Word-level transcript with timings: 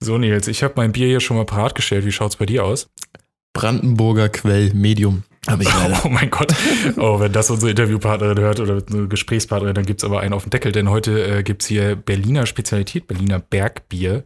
So, 0.00 0.18
Nils, 0.18 0.48
ich 0.48 0.62
habe 0.62 0.74
mein 0.76 0.92
Bier 0.92 1.06
hier 1.06 1.20
schon 1.20 1.36
mal 1.36 1.46
parat 1.46 1.74
gestellt. 1.74 2.04
Wie 2.04 2.12
schaut's 2.12 2.36
bei 2.36 2.46
dir 2.46 2.64
aus? 2.64 2.90
Brandenburger 3.52 4.28
Quell 4.28 4.72
Medium. 4.74 5.24
Ich 5.60 5.74
leider. 5.74 6.00
Oh 6.04 6.08
mein 6.08 6.30
Gott. 6.30 6.52
Oh, 6.96 7.20
wenn 7.20 7.32
das 7.32 7.50
unsere 7.50 7.70
Interviewpartnerin 7.70 8.38
hört 8.38 8.60
oder 8.60 8.82
eine 8.88 9.08
Gesprächspartnerin, 9.08 9.74
dann 9.74 9.86
gibt's 9.86 10.04
aber 10.04 10.20
einen 10.20 10.34
auf 10.34 10.44
dem 10.44 10.50
Deckel, 10.50 10.72
denn 10.72 10.90
heute 10.90 11.38
äh, 11.38 11.42
gibt's 11.42 11.66
hier 11.66 11.96
Berliner 11.96 12.46
Spezialität, 12.46 13.06
Berliner 13.06 13.38
Bergbier. 13.38 14.24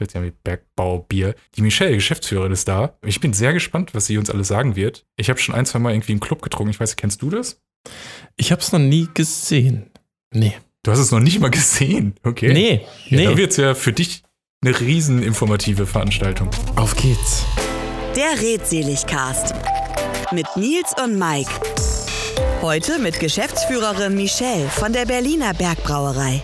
Jetzt 0.00 0.14
ja 0.14 0.20
mit 0.20 0.42
Bergbaubier. 0.42 1.34
Die 1.56 1.62
Michelle, 1.62 1.94
Geschäftsführerin, 1.94 2.52
ist 2.52 2.68
da. 2.68 2.96
Ich 3.04 3.20
bin 3.20 3.32
sehr 3.32 3.52
gespannt, 3.52 3.94
was 3.94 4.06
sie 4.06 4.16
uns 4.16 4.30
alles 4.30 4.48
sagen 4.48 4.76
wird. 4.76 5.04
Ich 5.16 5.28
habe 5.28 5.38
schon 5.38 5.54
ein, 5.54 5.66
zwei 5.66 5.78
Mal 5.78 5.92
irgendwie 5.92 6.12
einen 6.12 6.20
Club 6.20 6.40
getrunken. 6.40 6.70
Ich 6.70 6.80
weiß, 6.80 6.96
kennst 6.96 7.20
du 7.20 7.28
das? 7.28 7.60
Ich 8.36 8.50
habe 8.52 8.62
es 8.62 8.72
noch 8.72 8.78
nie 8.78 9.08
gesehen. 9.12 9.90
Nee. 10.32 10.54
Du 10.82 10.90
hast 10.90 10.98
es 10.98 11.10
noch 11.10 11.20
nicht 11.20 11.40
mal 11.40 11.50
gesehen, 11.50 12.14
okay? 12.24 12.54
Nee, 12.54 12.86
Ja, 13.10 13.16
nee. 13.18 13.24
Dann 13.26 13.36
wird's 13.36 13.58
ja 13.58 13.74
für 13.74 13.92
dich 13.92 14.22
eine 14.64 14.80
riesen 14.80 15.22
informative 15.22 15.86
Veranstaltung. 15.86 16.48
Auf 16.76 16.96
geht's. 16.96 17.44
Der 18.16 18.40
Redseligcast 18.40 19.54
mit 20.32 20.46
Nils 20.56 20.94
und 21.04 21.18
Mike. 21.18 21.50
Heute 22.62 22.98
mit 22.98 23.20
Geschäftsführerin 23.20 24.14
Michelle 24.14 24.70
von 24.70 24.94
der 24.94 25.04
Berliner 25.04 25.52
Bergbrauerei. 25.52 26.42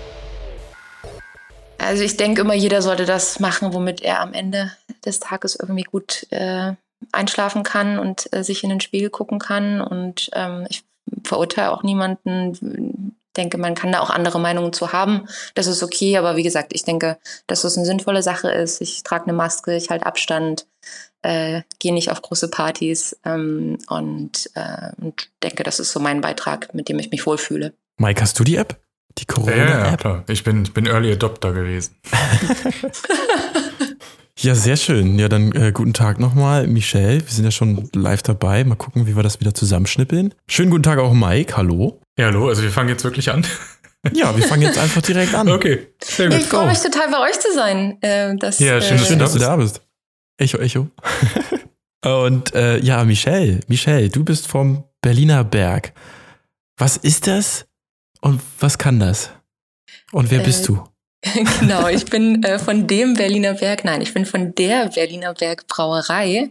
Also 1.79 2.03
ich 2.03 2.19
denke 2.19 2.43
immer, 2.43 2.55
jeder 2.55 2.83
sollte 2.83 3.07
das 3.07 3.41
machen, 3.41 3.73
womit 3.73 4.03
er 4.03 4.21
am 4.21 4.35
Ende 4.35 4.71
des 5.07 5.19
Tages 5.19 5.57
irgendwie 5.59 5.85
gut 5.85 6.27
äh, 6.29 6.75
einschlafen 7.11 7.63
kann 7.63 7.99
und 7.99 8.31
äh, 8.35 8.45
sich 8.45 8.63
in 8.65 8.69
den 8.69 8.83
Spiegel 8.83 9.09
gucken 9.09 9.39
kann. 9.39 9.81
Und 9.81 10.29
ähm, 10.35 10.67
ich 10.69 10.85
verurteile 11.25 11.73
auch 11.73 11.83
niemanden. 11.83 13.16
Denke, 13.37 13.59
man 13.59 13.75
kann 13.75 13.93
da 13.93 14.01
auch 14.01 14.11
andere 14.11 14.41
Meinungen 14.41 14.73
zu 14.73 14.93
haben. 14.93 15.29
Das 15.55 15.67
ist 15.67 15.83
okay, 15.83 16.17
aber 16.17 16.37
wie 16.37 16.43
gesagt, 16.43 16.73
ich 16.75 16.85
denke, 16.85 17.19
dass 17.47 17.63
das 17.63 17.77
eine 17.77 17.87
sinnvolle 17.87 18.23
Sache 18.23 18.51
ist. 18.51 18.81
Ich 18.81 19.03
trage 19.03 19.25
eine 19.25 19.33
Maske, 19.35 19.77
ich 19.77 19.91
halte 19.91 20.07
Abstand, 20.07 20.67
äh, 21.23 21.63
gehe 21.79 21.93
nicht 21.95 22.11
auf 22.11 22.23
große 22.23 22.49
Partys 22.49 23.17
ähm, 23.25 23.79
und, 23.89 24.51
äh, 24.55 24.91
und 25.01 25.29
denke, 25.43 25.63
das 25.63 25.81
ist 25.81 25.93
so 25.93 26.01
mein 26.01 26.21
Beitrag, 26.21 26.73
mit 26.75 26.89
dem 26.89 26.99
ich 26.99 27.11
mich 27.11 27.27
wohlfühle. 27.27 27.73
Mike, 27.99 28.21
hast 28.23 28.39
du 28.39 28.45
die 28.45 28.57
App? 28.57 28.81
Die 29.19 29.25
Ja, 29.29 29.35
ja, 29.37 29.43
Corona-App? 29.57 30.01
klar. 30.01 30.25
Ich 30.29 30.45
bin, 30.45 30.63
ich 30.65 30.75
bin 30.75 30.87
Early 30.87 31.13
Adopter 31.13 31.53
gewesen. 31.53 31.97
Ja, 34.39 34.55
sehr 34.55 34.77
schön. 34.77 35.19
Ja, 35.19 35.29
dann 35.29 35.53
äh, 35.53 35.73
guten 35.73 35.95
Tag 35.95 36.21
nochmal, 36.21 36.67
Michelle. 36.67 37.23
Wir 37.25 37.33
sind 37.33 37.45
ja 37.47 37.51
schon 37.51 37.89
live 37.95 38.23
dabei. 38.23 38.65
Mal 38.65 38.75
gucken, 38.75 39.07
wie 39.07 39.17
wir 39.17 39.23
das 39.23 39.41
wieder 39.41 39.55
zusammenschnippeln. 39.55 40.35
Schönen 40.49 40.71
guten 40.71 40.83
Tag 40.83 40.99
auch, 40.99 41.15
Mike. 41.15 41.57
Hallo. 41.57 42.01
Ja, 42.19 42.27
hallo, 42.27 42.49
also 42.49 42.63
wir 42.63 42.71
fangen 42.71 42.91
jetzt 42.91 43.03
wirklich 43.05 43.31
an. 43.31 43.47
Ja, 44.13 44.37
wir 44.37 44.45
fangen 44.45 44.63
jetzt 44.63 44.79
einfach 44.79 45.01
direkt 45.03 45.35
an. 45.35 45.49
Okay, 45.53 45.89
sehr 46.05 46.29
Ich 46.31 46.41
gut. 46.51 46.61
freue 46.61 46.69
mich 46.69 46.79
total, 46.81 47.11
bei 47.11 47.19
euch 47.29 47.41
zu 47.41 47.53
sein. 47.55 47.97
Äh, 48.03 48.37
das, 48.37 48.59
Ja, 48.59 48.81
schön, 48.81 48.97
äh, 48.97 48.99
dass 48.99 49.09
Schön, 49.09 49.19
du 49.19 49.25
dass 49.25 49.33
du 49.33 49.39
da 49.39 49.57
bist. 49.57 49.81
Echo, 50.37 50.59
Echo. 50.59 50.89
Und 52.05 52.55
äh, 52.55 52.79
ja, 52.81 53.03
Michelle, 53.05 53.61
Michelle, 53.69 54.11
du 54.11 54.23
bist 54.23 54.47
vom 54.47 54.85
Berliner 55.01 55.45
Berg. 55.45 55.93
Was 56.77 56.99
ist 56.99 57.27
das 57.27 57.67
und 58.21 58.41
was 58.61 58.77
kann 58.79 59.01
das? 59.01 59.31
Und 60.13 60.31
wer 60.31 60.41
Äh, 60.41 60.45
bist 60.45 60.69
du? 60.69 60.85
genau, 61.61 61.89
ich 61.89 62.05
bin 62.07 62.43
äh, 62.45 62.59
von 62.59 62.87
dem 62.87 63.15
Berliner 63.15 63.55
Berg, 63.55 63.85
nein, 63.85 64.01
ich 64.01 64.15
bin 64.15 64.27
von 64.27 64.55
der 64.55 64.89
Berliner 64.89 65.35
Berg 65.35 65.67
Brauerei. 65.67 66.51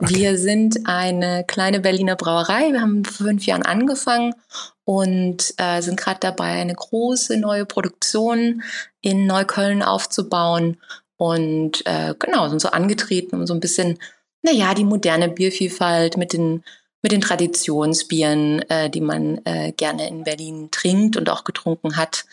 Wir 0.00 0.38
sind 0.38 0.86
eine 0.86 1.44
kleine 1.46 1.80
Berliner 1.80 2.16
Brauerei. 2.16 2.72
Wir 2.72 2.80
haben 2.80 3.04
vor 3.04 3.26
fünf 3.26 3.46
Jahren 3.46 3.62
angefangen 3.62 4.34
und 4.84 5.54
äh, 5.58 5.80
sind 5.80 5.98
gerade 5.98 6.20
dabei, 6.20 6.52
eine 6.52 6.74
große 6.74 7.36
neue 7.36 7.66
Produktion 7.66 8.62
in 9.00 9.26
Neukölln 9.26 9.82
aufzubauen. 9.82 10.78
Und 11.16 11.86
äh, 11.86 12.14
genau, 12.18 12.48
sind 12.48 12.60
so 12.60 12.68
angetreten, 12.68 13.36
um 13.36 13.46
so 13.46 13.54
ein 13.54 13.60
bisschen, 13.60 13.98
naja, 14.42 14.74
die 14.74 14.84
moderne 14.84 15.28
Biervielfalt 15.28 16.16
mit 16.16 16.32
den 16.32 16.64
mit 17.02 17.12
den 17.12 17.20
Traditionsbieren, 17.20 18.62
äh, 18.68 18.90
die 18.90 19.00
man 19.00 19.40
äh, 19.44 19.70
gerne 19.70 20.08
in 20.08 20.24
Berlin 20.24 20.70
trinkt 20.72 21.16
und 21.16 21.30
auch 21.30 21.44
getrunken 21.44 21.96
hat, 21.96 22.24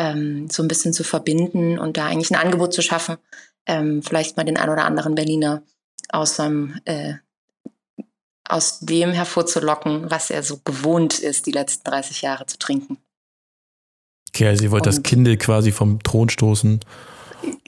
ähm, 0.00 0.48
so 0.48 0.62
ein 0.62 0.68
bisschen 0.68 0.94
zu 0.94 1.04
verbinden 1.04 1.78
und 1.78 1.98
da 1.98 2.06
eigentlich 2.06 2.30
ein 2.30 2.40
Angebot 2.42 2.72
zu 2.72 2.80
schaffen, 2.80 3.18
ähm, 3.66 4.02
vielleicht 4.02 4.38
mal 4.38 4.44
den 4.44 4.56
ein 4.56 4.70
oder 4.70 4.86
anderen 4.86 5.14
Berliner 5.14 5.62
aus 6.08 6.36
seinem 6.36 6.80
äh, 6.86 7.14
aus 8.48 8.80
dem 8.80 9.12
hervorzulocken, 9.12 10.10
was 10.10 10.30
er 10.30 10.42
so 10.42 10.58
gewohnt 10.64 11.18
ist, 11.20 11.46
die 11.46 11.52
letzten 11.52 11.84
30 11.88 12.22
Jahre 12.22 12.46
zu 12.46 12.58
trinken. 12.58 12.96
Okay, 14.28 14.48
also 14.48 14.64
ihr 14.64 14.70
wollt 14.70 14.86
das 14.86 14.96
und- 14.96 15.02
Kindle 15.04 15.36
quasi 15.36 15.70
vom 15.70 16.02
Thron 16.02 16.30
stoßen. 16.30 16.80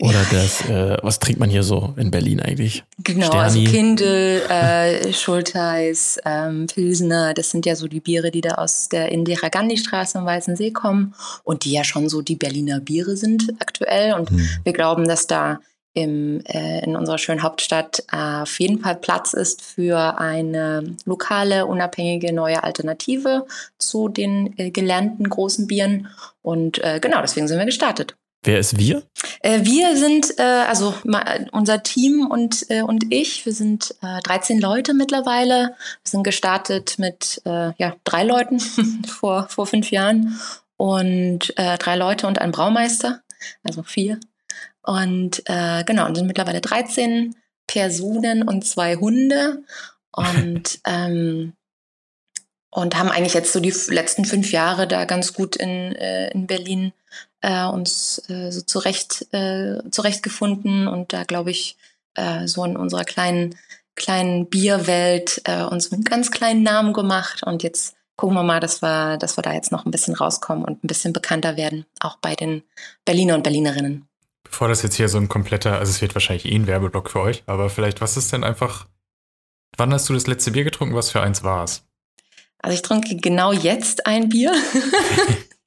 Oder 0.01 0.25
das, 0.31 0.69
äh, 0.69 0.97
was 1.03 1.19
trinkt 1.19 1.41
man 1.41 1.51
hier 1.51 1.63
so 1.63 1.95
in 1.97 2.11
Berlin 2.11 2.41
eigentlich? 2.41 2.85
Genau, 2.99 3.27
Sterni. 3.27 3.45
also 3.45 3.61
Kindl, 3.71 4.43
äh, 4.49 5.13
Schulteis, 5.13 6.19
ähm, 6.25 6.67
Pilsner, 6.67 7.35
das 7.35 7.51
sind 7.51 7.67
ja 7.67 7.77
so 7.77 7.89
die 7.89 8.01
Biere, 8.01 8.31
die 8.31 8.41
da 8.41 8.55
aus 8.55 8.89
der 8.89 9.13
Indira 9.13 9.49
Gandhi 9.49 9.77
Straße 9.77 10.19
am 10.19 10.27
Weißen 10.27 10.57
See 10.57 10.71
kommen 10.71 11.15
und 11.45 11.65
die 11.65 11.73
ja 11.73 11.85
schon 11.85 12.09
so 12.09 12.23
die 12.23 12.37
Berliner 12.37 12.81
Biere 12.81 13.17
sind 13.17 13.53
aktuell. 13.61 14.15
Und 14.15 14.31
Hm. 14.31 14.49
wir 14.65 14.73
glauben, 14.73 15.07
dass 15.07 15.27
da 15.27 15.61
im, 15.95 16.43
äh, 16.47 16.85
in 16.85 16.97
unserer 16.97 17.19
schönen 17.19 17.43
Hauptstadt 17.43 18.05
äh, 18.11 18.43
auf 18.43 18.59
jeden 18.61 18.81
Fall 18.81 18.97
Platz 18.97 19.35
ist 19.35 19.61
für 19.63 20.19
eine 20.19 20.97
lokale, 21.05 21.67
unabhängige 21.67 22.33
neue 22.33 22.65
Alternative 22.65 23.47
zu 23.79 24.09
den 24.09 24.55
äh, 24.59 24.71
gelernten 24.71 25.29
großen 25.29 25.67
Bieren. 25.67 26.09
Und 26.41 26.83
äh, 26.83 26.99
genau, 27.01 27.21
deswegen 27.21 27.47
sind 27.47 27.59
wir 27.59 27.67
gestartet. 27.67 28.17
Wer 28.45 28.59
ist 28.59 28.77
wir? 28.77 29.05
Äh, 29.41 29.65
wir 29.65 29.97
sind, 29.97 30.39
äh, 30.39 30.43
also 30.43 30.95
unser 31.53 31.83
Team 31.85 32.27
und, 32.27 32.69
äh, 32.71 32.83
und 32.83 33.13
ich, 33.13 33.47
wir 33.47 33.53
sind 33.53 33.95
äh, 34.03 34.21
13 34.21 34.61
Leute 34.61 34.95
mittlerweile. 34.95 35.77
Wir 36.03 36.11
sind 36.11 36.25
gestartet 36.25 36.99
mit 36.99 37.41
ja, 37.45 37.95
drei 38.05 38.25
Leuten 38.25 38.61
vor, 39.09 39.49
vor 39.49 39.67
fünf 39.67 39.91
Jahren 39.91 40.39
und 40.77 41.55
drei 41.57 41.97
Leute 41.97 42.27
und 42.27 42.41
ein 42.41 42.51
Braumeister, 42.51 43.23
also 43.63 43.83
vier. 43.83 44.19
Und 44.83 45.45
genau, 45.47 46.07
und 46.07 46.15
sind 46.17 46.27
mittlerweile 46.27 46.61
13 46.61 47.37
Personen 47.67 48.43
und 48.43 48.67
zwei 48.67 48.97
Hunde. 48.97 49.63
Und 50.15 50.81
ähm, 50.85 51.55
und 52.75 52.99
haben 52.99 53.11
eigentlich 53.11 53.33
jetzt 53.33 53.53
so 53.53 53.61
die 53.61 53.75
letzten 53.89 54.27
fünf 54.27 54.53
Jahre 54.53 54.87
da 54.87 55.05
ganz 55.05 55.33
gut 55.33 55.57
in, 55.57 55.95
äh, 55.95 56.31
in 56.33 56.47
Berlin 56.47 56.93
äh, 57.43 57.67
uns 57.67 58.23
äh, 58.31 58.51
so 58.51 58.63
zurecht, 58.63 59.27
äh, 59.33 59.79
zurechtgefunden 59.91 60.89
und 60.89 61.13
da 61.13 61.25
glaube 61.25 61.51
ich 61.51 61.77
äh, 62.15 62.47
so 62.47 62.65
in 62.65 62.77
unserer 62.77 63.05
kleinen 63.05 63.55
kleinen 63.95 64.49
Bierwelt 64.49 65.43
äh, 65.45 65.63
uns 65.65 65.93
einen 65.93 66.05
ganz 66.05 66.31
kleinen 66.31 66.63
Namen 66.63 66.93
gemacht 66.93 67.43
und 67.43 67.63
jetzt 67.63 67.95
gucken 68.17 68.37
wir 68.37 68.43
mal, 68.43 68.61
dass 68.61 68.83
wir, 68.83 69.17
dass 69.19 69.37
wir 69.37 69.43
da 69.43 69.53
jetzt 69.53 69.73
noch 69.73 69.85
ein 69.85 69.91
bisschen 69.91 70.15
rauskommen 70.15 70.65
und 70.65 70.85
ein 70.85 70.87
bisschen 70.87 71.13
bekannter 71.13 71.57
werden, 71.57 71.87
auch 72.01 72.17
bei 72.17 72.35
den 72.35 72.63
Berliner 73.05 73.35
und 73.35 73.43
Berlinerinnen. 73.43 74.07
Bevor 74.45 74.69
das 74.69 74.83
jetzt 74.83 74.97
hier 74.97 75.09
so 75.09 75.19
ein 75.19 75.29
kompletter, 75.29 75.79
also 75.79 75.91
es 75.91 76.01
wird 76.01 76.15
wahrscheinlich 76.15 76.47
eh 76.47 76.55
ein 76.55 76.67
Werbeblock 76.67 77.11
für 77.11 77.21
euch, 77.21 77.43
aber 77.47 77.71
vielleicht, 77.71 78.01
was 78.01 78.17
ist 78.17 78.33
denn 78.33 78.45
einfach, 78.45 78.87
wann 79.77 79.93
hast 79.93 80.09
du 80.09 80.15
das 80.15 80.27
letzte 80.27 80.53
Bier 80.53 80.65
getrunken, 80.65 80.95
was 80.95 81.11
für 81.11 81.21
eins 81.21 81.43
war 81.43 81.65
es? 81.65 81.85
Also 82.59 82.75
ich 82.75 82.83
trinke 82.83 83.17
genau 83.17 83.53
jetzt 83.53 84.07
ein 84.07 84.29
Bier. 84.29 84.55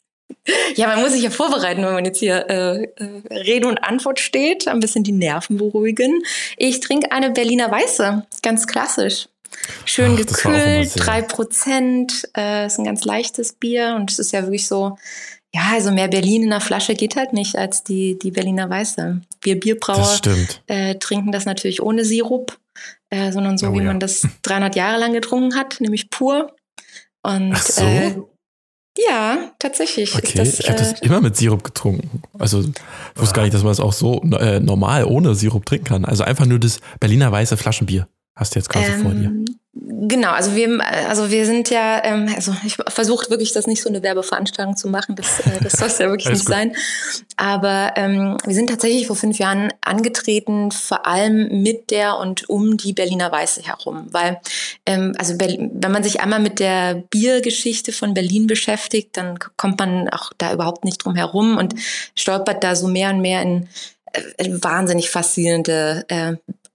ja, 0.76 0.88
man 0.88 1.02
muss 1.02 1.12
sich 1.14 1.24
ja 1.24 1.30
vorbereiten, 1.30 1.84
wenn 1.84 1.94
man 1.94 2.06
jetzt 2.06 2.20
hier 2.20 2.50
äh, 2.50 2.84
äh, 2.84 3.22
Rede 3.32 3.68
und 3.68 3.84
Antwort 3.84 4.20
steht, 4.20 4.68
ein 4.68 4.80
bisschen 4.80 5.04
die 5.04 5.12
Nerven 5.12 5.58
beruhigen. 5.58 6.22
Ich 6.58 6.80
trinke 6.80 7.12
eine 7.12 7.32
Berliner 7.32 7.72
Weiße, 7.72 8.26
ganz 8.42 8.68
klassisch. 8.68 9.28
Schön 9.86 10.14
Ach, 10.14 10.18
gekühlt, 10.18 10.90
sehr- 10.90 11.04
drei 11.04 11.22
Prozent, 11.22 12.28
äh, 12.36 12.66
ist 12.68 12.78
ein 12.78 12.86
ganz 12.86 13.06
leichtes 13.06 13.54
Bier 13.54 13.96
und 13.96 14.12
es 14.12 14.20
ist 14.20 14.32
ja 14.34 14.42
wirklich 14.44 14.68
so, 14.68 14.98
ja, 15.54 15.62
also 15.72 15.92
mehr 15.92 16.10
Berlin 16.10 16.44
in 16.44 16.50
der 16.50 16.60
Flasche 16.60 16.96
geht 16.96 17.16
halt 17.16 17.32
nicht 17.32 17.56
als 17.58 17.84
die, 17.84 18.20
die 18.20 18.32
Berliner 18.32 18.70
Weiße. 18.70 19.22
Wir 19.42 19.60
Bierbrauer 19.60 20.20
äh, 20.68 20.96
trinken 20.96 21.32
das 21.32 21.46
natürlich 21.46 21.82
ohne 21.82 22.04
Sirup, 22.04 22.58
äh, 23.10 23.32
sondern 23.32 23.58
so, 23.58 23.68
Oh 23.68 23.74
wie 23.74 23.78
ja. 23.78 23.84
man 23.86 24.00
das 24.02 24.28
300 24.42 24.76
Jahre 24.76 25.00
lang 25.00 25.14
getrunken 25.14 25.56
hat, 25.58 25.80
nämlich 25.80 26.10
pur. 26.10 26.54
Und 27.24 27.54
Ach 27.56 27.64
so? 27.64 27.84
äh, 27.86 28.16
ja, 28.98 29.52
tatsächlich 29.60 30.16
Okay, 30.16 30.38
das. 30.38 30.60
ich 30.60 30.70
habe 30.70 30.80
das 30.80 31.02
äh, 31.02 31.06
immer 31.06 31.22
mit 31.22 31.36
Sirup 31.36 31.64
getrunken. 31.64 32.22
Also 32.38 32.62
ich 32.62 33.22
wusste 33.22 33.36
gar 33.36 33.44
nicht, 33.44 33.54
dass 33.54 33.64
man 33.64 33.72
das 33.72 33.80
auch 33.80 33.94
so 33.94 34.22
äh, 34.22 34.60
normal 34.60 35.06
ohne 35.06 35.36
Sirup 35.36 35.66
trinken 35.66 35.86
kann. 35.86 36.06
Also 36.06 36.24
einfach 36.24 36.46
nur 36.46 36.60
das 36.60 36.80
Berliner 37.00 37.32
weiße 37.32 37.58
Flaschenbier 37.58 38.08
hast 38.36 38.56
du 38.56 38.60
jetzt 38.60 38.70
quasi 38.70 38.92
vor 39.02 39.12
dir. 39.12 39.32
Genau, 40.08 40.32
also 40.32 40.56
wir, 40.56 40.80
also 41.08 41.32
wir 41.32 41.46
sind 41.48 41.72
ja, 41.72 42.04
ähm, 42.04 42.32
also 42.36 42.54
ich 42.64 42.76
versuche 42.76 43.30
wirklich, 43.32 43.54
das 43.54 43.66
nicht 43.66 43.82
so 43.82 43.90
eine 43.90 44.04
Werbeveranstaltung 44.04 44.78
zu 44.78 44.88
machen, 44.88 45.16
das, 45.16 45.40
äh, 45.40 45.64
das 45.64 45.74
soll 45.74 45.88
es 45.88 45.98
ja 45.98 46.10
wirklich 46.10 46.30
nicht 46.30 46.46
gut. 46.46 46.54
sein. 46.54 46.76
Aber 47.38 47.94
ähm, 47.96 48.38
wir 48.46 48.54
sind 48.54 48.70
tatsächlich 48.70 49.08
vor 49.08 49.16
fünf 49.16 49.40
Jahren 49.40 49.74
angetreten, 49.82 50.72
vor 50.72 51.08
allem 51.08 51.64
mit 51.64 51.90
der 51.90 52.18
und 52.18 52.48
um 52.50 52.78
die 52.78 52.94
Berliner 52.94 53.32
Weiße 53.32 53.64
herum. 53.64 54.08
Weil, 54.12 54.40
ähm, 54.86 55.16
also 55.18 55.38
Berlin, 55.38 55.72
wenn 55.74 55.92
man 55.92 56.04
sich 56.04 56.22
einmal 56.22 56.40
mit 56.40 56.60
der 56.60 56.96
Biergeschichte 57.10 57.92
von 57.92 58.14
Berlin 58.14 58.46
beschäftigt, 58.46 59.18
dann 59.18 59.40
kommt 59.58 59.80
man 59.80 60.10
auch 60.10 60.32
da 60.38 60.54
überhaupt 60.54 60.86
nicht 60.86 61.04
drum 61.04 61.16
herum 61.16 61.58
und 61.58 61.74
stolpert 62.16 62.64
da 62.64 62.76
so 62.76 62.88
mehr 62.88 63.10
und 63.10 63.22
mehr 63.22 63.42
in 63.42 63.68
wahnsinnig 64.62 65.10
faszinierende 65.10 66.06
äh, 66.08 66.34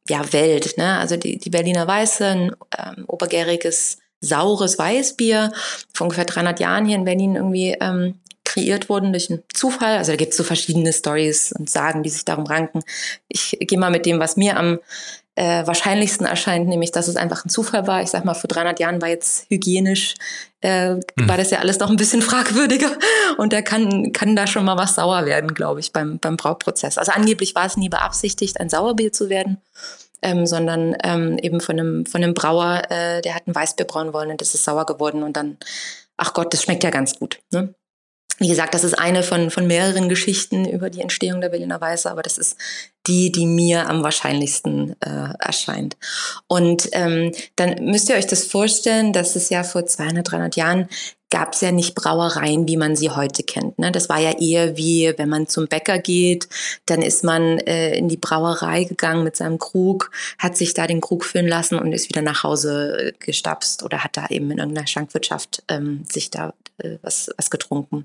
ja, 0.09 0.33
Welt. 0.33 0.77
Ne? 0.77 0.99
Also 0.99 1.17
die, 1.17 1.39
die 1.39 1.51
Berliner 1.51 1.87
Weiße, 1.87 2.27
ein 2.27 2.57
ähm, 2.79 3.05
obergäriges, 3.07 3.99
saures 4.21 4.79
Weißbier, 4.79 5.53
vor 5.95 6.07
ungefähr 6.07 6.25
300 6.25 6.61
Jahren 6.61 6.85
hier 6.85 6.97
in 6.97 7.05
Berlin 7.05 7.37
irgendwie 7.37 7.77
ähm, 7.81 8.21
kreiert 8.45 8.89
wurden 8.89 9.13
durch 9.13 9.31
einen 9.31 9.43
Zufall. 9.55 9.97
Also 9.97 10.13
da 10.13 10.17
gibt 10.17 10.33
es 10.33 10.37
so 10.37 10.45
verschiedene 10.45 10.93
Stories 10.93 11.53
und 11.53 11.71
Sagen, 11.71 12.03
die 12.03 12.11
sich 12.11 12.25
darum 12.25 12.47
ranken. 12.47 12.83
Ich 13.29 13.57
gehe 13.61 13.79
mal 13.79 13.91
mit 13.91 14.07
dem, 14.07 14.19
was 14.19 14.37
mir 14.37 14.57
am 14.57 14.81
äh, 15.37 15.67
wahrscheinlichsten 15.67 16.27
erscheint, 16.27 16.69
nämlich, 16.69 16.91
dass 16.91 17.09
es 17.09 17.17
einfach 17.17 17.45
ein 17.45 17.49
Zufall 17.49 17.87
war. 17.87 18.03
Ich 18.03 18.11
sag 18.11 18.25
mal, 18.25 18.35
vor 18.35 18.49
300 18.49 18.81
Jahren 18.81 19.01
war 19.01 19.09
jetzt 19.09 19.49
hygienisch, 19.49 20.15
äh, 20.63 20.95
mhm. 20.95 21.03
war 21.17 21.37
das 21.37 21.51
ja 21.51 21.59
alles 21.59 21.79
noch 21.79 21.91
ein 21.91 21.97
bisschen 21.97 22.23
fragwürdiger 22.31 22.91
und 23.39 23.53
da 23.53 23.63
kann, 23.63 24.13
kann 24.13 24.37
da 24.37 24.47
schon 24.47 24.65
mal 24.65 24.77
was 24.77 24.95
sauer 24.95 25.25
werden, 25.27 25.55
glaube 25.55 25.81
ich, 25.81 25.93
beim, 25.93 26.19
beim 26.19 26.37
Brauprozess. 26.37 26.99
Also 26.99 27.13
angeblich 27.13 27.55
war 27.55 27.67
es 27.67 27.77
nie 27.77 27.89
beabsichtigt, 27.89 28.61
ein 28.61 28.69
Sauerbier 28.69 29.13
zu 29.13 29.29
werden. 29.29 29.59
Ähm, 30.23 30.45
sondern 30.45 30.95
ähm, 31.03 31.39
eben 31.39 31.63
von 31.63 31.81
einem, 31.81 32.05
von 32.05 32.23
einem 32.23 32.35
Brauer, 32.35 32.83
äh, 32.91 33.23
der 33.23 33.35
hat 33.35 33.47
ein 33.47 33.55
Weißbier 33.55 33.87
brauen 33.87 34.13
wollen 34.13 34.31
und 34.31 34.43
das 34.43 34.55
ist 34.55 34.65
sauer 34.65 34.85
geworden 34.85 35.23
und 35.23 35.35
dann, 35.35 35.57
ach 36.19 36.35
Gott, 36.35 36.53
das 36.53 36.63
schmeckt 36.63 36.85
ja 36.85 36.91
ganz 36.91 37.19
gut. 37.19 37.39
Ne? 37.51 37.75
Wie 38.41 38.49
gesagt, 38.49 38.75
das 38.75 38.85
ist 38.85 38.99
eine 38.99 39.23
von, 39.23 39.51
von 39.51 39.67
mehreren 39.67 40.11
Geschichten 40.11 40.67
über 40.67 40.91
die 40.91 41.01
Entstehung 41.01 41.41
der 41.43 41.51
Berliner 41.51 41.81
Weiße, 41.81 42.11
aber 42.11 42.21
das 42.21 42.37
ist 42.37 42.59
die, 43.07 43.33
die 43.33 43.47
mir 43.47 43.89
am 43.89 44.03
wahrscheinlichsten 44.03 44.97
äh, 45.01 45.35
erscheint. 45.39 45.97
Und 46.47 46.89
ähm, 46.93 47.33
dann 47.57 47.85
müsst 47.85 48.09
ihr 48.09 48.17
euch 48.17 48.27
das 48.27 48.45
vorstellen, 48.45 49.13
dass 49.13 49.37
es 49.37 49.49
ja 49.49 49.63
vor 49.63 49.87
200, 49.87 50.31
300 50.31 50.57
Jahren 50.57 50.89
gab 51.31 51.55
es 51.55 51.61
ja 51.61 51.71
nicht 51.71 51.95
Brauereien, 51.95 52.67
wie 52.67 52.77
man 52.77 52.97
sie 52.97 53.11
heute 53.11 53.43
kennt. 53.45 53.79
Ne? 53.79 53.93
Das 53.93 54.09
war 54.09 54.19
ja 54.19 54.33
eher 54.33 54.77
wie, 54.77 55.15
wenn 55.17 55.29
man 55.29 55.47
zum 55.47 55.69
Bäcker 55.69 55.99
geht, 55.99 56.49
dann 56.87 57.03
ist 57.03 57.25
man 57.25 57.59
äh, 57.61 57.97
in 57.97 58.09
die 58.09 58.17
Brauerei 58.17 58.85
gegangen 58.85 59.25
mit 59.25 59.37
seinem 59.37 59.59
Krug, 59.59 60.11
hat 60.39 60.57
sich 60.57 60.75
da 60.75 60.87
den 60.87 61.01
Krug 61.01 61.25
füllen 61.25 61.47
lassen 61.47 61.79
und 61.79 61.93
ist 61.93 62.09
wieder 62.09 62.23
nach 62.23 62.43
Hause 62.43 62.99
äh, 62.99 63.13
gestapst 63.19 63.85
oder 63.85 64.03
hat 64.03 64.17
da 64.17 64.27
eben 64.29 64.51
in 64.51 64.59
irgendeiner 64.59 64.89
Schankwirtschaft 64.89 65.63
ähm, 65.69 66.05
sich 66.11 66.31
da 66.31 66.53
äh, 66.83 66.99
was, 67.03 67.31
was 67.37 67.51
getrunken. 67.51 68.05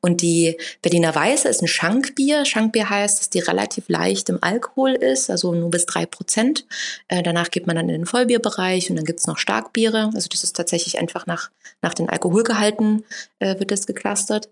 Und 0.00 0.22
die 0.22 0.56
Berliner 0.82 1.14
Weiße 1.14 1.48
ist 1.48 1.62
ein 1.62 1.68
Schankbier. 1.68 2.44
Schankbier 2.44 2.90
heißt, 2.90 3.20
dass 3.20 3.30
die 3.30 3.40
relativ 3.40 3.88
leicht 3.88 4.28
im 4.28 4.38
Alkohol 4.42 4.92
ist, 4.92 5.30
also 5.30 5.54
nur 5.54 5.70
bis 5.70 5.86
drei 5.86 6.06
Prozent. 6.06 6.66
Äh, 7.08 7.22
danach 7.22 7.50
geht 7.50 7.66
man 7.66 7.76
dann 7.76 7.88
in 7.88 7.94
den 7.94 8.06
Vollbierbereich 8.06 8.90
und 8.90 8.96
dann 8.96 9.04
gibt's 9.04 9.26
noch 9.26 9.38
Starkbiere. 9.38 10.10
Also 10.14 10.28
das 10.28 10.44
ist 10.44 10.56
tatsächlich 10.56 10.98
einfach 10.98 11.26
nach, 11.26 11.50
nach 11.82 11.94
den 11.94 12.08
Alkoholgehalten 12.08 13.04
äh, 13.38 13.58
wird 13.58 13.70
das 13.70 13.86
geclustert. 13.86 14.48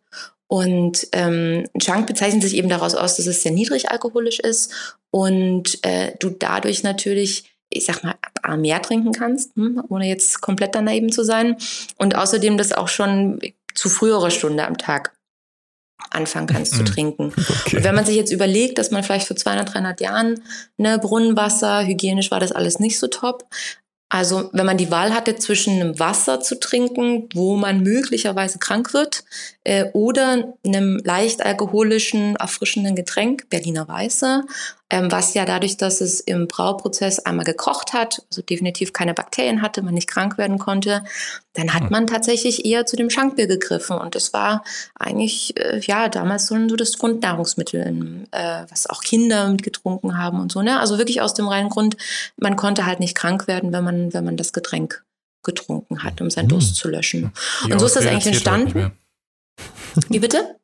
Und 0.46 1.08
ähm, 1.12 1.66
Chunk 1.78 2.06
bezeichnet 2.06 2.42
sich 2.42 2.54
eben 2.54 2.68
daraus 2.68 2.94
aus, 2.94 3.16
dass 3.16 3.26
es 3.26 3.42
sehr 3.42 3.52
niedrig 3.52 3.90
alkoholisch 3.90 4.40
ist 4.40 4.96
und 5.10 5.78
äh, 5.84 6.12
du 6.18 6.30
dadurch 6.30 6.82
natürlich 6.82 7.53
ich 7.74 7.86
sag 7.86 8.02
mal, 8.02 8.16
mehr 8.56 8.80
trinken 8.82 9.12
kannst, 9.12 9.54
hm, 9.56 9.82
ohne 9.88 10.08
jetzt 10.08 10.40
komplett 10.40 10.74
daneben 10.74 11.12
zu 11.12 11.24
sein. 11.24 11.56
Und 11.98 12.16
außerdem 12.16 12.56
das 12.56 12.72
auch 12.72 12.88
schon 12.88 13.40
zu 13.74 13.88
früherer 13.88 14.30
Stunde 14.30 14.66
am 14.66 14.78
Tag 14.78 15.12
anfangen 16.10 16.46
kannst 16.46 16.74
zu 16.74 16.84
trinken. 16.84 17.32
Okay. 17.36 17.76
Und 17.76 17.84
wenn 17.84 17.94
man 17.94 18.04
sich 18.04 18.16
jetzt 18.16 18.32
überlegt, 18.32 18.78
dass 18.78 18.90
man 18.90 19.02
vielleicht 19.02 19.26
vor 19.26 19.36
200, 19.36 19.74
300 19.74 20.00
Jahren 20.00 20.42
ne, 20.76 20.98
Brunnenwasser, 20.98 21.84
hygienisch 21.84 22.30
war 22.30 22.40
das 22.40 22.52
alles 22.52 22.78
nicht 22.78 22.98
so 22.98 23.06
top, 23.06 23.44
also 24.14 24.48
wenn 24.52 24.66
man 24.66 24.76
die 24.76 24.92
Wahl 24.92 25.12
hatte 25.12 25.34
zwischen 25.34 25.80
einem 25.80 25.98
Wasser 25.98 26.40
zu 26.40 26.60
trinken, 26.60 27.28
wo 27.34 27.56
man 27.56 27.82
möglicherweise 27.82 28.60
krank 28.60 28.94
wird, 28.94 29.24
äh, 29.64 29.86
oder 29.92 30.54
einem 30.64 31.00
leicht 31.02 31.44
alkoholischen, 31.44 32.36
erfrischenden 32.36 32.94
Getränk, 32.94 33.48
Berliner 33.50 33.88
Weiße, 33.88 34.44
ähm, 34.94 35.10
was 35.10 35.34
ja 35.34 35.44
dadurch, 35.44 35.76
dass 35.76 36.00
es 36.00 36.20
im 36.20 36.46
Brauprozess 36.46 37.18
einmal 37.18 37.44
gekocht 37.44 37.92
hat, 37.92 38.22
also 38.30 38.42
definitiv 38.42 38.92
keine 38.92 39.12
Bakterien 39.12 39.60
hatte, 39.60 39.82
man 39.82 39.94
nicht 39.94 40.08
krank 40.08 40.38
werden 40.38 40.58
konnte, 40.60 41.02
dann 41.54 41.74
hat 41.74 41.82
hm. 41.82 41.88
man 41.90 42.06
tatsächlich 42.06 42.64
eher 42.64 42.86
zu 42.86 42.94
dem 42.94 43.10
Schankbier 43.10 43.48
gegriffen. 43.48 43.98
Und 43.98 44.14
das 44.14 44.32
war 44.32 44.62
eigentlich, 44.94 45.58
äh, 45.58 45.80
ja, 45.80 46.08
damals 46.08 46.46
so, 46.46 46.56
so 46.68 46.76
das 46.76 46.96
Grundnahrungsmittel, 46.98 48.26
äh, 48.30 48.64
was 48.70 48.88
auch 48.88 49.02
Kinder 49.02 49.48
mitgetrunken 49.48 50.16
haben 50.16 50.40
und 50.40 50.52
so. 50.52 50.62
Ne? 50.62 50.78
Also 50.78 50.96
wirklich 50.96 51.20
aus 51.20 51.34
dem 51.34 51.48
reinen 51.48 51.70
Grund, 51.70 51.96
man 52.36 52.54
konnte 52.54 52.86
halt 52.86 53.00
nicht 53.00 53.16
krank 53.16 53.48
werden, 53.48 53.72
wenn 53.72 53.82
man, 53.82 54.14
wenn 54.14 54.24
man 54.24 54.36
das 54.36 54.52
Getränk 54.52 55.02
getrunken 55.42 56.04
hat, 56.04 56.20
um 56.20 56.30
seinen 56.30 56.48
Durst 56.48 56.76
zu 56.76 56.88
löschen. 56.88 57.32
Die 57.66 57.72
und 57.72 57.80
so 57.80 57.86
ist 57.86 57.96
das 57.96 58.06
eigentlich 58.06 58.28
entstanden. 58.28 58.92
Wie 60.08 60.20
bitte? 60.20 60.56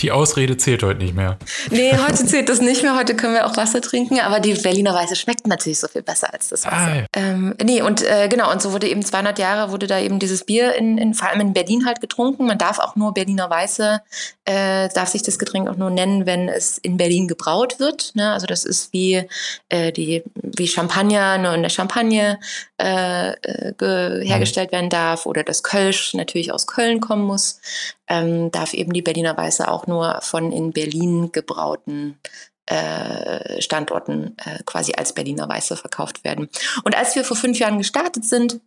Die 0.00 0.10
Ausrede 0.10 0.56
zählt 0.56 0.82
heute 0.82 0.98
nicht 0.98 1.14
mehr. 1.14 1.38
Nee, 1.70 1.92
heute 1.96 2.26
zählt 2.26 2.48
das 2.48 2.60
nicht 2.60 2.82
mehr. 2.82 2.96
Heute 2.96 3.14
können 3.14 3.34
wir 3.34 3.46
auch 3.46 3.56
Wasser 3.56 3.80
trinken, 3.80 4.18
aber 4.20 4.40
die 4.40 4.54
Berliner 4.54 4.92
Weiße 4.92 5.14
schmeckt 5.14 5.46
natürlich 5.46 5.78
so 5.78 5.86
viel 5.86 6.02
besser 6.02 6.32
als 6.32 6.48
das 6.48 6.64
Wasser. 6.64 6.76
Ah, 6.76 6.96
ja. 6.96 7.04
ähm, 7.14 7.54
nee, 7.62 7.80
und 7.80 8.02
äh, 8.02 8.28
genau, 8.28 8.50
und 8.50 8.60
so 8.60 8.72
wurde 8.72 8.88
eben 8.88 9.04
200 9.04 9.38
Jahre, 9.38 9.70
wurde 9.70 9.86
da 9.86 10.00
eben 10.00 10.18
dieses 10.18 10.44
Bier 10.44 10.74
in, 10.74 10.98
in, 10.98 11.14
vor 11.14 11.28
allem 11.28 11.40
in 11.40 11.52
Berlin 11.52 11.86
halt 11.86 12.00
getrunken. 12.00 12.46
Man 12.46 12.58
darf 12.58 12.80
auch 12.80 12.96
nur 12.96 13.14
Berliner 13.14 13.48
Weiße, 13.48 14.00
äh, 14.46 14.88
darf 14.88 15.08
sich 15.08 15.22
das 15.22 15.38
Getränk 15.38 15.68
auch 15.68 15.76
nur 15.76 15.90
nennen, 15.90 16.26
wenn 16.26 16.48
es 16.48 16.78
in 16.78 16.96
Berlin 16.96 17.28
gebraut 17.28 17.78
wird. 17.78 18.12
Ne? 18.14 18.32
Also 18.32 18.46
das 18.46 18.64
ist 18.64 18.92
wie, 18.92 19.22
äh, 19.68 19.92
die, 19.92 20.24
wie 20.34 20.66
Champagner 20.66 21.38
nur 21.38 21.54
in 21.54 21.62
der 21.62 21.70
Champagne 21.70 22.40
äh, 22.78 23.30
äh, 23.30 24.26
hergestellt 24.26 24.72
werden 24.72 24.90
darf 24.90 25.26
oder 25.26 25.44
das 25.44 25.62
Kölsch 25.62 26.14
natürlich 26.14 26.52
aus 26.52 26.66
Köln 26.66 27.00
kommen 27.00 27.24
muss 27.24 27.60
ähm, 28.08 28.50
darf 28.50 28.74
eben 28.74 28.92
die 28.92 29.02
Berliner 29.02 29.36
Weiße 29.36 29.68
auch 29.68 29.86
nur 29.86 30.20
von 30.22 30.52
in 30.52 30.72
Berlin 30.72 31.32
gebrauten 31.32 32.18
äh, 32.66 33.60
Standorten 33.60 34.36
äh, 34.44 34.62
quasi 34.64 34.94
als 34.94 35.12
Berliner 35.12 35.48
Weiße 35.48 35.76
verkauft 35.76 36.24
werden. 36.24 36.48
Und 36.84 36.96
als 36.96 37.14
wir 37.14 37.24
vor 37.24 37.36
fünf 37.36 37.58
Jahren 37.58 37.78
gestartet 37.78 38.24
sind, 38.24 38.60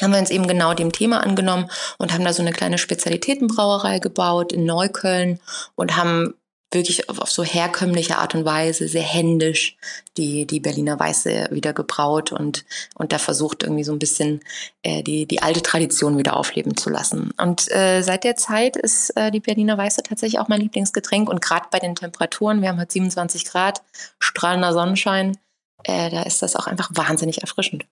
haben 0.00 0.12
wir 0.12 0.20
uns 0.20 0.30
eben 0.30 0.46
genau 0.46 0.72
dem 0.72 0.92
Thema 0.92 1.22
angenommen 1.22 1.70
und 1.98 2.12
haben 2.12 2.24
da 2.24 2.32
so 2.32 2.42
eine 2.42 2.52
kleine 2.52 2.78
Spezialitätenbrauerei 2.78 3.98
gebaut 3.98 4.52
in 4.52 4.64
Neukölln 4.64 5.40
und 5.74 5.96
haben 5.96 6.34
wirklich 6.72 7.08
auf, 7.08 7.18
auf, 7.18 7.30
so 7.30 7.42
herkömmliche 7.42 8.18
Art 8.18 8.34
und 8.34 8.44
Weise, 8.44 8.88
sehr 8.88 9.02
händisch, 9.02 9.76
die, 10.16 10.46
die 10.46 10.60
Berliner 10.60 10.98
Weiße 10.98 11.48
wieder 11.50 11.72
gebraut 11.72 12.32
und, 12.32 12.64
und 12.94 13.12
da 13.12 13.18
versucht 13.18 13.62
irgendwie 13.62 13.84
so 13.84 13.92
ein 13.92 13.98
bisschen 13.98 14.40
äh, 14.82 15.02
die, 15.02 15.26
die 15.26 15.42
alte 15.42 15.62
Tradition 15.62 16.18
wieder 16.18 16.36
aufleben 16.36 16.76
zu 16.76 16.90
lassen. 16.90 17.32
Und 17.38 17.70
äh, 17.72 18.02
seit 18.02 18.24
der 18.24 18.36
Zeit 18.36 18.76
ist 18.76 19.10
äh, 19.16 19.30
die 19.30 19.40
Berliner 19.40 19.76
Weiße 19.76 20.02
tatsächlich 20.02 20.40
auch 20.40 20.48
mein 20.48 20.60
Lieblingsgetränk 20.60 21.28
und 21.28 21.40
gerade 21.40 21.66
bei 21.70 21.78
den 21.78 21.96
Temperaturen, 21.96 22.62
wir 22.62 22.68
haben 22.68 22.78
halt 22.78 22.92
27 22.92 23.44
Grad, 23.46 23.82
strahlender 24.18 24.72
Sonnenschein, 24.72 25.36
äh, 25.84 26.10
da 26.10 26.22
ist 26.22 26.42
das 26.42 26.56
auch 26.56 26.66
einfach 26.66 26.90
wahnsinnig 26.92 27.40
erfrischend. 27.42 27.86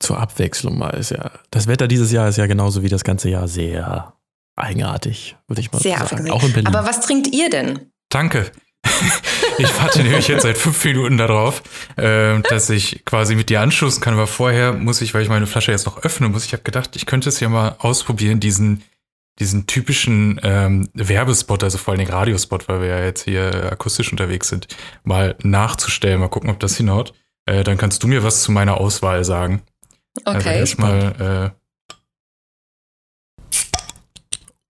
Zur 0.00 0.18
Abwechslung 0.18 0.76
mal 0.76 0.90
ist 0.90 1.10
ja, 1.10 1.30
das 1.50 1.66
Wetter 1.66 1.88
dieses 1.88 2.12
Jahr 2.12 2.28
ist 2.28 2.36
ja 2.36 2.46
genauso 2.46 2.82
wie 2.82 2.88
das 2.88 3.04
ganze 3.04 3.30
Jahr 3.30 3.48
sehr 3.48 4.12
eigenartig, 4.54 5.36
würde 5.46 5.60
ich 5.60 5.72
mal 5.72 5.80
sehr 5.80 5.98
sagen. 6.04 6.30
Auch 6.30 6.42
in 6.42 6.52
Berlin. 6.52 6.66
Aber 6.66 6.86
was 6.86 7.00
trinkt 7.00 7.28
ihr 7.28 7.48
denn? 7.48 7.90
Danke. 8.08 8.50
Ich 9.60 9.76
warte 9.80 10.04
nämlich 10.04 10.28
jetzt 10.28 10.42
seit 10.42 10.56
fünf 10.56 10.84
Minuten 10.84 11.18
darauf, 11.18 11.62
äh, 11.96 12.40
dass 12.42 12.70
ich 12.70 13.04
quasi 13.04 13.34
mit 13.34 13.50
dir 13.50 13.60
anschließen 13.60 14.00
kann. 14.00 14.14
Aber 14.14 14.28
vorher 14.28 14.72
muss 14.72 15.00
ich, 15.00 15.14
weil 15.14 15.22
ich 15.22 15.28
meine 15.28 15.48
Flasche 15.48 15.72
jetzt 15.72 15.84
noch 15.84 16.04
öffnen 16.04 16.30
muss, 16.30 16.44
ich 16.44 16.52
habe 16.52 16.62
gedacht, 16.62 16.94
ich 16.94 17.06
könnte 17.06 17.28
es 17.28 17.40
ja 17.40 17.48
mal 17.48 17.74
ausprobieren, 17.80 18.38
diesen, 18.38 18.84
diesen 19.40 19.66
typischen 19.66 20.40
ähm, 20.44 20.88
Werbespot, 20.94 21.64
also 21.64 21.76
vor 21.76 21.92
allem 21.92 22.04
den 22.04 22.12
Radiospot, 22.14 22.68
weil 22.68 22.82
wir 22.82 22.88
ja 22.88 23.04
jetzt 23.04 23.24
hier 23.24 23.72
akustisch 23.72 24.12
unterwegs 24.12 24.48
sind, 24.48 24.68
mal 25.02 25.34
nachzustellen. 25.42 26.20
Mal 26.20 26.28
gucken, 26.28 26.50
ob 26.50 26.60
das 26.60 26.76
hinhaut. 26.76 27.12
Äh, 27.46 27.64
dann 27.64 27.78
kannst 27.78 28.02
du 28.04 28.06
mir 28.06 28.22
was 28.22 28.42
zu 28.42 28.52
meiner 28.52 28.78
Auswahl 28.78 29.24
sagen. 29.24 29.62
Okay. 30.24 30.36
Also 30.36 30.48
erstmal. 30.50 31.54
Äh, 31.54 31.58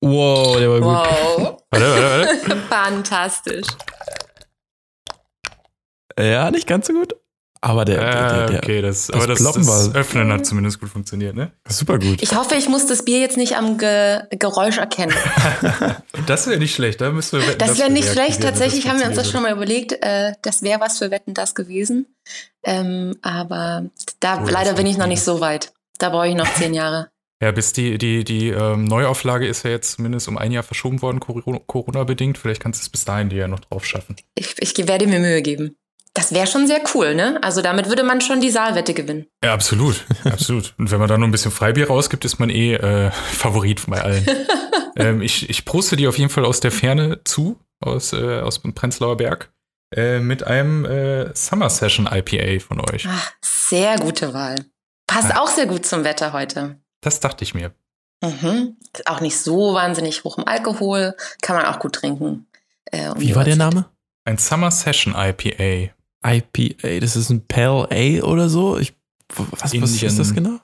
Wow, 0.00 0.57
der 0.59 0.71
war 0.71 0.78
gut. 0.78 0.87
Wow. 0.87 1.38
warte, 1.38 1.57
warte, 1.70 1.87
warte. 1.87 2.56
Fantastisch. 2.68 3.66
Ja, 6.18 6.50
nicht 6.50 6.66
ganz 6.66 6.87
so 6.87 6.92
gut. 6.92 7.14
Aber 7.60 7.84
der, 7.84 7.98
der, 7.98 8.12
der, 8.12 8.46
der 8.46 8.58
okay, 8.58 8.82
das, 8.82 9.08
das, 9.08 9.16
aber 9.16 9.26
das, 9.26 9.42
das 9.42 9.94
Öffnen 9.94 10.32
hat 10.32 10.46
zumindest 10.46 10.78
gut 10.78 10.90
funktioniert, 10.90 11.34
ne? 11.34 11.50
Super 11.68 11.98
gut. 11.98 12.22
Ich 12.22 12.37
hoffe, 12.37 12.54
ich 12.54 12.68
muss 12.68 12.87
das 12.87 13.04
Bier 13.04 13.18
jetzt 13.18 13.37
nicht 13.37 13.56
am 13.56 13.78
Ge 13.78 14.20
Geräusch 14.30 14.78
erkennen. 14.78 15.14
das 16.26 16.46
wäre 16.46 16.58
nicht 16.58 16.75
schlecht, 16.75 17.00
da 17.00 17.10
müssen 17.10 17.40
wir 17.40 17.48
wetten. 17.48 17.58
Das 17.58 17.78
wäre 17.78 17.90
nicht 17.90 18.08
schlecht. 18.08 18.42
Tatsächlich 18.42 18.88
haben 18.88 19.00
wir 19.00 19.06
uns 19.06 19.16
das 19.16 19.28
schon 19.28 19.42
mal 19.42 19.52
überlegt. 19.52 19.92
Äh, 19.92 20.34
das 20.42 20.62
wäre 20.62 20.80
was 20.80 20.98
für 20.98 21.10
Wetten 21.10 21.34
das 21.34 21.56
gewesen. 21.56 22.06
Ähm, 22.62 23.16
aber 23.22 23.87
da 24.20 24.44
oh, 24.44 24.48
leider 24.48 24.75
bin 24.75 24.87
ich 24.87 24.96
noch 24.96 25.08
nicht 25.08 25.22
so 25.22 25.40
weit. 25.40 25.72
Da 25.98 26.10
brauche 26.10 26.28
ich 26.28 26.37
noch 26.37 26.52
zehn 26.54 26.75
Jahre. 26.75 27.10
Ja, 27.40 27.52
bis 27.52 27.73
die, 27.73 27.99
die, 27.99 28.25
die 28.25 28.49
ähm, 28.49 28.85
Neuauflage 28.85 29.47
ist 29.47 29.62
ja 29.64 29.71
jetzt 29.71 29.92
zumindest 29.92 30.26
um 30.28 30.37
ein 30.38 30.50
Jahr 30.50 30.64
verschoben 30.64 31.02
worden, 31.02 31.21
Corona-bedingt. 31.21 32.37
Vielleicht 32.37 32.61
kannst 32.62 32.80
du 32.80 32.83
es 32.83 32.88
bis 32.88 33.04
dahin 33.04 33.28
dir 33.28 33.38
ja 33.38 33.49
noch 33.49 33.61
drauf 33.61 33.85
schaffen. 33.85 34.16
Ich, 34.35 34.57
ich 34.59 34.88
werde 34.88 35.07
mir 35.07 35.21
Mühe 35.21 35.40
geben. 35.42 35.76
Das 36.14 36.33
wäre 36.35 36.49
schon 36.49 36.66
sehr 36.66 36.80
cool, 36.95 37.14
ne? 37.14 37.38
Also 37.42 37.62
damit 37.62 37.88
würde 37.88 38.02
man 38.02 38.21
schon 38.21 38.40
die 38.40 38.50
Saalwette 38.50 38.92
gewinnen. 38.92 39.26
Ja, 39.45 39.54
absolut. 39.54 40.04
absolut. 40.25 40.75
Und 40.78 40.90
wenn 40.90 40.99
man 40.99 41.09
da 41.09 41.16
nur 41.16 41.28
ein 41.28 41.30
bisschen 41.30 41.52
Freibier 41.52 41.87
rausgibt, 41.87 42.25
ist 42.25 42.40
man 42.40 42.50
eh 42.50 42.75
äh, 42.75 43.11
Favorit 43.33 43.85
bei 43.87 44.00
allen. 44.02 44.26
ähm, 44.97 45.23
ich, 45.23 45.49
ich 45.49 45.64
proste 45.64 45.95
dir 45.95 46.09
auf 46.09 46.18
jeden 46.18 46.30
Fall 46.30 46.45
aus 46.45 46.59
der 46.59 46.73
Ferne 46.73 47.21
zu, 47.25 47.61
aus, 47.78 48.12
äh, 48.14 48.40
aus 48.40 48.62
dem 48.62 48.75
Prenzlauer 48.75 49.16
Berg. 49.16 49.52
äh, 49.95 50.18
mit 50.18 50.42
einem 50.42 50.85
äh, 50.87 51.33
Summer 51.37 51.71
Session 51.71 52.09
IPA 52.11 52.59
von 52.66 52.80
euch. 52.90 53.07
Ach, 53.09 53.30
sehr 53.40 53.97
gute 53.99 54.35
Wahl. 54.35 54.57
Passt 55.07 55.30
Ja. 55.30 55.40
auch 55.40 55.49
sehr 55.49 55.66
gut 55.66 55.87
zum 55.87 56.02
Wetter 56.02 56.33
heute. 56.33 56.80
Das 57.00 57.20
dachte 57.20 57.44
ich 57.44 57.54
mir. 57.54 57.72
Mhm. 58.22 58.76
Auch 59.04 59.20
nicht 59.20 59.38
so 59.38 59.74
wahnsinnig 59.74 60.24
hoch 60.24 60.38
im 60.38 60.46
Alkohol, 60.46 61.14
kann 61.40 61.56
man 61.56 61.66
auch 61.66 61.78
gut 61.78 61.94
trinken. 61.94 62.46
Äh, 62.86 63.10
um 63.10 63.20
Wie 63.20 63.34
war 63.34 63.44
der. 63.44 63.56
Name? 63.56 63.86
Ein 64.24 64.38
Summer 64.38 64.70
Session 64.70 65.14
IPA. 65.16 65.92
IPA, 66.26 67.00
das 67.00 67.16
ist 67.16 67.30
ein 67.30 67.46
Pale 67.46 67.88
A 67.90 68.24
oder 68.24 68.48
so? 68.48 68.78
Ich, 68.78 68.94
was, 69.34 69.72
was 69.80 70.02
ist 70.02 70.18
das 70.18 70.34
genau? 70.34 70.58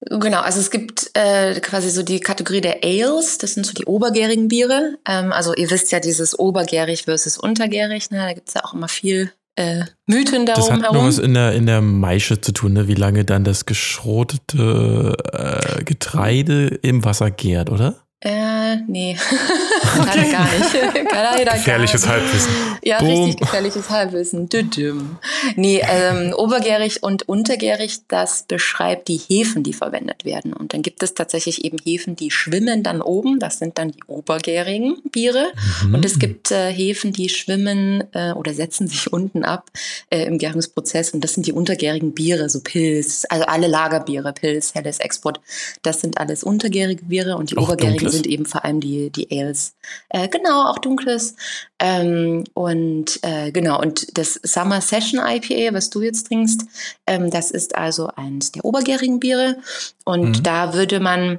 Genau, 0.00 0.40
also 0.40 0.60
es 0.60 0.70
gibt 0.70 1.10
äh, 1.14 1.58
quasi 1.60 1.90
so 1.90 2.02
die 2.02 2.20
Kategorie 2.20 2.60
der 2.60 2.84
Ales, 2.84 3.38
das 3.38 3.54
sind 3.54 3.64
so 3.64 3.72
die 3.72 3.86
obergärigen 3.86 4.48
Biere. 4.48 4.98
Ähm, 5.06 5.32
also 5.32 5.54
ihr 5.54 5.70
wisst 5.70 5.90
ja 5.90 6.00
dieses 6.00 6.38
obergärig 6.38 7.04
versus 7.04 7.38
untergärig, 7.38 8.10
ne? 8.10 8.18
da 8.18 8.32
gibt's 8.32 8.54
ja 8.54 8.64
auch 8.64 8.74
immer 8.74 8.88
viel 8.88 9.32
äh, 9.56 9.84
Mythen 10.06 10.46
Das 10.46 10.56
darum 10.66 10.72
hat 10.74 10.80
nur 10.82 10.92
herum. 10.92 11.08
was 11.08 11.18
in 11.18 11.34
der, 11.34 11.52
in 11.52 11.66
der 11.66 11.80
Maische 11.80 12.40
zu 12.40 12.52
tun, 12.52 12.74
ne? 12.74 12.88
wie 12.88 12.94
lange 12.94 13.24
dann 13.24 13.42
das 13.44 13.66
geschrotete 13.66 15.16
äh, 15.32 15.82
Getreide 15.84 16.66
im 16.82 17.04
Wasser 17.04 17.30
gärt, 17.30 17.70
oder? 17.70 17.96
Äh, 18.20 18.76
nee. 18.88 19.16
Leider 19.98 20.30
gar 20.30 20.44
nicht. 20.44 20.94
Leider 21.12 21.44
gar 21.44 21.54
Gefährliches 21.54 22.02
nicht. 22.02 22.12
Halbwissen. 22.12 22.52
Ja, 22.82 22.98
Boom. 22.98 23.24
richtig 23.24 23.36
gefährliches 23.40 23.90
Halbwissen. 23.90 24.48
Düdüm. 24.48 25.18
Nee, 25.56 25.82
ähm, 25.88 26.32
obergärig 26.36 27.02
und 27.02 27.28
untergärig, 27.28 28.00
das 28.08 28.44
beschreibt 28.44 29.08
die 29.08 29.16
Hefen, 29.16 29.62
die 29.62 29.72
verwendet 29.72 30.24
werden. 30.24 30.52
Und 30.52 30.72
dann 30.74 30.82
gibt 30.82 31.02
es 31.02 31.14
tatsächlich 31.14 31.64
eben 31.64 31.78
Hefen, 31.82 32.16
die 32.16 32.30
schwimmen 32.30 32.82
dann 32.82 33.02
oben. 33.02 33.38
Das 33.38 33.58
sind 33.58 33.78
dann 33.78 33.92
die 33.92 34.02
obergärigen 34.06 35.02
Biere. 35.10 35.52
Mhm. 35.84 35.94
Und 35.94 36.04
es 36.04 36.18
gibt 36.18 36.50
äh, 36.50 36.72
Hefen, 36.72 37.12
die 37.12 37.28
schwimmen 37.28 38.04
äh, 38.12 38.32
oder 38.32 38.54
setzen 38.54 38.88
sich 38.88 39.12
unten 39.12 39.44
ab 39.44 39.70
äh, 40.10 40.24
im 40.24 40.38
Gärungsprozess. 40.38 41.10
Und 41.10 41.22
das 41.24 41.34
sind 41.34 41.46
die 41.46 41.52
untergärigen 41.52 42.12
Biere, 42.12 42.48
so 42.48 42.60
Pilz, 42.60 43.26
also 43.28 43.44
alle 43.46 43.66
Lagerbiere, 43.66 44.32
Pilz, 44.32 44.74
Helles, 44.74 44.98
Export. 44.98 45.40
Das 45.82 46.00
sind 46.00 46.18
alles 46.18 46.44
untergärige 46.44 47.04
Biere 47.04 47.36
und 47.36 47.50
die 47.50 47.56
Auch 47.56 47.64
obergärigen 47.64 47.98
dunkles? 47.98 48.14
sind 48.14 48.26
eben 48.26 48.46
vor 48.46 48.64
allem 48.64 48.80
die, 48.80 49.10
die 49.10 49.30
Ales. 49.30 49.74
Äh, 50.08 50.28
genau, 50.28 50.66
auch 50.66 50.78
dunkles. 50.78 51.36
Ähm, 51.78 52.44
und 52.54 53.18
äh, 53.22 53.52
genau, 53.52 53.80
und 53.80 54.16
das 54.18 54.40
Summer 54.42 54.80
Session 54.80 55.20
IPA, 55.24 55.74
was 55.74 55.90
du 55.90 56.02
jetzt 56.02 56.28
trinkst, 56.28 56.62
ähm, 57.06 57.30
das 57.30 57.50
ist 57.50 57.74
also 57.74 58.08
eins 58.16 58.52
der 58.52 58.64
obergärigen 58.64 59.20
Biere. 59.20 59.56
Und 60.04 60.38
Mhm. 60.38 60.42
da 60.42 60.74
würde 60.74 61.00
man 61.00 61.38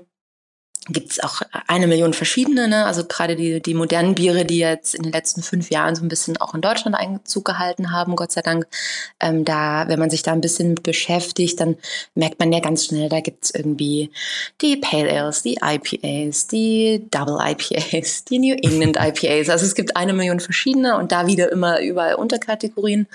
gibt 0.90 1.12
es 1.12 1.24
auch 1.24 1.42
eine 1.68 1.88
Million 1.88 2.14
verschiedene, 2.14 2.68
ne? 2.68 2.86
also 2.86 3.04
gerade 3.06 3.36
die, 3.36 3.62
die 3.62 3.74
modernen 3.74 4.16
Biere, 4.16 4.46
die 4.46 4.60
jetzt 4.60 4.96
in 4.96 5.04
den 5.04 5.12
letzten 5.12 5.44
fünf 5.44 5.70
Jahren 5.70 5.96
so 5.96 6.04
ein 6.04 6.08
bisschen 6.08 6.38
auch 6.38 6.54
in 6.54 6.62
Deutschland 6.62 6.96
Einzug 6.96 7.46
gehalten 7.46 7.92
haben, 7.92 8.16
Gott 8.16 8.32
sei 8.32 8.42
Dank. 8.42 8.68
Ähm, 9.20 9.46
da, 9.46 9.88
wenn 9.88 10.00
man 10.00 10.10
sich 10.10 10.24
da 10.24 10.34
ein 10.34 10.42
bisschen 10.42 10.70
mit 10.70 10.84
beschäftigt, 10.84 11.60
dann 11.60 11.76
merkt 12.16 12.40
man 12.40 12.52
ja 12.52 12.60
ganz 12.60 12.86
schnell, 12.86 13.10
da 13.10 13.20
gibt 13.20 13.46
es 13.46 13.52
irgendwie 13.52 14.12
die 14.62 14.78
Pale 14.78 15.12
Ales, 15.12 15.44
die 15.44 15.60
IPAs, 15.62 16.48
die 16.48 17.06
Double 17.12 17.38
IPAs, 17.40 18.26
die 18.26 18.40
New 18.40 18.56
England 18.56 18.98
IPAs. 19.00 19.50
Also 19.50 19.66
es 19.66 19.76
gibt 19.76 19.96
eine 19.96 20.14
Million 20.14 20.40
verschiedene 20.40 20.98
und 20.98 21.12
da 21.12 21.28
wieder 21.28 21.52
immer 21.52 21.82
überall 21.82 22.16
Unterkategorien. 22.16 23.08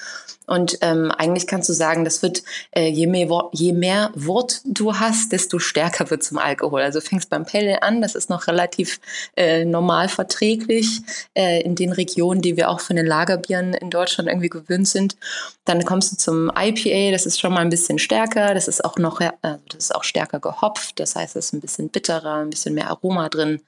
Und 0.47 0.79
ähm, 0.81 1.11
eigentlich 1.13 1.47
kannst 1.47 1.69
du 1.69 1.73
sagen, 1.73 2.05
das 2.05 2.23
wird, 2.23 2.43
äh, 2.73 2.89
je, 2.89 3.07
mehr 3.07 3.29
Wort, 3.29 3.55
je 3.55 3.73
mehr 3.73 4.11
Wort 4.15 4.61
du 4.65 4.99
hast, 4.99 5.33
desto 5.33 5.59
stärker 5.59 6.11
wird 6.11 6.25
zum 6.25 6.39
Alkohol. 6.39 6.83
Also 6.83 7.01
fängst 7.01 7.31
beim 7.31 7.47
Pale 7.47 7.62
Ale 7.63 7.83
an, 7.83 8.03
das 8.03 8.15
ist 8.15 8.31
noch 8.31 8.47
relativ 8.47 9.01
äh, 9.37 9.65
normal 9.65 10.09
verträglich 10.09 11.01
äh, 11.35 11.63
in 11.63 11.75
den 11.75 11.93
Regionen, 11.93 12.43
die 12.43 12.57
wir 12.57 12.69
auch 12.69 12.81
von 12.81 12.97
den 12.97 13.07
Lagerbieren 13.07 13.75
in 13.75 13.91
Deutschland 13.91 14.29
irgendwie 14.29 14.49
gewöhnt 14.49 14.89
sind. 14.89 15.17
Dann 15.65 15.85
kommst 15.85 16.13
du 16.13 16.17
zum 16.17 16.51
IPA, 16.57 17.13
das 17.13 17.27
ist 17.27 17.41
schon 17.41 17.53
mal 17.53 17.61
ein 17.61 17.71
bisschen 17.71 17.99
stärker, 17.99 18.55
das 18.55 18.69
ist 18.69 18.85
auch 18.85 18.97
noch, 18.97 19.21
äh, 19.21 19.31
das 19.43 19.79
ist 19.79 19.95
auch 19.95 20.05
stärker 20.05 20.41
gehopft, 20.41 20.99
das 20.99 21.15
heißt, 21.15 21.37
es 21.37 21.47
ist 21.47 21.53
ein 21.53 21.61
bisschen 21.61 21.89
bitterer, 21.89 22.37
ein 22.37 22.51
bisschen 22.51 22.75
mehr 22.75 22.89
Aroma 22.89 23.29
drin. 23.29 23.61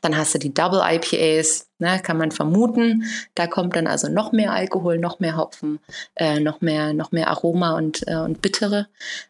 Dann 0.00 0.16
hast 0.16 0.34
du 0.34 0.38
die 0.38 0.54
Double 0.54 0.80
IPAs, 0.82 1.66
ne, 1.82 2.00
kann 2.00 2.16
man 2.16 2.30
vermuten. 2.30 3.04
Da 3.34 3.46
kommt 3.46 3.76
dann 3.76 3.86
also 3.86 4.08
noch 4.08 4.32
mehr 4.32 4.52
Alkohol, 4.52 4.98
noch 4.98 5.20
mehr 5.20 5.36
Hopfen, 5.36 5.80
äh, 6.14 6.40
noch 6.40 6.62
mehr, 6.62 6.94
noch 6.94 7.12
mehr 7.12 7.28
Aroma 7.28 7.76
und, 7.76 8.06
äh, 8.08 8.16
und 8.16 8.40
Bittere 8.40 8.88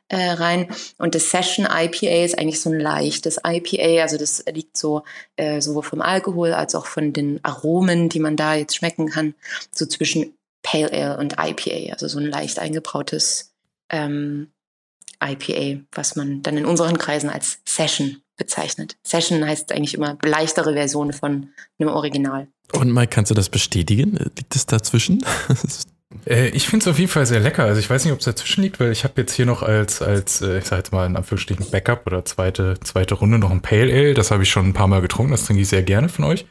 äh, 0.08 0.30
rein. 0.30 0.68
Und 0.98 1.14
das 1.16 1.30
Session 1.30 1.66
IPA 1.66 2.24
ist 2.24 2.38
eigentlich 2.38 2.60
so 2.60 2.70
ein 2.70 2.78
leichtes 2.78 3.40
IPA, 3.44 4.02
also 4.02 4.16
das 4.16 4.44
liegt 4.52 4.76
so 4.76 5.02
äh, 5.36 5.60
sowohl 5.60 5.82
vom 5.82 6.02
Alkohol 6.02 6.52
als 6.52 6.74
auch 6.74 6.86
von 6.86 7.12
den 7.12 7.44
Aromen, 7.44 8.08
die 8.08 8.20
man 8.20 8.36
da 8.36 8.54
jetzt 8.54 8.76
schmecken 8.76 9.08
kann, 9.08 9.34
so 9.72 9.86
zwischen 9.86 10.34
Pale 10.62 10.92
Ale 10.92 11.18
und 11.18 11.36
IPA, 11.40 11.92
also 11.92 12.06
so 12.06 12.20
ein 12.20 12.26
leicht 12.26 12.60
eingebrautes 12.60 13.52
ähm, 13.90 14.52
IPA, 15.22 15.80
was 15.92 16.14
man 16.14 16.42
dann 16.42 16.56
in 16.56 16.66
unseren 16.66 16.98
Kreisen 16.98 17.30
als 17.30 17.60
Session 17.66 18.21
bezeichnet. 18.42 18.96
Session 19.04 19.46
heißt 19.46 19.70
eigentlich 19.72 19.94
immer 19.94 20.18
leichtere 20.24 20.72
Version 20.72 21.12
von 21.12 21.48
einem 21.78 21.90
Original. 21.90 22.48
Und 22.72 22.92
Mike, 22.92 23.08
kannst 23.08 23.30
du 23.30 23.34
das 23.34 23.48
bestätigen? 23.48 24.18
Liegt 24.36 24.56
es 24.56 24.66
dazwischen? 24.66 25.24
Äh, 26.26 26.48
ich 26.48 26.68
finde 26.68 26.84
es 26.84 26.88
auf 26.88 26.98
jeden 26.98 27.10
Fall 27.10 27.24
sehr 27.24 27.40
lecker. 27.40 27.64
Also 27.64 27.80
ich 27.80 27.88
weiß 27.88 28.04
nicht, 28.04 28.12
ob 28.12 28.18
es 28.18 28.26
dazwischen 28.26 28.60
liegt, 28.60 28.78
weil 28.80 28.92
ich 28.92 29.02
habe 29.02 29.14
jetzt 29.16 29.32
hier 29.32 29.46
noch 29.46 29.62
als, 29.62 30.02
als 30.02 30.42
äh, 30.42 30.58
ich 30.58 30.66
sag 30.66 30.76
jetzt 30.76 30.92
mal 30.92 31.06
in 31.06 31.16
Anführungsstrichen 31.16 31.70
Backup 31.70 32.06
oder 32.06 32.22
zweite, 32.26 32.78
zweite 32.84 33.14
Runde 33.14 33.38
noch 33.38 33.50
ein 33.50 33.62
Pale 33.62 33.90
Ale. 33.90 34.12
Das 34.12 34.30
habe 34.30 34.42
ich 34.42 34.50
schon 34.50 34.68
ein 34.68 34.72
paar 34.74 34.88
Mal 34.88 35.00
getrunken. 35.00 35.32
Das 35.32 35.46
trinke 35.46 35.62
ich 35.62 35.68
sehr 35.68 35.82
gerne 35.82 36.10
von 36.10 36.26
euch. 36.26 36.44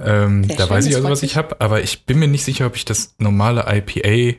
Ähm, 0.00 0.46
da 0.46 0.54
schön, 0.54 0.70
weiß 0.70 0.86
ich 0.86 0.94
also, 0.94 1.10
was 1.10 1.24
ich 1.24 1.36
habe. 1.36 1.60
Aber 1.60 1.82
ich 1.82 2.06
bin 2.06 2.20
mir 2.20 2.28
nicht 2.28 2.44
sicher, 2.44 2.66
ob 2.66 2.76
ich 2.76 2.84
das 2.84 3.16
normale 3.18 3.66
IPA, 3.68 4.38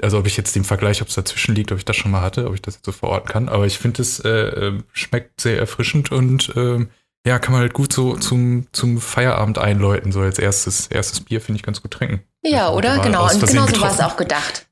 also 0.00 0.18
ob 0.18 0.26
ich 0.26 0.36
jetzt 0.36 0.54
den 0.54 0.64
Vergleich, 0.64 1.02
ob 1.02 1.08
es 1.08 1.14
dazwischen 1.14 1.54
liegt, 1.54 1.72
ob 1.72 1.78
ich 1.78 1.84
das 1.84 1.96
schon 1.96 2.10
mal 2.10 2.22
hatte, 2.22 2.46
ob 2.46 2.54
ich 2.54 2.62
das 2.62 2.76
jetzt 2.76 2.86
so 2.86 2.92
verorten 2.92 3.28
kann. 3.28 3.48
Aber 3.48 3.66
ich 3.66 3.78
finde, 3.78 4.02
es 4.02 4.20
äh, 4.20 4.28
äh, 4.28 4.82
schmeckt 4.92 5.40
sehr 5.40 5.58
erfrischend 5.58 6.12
und 6.12 6.52
ähm, 6.56 6.90
ja, 7.26 7.38
kann 7.38 7.52
man 7.52 7.60
halt 7.60 7.74
gut 7.74 7.92
so 7.92 8.16
zum, 8.16 8.68
zum 8.72 9.00
Feierabend 9.00 9.58
einläuten. 9.58 10.12
So 10.12 10.20
als 10.20 10.38
erstes, 10.38 10.86
erstes 10.86 11.20
Bier 11.20 11.40
finde 11.40 11.58
ich 11.58 11.62
ganz 11.62 11.82
gut 11.82 11.90
trinken. 11.90 12.22
Ja, 12.42 12.70
oder? 12.70 12.98
Genau. 13.00 13.24
Und 13.24 13.46
genau 13.46 13.66
so 13.66 13.80
war 13.80 13.92
es 13.92 14.00
auch 14.00 14.16
gedacht. 14.16 14.66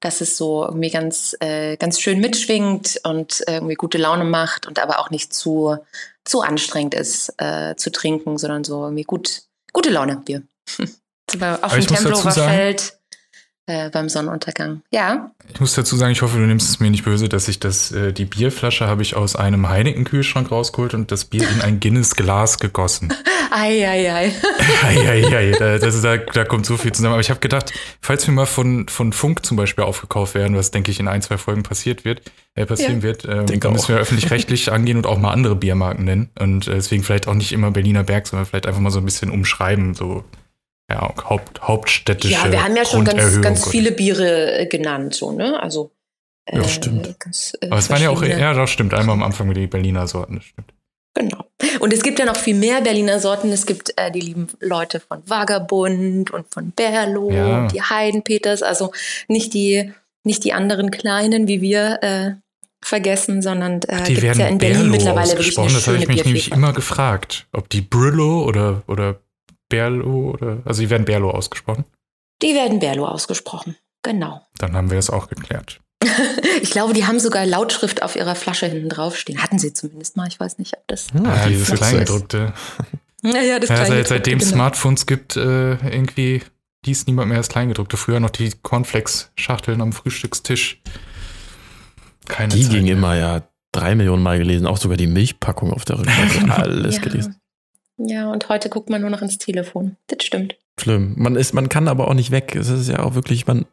Dass 0.00 0.20
es 0.20 0.36
so 0.36 0.64
irgendwie 0.64 0.90
ganz, 0.90 1.34
äh, 1.40 1.76
ganz 1.76 2.00
schön 2.00 2.20
mitschwingt 2.20 3.00
und 3.04 3.42
irgendwie 3.46 3.74
gute 3.74 3.98
Laune 3.98 4.24
macht 4.24 4.66
und 4.66 4.78
aber 4.78 4.98
auch 4.98 5.10
nicht 5.10 5.32
zu, 5.32 5.78
zu 6.24 6.42
anstrengend 6.42 6.94
ist 6.94 7.32
äh, 7.38 7.74
zu 7.76 7.90
trinken, 7.90 8.36
sondern 8.36 8.64
so 8.64 8.84
irgendwie 8.84 9.04
gut, 9.04 9.42
gute 9.72 9.90
Laune 9.90 10.16
Bier. 10.18 10.42
Auf 10.78 11.62
Aber 11.62 11.76
dem 11.76 11.86
Tempelhofer 11.86 12.30
Feld 12.32 12.95
äh, 13.66 13.90
beim 13.90 14.08
Sonnenuntergang. 14.08 14.82
Ja. 14.90 15.30
Ich 15.52 15.60
muss 15.60 15.74
dazu 15.74 15.96
sagen, 15.96 16.12
ich 16.12 16.22
hoffe, 16.22 16.38
du 16.38 16.46
nimmst 16.46 16.68
es 16.68 16.80
mir 16.80 16.90
nicht 16.90 17.04
böse, 17.04 17.28
dass 17.28 17.48
ich 17.48 17.58
das, 17.60 17.92
äh, 17.92 18.12
die 18.12 18.24
Bierflasche 18.24 18.86
habe 18.86 19.02
ich 19.02 19.16
aus 19.16 19.36
einem 19.36 19.68
Heineken-Kühlschrank 19.68 20.50
rausgeholt 20.50 20.94
und 20.94 21.10
das 21.12 21.24
Bier 21.24 21.48
in 21.48 21.60
ein 21.60 21.80
Guinness-Glas 21.80 22.58
gegossen. 22.58 23.12
Ei, 23.50 23.88
ei, 23.88 24.12
ei. 24.12 24.32
Eieiei, 24.84 25.52
da, 25.52 25.78
das 25.78 26.02
da, 26.02 26.16
da 26.16 26.44
kommt 26.44 26.66
so 26.66 26.76
viel 26.76 26.90
zusammen. 26.92 27.12
Aber 27.14 27.20
ich 27.20 27.30
habe 27.30 27.38
gedacht, 27.40 27.72
falls 28.00 28.26
wir 28.26 28.34
mal 28.34 28.44
von, 28.44 28.88
von 28.88 29.12
Funk 29.12 29.46
zum 29.46 29.56
Beispiel 29.56 29.84
aufgekauft 29.84 30.34
werden, 30.34 30.56
was 30.56 30.72
denke 30.72 30.90
ich 30.90 30.98
in 30.98 31.06
ein, 31.06 31.22
zwei 31.22 31.38
Folgen 31.38 31.62
passiert 31.62 32.04
wird, 32.04 32.22
äh, 32.56 32.66
passieren 32.66 32.96
Ja. 32.96 33.02
wird, 33.02 33.24
ähm, 33.24 33.46
dann 33.60 33.72
müssen 33.72 33.88
wir 33.88 33.98
öffentlich-rechtlich 33.98 34.72
angehen 34.72 34.96
und 34.96 35.06
auch 35.06 35.18
mal 35.18 35.30
andere 35.30 35.54
Biermarken 35.54 36.04
nennen. 36.04 36.30
Und 36.38 36.66
äh, 36.66 36.74
deswegen 36.74 37.04
vielleicht 37.04 37.28
auch 37.28 37.34
nicht 37.34 37.52
immer 37.52 37.70
Berliner 37.70 38.02
Berg, 38.02 38.26
sondern 38.26 38.46
vielleicht 38.46 38.66
einfach 38.66 38.80
mal 38.80 38.90
so 38.90 38.98
ein 38.98 39.04
bisschen 39.04 39.30
umschreiben, 39.30 39.94
so 39.94 40.24
ja, 40.90 41.14
Haupt, 41.28 41.62
hauptstädtische 41.62 42.34
Ja, 42.34 42.50
wir 42.50 42.62
haben 42.62 42.76
ja 42.76 42.84
schon 42.84 43.04
ganz, 43.04 43.40
ganz 43.40 43.68
viele 43.68 43.92
Biere 43.92 44.60
äh, 44.60 44.66
genannt, 44.66 45.14
so, 45.14 45.32
ne? 45.32 45.60
Also. 45.60 45.90
Ja, 46.50 46.62
stimmt. 46.62 47.18
Ganz, 47.18 47.56
äh, 47.60 47.66
Aber 47.66 47.78
es 47.78 47.90
waren 47.90 48.02
ja 48.02 48.10
auch, 48.10 48.22
ja, 48.22 48.54
das 48.54 48.70
stimmt, 48.70 48.94
einmal 48.94 49.14
am 49.14 49.24
Anfang 49.24 49.52
die 49.52 49.66
Berliner 49.66 50.06
Sorten, 50.06 50.36
das 50.36 50.44
stimmt. 50.44 50.72
Genau. 51.14 51.46
Und 51.80 51.92
es 51.94 52.02
gibt 52.02 52.18
ja 52.18 52.26
noch 52.26 52.36
viel 52.36 52.54
mehr 52.54 52.82
Berliner 52.82 53.18
Sorten. 53.20 53.50
Es 53.50 53.64
gibt 53.64 53.92
äh, 53.96 54.12
die 54.12 54.20
lieben 54.20 54.48
Leute 54.60 55.00
von 55.00 55.22
Vagabund 55.26 56.30
und 56.30 56.46
von 56.52 56.72
Berlo, 56.72 57.32
Ja. 57.32 57.66
die 57.68 57.80
Heidenpeters, 57.80 58.62
also 58.62 58.92
nicht 59.26 59.54
die, 59.54 59.92
nicht 60.24 60.44
die 60.44 60.52
anderen 60.52 60.90
kleinen, 60.90 61.48
wie 61.48 61.62
wir 61.62 62.02
äh, 62.02 62.30
vergessen, 62.84 63.40
sondern 63.40 63.80
äh, 63.88 64.02
Die 64.02 64.14
gibt's 64.14 64.22
werden 64.22 64.40
ja 64.40 64.48
in 64.48 64.58
Berlin 64.58 64.76
Berlo 64.78 64.90
mittlerweile 64.90 65.30
wirklich 65.30 65.58
eine. 65.58 65.72
Das 65.72 65.86
habe 65.86 65.96
ich 65.96 66.06
mich 66.06 66.24
nämlich 66.24 66.52
immer 66.52 66.74
gefragt, 66.74 67.46
ob 67.52 67.70
die 67.70 67.80
Brillo 67.80 68.44
oder, 68.44 68.82
oder 68.86 69.18
Berlo 69.68 70.30
oder, 70.32 70.58
also 70.64 70.80
die 70.82 70.90
werden 70.90 71.04
Berlo 71.04 71.30
ausgesprochen. 71.30 71.84
Die 72.42 72.54
werden 72.54 72.78
Berlo 72.78 73.06
ausgesprochen. 73.06 73.76
Genau. 74.02 74.40
Dann 74.58 74.74
haben 74.76 74.90
wir 74.90 74.96
das 74.96 75.10
auch 75.10 75.28
geklärt. 75.28 75.80
Ich 76.62 76.70
glaube, 76.70 76.94
die 76.94 77.04
haben 77.06 77.20
sogar 77.20 77.44
Lautschrift 77.46 78.02
auf 78.02 78.16
ihrer 78.16 78.34
Flasche 78.34 78.66
hinten 78.66 78.88
draufstehen. 78.88 79.42
Hatten 79.42 79.58
sie 79.58 79.72
zumindest 79.74 80.16
mal. 80.16 80.26
Ich 80.28 80.40
weiß 80.40 80.58
nicht, 80.58 80.74
ob 80.76 80.86
das. 80.88 81.08
Ah, 81.24 81.44
die 81.44 81.50
dieses 81.52 81.68
ist- 81.70 81.76
Kleingedruckte. 81.76 82.52
Naja, 83.22 83.58
das 83.58 83.68
Ja, 83.68 83.76
seit, 83.76 83.86
Kleingedruckte, 83.86 84.08
seitdem 84.08 84.38
es 84.38 84.44
genau. 84.46 84.54
Smartphones 84.56 85.06
gibt, 85.06 85.36
äh, 85.36 85.72
irgendwie 85.72 86.42
liest 86.84 87.06
niemand 87.08 87.28
mehr 87.28 87.38
das 87.38 87.48
Kleingedruckte. 87.48 87.96
Früher 87.96 88.20
noch 88.20 88.30
die 88.30 88.52
Cornflakes-Schachteln 88.62 89.80
am 89.82 89.92
Frühstückstisch. 89.92 90.80
Keine 92.26 92.54
Die 92.54 92.62
Zeit 92.62 92.72
ging 92.72 92.84
mehr. 92.84 92.92
immer 92.94 93.16
ja 93.16 93.42
drei 93.72 93.94
Millionen 93.94 94.22
Mal 94.22 94.38
gelesen, 94.38 94.66
auch 94.66 94.78
sogar 94.78 94.96
die 94.96 95.06
Milchpackung 95.06 95.72
auf 95.72 95.84
der 95.84 95.98
Rückseite. 95.98 96.50
Alles 96.56 96.96
Ja. 96.96 97.02
gelesen. 97.02 97.36
Ja, 97.98 98.30
und 98.30 98.48
heute 98.48 98.68
guckt 98.68 98.90
man 98.90 99.00
nur 99.00 99.10
noch 99.10 99.22
ins 99.22 99.38
Telefon. 99.38 99.96
Das 100.08 100.24
stimmt. 100.24 100.56
Schlimm. 100.78 101.14
Man 101.16 101.36
ist, 101.36 101.54
man 101.54 101.68
kann 101.68 101.88
aber 101.88 102.08
auch 102.08 102.14
nicht 102.14 102.30
weg. 102.30 102.54
Es 102.54 102.68
ist 102.68 102.88
ja 102.88 103.00
auch 103.00 103.14
wirklich, 103.14 103.46
man 103.46 103.64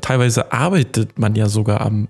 teilweise 0.00 0.52
arbeitet 0.52 1.18
man 1.18 1.34
ja 1.36 1.48
sogar 1.48 1.80
am, 1.80 2.08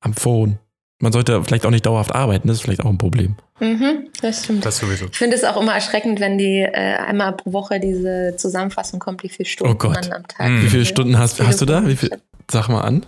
am 0.00 0.14
Phone. 0.14 0.58
Man 1.00 1.12
sollte 1.12 1.44
vielleicht 1.44 1.64
auch 1.64 1.70
nicht 1.70 1.86
dauerhaft 1.86 2.12
arbeiten, 2.12 2.48
das 2.48 2.56
ist 2.56 2.62
vielleicht 2.64 2.80
auch 2.84 2.90
ein 2.90 2.98
Problem. 2.98 3.36
Mhm, 3.60 4.08
das 4.20 4.42
stimmt. 4.44 4.66
Das 4.66 4.78
sowieso. 4.78 5.06
Ich 5.06 5.16
finde 5.16 5.36
es 5.36 5.44
auch 5.44 5.60
immer 5.60 5.74
erschreckend, 5.74 6.18
wenn 6.18 6.38
die 6.38 6.58
äh, 6.58 6.96
einmal 6.96 7.32
pro 7.34 7.52
Woche 7.52 7.78
diese 7.78 8.34
Zusammenfassung 8.36 8.98
kommt, 8.98 9.22
wie 9.22 9.28
viele 9.28 9.48
Stunden 9.48 9.74
Oh 9.74 9.76
Gott. 9.76 9.94
man 9.94 10.12
am 10.12 10.26
Tag. 10.26 10.50
Mhm. 10.50 10.62
Wie 10.62 10.68
viele 10.68 10.84
Stunden 10.86 11.16
hast, 11.18 11.40
hast 11.40 11.60
du 11.60 11.66
da? 11.66 11.86
Wie 11.86 11.94
viel, 11.94 12.10
sag 12.50 12.68
mal 12.68 12.80
an. 12.80 13.06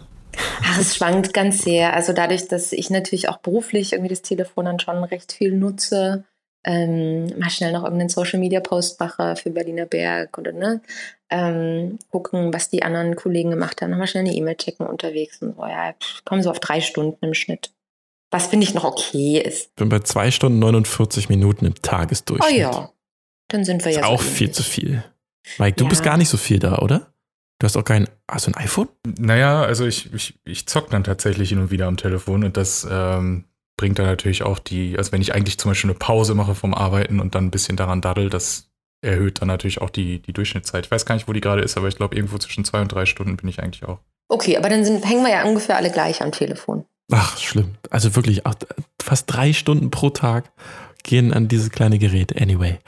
Ach, 0.62 0.78
es 0.78 0.94
schwankt 0.94 1.34
ganz 1.34 1.62
sehr. 1.62 1.92
Also 1.92 2.12
dadurch, 2.12 2.46
dass 2.46 2.72
ich 2.72 2.90
natürlich 2.90 3.28
auch 3.28 3.38
beruflich 3.38 3.92
irgendwie 3.92 4.10
das 4.10 4.22
Telefon 4.22 4.66
dann 4.66 4.78
schon 4.78 5.02
recht 5.02 5.32
viel 5.32 5.52
nutze, 5.52 6.22
ähm, 6.64 7.38
mal 7.38 7.50
schnell 7.50 7.72
noch 7.72 7.84
irgendeinen 7.84 8.08
Social 8.10 8.38
Media 8.38 8.60
Post 8.60 9.00
mache 9.00 9.34
für 9.36 9.50
Berliner 9.50 9.86
Berg 9.86 10.36
oder 10.38 10.52
ne, 10.52 10.80
ähm, 11.30 11.98
gucken, 12.10 12.52
was 12.52 12.68
die 12.70 12.82
anderen 12.82 13.16
Kollegen 13.16 13.50
gemacht 13.50 13.80
haben, 13.80 13.90
nochmal 13.90 14.06
schnell 14.06 14.24
eine 14.24 14.34
E-Mail 14.34 14.56
checken 14.56 14.86
unterwegs 14.86 15.40
und 15.42 15.56
so. 15.56 15.62
Ja, 15.66 15.94
kommen 16.24 16.42
so 16.42 16.50
auf 16.50 16.60
drei 16.60 16.80
Stunden 16.80 17.24
im 17.24 17.34
Schnitt. 17.34 17.72
Was 18.32 18.46
finde 18.46 18.64
ich 18.64 18.74
noch 18.74 18.84
okay 18.84 19.38
ist. 19.38 19.74
Bin 19.76 19.88
bei 19.88 20.00
zwei 20.00 20.30
Stunden 20.30 20.58
49 20.60 21.28
Minuten 21.28 21.64
im 21.66 21.72
Oh 21.72 21.80
Tagesdurchschnitt. 21.82 22.58
ja, 22.58 22.90
dann 23.48 23.64
sind 23.64 23.84
wir 23.84 23.90
Ist 23.90 23.98
ja 23.98 24.04
auch 24.04 24.22
so 24.22 24.28
viel 24.28 24.50
zu 24.52 24.62
viel. 24.62 25.02
Mike, 25.58 25.76
du 25.76 25.84
Ja. 25.84 25.88
bist 25.90 26.02
gar 26.04 26.16
nicht 26.16 26.28
so 26.28 26.36
viel 26.36 26.58
da, 26.58 26.78
oder? 26.78 27.12
Du 27.58 27.64
hast 27.66 27.76
auch 27.76 27.84
kein. 27.84 28.08
Hast 28.30 28.46
du 28.46 28.52
ein 28.52 28.56
iPhone? 28.56 28.88
Naja, 29.18 29.62
also 29.62 29.84
ich, 29.86 30.12
ich, 30.14 30.38
ich 30.44 30.66
zock 30.66 30.90
dann 30.90 31.04
tatsächlich 31.04 31.48
hin 31.50 31.58
und 31.58 31.70
wieder 31.70 31.86
am 31.88 31.96
Telefon 31.96 32.44
und 32.44 32.56
das 32.56 32.86
ähm, 32.90 33.44
bringt 33.80 33.98
dann 33.98 34.04
natürlich 34.04 34.42
auch 34.42 34.58
die, 34.58 34.98
also 34.98 35.10
wenn 35.10 35.22
ich 35.22 35.34
eigentlich 35.34 35.58
zum 35.58 35.70
Beispiel 35.70 35.88
eine 35.88 35.98
Pause 35.98 36.34
mache 36.34 36.54
vom 36.54 36.74
Arbeiten 36.74 37.18
und 37.18 37.34
dann 37.34 37.46
ein 37.46 37.50
bisschen 37.50 37.78
daran 37.78 38.02
daddel, 38.02 38.28
das 38.28 38.68
erhöht 39.00 39.40
dann 39.40 39.48
natürlich 39.48 39.80
auch 39.80 39.88
die, 39.88 40.18
die 40.18 40.34
Durchschnittszeit. 40.34 40.84
Ich 40.84 40.90
weiß 40.90 41.06
gar 41.06 41.14
nicht, 41.14 41.28
wo 41.28 41.32
die 41.32 41.40
gerade 41.40 41.62
ist, 41.62 41.78
aber 41.78 41.88
ich 41.88 41.96
glaube, 41.96 42.14
irgendwo 42.14 42.36
zwischen 42.36 42.66
zwei 42.66 42.82
und 42.82 42.92
drei 42.92 43.06
Stunden 43.06 43.38
bin 43.38 43.48
ich 43.48 43.62
eigentlich 43.62 43.84
auch. 43.84 44.00
Okay, 44.28 44.58
aber 44.58 44.68
dann 44.68 44.84
sind, 44.84 45.08
hängen 45.08 45.24
wir 45.24 45.30
ja 45.30 45.44
ungefähr 45.44 45.78
alle 45.78 45.90
gleich 45.90 46.20
am 46.20 46.30
Telefon. 46.30 46.84
Ach, 47.10 47.38
schlimm. 47.38 47.76
Also 47.88 48.14
wirklich, 48.16 48.42
fast 49.02 49.24
drei 49.32 49.54
Stunden 49.54 49.90
pro 49.90 50.10
Tag 50.10 50.52
gehen 51.02 51.32
an 51.32 51.48
dieses 51.48 51.70
kleine 51.70 51.98
Gerät. 51.98 52.40
Anyway. 52.40 52.78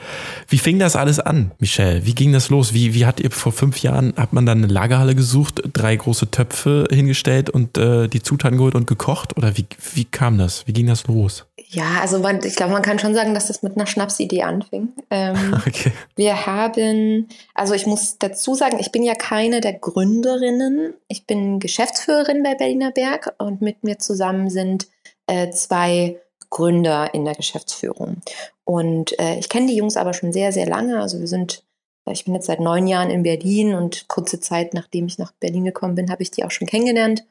Wie 0.47 0.57
fing 0.57 0.79
das 0.79 0.95
alles 0.95 1.19
an, 1.19 1.51
Michelle? 1.59 2.05
Wie 2.05 2.15
ging 2.15 2.33
das 2.33 2.49
los? 2.49 2.73
Wie, 2.73 2.93
wie 2.93 3.05
hat 3.05 3.19
ihr 3.19 3.31
vor 3.31 3.51
fünf 3.51 3.81
Jahren, 3.81 4.13
hat 4.17 4.33
man 4.33 4.45
dann 4.45 4.59
eine 4.59 4.71
Lagerhalle 4.71 5.15
gesucht, 5.15 5.61
drei 5.73 5.95
große 5.95 6.31
Töpfe 6.31 6.85
hingestellt 6.89 7.49
und 7.49 7.77
äh, 7.77 8.07
die 8.07 8.21
Zutaten 8.21 8.57
geholt 8.57 8.75
und 8.75 8.87
gekocht? 8.87 9.37
Oder 9.37 9.57
wie, 9.57 9.65
wie 9.93 10.05
kam 10.05 10.37
das? 10.37 10.67
Wie 10.67 10.73
ging 10.73 10.87
das 10.87 11.07
los? 11.07 11.45
Ja, 11.69 12.01
also 12.01 12.19
man, 12.19 12.39
ich 12.43 12.55
glaube, 12.55 12.71
man 12.71 12.83
kann 12.83 12.99
schon 12.99 13.15
sagen, 13.15 13.33
dass 13.33 13.47
das 13.47 13.63
mit 13.63 13.75
einer 13.75 13.87
Schnapsidee 13.87 14.43
anfing. 14.43 14.89
Ähm, 15.09 15.55
Okay. 15.67 15.91
wir 16.15 16.45
haben, 16.45 17.27
also 17.55 17.73
ich 17.73 17.87
muss 17.87 18.17
dazu 18.19 18.53
sagen, 18.53 18.77
ich 18.79 18.91
bin 18.91 19.03
ja 19.03 19.15
keine 19.15 19.61
der 19.61 19.73
Gründerinnen. 19.73 20.93
Ich 21.07 21.25
bin 21.25 21.59
Geschäftsführerin 21.59 22.43
bei 22.43 22.53
Berliner 22.55 22.91
Berg 22.91 23.33
und 23.39 23.61
mit 23.61 23.83
mir 23.83 23.97
zusammen 23.97 24.49
sind 24.49 24.87
äh, 25.25 25.49
zwei 25.51 26.17
Gründer 26.53 27.13
in 27.15 27.25
der 27.25 27.33
Geschäftsführung. 27.33 28.21
Und 28.63 29.19
äh, 29.19 29.39
ich 29.39 29.49
kenne 29.49 29.65
die 29.67 29.75
Jungs 29.75 29.97
aber 29.97 30.13
schon 30.13 30.31
sehr, 30.31 30.51
sehr 30.51 30.67
lange. 30.67 31.01
Also 31.01 31.19
wir 31.19 31.27
sind, 31.27 31.63
ich 32.05 32.25
bin 32.25 32.35
jetzt 32.35 32.45
seit 32.45 32.59
neun 32.59 32.85
Jahren 32.85 33.09
in 33.09 33.23
Berlin 33.23 33.73
und 33.73 34.07
kurze 34.07 34.39
Zeit 34.39 34.75
nachdem 34.75 35.07
ich 35.07 35.17
nach 35.17 35.31
Berlin 35.31 35.65
gekommen 35.65 35.95
bin, 35.95 36.11
habe 36.11 36.21
ich 36.21 36.29
die 36.29 36.45
auch 36.45 36.51
schon 36.51 36.67
kennengelernt. 36.67 37.25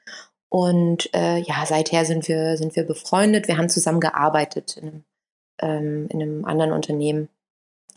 Und 0.48 1.08
äh, 1.14 1.38
ja, 1.38 1.64
seither 1.66 2.04
sind 2.04 2.26
wir, 2.26 2.56
sind 2.56 2.74
wir 2.74 2.82
befreundet. 2.82 3.46
Wir 3.46 3.58
haben 3.58 3.68
zusammen 3.68 4.00
gearbeitet 4.00 4.76
in 4.76 4.88
einem, 4.88 5.04
ähm, 5.60 6.06
in 6.10 6.20
einem 6.20 6.44
anderen 6.44 6.72
Unternehmen. 6.72 7.28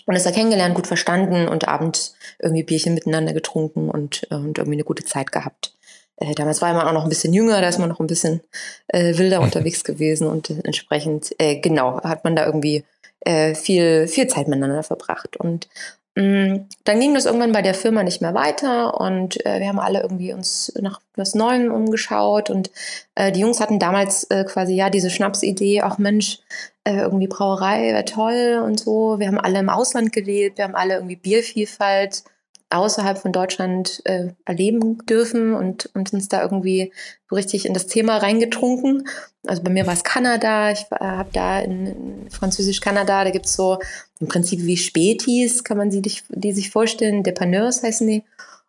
Und 0.06 0.16
es 0.16 0.24
da 0.24 0.32
kennengelernt, 0.32 0.76
gut 0.76 0.86
verstanden 0.86 1.48
und 1.48 1.68
abends 1.68 2.16
irgendwie 2.38 2.62
Bierchen 2.62 2.94
miteinander 2.94 3.34
getrunken 3.34 3.90
und, 3.90 4.28
äh, 4.30 4.36
und 4.36 4.60
irgendwie 4.60 4.78
eine 4.78 4.84
gute 4.84 5.04
Zeit 5.04 5.32
gehabt. 5.32 5.76
Äh, 6.18 6.34
damals 6.36 6.62
war 6.62 6.74
man 6.74 6.88
auch 6.88 6.94
noch 6.94 7.04
ein 7.04 7.10
bisschen 7.10 7.34
jünger, 7.34 7.62
da 7.62 7.68
ist 7.68 7.80
man 7.80 7.90
noch 7.90 8.00
ein 8.00 8.08
bisschen 8.08 8.42
äh, 8.88 9.18
wilder 9.18 9.42
unterwegs 9.42 9.84
gewesen 9.84 10.28
und 10.28 10.50
äh, 10.50 10.62
entsprechend, 10.64 11.36
äh, 11.40 11.60
genau, 11.60 12.02
hat 12.04 12.24
man 12.24 12.36
da 12.36 12.46
irgendwie 12.46 12.86
äh, 13.22 13.56
viel, 13.56 14.08
viel 14.08 14.28
Zeit 14.28 14.48
miteinander 14.48 14.84
verbracht. 14.84 15.36
Und 15.36 15.68
mh, 16.16 16.66
dann 16.86 17.00
ging 17.00 17.14
das 17.14 17.26
irgendwann 17.26 17.52
bei 17.52 17.62
der 17.62 17.74
Firma 17.74 18.04
nicht 18.04 18.22
mehr 18.22 18.34
weiter 18.34 19.00
und 19.00 19.46
äh, 19.46 19.60
wir 19.60 19.68
haben 19.68 19.80
alle 19.80 20.02
irgendwie 20.02 20.34
uns 20.34 20.72
nach 20.80 21.02
was 21.16 21.36
Neuem 21.36 21.72
umgeschaut 21.72 22.50
und 22.50 22.72
äh, 23.16 23.32
die 23.32 23.42
Jungs 23.42 23.60
hatten 23.60 23.80
damals 23.80 24.24
äh, 24.26 24.46
quasi 24.46 24.76
ja 24.76 24.90
diese 24.90 25.10
Schnapsidee, 25.10 25.82
auch 25.82 25.98
Mensch, 25.98 26.40
äh, 26.86 26.98
irgendwie 26.98 27.28
Brauerei 27.28 27.92
wäre 27.94 28.06
toll 28.06 28.62
und 28.64 28.80
so. 28.80 29.20
Wir 29.20 29.28
haben 29.28 29.40
alle 29.40 29.60
im 29.60 29.70
Ausland 29.70 30.14
gelebt, 30.14 30.58
wir 30.58 30.66
haben 30.66 30.76
alle 30.76 30.96
irgendwie 30.96 31.18
Biervielfalt 31.18 32.24
außerhalb 32.70 33.18
von 33.18 33.32
Deutschland 33.32 34.02
äh, 34.06 34.30
erleben 34.46 35.06
dürfen 35.06 35.54
und, 35.54 35.90
und 35.94 36.14
uns 36.14 36.28
da 36.28 36.42
irgendwie 36.42 36.92
so 37.30 37.36
richtig 37.36 37.66
in 37.66 37.74
das 37.74 37.88
Thema 37.88 38.18
reingetrunken. 38.18 39.08
Also 39.46 39.62
bei 39.62 39.70
mir 39.70 39.86
war 39.86 39.94
es 39.94 40.04
Kanada, 40.04 40.72
ich 40.72 40.86
habe 40.92 41.30
da 41.32 41.60
in, 41.60 41.86
in 41.86 42.30
Französisch-Kanada, 42.32 43.24
da 43.24 43.30
gibt 43.30 43.46
es 43.46 43.54
so 43.54 43.80
im 44.20 44.28
Prinzip 44.28 44.62
wie 44.64 44.78
Spätis, 44.78 45.64
kann 45.64 45.78
man 45.78 45.92
sie 45.92 46.02
dich, 46.02 46.24
die 46.30 46.54
sich 46.54 46.72
vorstellen, 46.72 47.24
Depanneurs 47.24 47.84
heißen 47.84 48.08
die. 48.08 48.24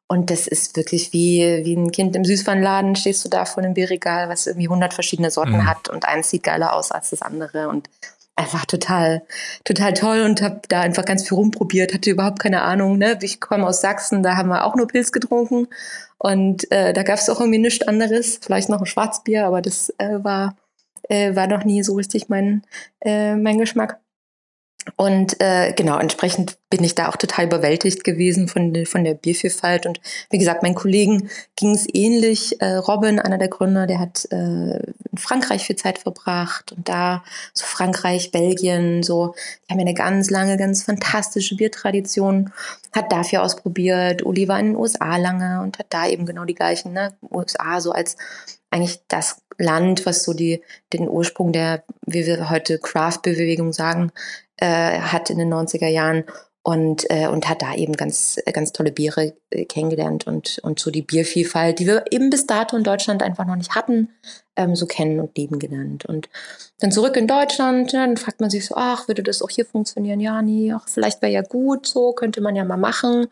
Und 0.08 0.30
das 0.30 0.46
ist 0.46 0.76
wirklich 0.76 1.12
wie, 1.12 1.64
wie 1.64 1.74
ein 1.74 1.90
Kind 1.90 2.14
im 2.14 2.24
Süßwarenladen, 2.24 2.94
stehst 2.94 3.24
du 3.24 3.28
da 3.28 3.44
vor 3.44 3.62
einem 3.62 3.74
Bierregal, 3.74 4.28
was 4.28 4.46
irgendwie 4.46 4.68
100 4.68 4.94
verschiedene 4.94 5.32
Sorten 5.32 5.56
Mhm. 5.56 5.66
hat 5.66 5.88
und 5.88 6.04
eins 6.04 6.30
sieht 6.30 6.44
geiler 6.44 6.74
aus 6.74 6.92
als 6.92 7.10
das 7.10 7.22
andere 7.22 7.68
und 7.68 7.88
einfach 8.36 8.66
total, 8.66 9.22
total 9.64 9.94
toll 9.94 10.20
und 10.20 10.42
habe 10.42 10.60
da 10.68 10.80
einfach 10.80 11.04
ganz 11.04 11.26
viel 11.26 11.36
rumprobiert, 11.36 11.94
hatte 11.94 12.10
überhaupt 12.10 12.38
keine 12.38 12.62
Ahnung. 12.62 12.98
Ne? 12.98 13.18
Ich 13.22 13.40
komme 13.40 13.66
aus 13.66 13.80
Sachsen, 13.80 14.22
da 14.22 14.36
haben 14.36 14.48
wir 14.50 14.64
auch 14.64 14.76
nur 14.76 14.86
Pilz 14.86 15.10
getrunken 15.10 15.68
und 16.18 16.70
äh, 16.70 16.92
da 16.92 17.02
gab 17.02 17.18
es 17.18 17.28
auch 17.28 17.40
irgendwie 17.40 17.58
nichts 17.58 17.86
anderes, 17.86 18.38
vielleicht 18.42 18.68
noch 18.68 18.80
ein 18.80 18.86
Schwarzbier, 18.86 19.46
aber 19.46 19.62
das 19.62 19.90
äh, 19.98 20.22
war, 20.22 20.56
äh, 21.08 21.34
war 21.34 21.46
noch 21.46 21.64
nie 21.64 21.82
so 21.82 21.94
richtig 21.94 22.28
mein, 22.28 22.62
äh, 23.00 23.36
mein 23.36 23.58
Geschmack. 23.58 24.00
Und 24.94 25.40
äh, 25.40 25.72
genau, 25.72 25.98
entsprechend 25.98 26.56
bin 26.70 26.84
ich 26.84 26.94
da 26.94 27.08
auch 27.08 27.16
total 27.16 27.46
überwältigt 27.46 28.04
gewesen 28.04 28.46
von, 28.46 28.86
von 28.86 29.04
der 29.04 29.14
Biervielfalt. 29.14 29.84
Und 29.84 30.00
wie 30.30 30.38
gesagt, 30.38 30.62
meinen 30.62 30.74
Kollegen 30.76 31.28
ging 31.56 31.74
es 31.74 31.86
ähnlich. 31.92 32.60
Äh, 32.60 32.76
Robin, 32.76 33.18
einer 33.18 33.38
der 33.38 33.48
Gründer, 33.48 33.86
der 33.86 33.98
hat 33.98 34.26
äh, 34.30 34.76
in 34.76 35.18
Frankreich 35.18 35.64
viel 35.64 35.76
Zeit 35.76 35.98
verbracht 35.98 36.72
und 36.72 36.88
da 36.88 37.24
so 37.52 37.64
Frankreich, 37.66 38.30
Belgien, 38.30 39.02
so, 39.02 39.34
die 39.64 39.72
haben 39.72 39.80
ja 39.80 39.86
eine 39.86 39.94
ganz 39.94 40.30
lange, 40.30 40.56
ganz 40.56 40.84
fantastische 40.84 41.56
Biertradition, 41.56 42.52
hat 42.96 43.12
dafür 43.12 43.42
ausprobiert. 43.42 44.24
Uli 44.24 44.48
war 44.48 44.58
in 44.58 44.66
den 44.66 44.76
USA 44.76 45.16
lange 45.16 45.62
und 45.62 45.78
hat 45.78 45.86
da 45.90 46.06
eben 46.06 46.26
genau 46.26 46.44
die 46.44 46.54
gleichen, 46.54 46.92
ne? 46.92 47.14
USA 47.30 47.80
so 47.80 47.92
als 47.92 48.16
eigentlich 48.70 49.00
das 49.08 49.42
Land, 49.58 50.06
was 50.06 50.24
so 50.24 50.34
die, 50.34 50.62
den 50.92 51.08
Ursprung 51.08 51.52
der, 51.52 51.84
wie 52.06 52.26
wir 52.26 52.50
heute 52.50 52.78
Craft-Bewegung 52.78 53.72
sagen, 53.72 54.12
äh, 54.56 54.98
hat 54.98 55.30
in 55.30 55.38
den 55.38 55.52
90er 55.52 55.86
Jahren 55.86 56.24
und, 56.66 57.08
äh, 57.10 57.28
und 57.28 57.48
hat 57.48 57.62
da 57.62 57.76
eben 57.76 57.92
ganz, 57.92 58.40
ganz 58.52 58.72
tolle 58.72 58.90
Biere 58.90 59.34
äh, 59.50 59.66
kennengelernt 59.66 60.26
und, 60.26 60.58
und 60.64 60.80
so 60.80 60.90
die 60.90 61.02
Biervielfalt, 61.02 61.78
die 61.78 61.86
wir 61.86 62.06
eben 62.10 62.28
bis 62.28 62.44
dato 62.44 62.76
in 62.76 62.82
Deutschland 62.82 63.22
einfach 63.22 63.46
noch 63.46 63.54
nicht 63.54 63.76
hatten, 63.76 64.08
ähm, 64.56 64.74
so 64.74 64.86
kennen 64.86 65.20
und 65.20 65.38
lieben 65.38 65.60
gelernt. 65.60 66.06
Und 66.06 66.28
dann 66.80 66.90
zurück 66.90 67.16
in 67.16 67.28
Deutschland, 67.28 67.92
ja, 67.92 68.04
dann 68.04 68.16
fragt 68.16 68.40
man 68.40 68.50
sich 68.50 68.66
so, 68.66 68.74
ach, 68.76 69.06
würde 69.06 69.22
das 69.22 69.42
auch 69.42 69.48
hier 69.48 69.64
funktionieren? 69.64 70.18
Ja, 70.18 70.42
nee, 70.42 70.72
ach, 70.72 70.88
vielleicht 70.88 71.22
wäre 71.22 71.30
ja 71.30 71.42
gut, 71.42 71.86
so 71.86 72.12
könnte 72.12 72.40
man 72.40 72.56
ja 72.56 72.64
mal 72.64 72.76
machen. 72.76 73.28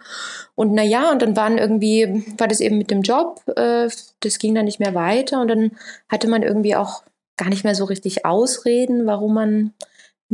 Und 0.55 0.73
na 0.73 0.85
ja, 0.85 1.11
und 1.11 1.21
dann 1.21 1.35
waren 1.35 1.59
irgendwie, 1.59 2.25
war 2.39 2.47
das 2.47 2.61
eben 2.61 2.79
mit 2.79 2.93
dem 2.93 3.03
Job, 3.03 3.43
äh, 3.57 3.89
das 4.21 4.39
ging 4.39 4.55
dann 4.55 4.67
nicht 4.67 4.79
mehr 4.79 4.95
weiter 4.95 5.41
und 5.41 5.49
dann 5.49 5.73
hatte 6.09 6.29
man 6.29 6.45
irgendwie 6.45 6.77
auch 6.77 7.03
gar 7.37 7.49
nicht 7.49 7.65
mehr 7.65 7.75
so 7.75 7.85
richtig 7.85 8.25
Ausreden, 8.25 9.07
warum 9.07 9.35
man 9.35 9.75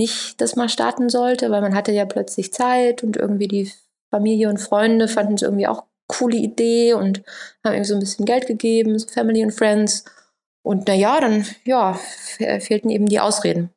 nicht 0.01 0.41
das 0.41 0.57
mal 0.57 0.69
starten 0.69 1.09
sollte, 1.11 1.51
weil 1.51 1.61
man 1.61 1.75
hatte 1.75 1.93
ja 1.93 2.07
plötzlich 2.07 2.53
Zeit 2.53 3.05
und 3.05 3.17
irgendwie 3.17 3.49
die 3.49 3.71
Familie 4.11 4.49
und 4.49 4.59
Freunde 4.59 5.07
fanden 5.09 5.35
es 5.35 5.43
irgendwie 5.43 5.69
auch 5.69 5.85
coole 6.09 6.37
Idee 6.37 6.95
und 6.95 7.23
haben 7.65 7.75
irgendwie 7.75 7.89
so 7.89 7.95
ein 7.95 8.01
bisschen 8.01 8.25
Geld 8.25 8.47
gegeben, 8.47 8.99
so 8.99 9.07
Family 9.07 9.45
und 9.45 9.53
Friends. 9.53 10.05
Und 10.63 10.85
na 10.89 10.95
ja, 10.95 11.21
dann 11.21 11.47
ja, 11.65 11.95
fe- 11.95 12.61
fehlten 12.61 12.91
eben 12.91 13.07
die 13.07 13.21
Ausreden. 13.21 13.71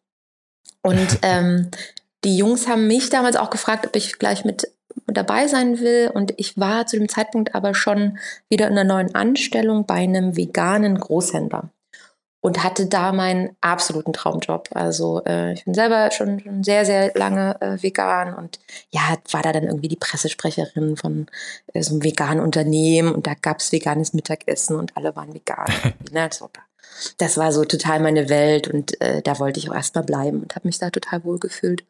Und 0.81 1.19
ähm, 1.21 1.69
die 2.23 2.37
Jungs 2.37 2.67
haben 2.67 2.87
mich 2.87 3.09
damals 3.09 3.35
auch 3.35 3.49
gefragt, 3.49 3.85
ob 3.85 3.95
ich 3.95 4.17
gleich 4.17 4.45
mit 4.45 4.71
dabei 5.05 5.47
sein 5.47 5.79
will. 5.79 6.09
Und 6.13 6.33
ich 6.37 6.57
war 6.57 6.87
zu 6.87 6.97
dem 6.97 7.09
Zeitpunkt 7.09 7.53
aber 7.53 7.75
schon 7.75 8.17
wieder 8.49 8.67
in 8.67 8.77
einer 8.77 8.83
neuen 8.83 9.13
Anstellung 9.13 9.85
bei 9.85 9.95
einem 9.95 10.35
veganen 10.35 10.97
Großhändler 10.97 11.69
und 12.43 12.61
hatte 12.61 12.87
da 12.87 13.13
meinen 13.13 13.55
absoluten 13.61 14.11
Traumjob. 14.11 14.67
Also 14.73 15.23
äh, 15.25 15.53
ich 15.53 15.63
bin 15.63 15.73
selber 15.73 16.11
schon, 16.11 16.41
schon 16.41 16.61
sehr, 16.61 16.85
sehr 16.85 17.13
lange 17.15 17.55
äh, 17.61 17.81
vegan 17.81 18.33
und 18.33 18.59
ja, 18.91 19.01
war 19.31 19.41
da 19.41 19.53
dann 19.53 19.63
irgendwie 19.63 19.87
die 19.87 19.95
Pressesprecherin 19.95 20.97
von 20.97 21.27
äh, 21.73 21.81
so 21.81 21.93
einem 21.93 22.03
veganen 22.03 22.43
Unternehmen 22.43 23.15
und 23.15 23.27
da 23.27 23.33
gab's 23.33 23.71
veganes 23.71 24.11
Mittagessen 24.11 24.75
und 24.75 24.97
alle 24.97 25.15
waren 25.15 25.33
vegan. 25.33 25.67
ne? 26.11 26.29
so, 26.33 26.49
da 26.51 26.59
das 27.17 27.37
war 27.37 27.53
so 27.53 27.63
total 27.63 28.01
meine 28.01 28.27
Welt 28.27 28.67
und 28.67 28.99
äh, 29.01 29.21
da 29.21 29.39
wollte 29.39 29.59
ich 29.59 29.69
auch 29.69 29.75
erstmal 29.75 30.03
bleiben 30.03 30.41
und 30.41 30.53
habe 30.55 30.67
mich 30.67 30.77
da 30.77 30.89
total 30.89 31.23
wohl 31.23 31.39
gefühlt. 31.39 31.85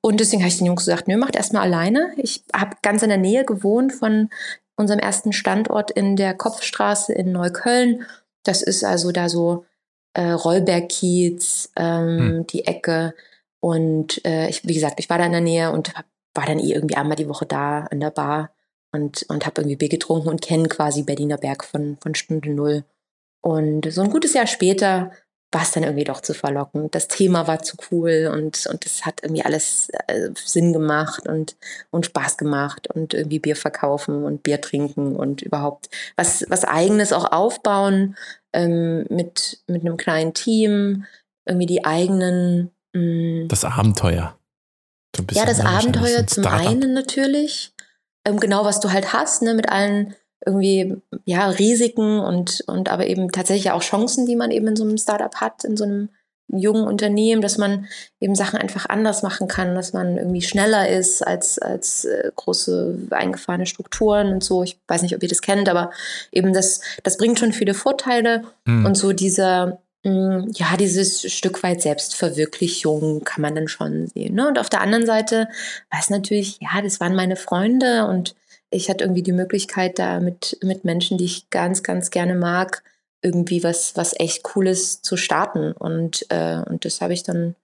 Und 0.00 0.20
deswegen 0.20 0.42
habe 0.42 0.48
ich 0.48 0.56
den 0.56 0.66
Jungs 0.66 0.86
gesagt, 0.86 1.06
nö, 1.06 1.18
macht 1.18 1.36
erstmal 1.36 1.62
alleine. 1.62 2.12
Ich 2.16 2.44
habe 2.54 2.76
ganz 2.82 3.02
in 3.02 3.10
der 3.10 3.18
Nähe 3.18 3.44
gewohnt 3.44 3.92
von 3.92 4.30
unserem 4.74 5.00
ersten 5.00 5.32
Standort 5.32 5.90
in 5.90 6.16
der 6.16 6.34
Kopfstraße 6.34 7.12
in 7.12 7.30
Neukölln. 7.30 8.06
Das 8.42 8.62
ist 8.62 8.84
also 8.84 9.12
da 9.12 9.28
so 9.28 9.66
äh, 10.14 10.30
Rollberg-Kiez, 10.30 11.72
ähm, 11.76 12.18
hm. 12.18 12.46
die 12.46 12.66
Ecke. 12.66 13.14
Und 13.60 14.24
äh, 14.24 14.48
ich, 14.48 14.66
wie 14.66 14.74
gesagt, 14.74 15.00
ich 15.00 15.10
war 15.10 15.18
da 15.18 15.26
in 15.26 15.32
der 15.32 15.40
Nähe 15.40 15.72
und 15.72 15.94
hab, 15.96 16.06
war 16.34 16.46
dann 16.46 16.58
eh 16.58 16.72
irgendwie 16.72 16.96
einmal 16.96 17.16
die 17.16 17.28
Woche 17.28 17.46
da 17.46 17.84
an 17.90 18.00
der 18.00 18.10
Bar 18.10 18.50
und, 18.92 19.24
und 19.28 19.46
habe 19.46 19.60
irgendwie 19.60 19.76
Bier 19.76 19.88
getrunken 19.88 20.28
und 20.28 20.42
kenne 20.42 20.68
quasi 20.68 21.02
Berliner 21.02 21.36
Berg 21.36 21.64
von, 21.64 21.98
von 22.00 22.14
Stunde 22.14 22.50
Null. 22.50 22.84
Und 23.40 23.90
so 23.92 24.02
ein 24.02 24.10
gutes 24.10 24.34
Jahr 24.34 24.46
später 24.46 25.12
war 25.50 25.62
es 25.62 25.70
dann 25.70 25.82
irgendwie 25.82 26.04
doch 26.04 26.20
zu 26.20 26.34
verlocken. 26.34 26.90
Das 26.90 27.08
Thema 27.08 27.46
war 27.46 27.62
zu 27.62 27.76
cool 27.90 28.30
und, 28.32 28.66
und 28.66 28.84
es 28.84 29.06
hat 29.06 29.22
irgendwie 29.22 29.44
alles 29.44 29.88
äh, 30.06 30.28
Sinn 30.34 30.72
gemacht 30.72 31.26
und, 31.26 31.56
und 31.90 32.06
Spaß 32.06 32.36
gemacht 32.36 32.88
und 32.88 33.14
irgendwie 33.14 33.38
Bier 33.38 33.56
verkaufen 33.56 34.24
und 34.24 34.42
Bier 34.42 34.60
trinken 34.60 35.16
und 35.16 35.40
überhaupt 35.40 35.88
was, 36.16 36.44
was 36.48 36.64
eigenes 36.64 37.14
auch 37.14 37.32
aufbauen 37.32 38.16
ähm, 38.52 39.06
mit, 39.08 39.60
mit 39.66 39.82
einem 39.82 39.96
kleinen 39.96 40.34
Team, 40.34 41.06
irgendwie 41.46 41.66
die 41.66 41.84
eigenen. 41.84 42.70
Mh, 42.92 43.44
mm 43.44 43.48
das 43.48 43.64
Abenteuer. 43.64 44.36
So 45.16 45.24
ja, 45.32 45.46
das 45.46 45.60
Abenteuer 45.60 46.26
zum 46.26 46.46
einen 46.46 46.92
natürlich. 46.92 47.72
Ähm, 48.24 48.38
genau, 48.38 48.64
was 48.64 48.80
du 48.80 48.92
halt 48.92 49.14
hast, 49.14 49.42
ne, 49.42 49.54
mit 49.54 49.70
allen 49.70 50.14
irgendwie 50.44 50.96
ja 51.24 51.48
Risiken 51.48 52.20
und 52.20 52.62
und 52.66 52.90
aber 52.90 53.06
eben 53.06 53.30
tatsächlich 53.32 53.70
auch 53.70 53.82
Chancen, 53.82 54.26
die 54.26 54.36
man 54.36 54.50
eben 54.50 54.68
in 54.68 54.76
so 54.76 54.84
einem 54.84 54.98
Startup 54.98 55.34
hat, 55.36 55.64
in 55.64 55.76
so 55.76 55.84
einem 55.84 56.08
jungen 56.50 56.84
Unternehmen, 56.84 57.42
dass 57.42 57.58
man 57.58 57.86
eben 58.20 58.34
Sachen 58.34 58.58
einfach 58.58 58.86
anders 58.88 59.22
machen 59.22 59.48
kann, 59.48 59.74
dass 59.74 59.92
man 59.92 60.16
irgendwie 60.16 60.40
schneller 60.42 60.88
ist 60.88 61.26
als 61.26 61.58
als 61.58 62.06
äh, 62.06 62.30
große 62.34 62.98
eingefahrene 63.10 63.66
Strukturen 63.66 64.32
und 64.32 64.44
so. 64.44 64.62
Ich 64.62 64.78
weiß 64.88 65.02
nicht, 65.02 65.14
ob 65.14 65.22
ihr 65.22 65.28
das 65.28 65.42
kennt, 65.42 65.68
aber 65.68 65.90
eben 66.32 66.52
das 66.52 66.80
das 67.02 67.18
bringt 67.18 67.38
schon 67.38 67.52
viele 67.52 67.74
Vorteile 67.74 68.42
hm. 68.64 68.86
und 68.86 68.96
so 68.96 69.12
dieser 69.12 69.78
hm, 70.04 70.50
ja, 70.54 70.76
dieses 70.76 71.30
Stück 71.30 71.62
weit 71.62 71.82
Selbstverwirklichung 71.82 73.24
kann 73.24 73.42
man 73.42 73.54
dann 73.54 73.68
schon 73.68 74.06
sehen. 74.06 74.34
Ne? 74.34 74.48
Und 74.48 74.58
auf 74.58 74.70
der 74.70 74.80
anderen 74.80 75.06
Seite 75.06 75.48
es 75.90 76.08
natürlich, 76.08 76.58
ja, 76.60 76.80
das 76.82 77.00
waren 77.00 77.16
meine 77.16 77.36
Freunde 77.36 78.06
und 78.06 78.34
ich 78.70 78.88
hatte 78.88 79.04
irgendwie 79.04 79.22
die 79.22 79.32
Möglichkeit, 79.32 79.98
da 79.98 80.20
mit, 80.20 80.58
mit 80.62 80.84
Menschen, 80.84 81.18
die 81.18 81.24
ich 81.24 81.50
ganz, 81.50 81.82
ganz 81.82 82.10
gerne 82.10 82.34
mag, 82.34 82.82
irgendwie 83.22 83.64
was, 83.64 83.96
was 83.96 84.18
echt 84.18 84.42
Cooles 84.42 85.02
zu 85.02 85.16
starten. 85.16 85.72
Und, 85.72 86.26
äh, 86.30 86.62
und 86.68 86.84
das 86.84 87.00
habe 87.00 87.12
ich 87.12 87.22
dann 87.22 87.56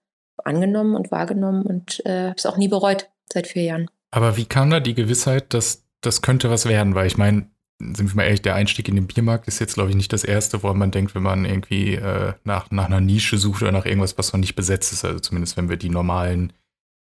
angenommen 0.43 0.95
und 0.95 1.11
wahrgenommen 1.11 1.63
und 1.63 2.05
äh, 2.05 2.27
habe 2.27 2.35
es 2.37 2.45
auch 2.45 2.57
nie 2.57 2.67
bereut 2.67 3.09
seit 3.31 3.47
vier 3.47 3.63
Jahren. 3.63 3.89
Aber 4.11 4.37
wie 4.37 4.45
kam 4.45 4.69
da 4.69 4.79
die 4.79 4.95
Gewissheit, 4.95 5.53
dass 5.53 5.83
das 6.01 6.21
könnte 6.21 6.49
was 6.49 6.65
werden? 6.67 6.95
Weil 6.95 7.07
ich 7.07 7.17
meine, 7.17 7.47
sind 7.79 8.11
wir 8.11 8.15
mal 8.15 8.23
ehrlich, 8.23 8.41
der 8.41 8.55
Einstieg 8.55 8.87
in 8.87 8.95
den 8.95 9.07
Biermarkt 9.07 9.47
ist 9.47 9.59
jetzt, 9.59 9.75
glaube 9.75 9.89
ich, 9.89 9.95
nicht 9.95 10.13
das 10.13 10.23
erste, 10.23 10.63
woran 10.63 10.77
man 10.77 10.91
denkt, 10.91 11.15
wenn 11.15 11.23
man 11.23 11.45
irgendwie 11.45 11.95
äh, 11.95 12.33
nach, 12.43 12.71
nach 12.71 12.85
einer 12.85 13.01
Nische 13.01 13.37
sucht 13.37 13.61
oder 13.61 13.71
nach 13.71 13.85
irgendwas, 13.85 14.17
was 14.17 14.33
noch 14.33 14.39
nicht 14.39 14.55
besetzt 14.55 14.93
ist. 14.93 15.05
Also 15.05 15.19
zumindest, 15.19 15.57
wenn 15.57 15.69
wir 15.69 15.77
die 15.77 15.89
normalen 15.89 16.53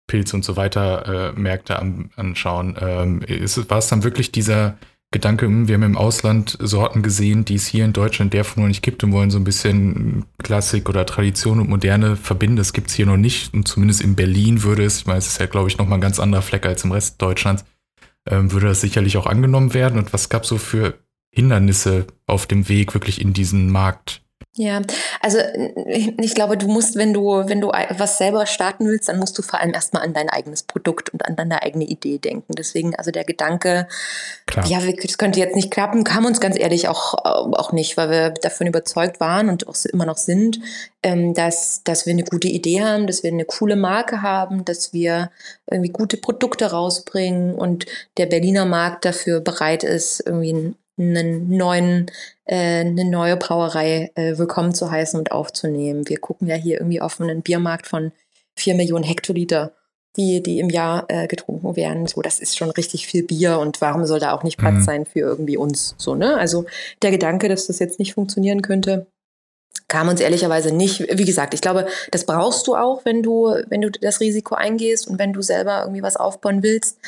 Pilz 0.07 0.35
und 0.35 0.45
so 0.45 0.57
weiter 0.57 1.33
äh, 1.35 1.41
Märkte 1.41 1.79
an, 1.79 2.11
anschauen. 2.17 2.77
Ähm, 2.81 3.23
ist, 3.23 3.71
war 3.71 3.79
es 3.79 3.89
dann 3.89 4.05
wirklich 4.05 4.33
dieser 4.33 4.77
Gedanke, 5.15 5.47
hm, 5.47 5.69
wir 5.69 5.77
haben 5.77 5.85
im 5.85 5.97
Ausland 5.97 6.59
Sorten 6.61 7.03
gesehen, 7.03 7.45
die 7.45 7.55
es 7.55 7.69
hier 7.69 7.85
in 7.85 7.93
Deutschland 7.93 8.35
der 8.35 8.45
von 8.45 8.65
noch 8.65 8.69
nicht 8.69 8.83
gibt 8.83 9.05
und 9.05 9.13
wollen 9.13 9.31
so 9.31 9.39
ein 9.39 9.45
bisschen 9.45 10.25
Klassik 10.43 10.89
oder 10.89 11.07
Tradition 11.07 11.61
und 11.61 11.69
Moderne 11.69 12.17
verbinden. 12.17 12.57
Das 12.57 12.73
gibt 12.73 12.91
es 12.91 12.97
hier 12.97 13.07
noch 13.07 13.17
nicht 13.17 13.55
und 13.55 13.69
zumindest 13.69 14.01
in 14.01 14.17
Berlin 14.17 14.65
würde 14.65 14.85
es, 14.85 14.99
ich 14.99 15.07
meine, 15.07 15.21
es 15.21 15.29
ist 15.29 15.39
ja, 15.39 15.47
glaube 15.47 15.69
ich, 15.69 15.79
nochmal 15.79 15.99
ein 15.99 16.03
ganz 16.03 16.19
anderer 16.19 16.43
Fleck 16.43 16.67
als 16.67 16.83
im 16.83 16.91
Rest 16.91 17.23
Deutschlands, 17.23 17.65
ähm, 18.29 18.51
würde 18.51 18.67
das 18.67 18.81
sicherlich 18.81 19.17
auch 19.17 19.27
angenommen 19.27 19.73
werden. 19.73 20.01
Und 20.01 20.13
was 20.13 20.31
gab 20.31 20.43
es 20.43 20.49
so 20.49 20.59
für 20.59 20.99
Hindernisse 21.31 22.09
auf 22.27 22.47
dem 22.47 22.69
Weg 22.69 22.93
wirklich 22.95 23.21
in 23.21 23.33
diesen 23.33 23.71
Markt 23.71 24.24
ja, 24.57 24.83
also 25.21 25.39
ich 26.19 26.35
glaube, 26.35 26.57
du 26.57 26.69
musst, 26.69 26.95
wenn 26.95 27.13
du, 27.13 27.25
wenn 27.49 27.61
du 27.61 27.69
was 27.69 28.19
selber 28.19 28.47
starten 28.47 28.87
willst, 28.87 29.09
dann 29.09 29.19
musst 29.19 29.37
du 29.37 29.43
vor 29.43 29.61
allem 29.61 29.75
erstmal 29.75 30.05
an 30.05 30.15
dein 30.15 30.29
eigenes 30.29 30.63
Produkt 30.63 31.11
und 31.11 31.25
an 31.25 31.35
deine 31.35 31.63
eigene 31.63 31.85
Idee 31.85 32.19
denken. 32.19 32.55
Deswegen, 32.55 32.95
also 32.95 33.11
der 33.11 33.25
Gedanke, 33.25 33.89
Klar. 34.47 34.67
ja, 34.67 34.79
das 34.81 35.19
könnte 35.19 35.41
jetzt 35.41 35.57
nicht 35.57 35.73
klappen, 35.73 36.05
kam 36.05 36.25
uns 36.25 36.41
ganz 36.41 36.57
ehrlich 36.57 36.87
auch, 36.89 37.15
auch 37.15 37.73
nicht, 37.73 37.97
weil 37.97 38.11
wir 38.11 38.31
davon 38.31 38.69
überzeugt 38.69 39.19
waren 39.19 39.49
und 39.49 39.67
auch 39.67 39.75
immer 39.93 40.07
noch 40.07 40.19
sind, 40.19 40.61
ähm, 41.03 41.35
dass, 41.35 41.83
dass 41.83 42.07
wir 42.07 42.13
eine 42.13 42.25
gute 42.25 42.49
Idee 42.49 42.83
haben, 42.83 43.09
dass 43.09 43.25
wir 43.25 43.33
eine 43.33 43.45
coole 43.45 43.75
Marke 43.75 44.23
haben, 44.23 44.65
dass 44.65 44.93
wir 44.93 45.33
irgendwie 45.69 45.91
gute 45.91 46.17
Produkte 46.17 46.71
rausbringen 46.71 47.57
und 47.57 47.87
der 48.19 48.27
Berliner 48.27 48.67
Markt 48.67 49.05
dafür 49.05 49.41
bereit 49.41 49.83
ist, 49.83 50.23
irgendwie 50.25 50.53
ein 50.53 50.77
einen 50.99 51.57
neuen, 51.57 52.11
äh, 52.45 52.81
eine 52.81 53.05
neue 53.05 53.37
Brauerei 53.37 54.11
äh, 54.15 54.39
willkommen 54.39 54.75
zu 54.75 54.91
heißen 54.91 55.19
und 55.19 55.33
aufzunehmen. 55.33 56.09
Wir 56.09 56.19
gucken 56.19 56.49
ja 56.49 56.55
hier 56.55 56.79
irgendwie 56.79 57.01
auf 57.01 57.21
einen 57.21 57.43
Biermarkt 57.43 57.87
von 57.87 58.13
vier 58.55 58.75
Millionen 58.75 59.05
Hektoliter, 59.05 59.73
die, 60.17 60.43
die 60.43 60.61
im 60.61 60.71
Jahr 60.71 61.07
äh, 61.09 61.27
getrunken 61.27 61.75
werden. 61.77 62.07
So, 62.07 62.23
das 62.23 62.39
ist 62.39 62.57
schon 62.57 62.71
richtig 62.71 63.07
viel 63.07 63.25
Bier 63.25 63.59
und 63.59 63.81
warum 63.81 64.07
soll 64.07 64.21
da 64.21 64.33
auch 64.33 64.45
nicht 64.45 64.59
Platz 64.59 64.75
mhm. 64.75 64.85
sein 64.85 65.07
für 65.07 65.21
irgendwie 65.21 65.57
uns? 65.57 65.95
So, 65.99 66.15
ne? 66.15 66.37
Also 66.39 66.67
der 67.03 67.11
Gedanke, 67.11 67.49
dass 67.49 67.67
das 67.67 67.81
jetzt 67.81 67.99
nicht 67.99 68.15
funktionieren 68.15 68.63
könnte, 68.63 69.07
kam 69.89 70.09
uns 70.09 70.21
ehrlicherweise 70.21 70.73
nicht. 70.73 71.01
Wie 71.19 71.25
gesagt, 71.25 71.53
ich 71.53 71.61
glaube, 71.61 71.87
das 72.11 72.25
brauchst 72.25 72.67
du 72.69 72.77
auch, 72.77 73.05
wenn 73.05 73.23
du, 73.23 73.55
wenn 73.69 73.81
du 73.81 73.91
das 73.91 74.21
Risiko 74.21 74.55
eingehst 74.55 75.09
und 75.09 75.19
wenn 75.19 75.33
du 75.33 75.43
selber 75.43 75.81
irgendwie 75.83 76.03
was 76.03 76.17
aufbauen 76.17 76.63
willst 76.63 76.99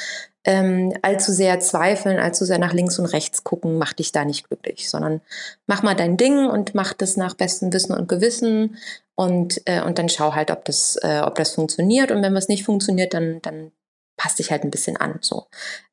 ähm, 0.46 0.92
allzu 1.02 1.32
sehr 1.32 1.58
zweifeln, 1.60 2.18
allzu 2.18 2.44
sehr 2.44 2.58
nach 2.58 2.72
links 2.72 2.98
und 2.98 3.06
rechts 3.06 3.44
gucken, 3.44 3.78
macht 3.78 3.98
dich 3.98 4.12
da 4.12 4.24
nicht 4.24 4.48
glücklich, 4.48 4.88
sondern 4.88 5.20
mach 5.66 5.82
mal 5.82 5.96
dein 5.96 6.16
Ding 6.16 6.46
und 6.46 6.74
mach 6.74 6.92
das 6.92 7.16
nach 7.16 7.34
bestem 7.34 7.72
Wissen 7.72 7.94
und 7.94 8.08
Gewissen 8.08 8.78
und, 9.16 9.60
äh, 9.66 9.82
und 9.82 9.98
dann 9.98 10.08
schau 10.08 10.34
halt, 10.34 10.52
ob 10.52 10.64
das, 10.64 10.96
äh, 11.02 11.20
ob 11.24 11.34
das 11.34 11.52
funktioniert. 11.54 12.12
Und 12.12 12.22
wenn 12.22 12.34
was 12.34 12.48
nicht 12.48 12.64
funktioniert, 12.64 13.12
dann, 13.12 13.42
dann 13.42 13.72
passt 14.16 14.38
dich 14.38 14.52
halt 14.52 14.62
ein 14.62 14.70
bisschen 14.70 14.96
an. 14.96 15.18
So. 15.20 15.46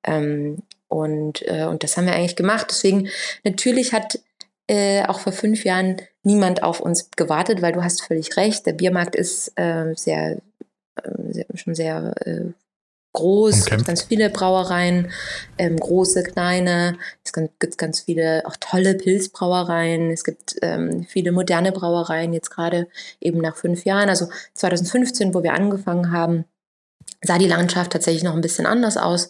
Ähm, 0.04 0.60
und, 0.88 1.42
äh, 1.48 1.66
und 1.66 1.84
das 1.84 1.98
haben 1.98 2.06
wir 2.06 2.14
eigentlich 2.14 2.36
gemacht. 2.36 2.68
Deswegen, 2.70 3.10
natürlich 3.44 3.92
hat 3.92 4.20
äh, 4.68 5.04
auch 5.08 5.20
vor 5.20 5.34
fünf 5.34 5.66
Jahren 5.66 5.98
niemand 6.22 6.62
auf 6.62 6.80
uns 6.80 7.10
gewartet, 7.12 7.64
weil 7.64 7.74
du 7.74 7.84
hast 7.84 8.04
völlig 8.04 8.38
recht. 8.38 8.68
Der 8.68 8.74
Biermarkt 8.74 9.16
ist 9.16 9.52
äh, 9.56 9.94
sehr, 9.96 10.38
äh, 11.02 11.32
sehr, 11.32 11.46
schon 11.56 11.74
sehr 11.74 12.14
äh, 12.26 12.52
groß, 13.14 13.58
es 13.58 13.66
gibt 13.66 13.86
ganz 13.86 14.04
viele 14.04 14.30
Brauereien, 14.30 15.12
ähm, 15.58 15.78
große, 15.78 16.24
kleine. 16.24 16.98
Es 17.24 17.32
gibt 17.32 17.78
ganz 17.78 18.02
viele 18.02 18.44
auch 18.46 18.58
tolle 18.60 18.96
Pilzbrauereien. 18.96 20.12
Es 20.12 20.24
gibt 20.24 20.56
ähm, 20.62 21.06
viele 21.08 21.32
moderne 21.32 21.72
Brauereien, 21.72 22.34
jetzt 22.34 22.50
gerade 22.50 22.88
eben 23.22 23.40
nach 23.40 23.56
fünf 23.56 23.86
Jahren. 23.86 24.10
Also 24.10 24.28
2015, 24.56 25.34
wo 25.34 25.44
wir 25.44 25.54
angefangen 25.54 26.12
haben, 26.12 26.46
sah 27.22 27.38
die 27.38 27.48
Landschaft 27.48 27.92
tatsächlich 27.92 28.24
noch 28.24 28.36
ein 28.36 28.42
bisschen 28.42 28.66
anders 28.66 28.98
aus. 28.98 29.30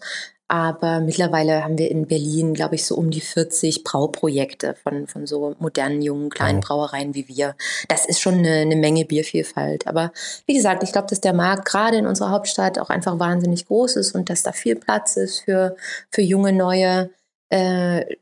Aber 0.54 1.00
mittlerweile 1.00 1.64
haben 1.64 1.80
wir 1.80 1.90
in 1.90 2.06
Berlin, 2.06 2.54
glaube 2.54 2.76
ich, 2.76 2.86
so 2.86 2.94
um 2.94 3.10
die 3.10 3.22
40 3.22 3.84
Brauprojekte 3.84 4.76
von, 4.76 5.08
von 5.08 5.26
so 5.26 5.56
modernen, 5.58 6.04
jungen, 6.04 6.30
kleinen. 6.30 6.60
Brauereien 6.60 7.16
wie 7.16 7.28
wir. 7.28 7.56
Das 7.88 8.06
ist 8.06 8.22
schon 8.22 8.36
eine, 8.36 8.58
eine 8.58 8.76
Menge 8.76 9.04
Biervielfalt. 9.04 9.88
Aber 9.88 10.12
wie 10.46 10.54
gesagt, 10.54 10.84
ich 10.84 10.92
glaube, 10.92 11.08
dass 11.08 11.22
der 11.22 11.34
Markt 11.34 11.66
gerade 11.66 11.98
in 11.98 12.06
unserer 12.06 12.30
Hauptstadt 12.30 12.78
auch 12.78 12.92
einfach 12.92 13.18
wahnsinnig 13.18 13.66
groß 13.66 13.96
ist 13.96 14.14
und 14.14 14.30
dass 14.30 14.44
da 14.44 14.52
viel 14.52 14.76
Platz 14.76 15.18
ist 15.18 15.40
für, 15.40 15.76
für 16.12 16.22
junge, 16.22 16.54
neue, 16.54 17.10
äh, 17.50 18.16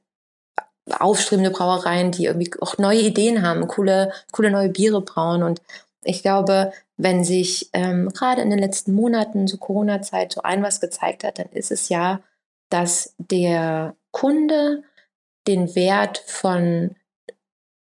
aufstrebende 0.89 1.51
Brauereien, 1.51 2.11
die 2.11 2.27
irgendwie 2.27 2.51
auch 2.61 2.77
neue 2.77 3.01
Ideen 3.01 3.41
haben, 3.41 3.67
coole, 3.67 4.13
coole 4.31 4.51
neue 4.51 4.69
Biere 4.69 5.01
brauen. 5.01 5.43
Und 5.43 5.61
ich 6.03 6.21
glaube, 6.21 6.73
wenn 6.97 7.23
sich 7.23 7.69
ähm, 7.73 8.09
gerade 8.09 8.41
in 8.41 8.49
den 8.49 8.59
letzten 8.59 8.93
Monaten, 8.93 9.47
so 9.47 9.57
Corona-Zeit, 9.57 10.33
so 10.33 10.41
ein 10.41 10.63
was 10.63 10.81
gezeigt 10.81 11.23
hat, 11.23 11.39
dann 11.39 11.49
ist 11.51 11.71
es 11.71 11.89
ja, 11.89 12.21
dass 12.69 13.13
der 13.17 13.95
Kunde 14.11 14.83
den 15.47 15.75
Wert 15.75 16.23
von 16.25 16.95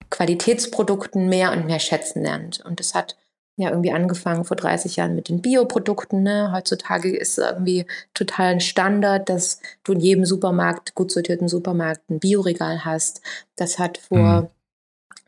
Qualitätsprodukten 0.10 1.30
mehr 1.30 1.52
und 1.52 1.66
mehr 1.66 1.80
schätzen 1.80 2.24
lernt. 2.24 2.64
Und 2.66 2.80
das 2.80 2.96
hat 2.96 3.16
ja 3.58 3.70
irgendwie 3.70 3.92
angefangen 3.92 4.46
vor 4.46 4.58
30 4.58 4.96
Jahren 4.96 5.16
mit 5.16 5.30
den 5.30 5.42
Bioprodukten. 5.42 6.24
Ne? 6.24 6.52
Heutzutage 6.54 7.16
ist 7.16 7.38
irgendwie 7.38 7.86
total 8.14 8.54
ein 8.54 8.62
Standard, 8.62 9.30
dass 9.30 9.60
du 9.84 9.94
in 9.94 10.00
jedem 10.00 10.26
Supermarkt, 10.26 10.96
gut 10.96 11.12
sortierten 11.12 11.50
Supermarkt, 11.50 12.10
ein 12.10 12.20
Bioregal 12.20 12.86
hast. 12.86 13.22
Das 13.56 13.78
hat 13.78 13.98
vor 13.98 14.42
mhm 14.42 14.48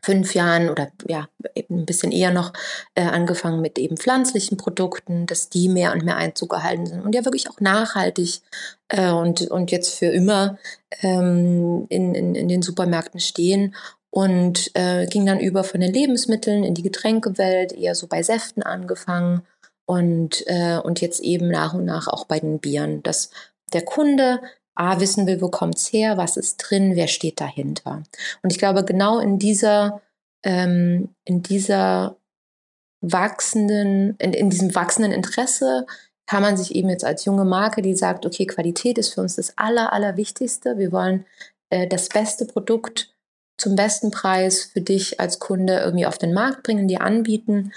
fünf 0.02 0.34
Jahren 0.34 0.68
oder 0.68 0.90
ja, 1.06 1.28
ein 1.70 1.86
bisschen 1.86 2.10
eher 2.10 2.32
noch 2.32 2.52
äh, 2.94 3.02
angefangen 3.02 3.60
mit 3.60 3.78
eben 3.78 3.96
pflanzlichen 3.96 4.56
Produkten, 4.56 5.26
dass 5.26 5.48
die 5.48 5.68
mehr 5.68 5.92
und 5.92 6.04
mehr 6.04 6.16
Einzug 6.16 6.50
gehalten 6.50 6.86
sind 6.86 7.02
und 7.02 7.14
ja 7.14 7.24
wirklich 7.24 7.48
auch 7.48 7.60
nachhaltig 7.60 8.40
äh, 8.88 9.10
und, 9.10 9.42
und 9.42 9.70
jetzt 9.70 9.94
für 9.94 10.06
immer 10.06 10.58
ähm, 11.02 11.86
in, 11.88 12.14
in, 12.14 12.34
in 12.34 12.48
den 12.48 12.62
Supermärkten 12.62 13.20
stehen. 13.20 13.74
und 14.10 14.70
äh, 14.74 15.06
ging 15.06 15.24
dann 15.24 15.40
über 15.40 15.64
von 15.64 15.80
den 15.80 15.92
Lebensmitteln 15.92 16.64
in 16.64 16.74
die 16.74 16.82
Getränkewelt, 16.82 17.72
eher 17.72 17.94
so 17.94 18.08
bei 18.08 18.22
Säften 18.22 18.62
angefangen 18.62 19.42
und, 19.86 20.44
äh, 20.46 20.78
und 20.78 21.00
jetzt 21.00 21.20
eben 21.20 21.48
nach 21.48 21.74
und 21.74 21.84
nach 21.84 22.08
auch 22.08 22.26
bei 22.26 22.40
den 22.40 22.58
Bieren, 22.58 23.02
dass 23.02 23.30
der 23.72 23.82
Kunde 23.82 24.40
A 24.74 25.00
wissen 25.00 25.26
will, 25.26 25.40
wo 25.40 25.48
kommt's 25.48 25.92
her, 25.92 26.16
was 26.16 26.36
ist 26.36 26.56
drin, 26.56 26.96
wer 26.96 27.08
steht 27.08 27.40
dahinter. 27.40 28.02
Und 28.42 28.52
ich 28.52 28.58
glaube, 28.58 28.84
genau 28.84 29.18
in 29.18 29.38
dieser, 29.38 30.00
ähm, 30.42 31.10
in 31.24 31.42
dieser 31.42 32.16
wachsenden, 33.00 34.16
in, 34.18 34.32
in 34.32 34.48
diesem 34.48 34.74
wachsenden 34.74 35.12
Interesse 35.12 35.86
kann 36.26 36.42
man 36.42 36.56
sich 36.56 36.74
eben 36.74 36.88
jetzt 36.88 37.04
als 37.04 37.24
junge 37.24 37.44
Marke, 37.44 37.82
die 37.82 37.94
sagt, 37.94 38.24
okay, 38.24 38.46
Qualität 38.46 38.96
ist 38.96 39.12
für 39.12 39.20
uns 39.20 39.36
das 39.36 39.58
Aller, 39.58 39.92
Allerwichtigste. 39.92 40.78
Wir 40.78 40.92
wollen 40.92 41.26
äh, 41.68 41.86
das 41.86 42.08
beste 42.08 42.46
Produkt 42.46 43.12
zum 43.58 43.76
besten 43.76 44.10
Preis 44.10 44.64
für 44.64 44.80
dich 44.80 45.20
als 45.20 45.38
Kunde 45.38 45.78
irgendwie 45.78 46.06
auf 46.06 46.18
den 46.18 46.32
Markt 46.32 46.62
bringen, 46.62 46.88
dir 46.88 47.02
anbieten. 47.02 47.72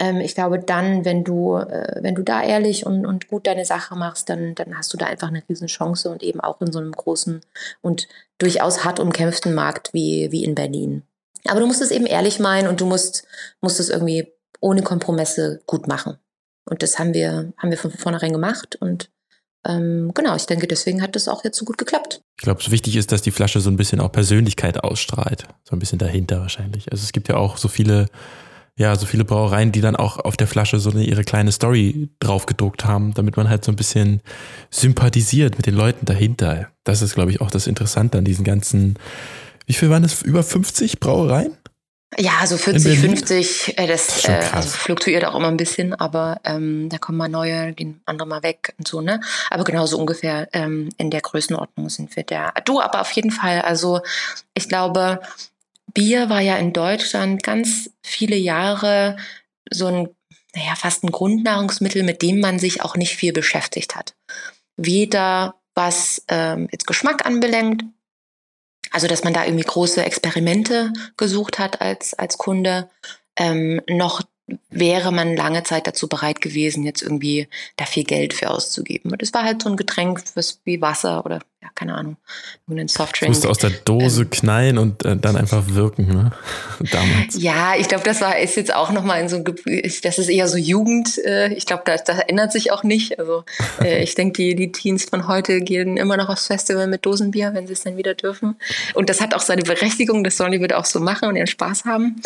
Ähm, 0.00 0.20
ich 0.20 0.34
glaube, 0.34 0.58
dann, 0.58 1.04
wenn 1.04 1.22
du, 1.22 1.56
äh, 1.56 2.02
wenn 2.02 2.14
du 2.14 2.22
da 2.22 2.42
ehrlich 2.42 2.86
und, 2.86 3.06
und 3.06 3.28
gut 3.28 3.46
deine 3.46 3.64
Sache 3.64 3.94
machst, 3.94 4.28
dann, 4.30 4.54
dann 4.56 4.76
hast 4.76 4.92
du 4.92 4.96
da 4.96 5.06
einfach 5.06 5.28
eine 5.28 5.42
riesen 5.48 5.68
Chance 5.68 6.10
und 6.10 6.22
eben 6.22 6.40
auch 6.40 6.60
in 6.60 6.72
so 6.72 6.80
einem 6.80 6.92
großen 6.92 7.42
und 7.82 8.08
durchaus 8.38 8.84
hart 8.84 8.98
umkämpften 8.98 9.54
Markt 9.54 9.92
wie, 9.92 10.32
wie 10.32 10.42
in 10.42 10.54
Berlin. 10.54 11.02
Aber 11.46 11.60
du 11.60 11.66
musst 11.66 11.82
es 11.82 11.90
eben 11.90 12.06
ehrlich 12.06 12.40
meinen 12.40 12.66
und 12.66 12.80
du 12.80 12.86
musst, 12.86 13.26
musst 13.60 13.78
es 13.78 13.90
irgendwie 13.90 14.32
ohne 14.60 14.82
Kompromisse 14.82 15.60
gut 15.66 15.86
machen. 15.86 16.18
Und 16.64 16.82
das 16.82 16.98
haben 16.98 17.14
wir, 17.14 17.52
haben 17.58 17.70
wir 17.70 17.78
von 17.78 17.90
vornherein 17.90 18.32
gemacht 18.32 18.76
und 18.80 19.10
ähm, 19.66 20.12
genau, 20.14 20.34
ich 20.36 20.46
denke, 20.46 20.66
deswegen 20.66 21.02
hat 21.02 21.14
das 21.16 21.28
auch 21.28 21.44
jetzt 21.44 21.58
so 21.58 21.66
gut 21.66 21.76
geklappt. 21.76 22.22
Ich 22.38 22.44
glaube, 22.44 22.62
so 22.62 22.70
wichtig 22.70 22.96
ist, 22.96 23.12
dass 23.12 23.20
die 23.20 23.30
Flasche 23.30 23.60
so 23.60 23.70
ein 23.70 23.76
bisschen 23.76 24.00
auch 24.00 24.10
Persönlichkeit 24.10 24.82
ausstrahlt. 24.82 25.46
So 25.64 25.76
ein 25.76 25.78
bisschen 25.78 25.98
dahinter 25.98 26.40
wahrscheinlich. 26.40 26.90
Also 26.90 27.04
es 27.04 27.12
gibt 27.12 27.28
ja 27.28 27.36
auch 27.36 27.58
so 27.58 27.68
viele, 27.68 28.06
ja, 28.80 28.96
so 28.96 29.04
viele 29.04 29.26
Brauereien, 29.26 29.72
die 29.72 29.82
dann 29.82 29.94
auch 29.94 30.16
auf 30.16 30.38
der 30.38 30.46
Flasche 30.46 30.80
so 30.80 30.90
eine, 30.90 31.04
ihre 31.04 31.22
kleine 31.22 31.52
Story 31.52 32.08
draufgedruckt 32.18 32.86
haben, 32.86 33.12
damit 33.12 33.36
man 33.36 33.50
halt 33.50 33.62
so 33.62 33.70
ein 33.70 33.76
bisschen 33.76 34.22
sympathisiert 34.70 35.58
mit 35.58 35.66
den 35.66 35.74
Leuten 35.74 36.06
dahinter. 36.06 36.68
Das 36.84 37.02
ist, 37.02 37.14
glaube 37.14 37.30
ich, 37.30 37.42
auch 37.42 37.50
das 37.50 37.66
Interessante 37.66 38.16
an 38.16 38.24
diesen 38.24 38.42
ganzen, 38.42 38.98
wie 39.66 39.74
viel 39.74 39.90
waren 39.90 40.02
das? 40.02 40.22
Über 40.22 40.42
50 40.42 40.98
Brauereien? 40.98 41.58
Ja, 42.18 42.46
so 42.46 42.56
40, 42.56 42.98
50, 42.98 43.78
äh, 43.78 43.86
das 43.86 44.26
äh, 44.26 44.40
also 44.50 44.70
fluktuiert 44.70 45.26
auch 45.26 45.34
immer 45.34 45.48
ein 45.48 45.58
bisschen, 45.58 45.92
aber 45.92 46.40
ähm, 46.44 46.88
da 46.88 46.96
kommen 46.96 47.18
mal 47.18 47.28
neue, 47.28 47.74
gehen 47.74 48.00
andere 48.06 48.26
mal 48.26 48.42
weg 48.42 48.74
und 48.78 48.88
so, 48.88 49.02
ne? 49.02 49.20
Aber 49.50 49.62
genauso 49.62 49.98
ungefähr 49.98 50.48
ähm, 50.54 50.88
in 50.96 51.10
der 51.10 51.20
Größenordnung 51.20 51.90
sind 51.90 52.16
wir 52.16 52.24
da. 52.24 52.52
Du, 52.64 52.80
aber 52.80 53.02
auf 53.02 53.12
jeden 53.12 53.30
Fall, 53.30 53.60
also 53.60 54.00
ich 54.54 54.68
glaube, 54.68 55.20
Bier 55.92 56.28
war 56.28 56.40
ja 56.40 56.56
in 56.56 56.72
Deutschland 56.72 57.42
ganz 57.42 57.90
viele 58.02 58.36
Jahre 58.36 59.16
so 59.70 59.86
ein, 59.86 60.08
naja, 60.54 60.74
fast 60.76 61.04
ein 61.04 61.12
Grundnahrungsmittel, 61.12 62.02
mit 62.02 62.22
dem 62.22 62.40
man 62.40 62.58
sich 62.58 62.82
auch 62.82 62.96
nicht 62.96 63.16
viel 63.16 63.32
beschäftigt 63.32 63.96
hat. 63.96 64.14
Weder 64.76 65.54
was 65.74 66.24
ähm, 66.28 66.68
jetzt 66.72 66.86
Geschmack 66.86 67.24
anbelangt, 67.24 67.84
also, 68.90 69.06
dass 69.06 69.22
man 69.22 69.32
da 69.32 69.44
irgendwie 69.44 69.64
große 69.64 70.02
Experimente 70.02 70.92
gesucht 71.16 71.58
hat 71.58 71.80
als, 71.80 72.14
als 72.14 72.38
Kunde, 72.38 72.90
ähm, 73.36 73.80
noch 73.88 74.22
wäre 74.68 75.12
man 75.12 75.36
lange 75.36 75.62
Zeit 75.62 75.86
dazu 75.86 76.08
bereit 76.08 76.40
gewesen, 76.40 76.82
jetzt 76.82 77.02
irgendwie 77.02 77.48
da 77.76 77.86
viel 77.86 78.02
Geld 78.02 78.34
für 78.34 78.50
auszugeben. 78.50 79.12
Und 79.12 79.22
es 79.22 79.32
war 79.32 79.44
halt 79.44 79.62
so 79.62 79.68
ein 79.68 79.76
Getränk 79.76 80.22
was 80.34 80.60
wie 80.64 80.80
Wasser 80.80 81.24
oder 81.24 81.40
keine 81.74 81.94
Ahnung, 81.94 82.16
irgendein 82.66 82.88
Softdrink. 82.88 83.30
Musste 83.30 83.48
aus 83.48 83.58
der 83.58 83.70
Dose 83.70 84.22
ähm, 84.22 84.30
knallen 84.30 84.78
und 84.78 85.04
äh, 85.04 85.16
dann 85.16 85.36
einfach 85.36 85.64
wirken, 85.68 86.06
ne? 86.08 86.32
Damals. 86.90 87.40
Ja, 87.40 87.74
ich 87.76 87.88
glaube, 87.88 88.04
das 88.04 88.20
war 88.20 88.38
ist 88.38 88.56
jetzt 88.56 88.74
auch 88.74 88.90
nochmal 88.90 89.20
in 89.20 89.28
so, 89.28 89.38
das 89.38 90.18
ist 90.18 90.28
eher 90.28 90.48
so 90.48 90.56
Jugend. 90.56 91.18
Äh, 91.24 91.52
ich 91.54 91.66
glaube, 91.66 91.82
das, 91.86 92.04
das 92.04 92.18
ändert 92.20 92.52
sich 92.52 92.72
auch 92.72 92.82
nicht. 92.82 93.18
Also 93.18 93.44
äh, 93.80 94.02
ich 94.02 94.14
denke, 94.14 94.34
die, 94.34 94.54
die 94.54 94.72
Teens 94.72 95.04
von 95.04 95.28
heute 95.28 95.60
gehen 95.60 95.96
immer 95.96 96.16
noch 96.16 96.28
aufs 96.28 96.46
Festival 96.46 96.86
mit 96.86 97.04
Dosenbier, 97.06 97.54
wenn 97.54 97.66
sie 97.66 97.72
es 97.72 97.82
dann 97.82 97.96
wieder 97.96 98.14
dürfen. 98.14 98.56
Und 98.94 99.08
das 99.08 99.20
hat 99.20 99.34
auch 99.34 99.40
seine 99.40 99.62
Berechtigung, 99.62 100.24
das 100.24 100.36
sollen 100.36 100.52
die 100.52 100.58
bitte 100.58 100.78
auch 100.78 100.84
so 100.84 101.00
machen 101.00 101.28
und 101.28 101.36
ihren 101.36 101.46
Spaß 101.46 101.84
haben. 101.84 102.20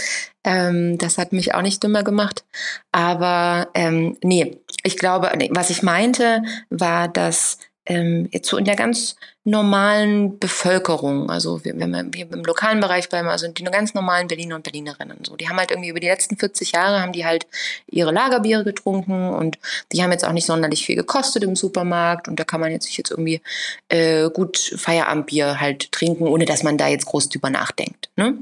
Ähm, 0.44 0.98
das 0.98 1.18
hat 1.18 1.32
mich 1.32 1.54
auch 1.54 1.62
nicht 1.62 1.82
dümmer 1.82 2.02
gemacht. 2.02 2.44
Aber 2.92 3.68
ähm, 3.74 4.16
nee, 4.22 4.58
ich 4.82 4.98
glaube, 4.98 5.32
nee, 5.36 5.50
was 5.52 5.70
ich 5.70 5.82
meinte, 5.82 6.42
war, 6.70 7.08
dass 7.08 7.58
ähm, 7.86 8.28
jetzt 8.32 8.48
so 8.48 8.56
in 8.56 8.64
der 8.64 8.76
ganz 8.76 9.16
normalen 9.44 10.38
Bevölkerung, 10.38 11.28
also 11.30 11.62
wenn 11.64 11.78
wir, 11.78 12.06
wir 12.12 12.32
im 12.32 12.44
lokalen 12.44 12.80
Bereich 12.80 13.10
bleiben, 13.10 13.28
also 13.28 13.46
die 13.46 13.64
ganz 13.64 13.92
normalen 13.92 14.26
Berliner 14.26 14.56
und 14.56 14.64
Berlinerinnen, 14.64 15.18
so, 15.22 15.36
die 15.36 15.48
haben 15.48 15.58
halt 15.58 15.70
irgendwie 15.70 15.90
über 15.90 16.00
die 16.00 16.06
letzten 16.06 16.38
40 16.38 16.72
Jahre 16.72 17.02
haben 17.02 17.12
die 17.12 17.26
halt 17.26 17.46
ihre 17.86 18.10
Lagerbiere 18.10 18.64
getrunken 18.64 19.30
und 19.30 19.58
die 19.92 20.02
haben 20.02 20.12
jetzt 20.12 20.24
auch 20.24 20.32
nicht 20.32 20.46
sonderlich 20.46 20.86
viel 20.86 20.96
gekostet 20.96 21.44
im 21.44 21.56
Supermarkt 21.56 22.26
und 22.26 22.40
da 22.40 22.44
kann 22.44 22.60
man 22.60 22.72
jetzt 22.72 22.86
sich 22.86 22.96
jetzt 22.96 23.10
irgendwie 23.10 23.42
äh, 23.88 24.30
gut 24.30 24.56
Feierabendbier 24.56 25.60
halt 25.60 25.92
trinken, 25.92 26.26
ohne 26.26 26.46
dass 26.46 26.62
man 26.62 26.78
da 26.78 26.88
jetzt 26.88 27.06
groß 27.06 27.28
drüber 27.28 27.50
nachdenkt. 27.50 28.08
Ne? 28.16 28.38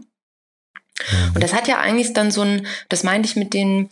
Und 1.35 1.43
das 1.43 1.53
hat 1.53 1.67
ja 1.67 1.81
eigentlich 1.81 2.13
dann 2.13 2.31
so 2.31 2.43
ein, 2.43 2.67
das 2.89 3.03
meinte 3.03 3.29
ich 3.29 3.35
mit 3.35 3.55
den 3.55 3.89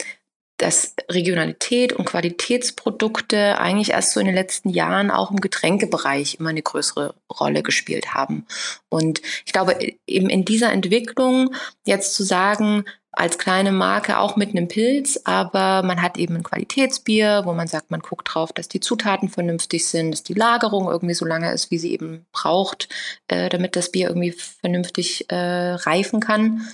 dass 0.61 0.95
Regionalität 1.11 1.95
und 1.95 2.05
Qualitätsprodukte 2.05 3.59
eigentlich 3.59 3.91
erst 3.91 4.13
so 4.13 4.21
in 4.21 4.27
den 4.27 4.35
letzten 4.35 4.69
Jahren 4.69 5.11
auch 5.11 5.31
im 5.31 5.41
Getränkebereich 5.41 6.37
immer 6.39 6.51
eine 6.51 6.61
größere 6.61 7.15
Rolle 7.41 7.63
gespielt 7.63 8.13
haben. 8.13 8.47
Und 8.91 9.23
ich 9.47 9.55
glaube, 9.55 9.79
eben 10.07 10.29
in 10.29 10.45
dieser 10.45 10.71
Entwicklung 10.71 11.55
jetzt 11.87 12.15
zu 12.15 12.25
sagen, 12.25 12.85
als 13.13 13.39
kleine 13.39 13.73
Marke 13.73 14.19
auch 14.19 14.37
mit 14.37 14.51
einem 14.51 14.69
Pilz, 14.69 15.19
aber 15.25 15.83
man 15.83 16.03
hat 16.03 16.19
eben 16.19 16.37
ein 16.37 16.43
Qualitätsbier, 16.43 17.43
wo 17.45 17.55
man 17.55 17.67
sagt, 17.67 17.91
man 17.91 18.01
guckt 18.01 18.29
drauf, 18.33 18.53
dass 18.53 18.69
die 18.69 18.81
Zutaten 18.81 19.31
vernünftig 19.31 19.87
sind, 19.87 20.13
dass 20.13 20.23
die 20.23 20.35
Lagerung 20.35 20.89
irgendwie 20.89 21.15
so 21.15 21.25
lange 21.25 21.53
ist, 21.53 21.71
wie 21.71 21.79
sie 21.79 21.93
eben 21.93 22.27
braucht, 22.33 22.89
äh, 23.29 23.49
damit 23.49 23.77
das 23.77 23.91
Bier 23.91 24.09
irgendwie 24.09 24.33
vernünftig 24.33 25.25
äh, 25.31 25.73
reifen 25.73 26.21
kann. 26.21 26.69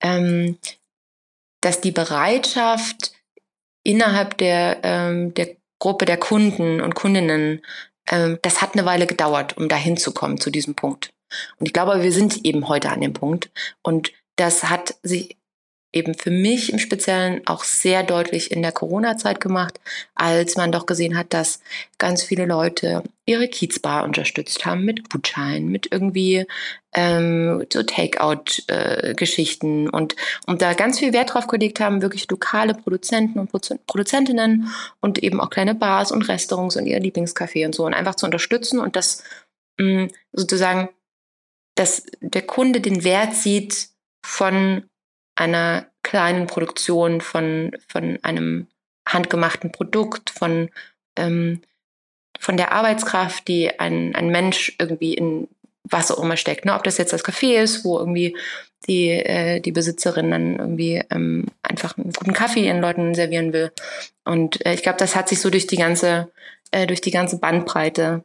Ähm, 0.00 0.58
dass 1.60 1.80
die 1.80 1.92
Bereitschaft, 1.92 3.12
innerhalb 3.84 4.38
der, 4.38 4.80
ähm, 4.82 5.34
der 5.34 5.56
Gruppe 5.78 6.04
der 6.04 6.16
Kunden 6.16 6.80
und 6.80 6.94
Kundinnen, 6.94 7.62
ähm, 8.10 8.38
das 8.42 8.62
hat 8.62 8.74
eine 8.74 8.84
Weile 8.86 9.06
gedauert, 9.06 9.56
um 9.56 9.68
da 9.68 9.76
hinzukommen 9.76 10.38
zu 10.38 10.50
diesem 10.50 10.74
Punkt. 10.74 11.12
Und 11.58 11.66
ich 11.66 11.72
glaube, 11.72 12.02
wir 12.02 12.12
sind 12.12 12.44
eben 12.44 12.68
heute 12.68 12.90
an 12.90 13.00
dem 13.00 13.12
Punkt. 13.12 13.50
Und 13.82 14.12
das 14.36 14.64
hat 14.64 14.94
sich 15.02 15.36
eben 15.92 16.14
für 16.14 16.30
mich 16.30 16.72
im 16.72 16.78
Speziellen 16.78 17.42
auch 17.46 17.64
sehr 17.64 18.02
deutlich 18.02 18.50
in 18.50 18.62
der 18.62 18.72
Corona-Zeit 18.72 19.40
gemacht, 19.40 19.80
als 20.14 20.56
man 20.56 20.72
doch 20.72 20.86
gesehen 20.86 21.16
hat, 21.16 21.34
dass 21.34 21.60
ganz 21.98 22.22
viele 22.22 22.46
Leute 22.46 23.02
ihre 23.26 23.48
Kiezbar 23.48 24.04
unterstützt 24.04 24.64
haben 24.64 24.84
mit 24.84 25.10
Gutscheinen, 25.10 25.68
mit 25.68 25.92
irgendwie 25.92 26.46
ähm, 26.94 27.64
so 27.72 27.82
Takeout-Geschichten. 27.82 29.86
Äh, 29.86 29.90
und, 29.90 30.16
und 30.46 30.62
da 30.62 30.72
ganz 30.72 30.98
viel 30.98 31.12
Wert 31.12 31.34
drauf 31.34 31.46
gelegt 31.46 31.80
haben, 31.80 32.02
wirklich 32.02 32.28
lokale 32.30 32.74
Produzenten 32.74 33.38
und 33.38 33.50
Produzentinnen 33.86 34.68
und 35.00 35.22
eben 35.22 35.40
auch 35.40 35.50
kleine 35.50 35.74
Bars 35.74 36.10
und 36.10 36.28
Restaurants 36.28 36.76
und 36.76 36.86
ihr 36.86 37.00
Lieblingscafé 37.00 37.66
und 37.66 37.74
so. 37.74 37.84
Und 37.84 37.94
einfach 37.94 38.14
zu 38.14 38.26
unterstützen 38.26 38.80
und 38.80 38.96
das 38.96 39.22
mh, 39.78 40.04
mm, 40.04 40.08
sozusagen, 40.32 40.88
dass 41.74 42.04
der 42.20 42.42
Kunde 42.42 42.80
den 42.80 43.04
Wert 43.04 43.34
sieht 43.34 43.88
von 44.24 44.84
einer 45.34 45.86
kleinen 46.02 46.46
Produktion, 46.46 47.20
von, 47.20 47.72
von 47.88 48.18
einem 48.22 48.66
handgemachten 49.08 49.72
Produkt, 49.72 50.30
von, 50.30 50.70
ähm, 51.16 51.62
von 52.38 52.56
der 52.56 52.72
Arbeitskraft, 52.72 53.48
die 53.48 53.78
ein, 53.78 54.14
ein 54.14 54.28
Mensch 54.28 54.74
irgendwie 54.78 55.14
in 55.14 55.48
was 55.84 56.10
auch 56.10 56.22
immer 56.22 56.36
steckt. 56.36 56.64
Ne? 56.64 56.74
Ob 56.74 56.84
das 56.84 56.98
jetzt 56.98 57.12
das 57.12 57.24
Café 57.24 57.60
ist, 57.62 57.84
wo 57.84 57.98
irgendwie 57.98 58.36
die, 58.86 59.10
äh, 59.10 59.60
die 59.60 59.72
Besitzerin 59.72 60.30
dann 60.30 60.58
irgendwie 60.58 61.02
ähm, 61.10 61.46
einfach 61.62 61.96
einen 61.96 62.12
guten 62.12 62.32
Kaffee 62.32 62.66
ihren 62.66 62.80
Leuten 62.80 63.14
servieren 63.14 63.52
will. 63.52 63.72
Und 64.24 64.64
äh, 64.66 64.74
ich 64.74 64.82
glaube, 64.82 64.98
das 64.98 65.14
hat 65.14 65.28
sich 65.28 65.40
so 65.40 65.50
durch 65.50 65.66
die 65.66 65.76
ganze, 65.76 66.30
äh, 66.70 66.86
durch 66.86 67.00
die 67.00 67.10
ganze 67.10 67.38
Bandbreite 67.38 68.24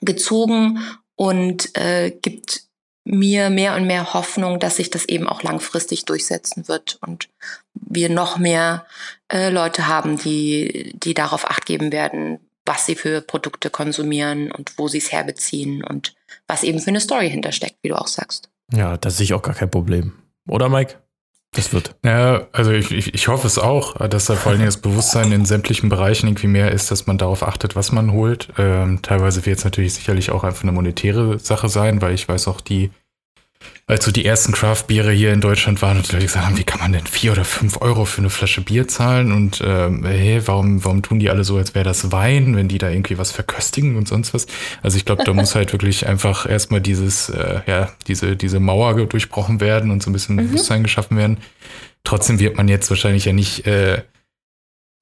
gezogen 0.00 0.80
und 1.14 1.76
äh, 1.76 2.10
gibt 2.10 2.65
mir 3.06 3.50
mehr 3.50 3.76
und 3.76 3.86
mehr 3.86 4.14
Hoffnung, 4.14 4.58
dass 4.58 4.76
sich 4.76 4.90
das 4.90 5.04
eben 5.04 5.28
auch 5.28 5.42
langfristig 5.42 6.04
durchsetzen 6.04 6.66
wird 6.66 6.98
und 7.06 7.28
wir 7.74 8.08
noch 8.08 8.36
mehr 8.36 8.84
äh, 9.32 9.48
Leute 9.48 9.86
haben, 9.86 10.18
die, 10.18 10.92
die 10.96 11.14
darauf 11.14 11.48
acht 11.48 11.66
geben 11.66 11.92
werden, 11.92 12.40
was 12.64 12.84
sie 12.84 12.96
für 12.96 13.20
Produkte 13.20 13.70
konsumieren 13.70 14.50
und 14.50 14.76
wo 14.76 14.88
sie 14.88 14.98
es 14.98 15.12
herbeziehen 15.12 15.84
und 15.84 16.14
was 16.48 16.64
eben 16.64 16.80
für 16.80 16.88
eine 16.88 17.00
Story 17.00 17.30
hintersteckt, 17.30 17.76
wie 17.82 17.88
du 17.88 17.94
auch 17.94 18.08
sagst. 18.08 18.50
Ja, 18.72 18.96
das 18.96 19.16
sehe 19.16 19.24
ich 19.24 19.34
auch 19.34 19.42
gar 19.42 19.54
kein 19.54 19.70
Problem. 19.70 20.14
Oder 20.48 20.68
Mike? 20.68 20.96
Das 21.52 21.72
wird. 21.72 21.94
Ja, 22.04 22.48
also 22.52 22.70
ich, 22.72 22.90
ich, 22.90 23.14
ich 23.14 23.28
hoffe 23.28 23.46
es 23.46 23.58
auch, 23.58 23.96
dass 24.08 24.26
da 24.26 24.34
vor 24.34 24.50
allen 24.50 24.58
Dingen 24.58 24.68
das 24.68 24.80
Bewusstsein 24.80 25.32
in 25.32 25.46
sämtlichen 25.46 25.88
Bereichen 25.88 26.26
irgendwie 26.26 26.48
mehr 26.48 26.70
ist, 26.70 26.90
dass 26.90 27.06
man 27.06 27.16
darauf 27.16 27.42
achtet, 27.42 27.76
was 27.76 27.92
man 27.92 28.12
holt. 28.12 28.48
Ähm, 28.58 29.00
teilweise 29.00 29.46
wird 29.46 29.58
es 29.58 29.64
natürlich 29.64 29.94
sicherlich 29.94 30.30
auch 30.30 30.44
einfach 30.44 30.64
eine 30.64 30.72
monetäre 30.72 31.38
Sache 31.38 31.68
sein, 31.68 32.02
weil 32.02 32.14
ich 32.14 32.28
weiß 32.28 32.48
auch, 32.48 32.60
die 32.60 32.90
als 33.88 34.04
so 34.04 34.10
die 34.10 34.24
ersten 34.24 34.52
Craft-Biere 34.52 35.12
hier 35.12 35.32
in 35.32 35.40
Deutschland 35.40 35.80
waren 35.80 35.98
und 35.98 36.08
die 36.08 36.12
Leute 36.12 36.26
gesagt 36.26 36.44
haben, 36.44 36.58
wie 36.58 36.64
kann 36.64 36.80
man 36.80 36.92
denn 36.92 37.06
vier 37.06 37.30
oder 37.30 37.44
fünf 37.44 37.80
Euro 37.80 38.04
für 38.04 38.18
eine 38.18 38.30
Flasche 38.30 38.60
Bier 38.60 38.88
zahlen? 38.88 39.30
Und 39.30 39.62
ähm, 39.64 40.04
hey, 40.04 40.42
warum, 40.46 40.84
warum 40.84 41.02
tun 41.02 41.20
die 41.20 41.30
alle 41.30 41.44
so, 41.44 41.56
als 41.56 41.76
wäre 41.76 41.84
das 41.84 42.10
Wein, 42.10 42.56
wenn 42.56 42.66
die 42.66 42.78
da 42.78 42.90
irgendwie 42.90 43.16
was 43.16 43.30
verköstigen 43.30 43.94
und 43.96 44.08
sonst 44.08 44.34
was? 44.34 44.48
Also 44.82 44.96
ich 44.96 45.04
glaube, 45.04 45.22
da 45.22 45.32
muss 45.32 45.54
halt 45.54 45.72
wirklich 45.72 46.08
einfach 46.08 46.50
erstmal 46.50 46.80
dieses, 46.80 47.28
äh, 47.28 47.60
ja, 47.68 47.90
diese, 48.08 48.34
diese 48.34 48.58
Mauer 48.58 49.06
durchbrochen 49.06 49.60
werden 49.60 49.92
und 49.92 50.02
so 50.02 50.10
ein 50.10 50.12
bisschen 50.12 50.34
mhm. 50.34 50.48
Bewusstsein 50.48 50.82
geschaffen 50.82 51.16
werden. 51.16 51.38
Trotzdem 52.02 52.40
wird 52.40 52.56
man 52.56 52.66
jetzt 52.66 52.90
wahrscheinlich 52.90 53.24
ja 53.24 53.32
nicht 53.32 53.68
äh, 53.68 54.02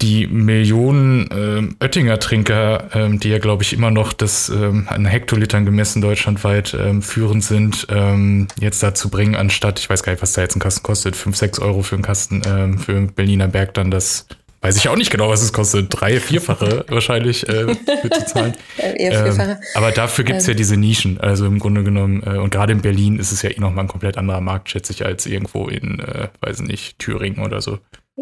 die 0.02 0.26
Millionen 0.26 1.28
ähm, 1.32 1.76
Oettinger-Trinker, 1.80 2.90
ähm, 2.94 3.20
die 3.20 3.28
ja, 3.28 3.38
glaube 3.38 3.62
ich, 3.62 3.72
immer 3.72 3.90
noch 3.90 4.12
das 4.12 4.48
ähm, 4.48 4.86
an 4.88 5.06
Hektolitern 5.06 5.64
gemessen 5.64 6.02
deutschlandweit 6.02 6.74
ähm, 6.74 7.00
führend 7.00 7.44
sind, 7.44 7.86
ähm, 7.90 8.48
jetzt 8.58 8.82
dazu 8.82 9.08
bringen, 9.08 9.36
anstatt, 9.36 9.78
ich 9.78 9.88
weiß 9.88 10.02
gar 10.02 10.12
nicht, 10.12 10.22
was 10.22 10.32
da 10.32 10.42
jetzt 10.42 10.56
ein 10.56 10.60
Kasten 10.60 10.82
kostet, 10.82 11.14
5, 11.14 11.36
6 11.36 11.58
Euro 11.60 11.82
für 11.82 11.94
einen 11.94 12.02
Kasten, 12.02 12.42
ähm, 12.44 12.78
für 12.78 12.92
einen 12.92 13.12
Berliner 13.14 13.46
Berg 13.46 13.74
dann 13.74 13.92
das, 13.92 14.26
weiß 14.62 14.76
ich 14.76 14.88
auch 14.88 14.96
nicht 14.96 15.12
genau, 15.12 15.28
was 15.28 15.42
es 15.42 15.52
kostet, 15.52 15.86
drei, 15.90 16.18
vierfache 16.18 16.84
wahrscheinlich 16.88 17.48
äh, 17.48 17.74
für 17.74 18.10
zu 18.10 18.26
zahlen. 18.26 18.54
Eher 18.76 19.22
vierfache. 19.22 19.60
aber 19.74 19.92
dafür 19.92 20.24
gibt 20.24 20.40
es 20.40 20.46
ja 20.48 20.54
diese 20.54 20.76
Nischen, 20.76 21.20
also 21.20 21.46
im 21.46 21.60
Grunde 21.60 21.84
genommen, 21.84 22.22
äh, 22.26 22.38
und 22.38 22.50
gerade 22.50 22.72
in 22.72 22.82
Berlin 22.82 23.20
ist 23.20 23.30
es 23.30 23.42
ja 23.42 23.50
eh 23.50 23.60
nochmal 23.60 23.84
ein 23.84 23.88
komplett 23.88 24.18
anderer 24.18 24.40
Markt, 24.40 24.70
schätze 24.70 24.92
ich, 24.92 25.06
als 25.06 25.24
irgendwo 25.24 25.68
in, 25.68 26.00
äh, 26.00 26.28
weiß 26.40 26.62
nicht, 26.62 26.98
Thüringen 26.98 27.44
oder 27.44 27.60
so. 27.60 27.78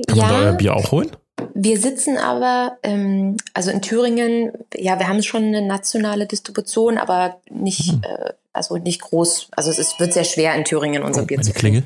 Kann 0.06 0.18
ja. 0.18 0.26
man 0.26 0.32
da 0.32 0.40
euer 0.40 0.52
Bier 0.52 0.74
auch 0.74 0.92
holen? 0.92 1.10
Wir 1.54 1.78
sitzen 1.78 2.18
aber, 2.18 2.78
ähm, 2.82 3.36
also 3.54 3.70
in 3.70 3.82
Thüringen, 3.82 4.52
ja, 4.74 4.98
wir 4.98 5.08
haben 5.08 5.22
schon 5.22 5.44
eine 5.44 5.62
nationale 5.62 6.26
Distribution, 6.26 6.98
aber 6.98 7.40
nicht, 7.50 7.92
mhm. 7.92 8.02
äh, 8.04 8.32
also 8.52 8.76
nicht 8.76 9.00
groß. 9.00 9.48
Also 9.52 9.70
es 9.70 9.78
ist, 9.78 10.00
wird 10.00 10.12
sehr 10.12 10.24
schwer 10.24 10.54
in 10.54 10.64
Thüringen 10.64 11.02
unser 11.02 11.22
oh, 11.22 11.26
Bier 11.26 11.40
zu 11.40 11.52
Klingel. 11.52 11.84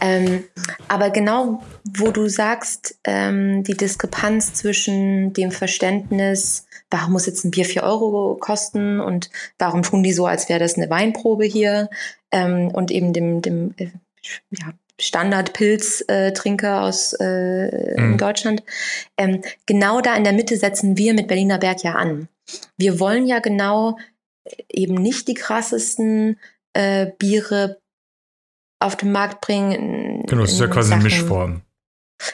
Ähm, 0.00 0.44
aber 0.88 1.10
genau, 1.10 1.62
wo 1.84 2.10
du 2.10 2.28
sagst, 2.28 2.98
ähm, 3.04 3.64
die 3.64 3.76
Diskrepanz 3.76 4.54
zwischen 4.54 5.32
dem 5.32 5.50
Verständnis, 5.50 6.66
warum 6.90 7.12
muss 7.12 7.26
jetzt 7.26 7.44
ein 7.44 7.50
Bier 7.50 7.64
4 7.64 7.82
Euro 7.82 8.36
kosten 8.38 9.00
und 9.00 9.30
warum 9.58 9.82
tun 9.82 10.02
die 10.02 10.12
so, 10.12 10.26
als 10.26 10.48
wäre 10.48 10.60
das 10.60 10.76
eine 10.76 10.90
Weinprobe 10.90 11.44
hier 11.44 11.88
ähm, 12.30 12.68
und 12.68 12.90
eben 12.90 13.12
dem, 13.12 13.42
dem 13.42 13.74
äh, 13.78 13.88
ja, 14.50 14.72
Standard-Pilztrinker 15.00 16.82
aus 16.82 17.14
äh, 17.14 18.00
mhm. 18.00 18.18
Deutschland. 18.18 18.62
Ähm, 19.16 19.42
genau 19.66 20.00
da 20.00 20.14
in 20.14 20.24
der 20.24 20.32
Mitte 20.32 20.56
setzen 20.56 20.96
wir 20.96 21.14
mit 21.14 21.28
Berliner 21.28 21.58
Berg 21.58 21.82
ja 21.82 21.94
an. 21.94 22.28
Wir 22.76 23.00
wollen 23.00 23.26
ja 23.26 23.40
genau 23.40 23.98
äh, 24.44 24.62
eben 24.68 24.94
nicht 24.94 25.28
die 25.28 25.34
krassesten 25.34 26.38
äh, 26.74 27.06
Biere 27.18 27.78
auf 28.78 28.96
den 28.96 29.12
Markt 29.12 29.40
bringen. 29.40 30.24
Genau, 30.26 30.42
das 30.42 30.52
ist 30.52 30.60
ja 30.60 30.66
quasi 30.68 30.90
Sachen. 30.90 31.00
eine 31.00 31.04
Mischform. 31.04 31.62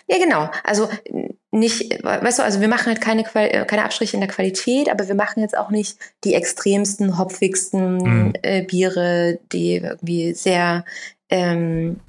Ja, 0.06 0.18
genau. 0.18 0.50
Also 0.64 0.88
nicht, 1.50 2.02
weißt 2.04 2.38
du, 2.38 2.42
also 2.42 2.60
wir 2.60 2.68
machen 2.68 2.86
halt 2.86 3.00
keine, 3.00 3.24
äh, 3.34 3.64
keine 3.64 3.84
Abstriche 3.84 4.16
in 4.16 4.20
der 4.20 4.28
Qualität, 4.28 4.90
aber 4.90 5.08
wir 5.08 5.14
machen 5.14 5.40
jetzt 5.40 5.56
auch 5.56 5.70
nicht 5.70 5.98
die 6.24 6.34
extremsten, 6.34 7.18
hopfigsten 7.18 7.96
mhm. 7.96 8.32
äh, 8.42 8.62
Biere, 8.62 9.38
die 9.52 9.76
irgendwie 9.76 10.34
sehr 10.34 10.84
ähm, 11.30 12.00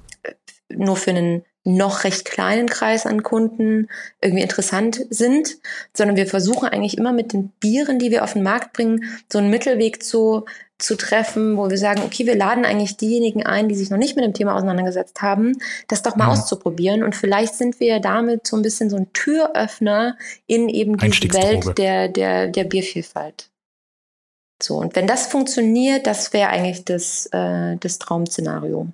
nur 0.76 0.96
für 0.96 1.10
einen 1.10 1.44
noch 1.64 2.04
recht 2.04 2.24
kleinen 2.24 2.68
Kreis 2.68 3.06
an 3.06 3.22
Kunden 3.22 3.88
irgendwie 4.20 4.42
interessant 4.42 5.06
sind, 5.10 5.58
sondern 5.96 6.16
wir 6.16 6.26
versuchen 6.26 6.68
eigentlich 6.68 6.98
immer 6.98 7.12
mit 7.12 7.32
den 7.32 7.48
Bieren, 7.60 7.98
die 7.98 8.10
wir 8.10 8.24
auf 8.24 8.32
den 8.32 8.42
Markt 8.42 8.72
bringen, 8.72 9.04
so 9.30 9.38
einen 9.38 9.50
Mittelweg 9.50 10.02
zu, 10.02 10.44
zu 10.78 10.96
treffen, 10.96 11.56
wo 11.56 11.70
wir 11.70 11.78
sagen, 11.78 12.02
okay, 12.04 12.26
wir 12.26 12.34
laden 12.34 12.64
eigentlich 12.64 12.96
diejenigen 12.96 13.46
ein, 13.46 13.68
die 13.68 13.76
sich 13.76 13.90
noch 13.90 13.98
nicht 13.98 14.16
mit 14.16 14.24
dem 14.24 14.34
Thema 14.34 14.56
auseinandergesetzt 14.56 15.22
haben, 15.22 15.56
das 15.86 16.02
doch 16.02 16.16
mal 16.16 16.26
ja. 16.26 16.32
auszuprobieren. 16.32 17.04
Und 17.04 17.14
vielleicht 17.14 17.54
sind 17.54 17.78
wir 17.78 18.00
damit 18.00 18.46
so 18.46 18.56
ein 18.56 18.62
bisschen 18.62 18.90
so 18.90 18.96
ein 18.96 19.12
Türöffner 19.12 20.16
in 20.46 20.68
eben 20.68 20.96
diese 20.96 21.32
Welt 21.32 21.78
der, 21.78 22.08
der, 22.08 22.48
der 22.48 22.64
Biervielfalt. 22.64 23.50
So, 24.60 24.78
und 24.78 24.96
wenn 24.96 25.06
das 25.06 25.26
funktioniert, 25.26 26.06
das 26.06 26.32
wäre 26.32 26.48
eigentlich 26.48 26.84
das, 26.84 27.26
äh, 27.32 27.76
das 27.76 27.98
Traum-Szenario. 27.98 28.88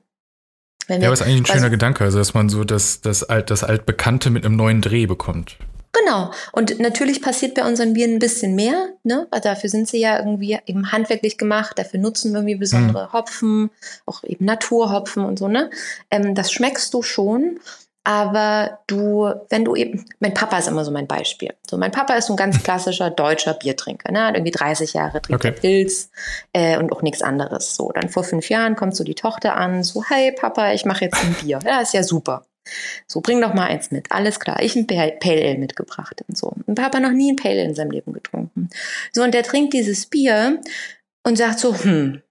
Wenn 0.89 1.03
ja, 1.03 1.09
aber 1.09 1.15
ist 1.15 1.23
eigentlich 1.23 1.41
ein 1.41 1.47
schöner 1.47 1.71
Gedanke, 1.71 2.03
also 2.03 2.19
dass 2.19 2.35
man 2.35 2.49
so 2.49 2.65
das, 2.65 3.03
das, 3.03 3.23
Alt, 3.23 3.51
das 3.51 3.63
Altbekannte 3.63 4.31
mit 4.31 4.45
einem 4.45 4.57
neuen 4.57 4.81
Dreh 4.81 5.07
bekommt. 5.07 5.57
Genau. 5.93 6.31
Und 6.53 6.81
natürlich 6.81 7.23
passiert 7.23 7.55
bei 7.55 7.67
unseren 7.67 7.93
Bieren 7.93 8.15
ein 8.15 8.19
bisschen 8.19 8.55
mehr, 8.55 8.89
ne? 9.05 9.27
Weil 9.31 9.41
dafür 9.41 9.71
sind 9.71 9.89
sie 9.89 10.01
ja 10.01 10.19
irgendwie 10.19 10.59
eben 10.67 10.93
handwerklich 10.93 11.39
gemacht, 11.39 11.79
dafür 11.79 12.01
nutzen 12.01 12.33
wir 12.33 12.41
irgendwie 12.41 12.57
besondere 12.57 13.05
hm. 13.05 13.13
Hopfen, 13.13 13.71
auch 14.07 14.23
eben 14.25 14.45
Naturhopfen 14.45 15.25
und 15.25 15.39
so, 15.39 15.49
ne? 15.49 15.71
Ähm, 16.11 16.35
das 16.35 16.53
schmeckst 16.53 16.93
du 16.95 17.03
schon. 17.03 17.61
Aber 18.09 18.79
du, 18.87 19.31
wenn 19.51 19.67
du 19.67 19.77
eben, 19.77 20.03
mein 20.19 20.33
Papa 20.33 20.57
ist 20.57 20.67
immer 20.67 20.83
so 20.83 20.91
mein 20.91 21.07
Beispiel. 21.07 21.53
So, 21.69 21.77
mein 21.77 21.93
Papa 21.93 22.15
ist 22.15 22.29
so 22.29 22.33
ein 22.33 22.39
ganz 22.39 22.63
klassischer 22.63 23.11
deutscher 23.11 23.53
Biertrinker, 23.53 24.11
ne? 24.11 24.25
Hat 24.25 24.35
irgendwie 24.35 24.51
30 24.51 24.95
Jahre, 24.95 25.21
trinkt 25.21 25.45
okay. 25.45 25.53
Pilz 25.53 26.11
äh, 26.55 26.79
und 26.79 26.91
auch 26.91 27.03
nichts 27.03 27.21
anderes. 27.21 27.77
So, 27.77 27.93
dann 27.93 28.09
vor 28.09 28.25
fünf 28.25 28.49
Jahren 28.49 28.77
kommt 28.77 28.97
so 28.97 29.05
die 29.05 29.15
Tochter 29.15 29.57
an, 29.57 29.83
so, 29.85 30.03
hey 30.09 30.33
Papa, 30.33 30.73
ich 30.73 30.87
mache 30.87 31.05
jetzt 31.05 31.23
ein 31.23 31.35
Bier. 31.35 31.59
Ja, 31.67 31.83
ist 31.83 31.93
ja 31.93 32.03
super. 32.03 32.47
So, 33.07 33.21
bring 33.21 33.43
doch 33.43 33.53
mal 33.53 33.67
eins 33.67 33.91
mit. 33.91 34.11
Alles 34.11 34.41
klar. 34.41 34.63
Ich 34.63 34.75
ein 34.75 34.87
Pale 34.87 35.11
Ale 35.21 35.59
mitgebracht 35.59 36.25
und 36.27 36.39
so. 36.39 36.55
Und 36.65 36.77
Papa 36.77 37.01
noch 37.01 37.13
nie 37.13 37.31
ein 37.31 37.37
Pale 37.37 37.61
Ale 37.61 37.65
in 37.65 37.75
seinem 37.75 37.91
Leben 37.91 38.15
getrunken. 38.15 38.71
So, 39.13 39.23
und 39.23 39.35
der 39.35 39.43
trinkt 39.43 39.75
dieses 39.75 40.07
Bier 40.07 40.63
und 41.25 41.37
sagt 41.37 41.59
so, 41.59 41.77
hm, 41.77 42.23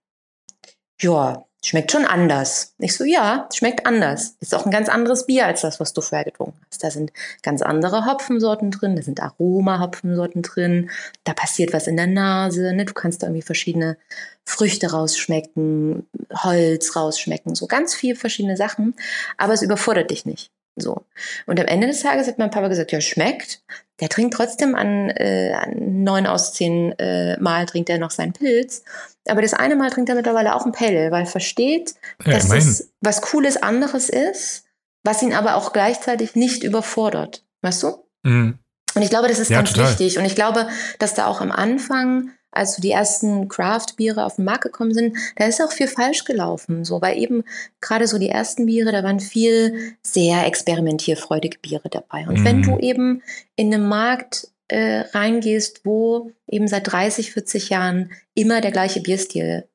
ja, 1.00 1.47
schmeckt 1.64 1.92
schon 1.92 2.06
anders. 2.06 2.76
Ich 2.78 2.96
so, 2.96 3.04
ja, 3.04 3.50
schmeckt 3.54 3.86
anders. 3.86 4.36
Ist 4.40 4.54
auch 4.54 4.66
ein 4.66 4.72
ganz 4.72 4.90
anderes 4.90 5.26
Bier 5.26 5.46
als 5.46 5.62
das, 5.62 5.80
was 5.80 5.94
du 5.94 6.02
vorher 6.02 6.26
getrunken 6.26 6.60
hast. 6.70 6.84
Da 6.84 6.92
sind 6.92 7.12
ganz 7.42 7.62
andere 7.62 8.06
Hopfensorten 8.06 8.72
drin, 8.72 8.96
da 8.96 9.02
sind 9.02 9.22
Aroma-Hopfensorten 9.22 10.42
drin, 10.42 10.90
da 11.24 11.34
passiert 11.34 11.74
was 11.74 11.88
in 11.88 11.98
der 11.98 12.08
Nase, 12.08 12.74
ne? 12.74 12.86
du 12.86 12.94
kannst 12.94 13.24
da 13.24 13.28
irgendwie 13.28 13.42
verschiedene 13.42 13.98
Früchte 14.46 14.92
rausschmecken, 14.92 16.08
Holz 16.34 16.96
rausschmecken, 16.96 17.56
so 17.56 17.68
ganz 17.68 17.96
viele 17.96 18.16
verschiedene 18.16 18.56
Sachen, 18.56 18.96
aber 19.38 19.54
es 19.54 19.62
überfordert 19.62 20.12
dich 20.12 20.26
nicht. 20.26 20.52
So. 20.78 21.06
Und 21.48 21.60
am 21.60 21.66
Ende 21.66 21.88
des 21.88 22.02
Tages 22.02 22.28
hat 22.28 22.38
mein 22.38 22.52
Papa 22.52 22.68
gesagt, 22.68 22.92
ja, 22.92 23.02
schmeckt. 23.02 23.62
Der 24.00 24.10
trinkt 24.10 24.36
trotzdem 24.36 24.76
an, 24.76 25.10
äh, 25.10 25.54
an 25.54 26.04
neun 26.04 26.28
aus 26.28 26.54
zehn 26.54 26.92
äh, 27.00 27.38
Mal 27.40 27.66
trinkt 27.66 27.90
er 27.90 27.98
noch 27.98 28.12
seinen 28.12 28.32
Pilz. 28.32 28.84
Aber 29.28 29.42
das 29.42 29.56
eine 29.56 29.76
Mal 29.76 29.90
trinkt 29.90 30.10
er 30.10 30.16
mittlerweile 30.16 30.56
auch 30.56 30.66
ein 30.66 30.72
Pale, 30.72 31.10
weil 31.12 31.24
er 31.24 31.28
versteht, 31.28 31.96
ja, 32.24 32.34
dass 32.34 32.52
es 32.52 32.92
was 33.02 33.22
Cooles 33.22 33.58
anderes 33.58 34.10
ist, 34.10 34.66
was 35.04 35.24
ihn 35.24 35.34
aber 35.34 35.56
auch 35.56 35.74
gleichzeitig 35.74 36.36
nicht 36.36 36.64
überfordert. 36.64 37.44
Weißt 37.62 37.82
du? 37.82 38.06
Mhm. 38.24 38.60
Und 38.94 39.02
ich 39.02 39.10
glaube, 39.10 39.28
das 39.28 39.40
ist 39.40 39.50
ja, 39.50 39.58
ganz 39.58 39.74
total. 39.74 39.90
wichtig. 39.90 40.20
Und 40.20 40.26
ich 40.26 40.36
glaube, 40.36 40.68
dass 41.00 41.16
da 41.16 41.26
auch 41.26 41.42
am 41.42 41.52
Anfang 41.52 42.32
als 42.52 42.76
so 42.76 42.82
die 42.82 42.92
ersten 42.92 43.48
Craft-Biere 43.48 44.26
auf 44.26 44.38
den 44.38 44.46
Markt 44.46 44.64
gekommen 44.64 44.94
sind, 44.94 45.18
da 45.36 45.46
ist 45.46 45.62
auch 45.62 45.72
viel 45.72 45.88
falsch 45.88 46.24
gelaufen. 46.24 46.86
So, 46.86 47.02
weil 47.02 47.18
eben 47.18 47.44
gerade 47.82 48.08
so 48.08 48.18
die 48.18 48.30
ersten 48.30 48.66
Biere, 48.66 48.92
da 48.92 49.04
waren 49.04 49.20
viel 49.20 49.96
sehr 50.02 50.46
experimentierfreudige 50.46 51.60
Biere 51.60 51.90
dabei. 51.90 52.28
Und 52.28 52.40
mhm. 52.40 52.46
wenn 52.46 52.62
du 52.64 52.80
eben 52.80 53.22
in 53.56 53.74
einem 53.74 53.88
Markt 53.88 54.50
äh, 54.70 55.04
reingehst, 55.14 55.86
wo 55.86 56.32
eben 56.48 56.68
seit 56.68 56.92
30, 56.92 57.32
40 57.32 57.70
Jahren 57.70 58.12
immer 58.34 58.62
der 58.62 58.72
gleiche 58.72 59.02
Bierstil 59.02 59.68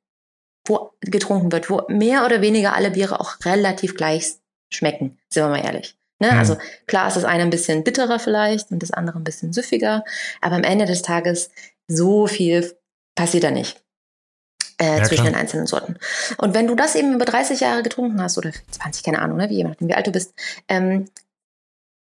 wo 0.64 0.92
getrunken 1.00 1.50
wird, 1.50 1.70
wo 1.70 1.82
mehr 1.88 2.24
oder 2.24 2.40
weniger 2.40 2.74
alle 2.74 2.92
Biere 2.92 3.20
auch 3.20 3.36
relativ 3.44 3.96
gleich 3.96 4.34
schmecken, 4.70 5.18
sind 5.28 5.42
wir 5.44 5.48
mal 5.48 5.64
ehrlich. 5.64 5.96
Ne? 6.20 6.30
Mhm. 6.32 6.38
Also 6.38 6.56
klar 6.86 7.08
ist 7.08 7.16
das 7.16 7.24
eine 7.24 7.42
ein 7.42 7.50
bisschen 7.50 7.82
bitterer 7.82 8.18
vielleicht 8.18 8.70
und 8.70 8.82
das 8.82 8.92
andere 8.92 9.18
ein 9.18 9.24
bisschen 9.24 9.52
süffiger, 9.52 10.04
aber 10.40 10.54
am 10.54 10.62
Ende 10.62 10.86
des 10.86 11.02
Tages 11.02 11.50
so 11.94 12.26
viel 12.26 12.76
passiert 13.14 13.44
da 13.44 13.50
nicht. 13.50 13.82
Äh, 14.78 14.98
ja, 14.98 15.04
zwischen 15.04 15.24
klar. 15.24 15.32
den 15.32 15.40
einzelnen 15.40 15.66
Sorten. 15.66 15.96
Und 16.38 16.54
wenn 16.54 16.66
du 16.66 16.74
das 16.74 16.94
eben 16.94 17.14
über 17.14 17.24
30 17.24 17.60
Jahre 17.60 17.82
getrunken 17.82 18.20
hast, 18.20 18.38
oder 18.38 18.50
20, 18.70 19.04
keine 19.04 19.20
Ahnung, 19.20 19.36
ne, 19.36 19.48
wie, 19.50 19.64
wie 19.78 19.94
alt 19.94 20.06
du 20.06 20.12
bist, 20.12 20.34
ähm, 20.68 21.08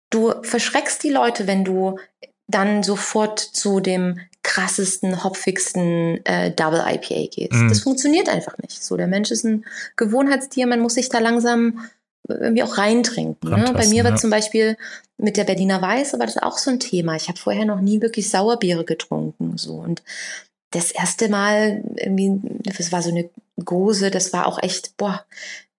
du 0.09 0.33
verschreckst 0.43 1.03
die 1.03 1.09
Leute, 1.09 1.47
wenn 1.47 1.65
du 1.65 1.99
dann 2.47 2.83
sofort 2.83 3.39
zu 3.39 3.79
dem 3.79 4.19
krassesten, 4.43 5.23
hopfigsten 5.23 6.25
äh, 6.25 6.51
Double 6.51 6.79
IPA 6.79 7.29
gehst. 7.31 7.53
Mm. 7.53 7.67
Das 7.69 7.81
funktioniert 7.81 8.29
einfach 8.29 8.57
nicht. 8.57 8.83
So, 8.83 8.97
der 8.97 9.07
Mensch 9.07 9.29
ist 9.29 9.43
ein 9.43 9.65
Gewohnheitstier, 9.95 10.65
man 10.65 10.79
muss 10.79 10.95
sich 10.95 11.09
da 11.09 11.19
langsam 11.19 11.85
irgendwie 12.29 12.63
auch 12.63 12.77
reintrinken. 12.77 13.49
Ne? 13.49 13.73
Bei 13.73 13.87
mir 13.87 14.03
war 14.03 14.11
ja. 14.11 14.17
zum 14.17 14.29
Beispiel 14.29 14.77
mit 15.17 15.37
der 15.37 15.43
Berliner 15.43 15.81
Weiße 15.81 16.17
war 16.19 16.25
das 16.25 16.37
auch 16.37 16.57
so 16.57 16.71
ein 16.71 16.79
Thema. 16.79 17.15
Ich 17.15 17.27
habe 17.27 17.37
vorher 17.37 17.65
noch 17.65 17.81
nie 17.81 18.01
wirklich 18.01 18.29
Sauerbiere 18.29 18.85
getrunken. 18.85 19.57
So. 19.57 19.75
Und 19.75 20.01
das 20.71 20.91
erste 20.91 21.29
Mal, 21.29 21.83
irgendwie, 21.95 22.39
das 22.63 22.91
war 22.91 23.01
so 23.01 23.09
eine 23.09 23.29
Gose, 23.63 24.11
das 24.11 24.33
war 24.33 24.47
auch 24.47 24.61
echt, 24.61 24.95
boah, 24.97 25.25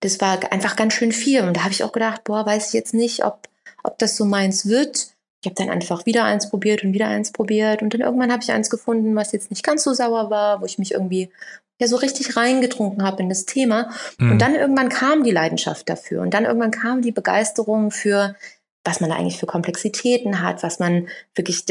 das 0.01 0.20
war 0.20 0.53
einfach 0.53 0.76
ganz 0.76 0.94
schön 0.94 1.12
viel. 1.12 1.42
Und 1.42 1.57
da 1.57 1.62
habe 1.62 1.72
ich 1.72 1.84
auch 1.84 1.92
gedacht, 1.92 2.24
boah, 2.24 2.44
weiß 2.44 2.68
ich 2.68 2.72
jetzt 2.72 2.94
nicht, 2.94 3.24
ob, 3.24 3.48
ob 3.82 3.98
das 3.98 4.16
so 4.16 4.24
meins 4.24 4.66
wird. 4.66 5.14
Ich 5.42 5.46
habe 5.46 5.55
dann 5.55 5.70
einfach 5.70 6.05
wieder 6.05 6.24
eins 6.24 6.51
probiert 6.51 6.84
und 6.84 6.92
wieder 6.92 7.09
eins 7.09 7.32
probiert. 7.32 7.82
Und 7.82 7.94
dann 7.94 8.03
irgendwann 8.03 8.32
habe 8.32 8.42
ich 8.42 8.53
eins 8.53 8.68
gefunden, 8.68 9.14
was 9.16 9.32
jetzt 9.32 9.51
nicht 9.51 9.64
ganz 9.64 9.84
so 9.84 9.94
sauer 9.94 10.28
war, 10.28 10.61
wo 10.61 10.66
ich 10.66 10.78
mich 10.78 10.92
irgendwie 10.92 11.30
ja 11.81 11.87
so 11.87 11.97
richtig 11.97 12.37
reingetrunken 12.37 13.03
habe 13.03 13.22
in 13.22 13.28
das 13.28 13.47
Thema. 13.47 13.91
Mhm. 14.18 14.33
Und 14.33 14.39
dann 14.43 14.55
irgendwann 14.55 14.91
kam 14.91 15.24
die 15.24 15.33
Leidenschaft 15.33 15.89
dafür. 15.89 16.22
Und 16.22 16.35
dann 16.35 16.45
irgendwann 16.45 16.70
kam 16.70 17.03
die 17.03 17.11
Begeisterung 17.12 17.91
für, 17.91 18.37
was 18.85 19.01
man 19.01 19.11
da 19.11 19.16
eigentlich 19.16 19.39
für 19.39 19.47
Komplexitäten 19.47 20.43
hat, 20.43 20.62
was 20.62 20.78
man 20.78 21.09
wirklich 21.35 21.64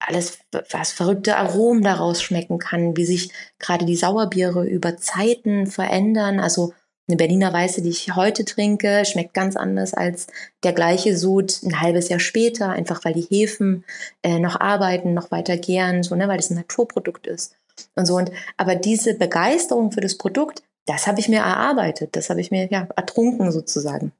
alles, 0.00 0.38
was 0.70 0.92
verrückte 0.92 1.36
Aromen 1.36 1.82
daraus 1.82 2.22
schmecken 2.22 2.58
kann, 2.58 2.96
wie 2.96 3.04
sich 3.04 3.30
gerade 3.58 3.84
die 3.84 3.96
Sauerbiere 3.96 4.66
über 4.66 4.96
Zeiten 4.96 5.66
verändern. 5.66 6.40
Also 6.40 6.72
eine 7.06 7.16
Berliner 7.16 7.52
Weiße, 7.52 7.82
die 7.82 7.90
ich 7.90 8.14
heute 8.14 8.46
trinke, 8.46 9.04
schmeckt 9.04 9.34
ganz 9.34 9.56
anders 9.56 9.92
als 9.92 10.28
der 10.62 10.72
gleiche 10.72 11.16
Sud 11.16 11.60
ein 11.64 11.80
halbes 11.80 12.08
Jahr 12.08 12.20
später, 12.20 12.70
einfach 12.70 13.04
weil 13.04 13.12
die 13.12 13.26
Hefen 13.28 13.84
äh, 14.22 14.38
noch 14.38 14.58
arbeiten, 14.58 15.12
noch 15.12 15.30
weiter 15.30 15.58
gären, 15.58 16.02
so, 16.02 16.14
ne, 16.14 16.28
weil 16.28 16.38
das 16.38 16.50
ein 16.50 16.56
Naturprodukt 16.56 17.26
ist 17.26 17.56
und 17.94 18.06
so. 18.06 18.16
Und, 18.16 18.30
aber 18.56 18.74
diese 18.74 19.14
Begeisterung 19.14 19.92
für 19.92 20.00
das 20.00 20.16
Produkt, 20.16 20.62
das 20.86 21.06
habe 21.06 21.20
ich 21.20 21.28
mir 21.28 21.40
erarbeitet, 21.40 22.16
das 22.16 22.30
habe 22.30 22.40
ich 22.40 22.50
mir 22.50 22.66
ja 22.70 22.88
ertrunken 22.96 23.52
sozusagen. 23.52 24.12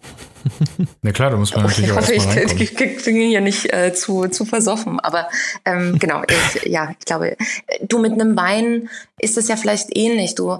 Na 1.03 1.11
klar, 1.11 1.31
da 1.31 1.37
muss 1.37 1.55
man 1.55 1.63
natürlich 1.67 1.91
ich 1.91 1.93
auch 1.93 2.01
hoffe, 2.01 2.15
ich 2.15 2.75
bin 2.77 3.17
hier 3.29 3.41
nicht 3.41 3.73
äh, 3.73 3.93
zu, 3.93 4.29
zu 4.29 4.45
versoffen. 4.45 5.01
Aber 5.01 5.29
ähm, 5.65 5.99
genau, 5.99 6.23
ich, 6.29 6.65
ja, 6.67 6.91
ich 6.99 7.05
glaube, 7.05 7.37
du 7.83 7.99
mit 7.99 8.13
einem 8.13 8.37
Wein 8.37 8.89
ist 9.19 9.37
es 9.37 9.49
ja 9.49 9.57
vielleicht 9.57 9.97
ähnlich. 9.97 10.35
Du, 10.35 10.59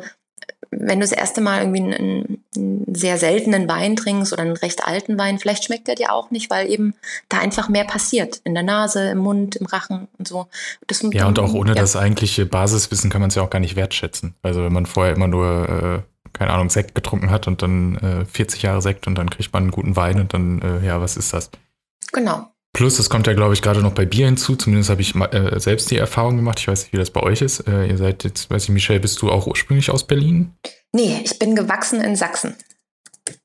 wenn 0.71 1.01
du 1.01 1.05
das 1.07 1.13
erste 1.13 1.41
Mal 1.41 1.61
irgendwie 1.61 1.81
einen, 1.81 2.43
einen 2.57 2.95
sehr 2.95 3.19
seltenen 3.19 3.69
Wein 3.69 3.97
trinkst 3.97 4.33
oder 4.33 4.43
einen 4.43 4.57
recht 4.57 4.87
alten 4.87 5.19
Wein, 5.19 5.39
vielleicht 5.39 5.65
schmeckt 5.65 5.89
der 5.89 5.97
dir 5.97 6.13
auch 6.13 6.31
nicht, 6.31 6.51
weil 6.51 6.71
eben 6.71 6.95
da 7.29 7.39
einfach 7.39 7.69
mehr 7.69 7.85
passiert. 7.85 8.41
In 8.45 8.55
der 8.55 8.63
Nase, 8.63 9.11
im 9.11 9.19
Mund, 9.19 9.57
im 9.57 9.67
Rachen 9.67 10.09
und 10.19 10.29
so. 10.29 10.47
Das, 10.87 11.03
Ja, 11.11 11.27
und 11.27 11.39
auch 11.39 11.53
ohne 11.55 11.71
ja. 11.71 11.75
das 11.75 11.97
eigentliche 11.97 12.47
Basiswissen 12.47 13.11
kann 13.11 13.21
man 13.21 13.29
es 13.29 13.35
ja 13.35 13.43
auch 13.43 13.51
gar 13.51 13.61
nicht 13.61 13.77
wertschätzen. 13.77 14.35
Also 14.43 14.63
wenn 14.63 14.73
man 14.73 14.87
vorher 14.87 15.15
immer 15.15 15.29
nur, 15.29 16.05
äh, 16.05 16.29
keine 16.33 16.53
Ahnung, 16.53 16.71
Sekt 16.71 16.95
getrunken 16.95 17.31
hat 17.31 17.49
und 17.49 17.63
dann 17.63 17.97
äh, 17.97 18.25
40 18.25 18.63
Jahre 18.63 18.83
Sekt 18.83 19.07
und 19.07 19.17
dann 19.17 19.31
kriegt 19.31 19.53
man 19.53 19.65
einen 19.65 19.73
guten 19.73 19.97
Wein 19.97 20.21
und 20.21 20.33
dann, 20.33 20.63
äh, 20.63 20.87
ja, 20.87 21.01
was 21.01 21.17
ist 21.17 21.33
das? 21.33 21.51
Genau. 22.13 22.50
Plus, 22.73 22.99
es 22.99 23.11
kommt 23.11 23.27
ja, 23.27 23.33
glaube 23.33 23.55
ich, 23.55 23.63
gerade 23.63 23.83
noch 23.83 23.93
bei 23.93 24.07
Bier 24.07 24.27
hinzu. 24.27 24.57
Zumindest 24.57 24.91
habe 24.91 25.03
ich 25.03 25.15
äh, 25.15 25.59
selbst 25.59 25.91
die 25.91 25.97
Erfahrung 25.97 26.37
gemacht. 26.37 26.61
Ich 26.61 26.69
weiß 26.69 26.85
nicht, 26.85 26.93
wie 26.93 26.99
das 26.99 27.11
bei 27.11 27.23
euch 27.23 27.43
ist. 27.43 27.67
Äh, 27.67 27.87
ihr 27.87 27.99
seid 27.99 28.25
jetzt, 28.25 28.49
weiß 28.51 28.65
ich, 28.65 28.69
Michelle, 28.71 29.01
bist 29.01 29.21
du 29.23 29.31
auch 29.31 29.47
ursprünglich 29.47 29.91
aus 29.91 30.07
Berlin? 30.07 30.55
Nee, 30.93 31.21
ich 31.25 31.39
bin 31.39 31.57
gewachsen 31.57 32.01
in 32.01 32.17
Sachsen. 32.17 32.55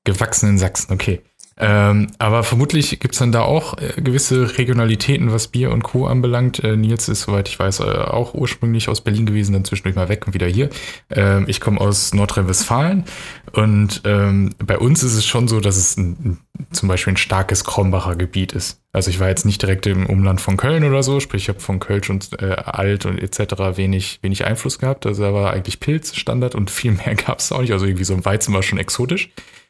Gewachsen 0.04 0.50
in 0.50 0.58
Sachsen, 0.58 0.94
okay. 0.94 1.22
Ähm, 1.58 2.08
aber 2.20 2.44
vermutlich 2.44 3.00
gibt 3.00 3.14
es 3.14 3.20
dann 3.20 3.32
da 3.32 3.42
auch 3.42 3.78
äh, 3.78 4.02
gewisse 4.02 4.58
Regionalitäten, 4.58 5.32
was 5.32 5.48
Bier 5.48 5.72
und 5.72 5.84
Co. 5.84 6.06
anbelangt. 6.06 6.62
Äh, 6.62 6.76
Nils 6.76 7.08
ist, 7.08 7.22
soweit 7.22 7.48
ich 7.48 7.58
weiß, 7.58 7.80
äh, 7.80 7.84
auch 7.84 8.34
ursprünglich 8.34 8.90
aus 8.90 9.00
Berlin 9.00 9.26
gewesen, 9.26 9.54
dann 9.54 9.64
zwischendurch 9.64 9.96
mal 9.96 10.10
weg 10.10 10.28
und 10.28 10.34
wieder 10.34 10.48
hier. 10.48 10.70
Ähm, 11.10 11.46
ich 11.48 11.62
komme 11.62 11.80
aus 11.80 12.14
Nordrhein-Westfalen 12.14 13.06
und 13.54 14.02
ähm, 14.04 14.54
bei 14.58 14.78
uns 14.78 15.02
ist 15.02 15.14
es 15.14 15.26
schon 15.26 15.48
so, 15.48 15.62
dass 15.62 15.78
es 15.78 15.96
ein, 15.96 16.40
zum 16.72 16.90
Beispiel 16.90 17.14
ein 17.14 17.18
starkes 17.18 17.64
Krombacher 17.64 18.18
Gebiet 18.18 18.52
ist. 18.52 18.82
Also 18.92 19.10
ich 19.10 19.22
war 19.22 19.30
jetzt 19.30 19.46
nicht 19.46 19.62
direkt 19.62 19.88
im 19.88 20.08
Umland 20.08 20.42
von 20.42 20.58
Köln 20.58 20.84
oder 20.84 21.04
so, 21.04 21.22
sprich 21.22 21.44
ich 21.44 21.50
habe 21.50 21.62
von 21.62 21.80
Kölsch 21.80 22.10
und 22.10 22.42
äh, 22.42 22.52
Alt 22.52 23.06
und 23.06 23.18
etc. 23.18 23.78
wenig, 23.78 24.20
wenig 24.22 24.46
Einfluss 24.46 24.78
gehabt. 24.78 25.06
Also 25.06 25.24
da 25.24 25.34
war 25.34 25.54
eigentlich 25.54 25.80
Pilz 25.80 26.16
Standard 26.16 26.54
und 26.54 26.70
viel 26.70 26.92
mehr 26.92 27.16
gab 27.26 27.40
es 27.40 27.54
auch 27.54 27.62
nicht. 27.62 27.72
Also 27.72 27.86
irgendwie 27.86 28.04
so 28.04 28.14
ein 28.14 28.26
Weizen 28.26 28.54
war 28.54 28.62
schon 28.62 28.78
exotisch. 28.78 29.30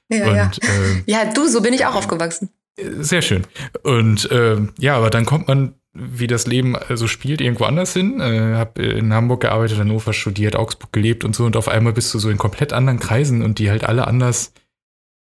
Ja, 0.10 0.28
und 0.28 0.36
ja. 0.36 0.52
ähm, 0.64 1.04
Ja, 1.06 1.26
du, 1.26 1.48
so 1.48 1.62
bin 1.62 1.74
ich 1.74 1.86
auch 1.86 1.96
aufgewachsen. 1.96 2.50
sehr 2.78 3.22
schön. 3.22 3.44
Und 3.84 4.28
ähm, 4.32 4.74
ja, 4.78 4.98
aber 4.98 5.10
dann 5.10 5.26
kommt 5.26 5.48
man, 5.48 5.76
wie 5.94 6.28
das 6.28 6.46
Leben 6.46 6.76
so 6.94 7.08
spielt, 7.08 7.42
irgendwo 7.42 7.64
anders 7.64 7.94
hin. 7.94 8.20
Äh, 8.20 8.56
hab 8.56 8.80
in 8.80 9.14
Hamburg 9.14 9.42
gearbeitet, 9.42 9.80
Hannover 9.80 10.14
studiert, 10.14 10.56
Augsburg 10.56 10.92
gelebt 10.92 11.24
und 11.24 11.36
so. 11.36 11.46
Und 11.46 11.56
auf 11.58 11.68
einmal 11.70 11.94
bist 11.94 12.14
du 12.14 12.20
so 12.20 12.30
in 12.30 12.38
komplett 12.38 12.74
anderen 12.74 13.00
Kreisen 13.00 13.42
und 13.42 13.60
die 13.60 13.70
halt 13.70 13.86
alle 13.86 14.08
anders, 14.08 14.54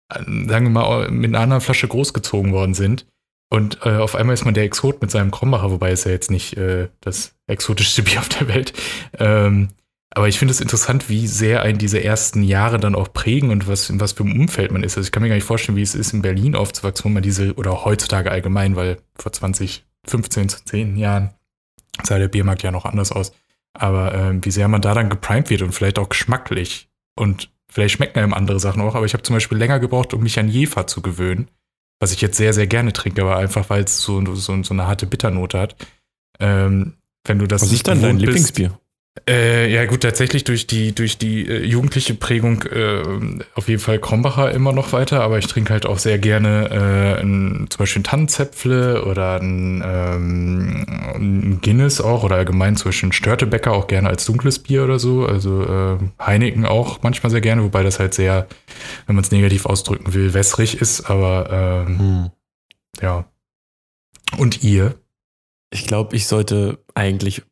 sagen 0.10 0.66
wir 0.66 0.70
mal, 0.70 1.12
mit 1.12 1.30
einer 1.30 1.42
anderen 1.42 1.62
Flasche 1.62 1.88
großgezogen 1.88 2.52
worden 2.52 2.74
sind. 2.74 3.06
Und 3.54 3.78
äh, 3.86 3.98
auf 3.98 4.16
einmal 4.16 4.34
ist 4.34 4.46
man 4.46 4.56
der 4.56 4.64
Exot 4.64 5.00
mit 5.00 5.12
seinem 5.12 5.30
Krombacher, 5.30 5.70
wobei 5.70 5.92
es 5.92 6.06
ja 6.06 6.12
jetzt 6.12 6.32
nicht 6.32 6.58
äh, 6.58 6.88
das 7.02 7.36
exotischste 7.46 8.02
Bier 8.04 8.20
auf 8.20 8.30
der 8.30 8.48
Welt. 8.48 8.74
Ähm, 9.20 9.70
aber 10.16 10.28
ich 10.28 10.38
finde 10.38 10.52
es 10.52 10.62
interessant, 10.62 11.10
wie 11.10 11.28
sehr 11.28 11.62
einen 11.64 11.78
diese 11.80 12.04
ersten 12.04 12.44
Jahre 12.44 12.80
dann 12.80 12.96
auch 12.96 13.12
prägen 13.14 13.50
und 13.50 13.68
was, 13.68 13.90
in 13.90 14.00
was 14.00 14.12
für 14.14 14.24
einem 14.24 14.40
Umfeld 14.40 14.72
man 14.72 14.84
ist. 14.84 14.96
Also 14.98 15.08
ich 15.08 15.12
kann 15.12 15.24
mir 15.24 15.30
gar 15.30 15.36
nicht 15.36 15.44
vorstellen, 15.46 15.76
wie 15.76 15.82
es 15.82 15.96
ist, 15.96 16.14
in 16.14 16.22
Berlin 16.22 16.56
aufzuwachsen, 16.56 17.06
wo 17.06 17.10
man 17.10 17.24
diese, 17.24 17.54
oder 17.56 17.84
heutzutage 17.84 18.30
allgemein, 18.32 18.76
weil 18.76 18.98
vor 19.16 19.32
20, 19.32 19.86
15, 20.06 20.50
10 20.50 20.98
Jahren 20.98 21.32
sah 22.04 22.18
der 22.20 22.28
Biermarkt 22.28 22.64
ja 22.64 22.72
noch 22.72 22.86
anders 22.86 23.12
aus. 23.12 23.34
Aber 23.74 24.14
ähm, 24.14 24.46
wie 24.46 24.52
sehr 24.52 24.68
man 24.68 24.82
da 24.82 24.94
dann 24.94 25.10
geprimed 25.10 25.50
wird 25.50 25.64
und 25.64 25.72
vielleicht 25.74 25.98
auch 25.98 26.10
geschmacklich. 26.10 26.90
Und 27.16 27.50
vielleicht 27.68 27.96
schmecken 27.96 28.20
einem 28.20 28.34
andere 28.34 28.60
Sachen 28.60 28.82
auch, 28.82 28.94
aber 28.94 29.06
ich 29.08 29.14
habe 29.14 29.24
zum 29.24 29.36
Beispiel 29.36 29.58
länger 29.58 29.80
gebraucht, 29.80 30.14
um 30.14 30.22
mich 30.22 30.38
an 30.38 30.48
Jefer 30.48 30.86
zu 30.86 31.02
gewöhnen. 31.02 31.48
Was 32.00 32.12
ich 32.12 32.22
jetzt 32.22 32.38
sehr, 32.38 32.54
sehr 32.54 32.68
gerne 32.68 32.94
trinke, 32.94 33.22
aber 33.22 33.38
einfach, 33.38 33.70
weil 33.72 33.84
es 33.84 34.00
so, 34.00 34.24
so, 34.36 34.62
so 34.62 34.74
eine 34.74 34.86
harte 34.86 35.08
Bitternote 35.08 35.60
hat. 35.60 35.76
Ähm, 36.40 36.94
wenn 37.26 37.40
du 37.40 37.48
das 37.48 37.62
Was 37.64 37.70
nicht 37.72 37.80
ist 37.80 37.88
dann 37.88 38.02
dein 38.02 38.18
bist- 38.18 38.26
Lieblingsbier? 38.28 38.80
Äh, 39.30 39.72
ja, 39.72 39.86
gut, 39.86 40.02
tatsächlich 40.02 40.44
durch 40.44 40.66
die, 40.66 40.94
durch 40.94 41.20
die 41.20 41.48
äh, 41.48 41.64
jugendliche 41.64 42.16
Prägung 42.16 42.64
äh, 42.64 43.04
auf 43.54 43.68
jeden 43.70 43.80
Fall 43.80 44.00
Krombacher 44.00 44.52
immer 44.52 44.74
noch 44.74 44.92
weiter, 44.92 45.22
aber 45.22 45.38
ich 45.38 45.46
trinke 45.46 45.72
halt 45.72 45.86
auch 45.86 46.00
sehr 46.00 46.18
gerne 46.18 46.70
äh, 46.72 47.22
ein, 47.22 47.68
zum 47.70 47.78
Beispiel 47.78 48.02
ein 48.02 48.06
Tannenzäpfle 48.06 49.06
oder 49.06 49.40
ein, 49.40 49.84
ähm, 49.86 50.86
ein 51.16 51.62
Guinness 51.62 52.02
auch 52.02 52.24
oder 52.24 52.38
allgemein 52.38 52.76
zum 52.76 52.90
Beispiel 52.90 53.10
ein 53.10 53.14
Störtebecker 53.14 53.72
auch 53.72 53.86
gerne 53.86 54.10
als 54.10 54.26
dunkles 54.26 54.60
Bier 54.60 54.84
oder 54.84 54.98
so. 54.98 55.26
Also 55.28 55.64
äh, 55.64 55.98
Heineken 56.20 56.66
auch 56.66 57.04
manchmal 57.04 57.30
sehr 57.30 57.42
gerne, 57.42 57.64
wobei 57.64 57.84
das 57.84 58.00
halt 58.00 58.16
sehr, 58.16 58.48
wenn 59.06 59.16
man 59.16 59.24
es 59.24 59.32
negativ 59.32 59.68
ausdrücken 59.68 60.14
will, 60.16 60.34
wässrig 60.34 60.82
ist, 60.82 61.10
aber 61.10 61.86
ähm, 61.88 62.00
Hm. 62.00 62.32
ja. 63.00 63.26
Und 64.38 64.64
ihr? 64.64 64.96
Ich 65.72 65.86
glaube, 65.86 66.16
ich 66.16 66.28
sollte 66.28 66.80
eigentlich 66.96 67.44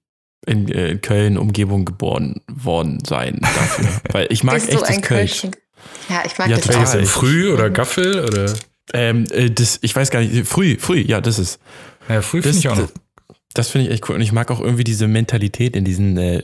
in, 0.45 0.69
äh, 0.69 0.91
in 0.91 1.01
Köln 1.01 1.37
Umgebung 1.37 1.85
geboren 1.85 2.41
worden 2.51 2.99
sein 3.05 3.39
dafür. 3.41 3.87
Weil 4.11 4.27
ich 4.29 4.43
mag 4.43 4.55
echt 4.55 4.73
das 4.73 4.83
ein 4.83 5.01
Kölsch. 5.01 5.41
Kölsch? 5.41 5.55
Ja, 6.09 6.23
ich 6.25 6.37
mag 6.37 6.47
Ja, 6.49 6.57
das 6.57 6.65
total. 6.65 6.79
Welches 6.79 6.91
denn? 6.93 7.05
Früh 7.05 7.53
oder 7.53 7.69
Gaffel 7.69 8.25
oder? 8.25 8.53
Ähm, 8.93 9.25
äh, 9.31 9.49
das, 9.49 9.79
ich 9.81 9.95
weiß 9.95 10.09
gar 10.09 10.21
nicht, 10.21 10.47
früh, 10.47 10.77
früh, 10.79 10.99
ja, 10.99 11.21
das 11.21 11.39
ist. 11.39 11.59
Ja, 12.09 12.21
früh 12.21 12.41
Das, 12.41 12.51
finde 12.51 12.59
ich 12.59 12.67
auch 12.69 12.77
noch. 12.77 12.91
Das 13.53 13.69
finde 13.69 13.87
ich 13.87 13.93
echt 13.93 14.07
cool. 14.09 14.15
Und 14.15 14.21
ich 14.21 14.31
mag 14.31 14.49
auch 14.51 14.59
irgendwie 14.59 14.83
diese 14.83 15.07
Mentalität 15.07 15.75
in 15.75 15.83
diesen, 15.85 16.17
äh, 16.17 16.43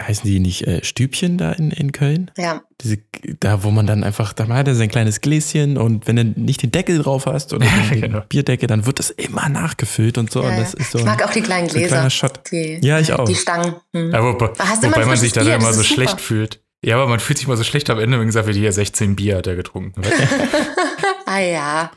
heißen 0.00 0.24
die 0.28 0.40
nicht 0.40 0.66
äh, 0.66 0.84
Stübchen 0.84 1.38
da 1.38 1.52
in, 1.52 1.70
in 1.70 1.92
Köln? 1.92 2.30
Ja, 2.36 2.62
Diese, 2.80 2.98
da, 3.40 3.62
wo 3.64 3.70
man 3.70 3.86
dann 3.86 4.04
einfach, 4.04 4.32
da 4.32 4.46
hat 4.48 4.68
er 4.68 4.74
sein 4.74 4.88
kleines 4.88 5.20
Gläschen 5.20 5.76
und 5.76 6.06
wenn 6.06 6.16
du 6.16 6.24
nicht 6.40 6.62
den 6.62 6.70
Deckel 6.72 6.98
drauf 7.02 7.26
hast 7.26 7.52
oder 7.52 7.66
den 7.90 8.00
Genau. 8.02 8.22
Bierdeckel, 8.28 8.66
dann 8.66 8.86
wird 8.86 8.98
das 8.98 9.10
immer 9.10 9.48
nachgefüllt 9.48 10.18
und 10.18 10.30
so. 10.30 10.42
ja, 10.42 10.48
und 10.48 10.54
ja. 10.54 10.60
das 10.60 10.74
ist 10.74 10.90
so 10.92 10.98
ich 10.98 11.04
ein- 11.04 11.10
mag 11.10 11.24
auch 11.26 11.32
die 11.32 11.40
kleinen 11.42 11.68
so 11.68 11.74
ein 11.76 11.80
Gläser. 11.80 11.94
kleiner 11.96 12.10
Shot. 12.10 12.40
Die, 12.50 12.78
Ja, 12.82 12.98
ich 12.98 13.12
auch. 13.12 13.24
Die 13.24 13.34
Stangen. 13.34 13.74
Hm. 13.92 14.10
Ja, 14.12 14.22
wobei, 14.22 14.50
Hast 14.58 14.82
du 14.82 14.86
immer 14.86 14.96
wobei 14.96 15.02
ein 15.02 15.08
man 15.08 15.16
sich 15.16 15.32
dann 15.32 15.44
Bier? 15.46 15.54
immer 15.56 15.72
so 15.72 15.82
super. 15.82 15.94
schlecht 15.94 16.20
fühlt. 16.20 16.60
Ja, 16.84 16.96
aber 16.96 17.06
man 17.06 17.18
fühlt 17.18 17.38
sich 17.38 17.46
immer 17.46 17.56
so 17.56 17.64
schlecht 17.64 17.88
am 17.88 17.98
Ende, 17.98 18.18
wenn 18.20 18.26
gesagt 18.26 18.46
wird, 18.46 18.56
hier 18.58 18.70
16 18.70 19.16
Bier 19.16 19.38
hat 19.38 19.46
er 19.46 19.56
getrunken. 19.56 20.02
Ah 21.34 21.40
ja. 21.40 21.90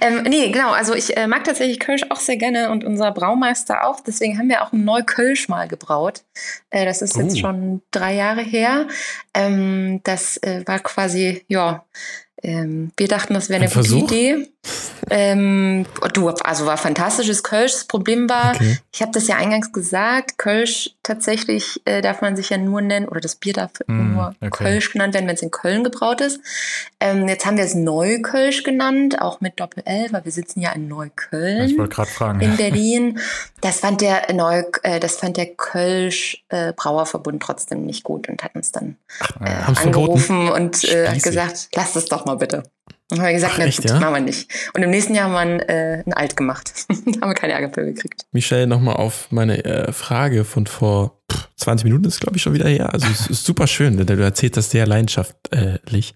Ähm, 0.00 0.22
nee, 0.22 0.50
genau. 0.50 0.70
Also 0.70 0.94
ich 0.94 1.14
äh, 1.16 1.26
mag 1.26 1.44
tatsächlich 1.44 1.78
Kölsch 1.78 2.04
auch 2.08 2.20
sehr 2.20 2.36
gerne 2.38 2.70
und 2.70 2.84
unser 2.84 3.10
Braumeister 3.12 3.86
auch. 3.86 4.00
Deswegen 4.00 4.38
haben 4.38 4.48
wir 4.48 4.62
auch 4.62 4.72
ein 4.72 4.84
Neukölsch 4.84 5.48
mal 5.48 5.68
gebraut. 5.68 6.22
Äh, 6.70 6.86
das 6.86 7.02
ist 7.02 7.16
jetzt 7.16 7.34
Oh. 7.34 7.38
schon 7.40 7.82
drei 7.90 8.14
Jahre 8.14 8.40
her. 8.42 8.86
Ähm, 9.34 10.00
das 10.04 10.38
äh, 10.38 10.62
war 10.66 10.78
quasi, 10.78 11.44
ja, 11.48 11.84
ähm, 12.42 12.92
wir 12.96 13.08
dachten, 13.08 13.34
das 13.34 13.50
wäre 13.50 13.62
eine 13.62 13.70
Ein 13.70 13.82
gute? 13.82 14.14
Idee. 14.14 14.48
Ähm, 15.10 15.86
du, 16.14 16.28
also 16.28 16.66
war 16.66 16.76
fantastisches 16.76 17.42
Kölsch. 17.42 17.72
Das 17.72 17.84
Problem 17.84 18.28
war, 18.28 18.54
Okay. 18.54 18.78
ich 18.92 19.00
habe 19.02 19.12
das 19.12 19.26
ja 19.28 19.36
eingangs 19.36 19.72
gesagt, 19.72 20.38
Kölsch 20.38 20.90
tatsächlich 21.02 21.80
äh, 21.84 22.02
darf 22.02 22.20
man 22.20 22.36
sich 22.36 22.50
ja 22.50 22.58
nur 22.58 22.80
nennen, 22.82 23.08
oder 23.08 23.20
das 23.20 23.36
Bier 23.36 23.52
darf 23.54 23.70
Hm, 23.86 24.14
nur 24.14 24.34
okay. 24.40 24.50
Kölsch 24.50 24.92
genannt 24.92 25.14
werden, 25.14 25.26
wenn 25.26 25.34
es 25.34 25.42
in 25.42 25.50
Köln 25.50 25.84
gebraut 25.84 26.20
ist. 26.20 26.40
Ähm, 27.00 27.28
jetzt 27.28 27.46
haben 27.46 27.56
wir 27.56 27.64
es 27.64 27.74
Neukölsch 27.74 28.62
genannt, 28.62 29.20
auch 29.20 29.40
mit 29.40 29.58
Doppel-L, 29.60 30.08
weil 30.12 30.24
wir 30.24 30.32
sitzen 30.32 30.60
ja 30.60 30.72
in 30.72 30.88
Neukölln 30.88 31.64
Ich 31.70 31.78
wollte 31.78 31.94
gerade 31.96 32.10
fragen. 32.10 32.40
in 32.40 32.56
Berlin. 32.56 33.20
Das 33.60 33.80
fand 33.80 34.00
der 34.00 34.32
Neu, 34.34 34.62
äh, 34.82 35.00
das 35.00 35.16
fand 35.16 35.36
der 35.36 35.46
Kölsch 35.46 36.44
äh, 36.48 36.72
Brauerverbund 36.74 37.42
trotzdem 37.42 37.84
nicht 37.86 38.04
gut 38.04 38.28
und 38.28 38.42
hat 38.42 38.54
uns 38.54 38.72
dann 38.72 38.96
äh, 39.40 39.48
haben's 39.50 39.80
verboten? 39.80 39.86
angerufen 40.30 40.48
und 40.50 40.84
äh, 40.84 41.08
hat 41.08 41.22
gesagt, 41.22 41.68
lasst 41.74 41.96
es 41.96 42.06
doch 42.06 42.24
mal 42.26 42.36
bitte. 42.36 42.62
Und 43.10 43.18
haben 43.18 43.26
wir 43.26 43.32
gesagt, 43.32 43.54
Ach, 43.56 43.60
echt, 43.60 43.78
gut, 43.82 43.90
ja? 43.90 44.00
machen 44.00 44.14
wir 44.14 44.20
nicht. 44.20 44.50
Und 44.74 44.82
im 44.82 44.90
nächsten 44.90 45.14
Jahr 45.14 45.30
haben 45.30 45.32
wir 45.32 45.38
ein, 45.38 45.60
äh, 45.60 46.02
ein 46.04 46.12
Alt 46.12 46.36
gemacht. 46.36 46.72
da 46.88 46.94
haben 46.94 47.30
wir 47.30 47.34
keine 47.34 47.54
Ärger 47.54 47.72
für 47.72 47.84
gekriegt. 47.84 48.26
Michelle, 48.32 48.66
nochmal 48.66 48.96
auf 48.96 49.28
meine 49.30 49.64
äh, 49.64 49.92
Frage 49.92 50.44
von 50.44 50.66
vor 50.66 51.18
pff, 51.32 51.48
20 51.56 51.84
Minuten, 51.84 52.04
ist 52.04 52.20
glaube 52.20 52.36
ich 52.36 52.42
schon 52.42 52.52
wieder 52.52 52.68
her. 52.68 52.92
Also 52.92 53.06
es 53.10 53.28
ist 53.28 53.44
super 53.44 53.66
schön, 53.66 53.96
denn 53.96 54.06
du 54.06 54.22
erzählst 54.22 54.58
das 54.58 54.70
sehr 54.70 54.86
leidenschaftlich. 54.86 56.14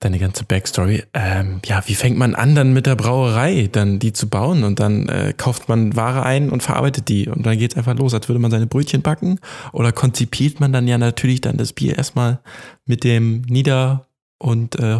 deine 0.00 0.18
ganze 0.18 0.44
Backstory. 0.44 1.04
Ähm, 1.14 1.60
ja, 1.64 1.82
wie 1.86 1.94
fängt 1.94 2.18
man 2.18 2.34
an 2.34 2.54
dann 2.54 2.72
mit 2.72 2.86
der 2.86 2.96
Brauerei, 2.96 3.68
dann 3.70 3.98
die 3.98 4.12
zu 4.12 4.28
bauen 4.28 4.64
und 4.64 4.80
dann 4.80 5.08
äh, 5.08 5.32
kauft 5.36 5.68
man 5.68 5.96
Ware 5.96 6.24
ein 6.24 6.50
und 6.50 6.62
verarbeitet 6.62 7.08
die 7.08 7.28
und 7.28 7.46
dann 7.46 7.56
geht's 7.56 7.76
einfach 7.76 7.96
los, 7.96 8.12
als 8.12 8.28
würde 8.28 8.40
man 8.40 8.50
seine 8.50 8.66
Brötchen 8.66 9.02
backen 9.02 9.38
oder 9.72 9.92
konzipiert 9.92 10.60
man 10.60 10.72
dann 10.72 10.88
ja 10.88 10.98
natürlich 10.98 11.40
dann 11.40 11.56
das 11.56 11.72
Bier 11.72 11.96
erstmal 11.96 12.40
mit 12.84 13.04
dem 13.04 13.42
nieder- 13.42 14.08
und 14.38 14.78
äh, 14.78 14.96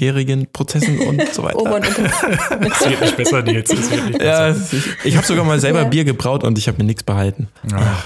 hochgärigen 0.00 0.50
Prozessen 0.52 0.98
und 1.00 1.22
so 1.32 1.42
weiter. 1.42 1.58
Ober- 1.58 1.76
und 1.76 1.86
Es 1.86 1.98
wird 1.98 3.00
nicht 3.00 3.16
besser, 3.16 3.42
Nils. 3.42 3.70
Es 3.72 3.90
wird 3.90 4.06
nicht 4.06 4.22
ja, 4.22 4.48
besser. 4.48 4.76
ich, 4.76 5.04
ich 5.04 5.16
habe 5.16 5.26
sogar 5.26 5.44
mal 5.44 5.60
selber 5.60 5.82
Ja. 5.82 5.88
Bier 5.88 6.04
gebraut 6.04 6.44
und 6.44 6.58
ich 6.58 6.68
habe 6.68 6.78
mir 6.78 6.84
nichts 6.84 7.02
behalten. 7.02 7.48
Ja. 7.70 7.96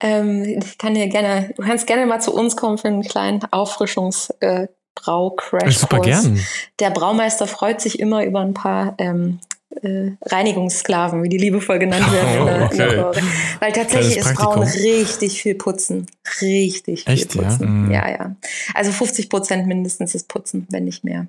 Ähm, 0.00 0.44
ich 0.62 0.78
kann 0.78 0.94
dir 0.94 1.08
gerne, 1.08 1.52
du 1.56 1.62
kannst 1.62 1.86
gerne 1.86 2.06
mal 2.06 2.20
zu 2.20 2.34
uns 2.34 2.56
kommen 2.56 2.78
für 2.78 2.88
einen 2.88 3.02
kleinen 3.02 3.40
Auffrischungs- 3.40 4.30
äh, 4.40 4.68
Brau-Crash. 4.94 5.78
Super 5.78 6.00
gern. 6.00 6.38
Der 6.78 6.90
Braumeister 6.90 7.46
freut 7.46 7.80
sich 7.80 7.98
immer 7.98 8.24
über 8.26 8.40
ein 8.40 8.52
paar 8.52 8.94
ähm, 8.98 9.40
äh, 9.82 10.12
Reinigungssklaven, 10.22 11.22
wie 11.22 11.28
die 11.28 11.38
liebevoll 11.38 11.78
genannt 11.78 12.04
werden. 12.12 12.46
der 12.76 13.08
okay. 13.08 13.22
Weil 13.60 13.72
tatsächlich 13.72 14.18
ist 14.18 14.34
Praktikum. 14.34 14.62
richtig 14.62 15.40
viel 15.42 15.54
Putzen. 15.54 16.06
Richtig 16.40 17.04
viel 17.04 17.12
Echt, 17.14 17.34
ja? 17.34 17.42
Putzen. 17.42 17.84
Mhm. 17.86 17.90
Ja, 17.90 18.08
ja. 18.10 18.36
Also 18.74 18.92
50 18.92 19.28
Prozent 19.30 19.66
mindestens 19.66 20.14
ist 20.14 20.28
Putzen, 20.28 20.66
wenn 20.70 20.84
nicht 20.84 21.04
mehr. 21.04 21.26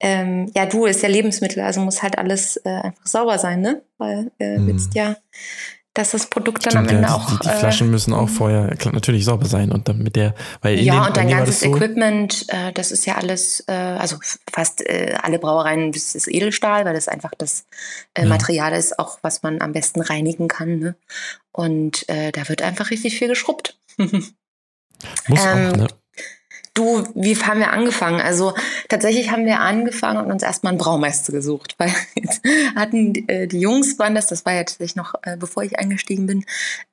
Ähm, 0.00 0.50
ja, 0.54 0.66
du 0.66 0.86
ist 0.86 1.02
ja 1.02 1.08
Lebensmittel, 1.08 1.62
also 1.62 1.80
muss 1.80 2.02
halt 2.02 2.18
alles 2.18 2.56
äh, 2.58 2.68
einfach 2.68 3.06
sauber 3.06 3.38
sein, 3.38 3.60
ne? 3.60 3.82
Weil 3.96 4.30
äh, 4.38 4.58
Mhm. 4.58 4.66
willst 4.66 4.94
ja, 4.94 5.16
dass 5.94 6.10
das 6.10 6.26
Produkt 6.26 6.66
dann 6.66 6.76
am 6.76 6.84
Stimmt, 6.84 7.04
Ende 7.04 7.08
ja, 7.08 7.14
auch. 7.14 7.30
die, 7.30 7.38
die 7.38 7.48
äh, 7.48 7.58
Flaschen 7.58 7.90
müssen 7.90 8.12
auch 8.12 8.28
vorher 8.28 8.76
natürlich 8.92 9.24
sauber 9.24 9.46
sein 9.46 9.70
und 9.70 9.88
dann 9.88 9.98
mit 9.98 10.16
der, 10.16 10.34
weil 10.60 10.80
ja, 10.80 10.94
dem, 10.94 11.06
und 11.06 11.16
dein 11.16 11.28
ganzes 11.28 11.60
das 11.60 11.70
so, 11.70 11.76
Equipment, 11.76 12.46
äh, 12.48 12.72
das 12.72 12.90
ist 12.90 13.06
ja 13.06 13.14
alles, 13.14 13.64
äh, 13.68 13.72
also 13.72 14.16
fast 14.52 14.84
äh, 14.86 15.16
alle 15.22 15.38
Brauereien, 15.38 15.92
das 15.92 16.16
ist 16.16 16.26
Edelstahl, 16.26 16.84
weil 16.84 16.94
das 16.94 17.06
einfach 17.06 17.30
das 17.38 17.66
äh, 18.14 18.22
Ja. 18.22 18.28
Material 18.28 18.72
ist, 18.72 18.98
auch 18.98 19.18
was 19.22 19.42
man 19.44 19.60
am 19.60 19.72
besten 19.72 20.00
reinigen 20.00 20.48
kann. 20.48 20.78
Ne? 20.80 20.96
Und 21.52 22.08
äh, 22.08 22.32
da 22.32 22.48
wird 22.48 22.62
einfach 22.62 22.90
richtig 22.90 23.16
viel 23.16 23.28
geschrubbt. 23.28 23.78
muss 23.98 24.20
ähm, 25.28 25.70
auch, 25.70 25.76
ne? 25.76 25.86
Du, 26.74 27.04
wie 27.14 27.36
haben 27.36 27.60
wir 27.60 27.72
angefangen? 27.72 28.20
Also 28.20 28.52
tatsächlich 28.88 29.30
haben 29.30 29.46
wir 29.46 29.60
angefangen 29.60 30.24
und 30.24 30.32
uns 30.32 30.42
erstmal 30.42 30.72
einen 30.72 30.78
Braumeister 30.78 31.32
gesucht, 31.32 31.76
weil 31.78 31.94
jetzt 32.16 32.42
hatten 32.74 33.14
äh, 33.28 33.46
die 33.46 33.60
Jungs 33.60 33.96
waren 34.00 34.16
das, 34.16 34.26
das 34.26 34.44
war 34.44 34.54
ja 34.54 34.64
tatsächlich 34.64 34.96
noch, 34.96 35.14
äh, 35.22 35.36
bevor 35.36 35.62
ich 35.62 35.78
eingestiegen 35.78 36.26
bin, 36.26 36.44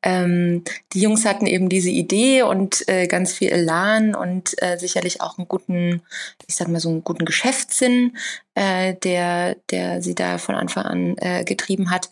ähm, 0.04 0.64
die 0.94 1.02
Jungs 1.02 1.26
hatten 1.26 1.48
eben 1.48 1.68
diese 1.68 1.90
Idee 1.90 2.44
und 2.44 2.88
äh, 2.88 3.08
ganz 3.08 3.34
viel 3.34 3.50
Elan 3.50 4.14
und 4.14 4.54
äh, 4.62 4.78
sicherlich 4.78 5.20
auch 5.20 5.40
einen 5.40 5.48
guten, 5.48 6.04
ich 6.48 6.56
sag 6.56 6.68
mal 6.68 6.80
so 6.80 6.90
einen 6.90 7.04
guten 7.04 7.26
Geschäftssinn, 7.26 8.16
äh, 8.54 8.94
der, 8.94 9.56
der 9.72 10.04
sie 10.04 10.14
da 10.14 10.38
von 10.38 10.54
Anfang 10.54 10.86
an 10.86 11.18
äh, 11.18 11.44
getrieben 11.44 11.90
hat 11.90 12.12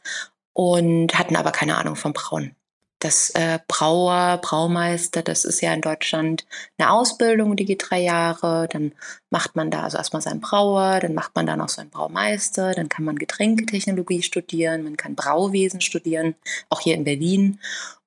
und 0.54 1.20
hatten 1.20 1.36
aber 1.36 1.52
keine 1.52 1.78
Ahnung 1.78 1.96
vom 1.96 2.14
Brauen. 2.14 2.56
Das 3.00 3.30
äh, 3.32 3.60
Brauer, 3.68 4.40
Braumeister, 4.42 5.22
das 5.22 5.46
ist 5.46 5.62
ja 5.62 5.74
in 5.74 5.82
Deutschland 5.82 6.46
eine 6.78 6.92
Ausbildung, 6.92 7.56
die 7.56 7.66
geht 7.66 7.90
drei 7.90 8.02
Jahre. 8.02 8.68
Dann 8.70 8.92
macht 9.30 9.56
man 9.56 9.72
da 9.72 9.84
also 9.84 9.98
erstmal 9.98 10.22
seinen 10.22 10.42
Brauer, 10.42 11.00
dann 11.00 11.14
macht 11.14 11.34
man 11.36 11.46
da 11.46 11.56
noch 11.56 11.70
seinen 11.70 11.90
Braumeister, 11.90 12.74
dann 12.74 12.90
kann 12.90 13.06
man 13.06 13.18
Getränketechnologie 13.18 14.22
studieren, 14.22 14.84
man 14.84 14.98
kann 14.98 15.16
Brauwesen 15.16 15.80
studieren, 15.80 16.36
auch 16.70 16.82
hier 16.82 16.96
in 16.96 17.06
Berlin. 17.06 17.60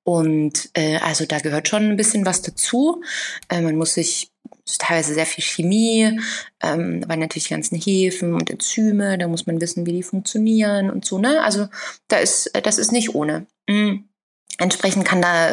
Und 0.03 0.69
äh, 0.73 0.97
also 0.97 1.25
da 1.25 1.39
gehört 1.39 1.67
schon 1.67 1.83
ein 1.83 1.97
bisschen 1.97 2.25
was 2.25 2.41
dazu. 2.41 3.01
Äh, 3.49 3.61
man 3.61 3.77
muss 3.77 3.95
sich 3.95 4.31
teilweise 4.77 5.13
sehr 5.13 5.25
viel 5.25 5.43
Chemie, 5.43 6.19
ähm, 6.61 7.03
weil 7.07 7.17
natürlich 7.17 7.45
die 7.45 7.53
ganzen 7.53 7.77
Hefen 7.77 8.33
und 8.33 8.49
Enzyme, 8.49 9.17
da 9.17 9.27
muss 9.27 9.45
man 9.45 9.59
wissen, 9.59 9.85
wie 9.85 9.93
die 9.93 10.03
funktionieren 10.03 10.89
und 10.89 11.05
so. 11.05 11.17
Ne? 11.17 11.41
Also 11.43 11.67
da 12.07 12.17
ist, 12.17 12.51
das 12.63 12.77
ist 12.77 12.91
nicht 12.91 13.15
ohne. 13.15 13.47
Mhm. 13.67 14.09
Entsprechend 14.57 15.05
kann 15.05 15.21
da 15.21 15.51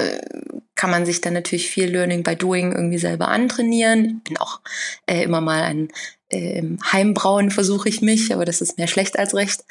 kann 0.74 0.90
man 0.90 1.05
sich 1.05 1.20
dann 1.20 1.34
natürlich 1.34 1.70
viel 1.70 1.90
Learning 1.90 2.22
by 2.22 2.36
Doing 2.36 2.72
irgendwie 2.72 2.98
selber 2.98 3.28
antrainieren. 3.28 4.22
Ich 4.24 4.30
bin 4.30 4.38
auch 4.38 4.61
äh, 5.07 5.22
immer 5.22 5.40
mal 5.42 5.62
ein 5.62 5.88
äh, 6.32 6.59
im 6.59 6.78
Heimbrauen 6.92 7.51
versuche 7.51 7.88
ich 7.88 8.03
mich, 8.03 8.32
aber 8.32 8.44
das 8.44 8.61
ist 8.61 8.78
mehr 8.78 8.86
schlecht 8.86 9.18
als 9.18 9.34
recht. 9.34 9.64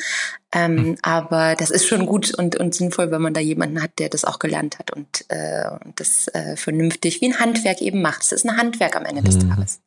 Ähm, 0.51 0.97
Aber 1.01 1.55
das 1.55 1.69
ist 1.69 1.87
schon 1.87 2.05
gut 2.05 2.33
und, 2.33 2.57
und 2.57 2.75
sinnvoll, 2.75 3.11
wenn 3.11 3.21
man 3.21 3.33
da 3.33 3.39
jemanden 3.39 3.81
hat, 3.81 3.91
der 3.99 4.09
das 4.09 4.25
auch 4.25 4.39
gelernt 4.39 4.77
hat 4.79 4.91
und, 4.91 5.25
äh, 5.29 5.69
und 5.85 5.99
das 5.99 6.27
äh, 6.29 6.55
vernünftig 6.55 7.21
wie 7.21 7.27
ein 7.27 7.39
Handwerk 7.39 7.81
eben 7.81 8.01
macht. 8.01 8.21
Es 8.23 8.31
ist 8.31 8.45
ein 8.45 8.57
Handwerk 8.57 8.95
am 8.95 9.05
Ende 9.05 9.23
des 9.23 9.35
Mhm. 9.37 9.49
Tages. 9.49 9.79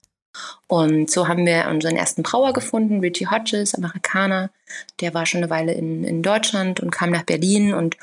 Und 0.67 1.11
so 1.11 1.29
haben 1.29 1.45
wir 1.47 1.69
unseren 1.69 1.97
ersten 1.97 2.23
Brauer 2.23 2.53
gefunden, 2.53 3.01
Richie 3.01 3.27
Hodges, 3.27 3.75
Amerikaner. 3.75 4.51
Der 5.01 5.15
war 5.15 5.27
schon 5.27 5.43
eine 5.43 5.51
Weile 5.51 5.73
in, 5.73 6.05
in 6.05 6.23
Deutschland 6.23 6.81
und 6.81 6.91
kam 6.91 7.11
nach 7.11 7.25
Berlin 7.25 7.75
und 7.75 7.97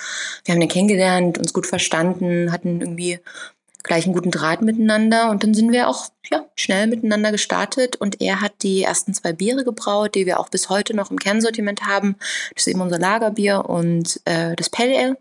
wir 0.45 0.53
haben 0.53 0.59
den 0.59 0.69
kennengelernt, 0.69 1.37
uns 1.37 1.53
gut 1.53 1.65
verstanden, 1.65 2.51
hatten 2.51 2.81
irgendwie 2.81 3.19
gleich 3.83 4.05
einen 4.05 4.13
guten 4.13 4.31
Draht 4.31 4.61
miteinander 4.61 5.29
und 5.29 5.43
dann 5.43 5.53
sind 5.53 5.71
wir 5.71 5.87
auch 5.87 6.09
ja, 6.29 6.45
schnell 6.55 6.87
miteinander 6.87 7.31
gestartet 7.31 7.95
und 7.95 8.21
er 8.21 8.41
hat 8.41 8.61
die 8.61 8.83
ersten 8.83 9.13
zwei 9.13 9.33
Biere 9.33 9.63
gebraut, 9.63 10.15
die 10.15 10.25
wir 10.25 10.39
auch 10.39 10.49
bis 10.49 10.69
heute 10.69 10.95
noch 10.95 11.11
im 11.11 11.17
Kernsortiment 11.17 11.85
haben. 11.85 12.15
Das 12.53 12.63
ist 12.63 12.67
eben 12.67 12.81
unser 12.81 12.99
Lagerbier 12.99 13.65
und 13.67 14.21
äh, 14.25 14.55
das 14.55 14.69
Pale 14.69 14.97
Ale. 14.97 15.17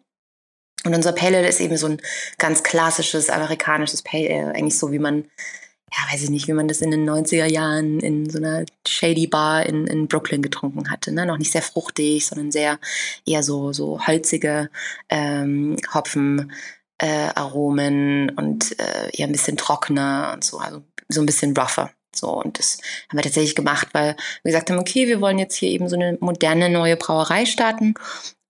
Und 0.84 0.94
unser 0.94 1.12
Pale 1.12 1.38
Ale 1.38 1.48
ist 1.48 1.60
eben 1.60 1.76
so 1.76 1.86
ein 1.86 2.00
ganz 2.38 2.62
klassisches 2.62 3.30
amerikanisches 3.30 4.02
Pale 4.02 4.28
Ale, 4.28 4.54
eigentlich 4.54 4.78
so 4.78 4.92
wie 4.92 4.98
man 4.98 5.24
ja, 5.92 6.12
weiß 6.12 6.22
ich 6.22 6.30
nicht, 6.30 6.48
wie 6.48 6.52
man 6.52 6.68
das 6.68 6.80
in 6.80 6.90
den 6.90 7.08
90er 7.08 7.46
Jahren 7.46 8.00
in 8.00 8.28
so 8.28 8.38
einer 8.38 8.64
Shady 8.86 9.26
Bar 9.26 9.66
in, 9.66 9.86
in 9.86 10.08
Brooklyn 10.08 10.42
getrunken 10.42 10.90
hatte. 10.90 11.12
Ne? 11.12 11.26
Noch 11.26 11.38
nicht 11.38 11.52
sehr 11.52 11.62
fruchtig, 11.62 12.26
sondern 12.26 12.50
sehr 12.50 12.78
eher 13.26 13.42
so, 13.42 13.72
so 13.72 14.06
holzige 14.06 14.70
ähm, 15.08 15.76
Hopfen. 15.94 16.52
Äh, 17.00 17.28
Aromen 17.36 18.28
und 18.30 18.76
äh, 18.80 19.08
eher 19.12 19.28
ein 19.28 19.32
bisschen 19.32 19.56
trockener 19.56 20.32
und 20.34 20.42
so, 20.42 20.58
also 20.58 20.82
so 21.08 21.20
ein 21.20 21.26
bisschen 21.26 21.56
rougher. 21.56 21.92
So, 22.14 22.30
und 22.42 22.58
das 22.58 22.78
haben 23.08 23.18
wir 23.18 23.22
tatsächlich 23.22 23.54
gemacht, 23.54 23.88
weil 23.92 24.16
wir 24.42 24.52
gesagt 24.52 24.70
haben, 24.70 24.78
okay, 24.78 25.06
wir 25.06 25.20
wollen 25.20 25.38
jetzt 25.38 25.54
hier 25.54 25.68
eben 25.68 25.88
so 25.88 25.96
eine 25.96 26.18
moderne 26.20 26.68
neue 26.68 26.96
Brauerei 26.96 27.46
starten. 27.46 27.94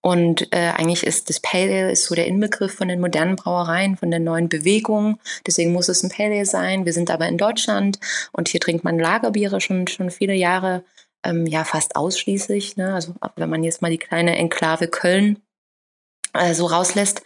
Und 0.09 0.55
äh, 0.55 0.73
eigentlich 0.75 1.05
ist 1.05 1.29
das 1.29 1.39
Pale 1.39 1.71
Ale 1.71 1.93
ist 1.93 2.07
so 2.07 2.15
der 2.15 2.27
Inbegriff 2.27 2.73
von 2.73 2.89
den 2.89 2.99
modernen 2.99 3.37
Brauereien, 3.37 3.95
von 3.99 4.11
der 4.11 4.21
neuen 4.21 4.49
Bewegung. 4.49 5.21
Deswegen 5.47 5.71
muss 5.71 5.91
es 5.91 6.03
ein 6.03 6.09
Pale 6.09 6.37
Ale 6.37 6.47
sein. 6.47 6.87
Wir 6.87 6.95
sind 6.95 7.11
aber 7.11 7.29
in 7.29 7.37
Deutschland 7.37 8.01
und 8.33 8.49
hier 8.49 8.59
trinkt 8.59 8.85
man 8.85 8.99
Lagerbiere 8.99 9.61
schon, 9.61 9.87
schon 9.87 10.11
viele 10.11 10.33
Jahre, 10.33 10.83
ähm, 11.25 11.45
ja 11.45 11.63
fast 11.63 11.95
ausschließlich. 11.95 12.79
Ne? 12.79 12.95
Also 12.95 13.17
wenn 13.37 13.51
man 13.51 13.63
jetzt 13.63 13.83
mal 13.83 13.91
die 13.91 13.99
kleine 13.99 14.35
Enklave 14.39 14.89
Köln 14.89 15.43
äh, 16.33 16.55
so 16.55 16.65
rauslässt. 16.65 17.21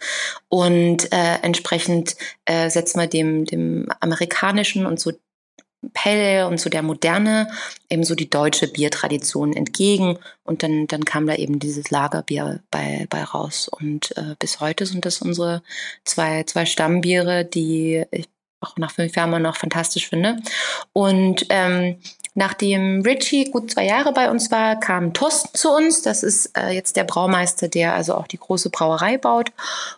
Und 0.49 1.09
äh, 1.13 1.35
entsprechend 1.41 2.17
äh, 2.43 2.69
setzt 2.69 2.97
man 2.97 3.09
dem, 3.09 3.45
dem 3.45 3.87
amerikanischen 4.01 4.85
und 4.85 4.99
so 4.99 5.13
Pale 5.93 6.47
und 6.47 6.59
so 6.59 6.69
der 6.69 6.81
Moderne 6.81 7.47
eben 7.89 8.03
so 8.03 8.15
die 8.15 8.29
deutsche 8.29 8.67
Biertradition 8.67 9.53
entgegen. 9.53 10.17
Und 10.43 10.63
dann, 10.63 10.87
dann 10.87 11.05
kam 11.05 11.27
da 11.27 11.35
eben 11.35 11.59
dieses 11.59 11.91
Lagerbier 11.91 12.61
bei, 12.71 13.07
bei 13.09 13.23
raus. 13.23 13.67
Und 13.67 14.15
äh, 14.17 14.35
bis 14.39 14.59
heute 14.59 14.85
sind 14.85 15.05
das 15.05 15.21
unsere 15.21 15.63
zwei, 16.05 16.43
zwei 16.43 16.65
Stammbiere, 16.65 17.45
die 17.45 18.03
ich 18.11 18.27
auch 18.61 18.77
nach 18.77 18.91
fünf 18.91 19.15
Jahren 19.15 19.41
noch 19.41 19.57
fantastisch 19.57 20.07
finde. 20.07 20.37
Und 20.93 21.45
ähm, 21.49 21.97
Nachdem 22.35 23.01
Richie 23.01 23.51
gut 23.51 23.71
zwei 23.71 23.85
Jahre 23.85 24.11
bei 24.11 24.31
uns 24.31 24.49
war, 24.49 24.79
kam 24.79 25.13
Thorsten 25.13 25.55
zu 25.55 25.69
uns. 25.69 26.01
Das 26.01 26.23
ist 26.23 26.57
äh, 26.57 26.71
jetzt 26.71 26.95
der 26.95 27.03
Braumeister, 27.03 27.67
der 27.67 27.93
also 27.93 28.15
auch 28.15 28.27
die 28.27 28.39
große 28.39 28.71
Brauerei 28.71 29.19
baut. 29.19 29.51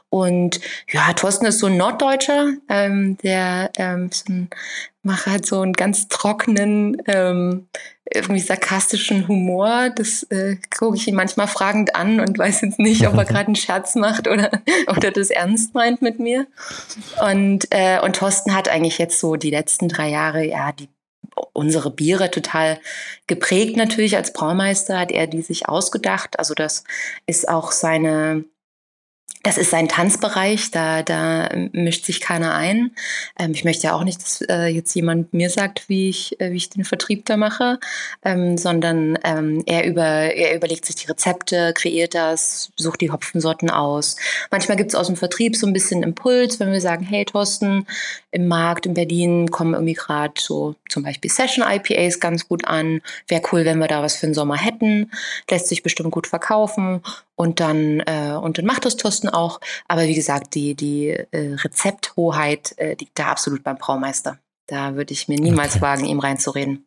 Und 0.09 0.59
ja, 0.91 1.13
Thorsten 1.13 1.45
ist 1.45 1.59
so 1.59 1.67
ein 1.67 1.77
Norddeutscher, 1.77 2.53
ähm, 2.67 3.17
der 3.23 3.71
ähm, 3.77 4.09
so 4.11 4.25
ein, 4.27 4.49
macht 5.05 5.27
halt 5.27 5.45
so 5.45 5.61
einen 5.61 5.73
ganz 5.73 6.07
trockenen, 6.07 7.01
ähm, 7.07 7.67
irgendwie 8.11 8.41
sarkastischen 8.41 9.27
Humor. 9.27 9.89
Das 9.89 10.23
äh, 10.23 10.57
gucke 10.77 10.97
ich 10.97 11.07
ihn 11.07 11.15
manchmal 11.15 11.47
fragend 11.47 11.95
an 11.95 12.19
und 12.19 12.37
weiß 12.37 12.61
jetzt 12.61 12.79
nicht, 12.79 13.07
ob 13.07 13.15
er 13.15 13.25
gerade 13.25 13.47
einen 13.47 13.55
Scherz 13.55 13.95
macht 13.95 14.27
oder, 14.27 14.51
oder 14.87 15.11
das 15.11 15.29
ernst 15.29 15.73
meint 15.73 16.01
mit 16.01 16.19
mir. 16.19 16.47
Und, 17.21 17.67
äh, 17.71 17.99
und 18.01 18.15
Thorsten 18.15 18.55
hat 18.55 18.69
eigentlich 18.69 18.97
jetzt 18.97 19.19
so 19.19 19.35
die 19.35 19.51
letzten 19.51 19.87
drei 19.87 20.09
Jahre, 20.09 20.45
ja, 20.45 20.71
die 20.71 20.89
unsere 21.53 21.91
Biere 21.91 22.31
total 22.31 22.79
geprägt 23.27 23.75
natürlich 23.75 24.15
als 24.15 24.31
Braumeister 24.31 24.97
hat 24.97 25.11
er 25.11 25.27
die 25.27 25.41
sich 25.41 25.67
ausgedacht. 25.67 26.39
Also 26.39 26.53
das 26.53 26.83
ist 27.25 27.49
auch 27.49 27.71
seine 27.71 28.45
das 29.43 29.57
ist 29.57 29.69
sein 29.69 29.87
Tanzbereich, 29.87 30.71
da, 30.71 31.03
da 31.03 31.49
mischt 31.71 32.05
sich 32.05 32.19
keiner 32.19 32.55
ein. 32.55 32.91
Ähm, 33.37 33.51
ich 33.51 33.63
möchte 33.63 33.87
ja 33.87 33.93
auch 33.93 34.03
nicht, 34.03 34.21
dass 34.21 34.41
äh, 34.41 34.65
jetzt 34.67 34.95
jemand 34.95 35.33
mir 35.33 35.49
sagt, 35.49 35.87
wie 35.87 36.09
ich, 36.09 36.39
äh, 36.41 36.51
wie 36.51 36.57
ich 36.57 36.69
den 36.69 36.83
Vertrieb 36.83 37.25
da 37.25 37.37
mache, 37.37 37.79
ähm, 38.23 38.57
sondern 38.57 39.19
ähm, 39.23 39.61
er, 39.67 39.85
über, 39.85 40.03
er 40.03 40.55
überlegt 40.55 40.85
sich 40.85 40.95
die 40.95 41.07
Rezepte, 41.07 41.73
kreiert 41.75 42.15
das, 42.15 42.71
sucht 42.75 43.01
die 43.01 43.11
Hopfensorten 43.11 43.69
aus. 43.69 44.15
Manchmal 44.49 44.77
gibt 44.77 44.89
es 44.89 44.95
aus 44.95 45.07
dem 45.07 45.15
Vertrieb 45.15 45.55
so 45.55 45.67
ein 45.67 45.73
bisschen 45.73 46.01
Impuls, 46.01 46.59
wenn 46.59 46.71
wir 46.71 46.81
sagen, 46.81 47.05
hey 47.05 47.25
Thorsten, 47.25 47.85
im 48.35 48.47
Markt 48.49 48.85
in 48.85 48.93
Berlin 48.93 49.49
kommen 49.49 49.73
irgendwie 49.73 49.93
gerade 49.93 50.33
so 50.37 50.75
zum 50.89 51.03
Beispiel 51.03 51.31
Session 51.31 51.65
IPAs 51.65 52.19
ganz 52.19 52.47
gut 52.47 52.65
an. 52.65 53.01
Wäre 53.29 53.41
cool, 53.51 53.63
wenn 53.63 53.79
wir 53.79 53.87
da 53.87 54.03
was 54.03 54.17
für 54.17 54.27
den 54.27 54.33
Sommer 54.33 54.57
hätten. 54.57 55.09
Lässt 55.49 55.67
sich 55.67 55.83
bestimmt 55.83 56.11
gut 56.11 56.27
verkaufen. 56.27 57.01
Und 57.35 57.61
dann, 57.61 58.01
äh, 58.01 58.37
und 58.39 58.57
dann 58.57 58.65
macht 58.65 58.83
das 58.83 58.97
Tosten 58.97 59.29
auch. 59.29 59.61
Aber 59.87 60.03
wie 60.03 60.15
gesagt, 60.15 60.53
die, 60.53 60.75
die 60.75 61.09
äh, 61.09 61.55
Rezepthoheit 61.55 62.75
äh, 62.77 62.95
liegt 62.99 63.17
da 63.17 63.27
absolut 63.27 63.63
beim 63.63 63.77
Braumeister. 63.77 64.37
Da 64.67 64.95
würde 64.95 65.13
ich 65.13 65.29
mir 65.29 65.39
niemals 65.39 65.79
wagen, 65.81 66.05
ihm 66.05 66.19
reinzureden. 66.19 66.85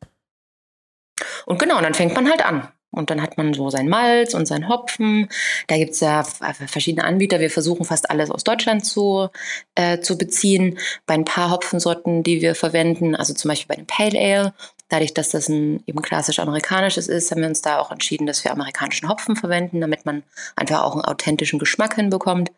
Und 1.46 1.59
genau, 1.59 1.80
dann 1.80 1.94
fängt 1.94 2.14
man 2.14 2.28
halt 2.28 2.44
an. 2.44 2.68
Und 2.99 3.11
dann 3.11 3.22
hat 3.22 3.38
man 3.38 3.55
so 3.55 3.70
sein 3.70 3.88
Malz 3.88 4.34
und 4.34 4.46
sein 4.46 4.68
Hopfen. 4.68 5.28
Da 5.68 5.76
gibt 5.76 5.92
es 5.92 6.01
ja 6.01 6.24
verschiedene 6.24 7.05
Anbieter. 7.05 7.40
Wir 7.40 7.51
versuchen 7.51 7.84
fast 7.84 8.11
alles 8.11 8.30
aus 8.30 8.44
Deutschland 8.44 8.84
zu, 8.84 9.28
äh, 9.74 10.01
zu 10.01 10.18
beziehen. 10.18 10.78
Bei 11.07 11.14
ein 11.14 11.24
paar 11.24 11.51
Hopfensorten, 11.51 12.22
die 12.22 12.42
wir 12.42 12.55
verwenden, 12.55 13.14
also 13.14 13.34
zum 13.34 13.49
Beispiel 13.51 13.68
bei 13.68 13.76
dem 13.76 13.86
Pale 13.86 14.18
Ale 14.18 14.55
Dadurch, 14.89 15.12
dass 15.14 15.30
das 15.30 15.49
ein 15.49 15.82
eben 15.86 16.01
klassisch 16.01 16.39
amerikanisches 16.39 17.09
ist, 17.09 17.30
haben 17.30 17.43
wir 17.43 17.49
uns 17.49 17.62
da 17.62 17.78
auch 17.78 17.91
entschieden, 17.91 18.26
dass 18.26 18.43
wir 18.45 18.53
amerikanischen 18.53 19.09
Hopfen 19.09 19.36
verwenden, 19.36 19.80
damit 19.80 20.07
man 20.07 20.22
einfach 20.57 20.82
auch 20.82 20.95
einen 20.95 21.05
authentischen 21.05 21.59
Geschmack 21.59 21.95
hinbekommt. 21.95 22.51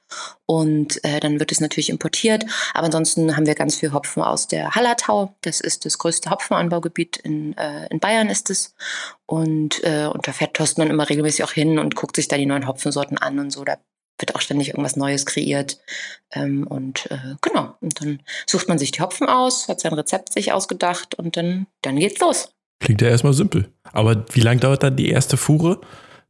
Und 0.46 1.02
äh, 1.04 1.20
dann 1.20 1.40
wird 1.40 1.52
es 1.52 1.60
natürlich 1.60 1.90
importiert. 1.90 2.44
Aber 2.74 2.86
ansonsten 2.86 3.36
haben 3.36 3.46
wir 3.46 3.54
ganz 3.54 3.76
viel 3.76 3.92
Hopfen 3.92 4.22
aus 4.22 4.46
der 4.46 4.74
Hallertau. 4.74 5.34
Das 5.42 5.60
ist 5.60 5.84
das 5.84 5.98
größte 5.98 6.30
Hopfenanbaugebiet 6.30 7.16
in, 7.16 7.56
äh, 7.56 7.86
in 7.88 8.00
Bayern 8.00 8.28
ist 8.28 8.50
es. 8.50 8.74
Und, 9.26 9.82
äh, 9.84 10.06
und 10.06 10.26
da 10.26 10.32
fährt 10.32 10.54
Thorsten 10.54 10.80
dann 10.82 10.90
immer 10.90 11.08
regelmäßig 11.08 11.44
auch 11.44 11.52
hin 11.52 11.78
und 11.78 11.96
guckt 11.96 12.16
sich 12.16 12.28
da 12.28 12.36
die 12.36 12.46
neuen 12.46 12.66
Hopfensorten 12.66 13.18
an 13.18 13.38
und 13.38 13.50
so. 13.50 13.64
Da 13.64 13.78
wird 14.20 14.34
auch 14.34 14.40
ständig 14.40 14.68
irgendwas 14.68 14.96
Neues 14.96 15.26
kreiert. 15.26 15.78
Ähm, 16.32 16.66
und 16.66 17.10
äh, 17.10 17.36
genau, 17.40 17.74
und 17.80 18.00
dann 18.00 18.20
sucht 18.46 18.68
man 18.68 18.78
sich 18.78 18.92
die 18.92 19.00
Hopfen 19.00 19.28
aus, 19.28 19.68
hat 19.68 19.80
sein 19.80 19.92
Rezept 19.92 20.32
sich 20.32 20.52
ausgedacht 20.52 21.14
und 21.14 21.36
dann, 21.36 21.66
dann 21.82 21.96
geht's 21.96 22.20
los. 22.20 22.52
Klingt 22.80 23.02
ja 23.02 23.08
erstmal 23.08 23.34
simpel. 23.34 23.72
Aber 23.92 24.24
wie 24.32 24.40
lange 24.40 24.60
dauert 24.60 24.82
dann 24.82 24.96
die 24.96 25.10
erste 25.10 25.36
Fuhre? 25.36 25.80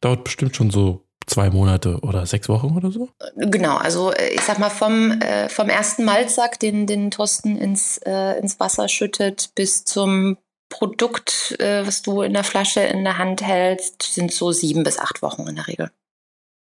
Dauert 0.01 0.25
bestimmt 0.25 0.57
schon 0.57 0.71
so 0.71 1.07
zwei 1.27 1.51
Monate 1.51 2.01
oder 2.01 2.27
sechs 2.27 2.49
Wochen 2.49 2.77
oder 2.77 2.91
so? 2.91 3.09
Genau, 3.37 3.77
also 3.77 4.13
äh, 4.13 4.31
ich 4.31 4.41
sag 4.41 4.59
mal 4.59 4.71
vom, 4.71 5.13
äh, 5.21 5.49
vom 5.49 5.69
ersten 5.69 6.05
Malzsack, 6.05 6.59
den, 6.59 6.87
den 6.87 7.11
Thorsten 7.11 7.57
ins, 7.57 7.99
äh, 7.99 8.39
ins 8.39 8.59
Wasser 8.59 8.89
schüttet, 8.89 9.51
bis 9.55 9.85
zum 9.85 10.39
Produkt, 10.69 11.57
äh, 11.61 11.87
was 11.87 12.03
du 12.03 12.23
in 12.23 12.33
der 12.33 12.45
Flasche 12.45 12.81
in 12.81 13.05
der 13.05 13.19
Hand 13.19 13.43
hältst, 13.43 14.03
sind 14.03 14.33
so 14.33 14.53
sieben 14.53 14.83
bis 14.83 14.99
acht 14.99 15.23
Wochen 15.23 15.47
in 15.47 15.57
der 15.57 15.67
Regel 15.67 15.91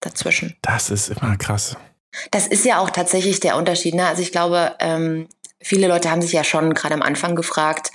dazwischen. 0.03 0.57
Das 0.63 0.91
ist 0.91 1.09
immer 1.09 1.37
krass. 1.37 1.77
Das 2.31 2.47
ist 2.47 2.65
ja 2.65 2.79
auch 2.79 2.91
tatsächlich 2.91 3.41
der 3.41 3.57
Unterschied. 3.57 3.95
Ne? 3.95 4.07
Also 4.07 4.23
ich 4.23 4.33
glaube, 4.33 4.75
ähm, 4.81 5.29
viele 5.61 5.89
Leute 5.89 6.11
haben 6.11 6.23
sich 6.23 6.33
ja 6.33 6.45
schon 6.45 6.75
gerade 6.75 6.95
am 6.95 7.03
Anfang 7.03 7.35
gefragt, 7.37 7.91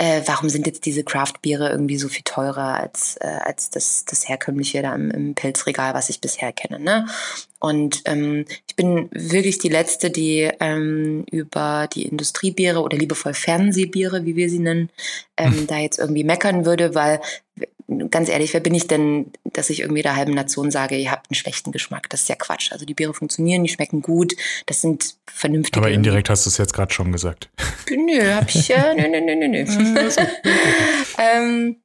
äh, 0.00 0.22
warum 0.24 0.48
sind 0.48 0.66
jetzt 0.66 0.86
diese 0.86 1.04
Craft-Biere 1.04 1.68
irgendwie 1.68 1.98
so 1.98 2.08
viel 2.08 2.22
teurer 2.24 2.80
als, 2.80 3.16
äh, 3.20 3.26
als 3.44 3.68
das, 3.68 4.06
das 4.06 4.26
herkömmliche 4.26 4.80
da 4.80 4.94
im, 4.94 5.10
im 5.10 5.34
Pilzregal, 5.34 5.92
was 5.92 6.08
ich 6.08 6.22
bisher 6.22 6.52
kenne. 6.52 6.80
Ne? 6.80 7.06
Und 7.58 8.00
ähm, 8.06 8.46
ich 8.66 8.76
bin 8.76 9.10
wirklich 9.12 9.58
die 9.58 9.68
Letzte, 9.68 10.10
die 10.10 10.50
ähm, 10.58 11.26
über 11.30 11.86
die 11.92 12.06
Industriebiere 12.06 12.80
oder 12.80 12.96
liebevoll 12.96 13.34
Fernsehbiere, 13.34 14.24
wie 14.24 14.36
wir 14.36 14.48
sie 14.48 14.60
nennen, 14.60 14.88
ähm, 15.36 15.52
hm. 15.52 15.66
da 15.66 15.76
jetzt 15.76 15.98
irgendwie 15.98 16.24
meckern 16.24 16.64
würde, 16.64 16.94
weil 16.94 17.20
ganz 18.10 18.28
ehrlich, 18.28 18.52
wer 18.54 18.60
bin 18.60 18.74
ich 18.74 18.86
denn, 18.86 19.32
dass 19.44 19.70
ich 19.70 19.80
irgendwie 19.80 20.02
der 20.02 20.16
halben 20.16 20.32
Nation 20.32 20.70
sage, 20.70 20.96
ihr 20.96 21.10
habt 21.10 21.30
einen 21.30 21.34
schlechten 21.34 21.72
Geschmack? 21.72 22.08
Das 22.10 22.22
ist 22.22 22.28
ja 22.28 22.36
Quatsch. 22.36 22.72
Also 22.72 22.84
die 22.84 22.94
Biere 22.94 23.14
funktionieren, 23.14 23.62
die 23.62 23.68
schmecken 23.68 24.02
gut, 24.02 24.34
das 24.66 24.80
sind 24.80 25.16
vernünftige. 25.26 25.78
Aber 25.78 25.90
indirekt 25.90 26.30
hast 26.30 26.46
du 26.46 26.50
es 26.50 26.58
jetzt 26.58 26.72
gerade 26.72 26.92
schon 26.92 27.12
gesagt. 27.12 27.50
Nö, 27.90 28.32
hab 28.34 28.48
ich 28.48 28.68
ja, 28.68 28.94
nö, 28.94 29.08
nö, 29.08 29.20
nö, 29.20 29.34
nö, 29.36 29.48
nö. 29.48 29.64
ähm, 31.18 31.76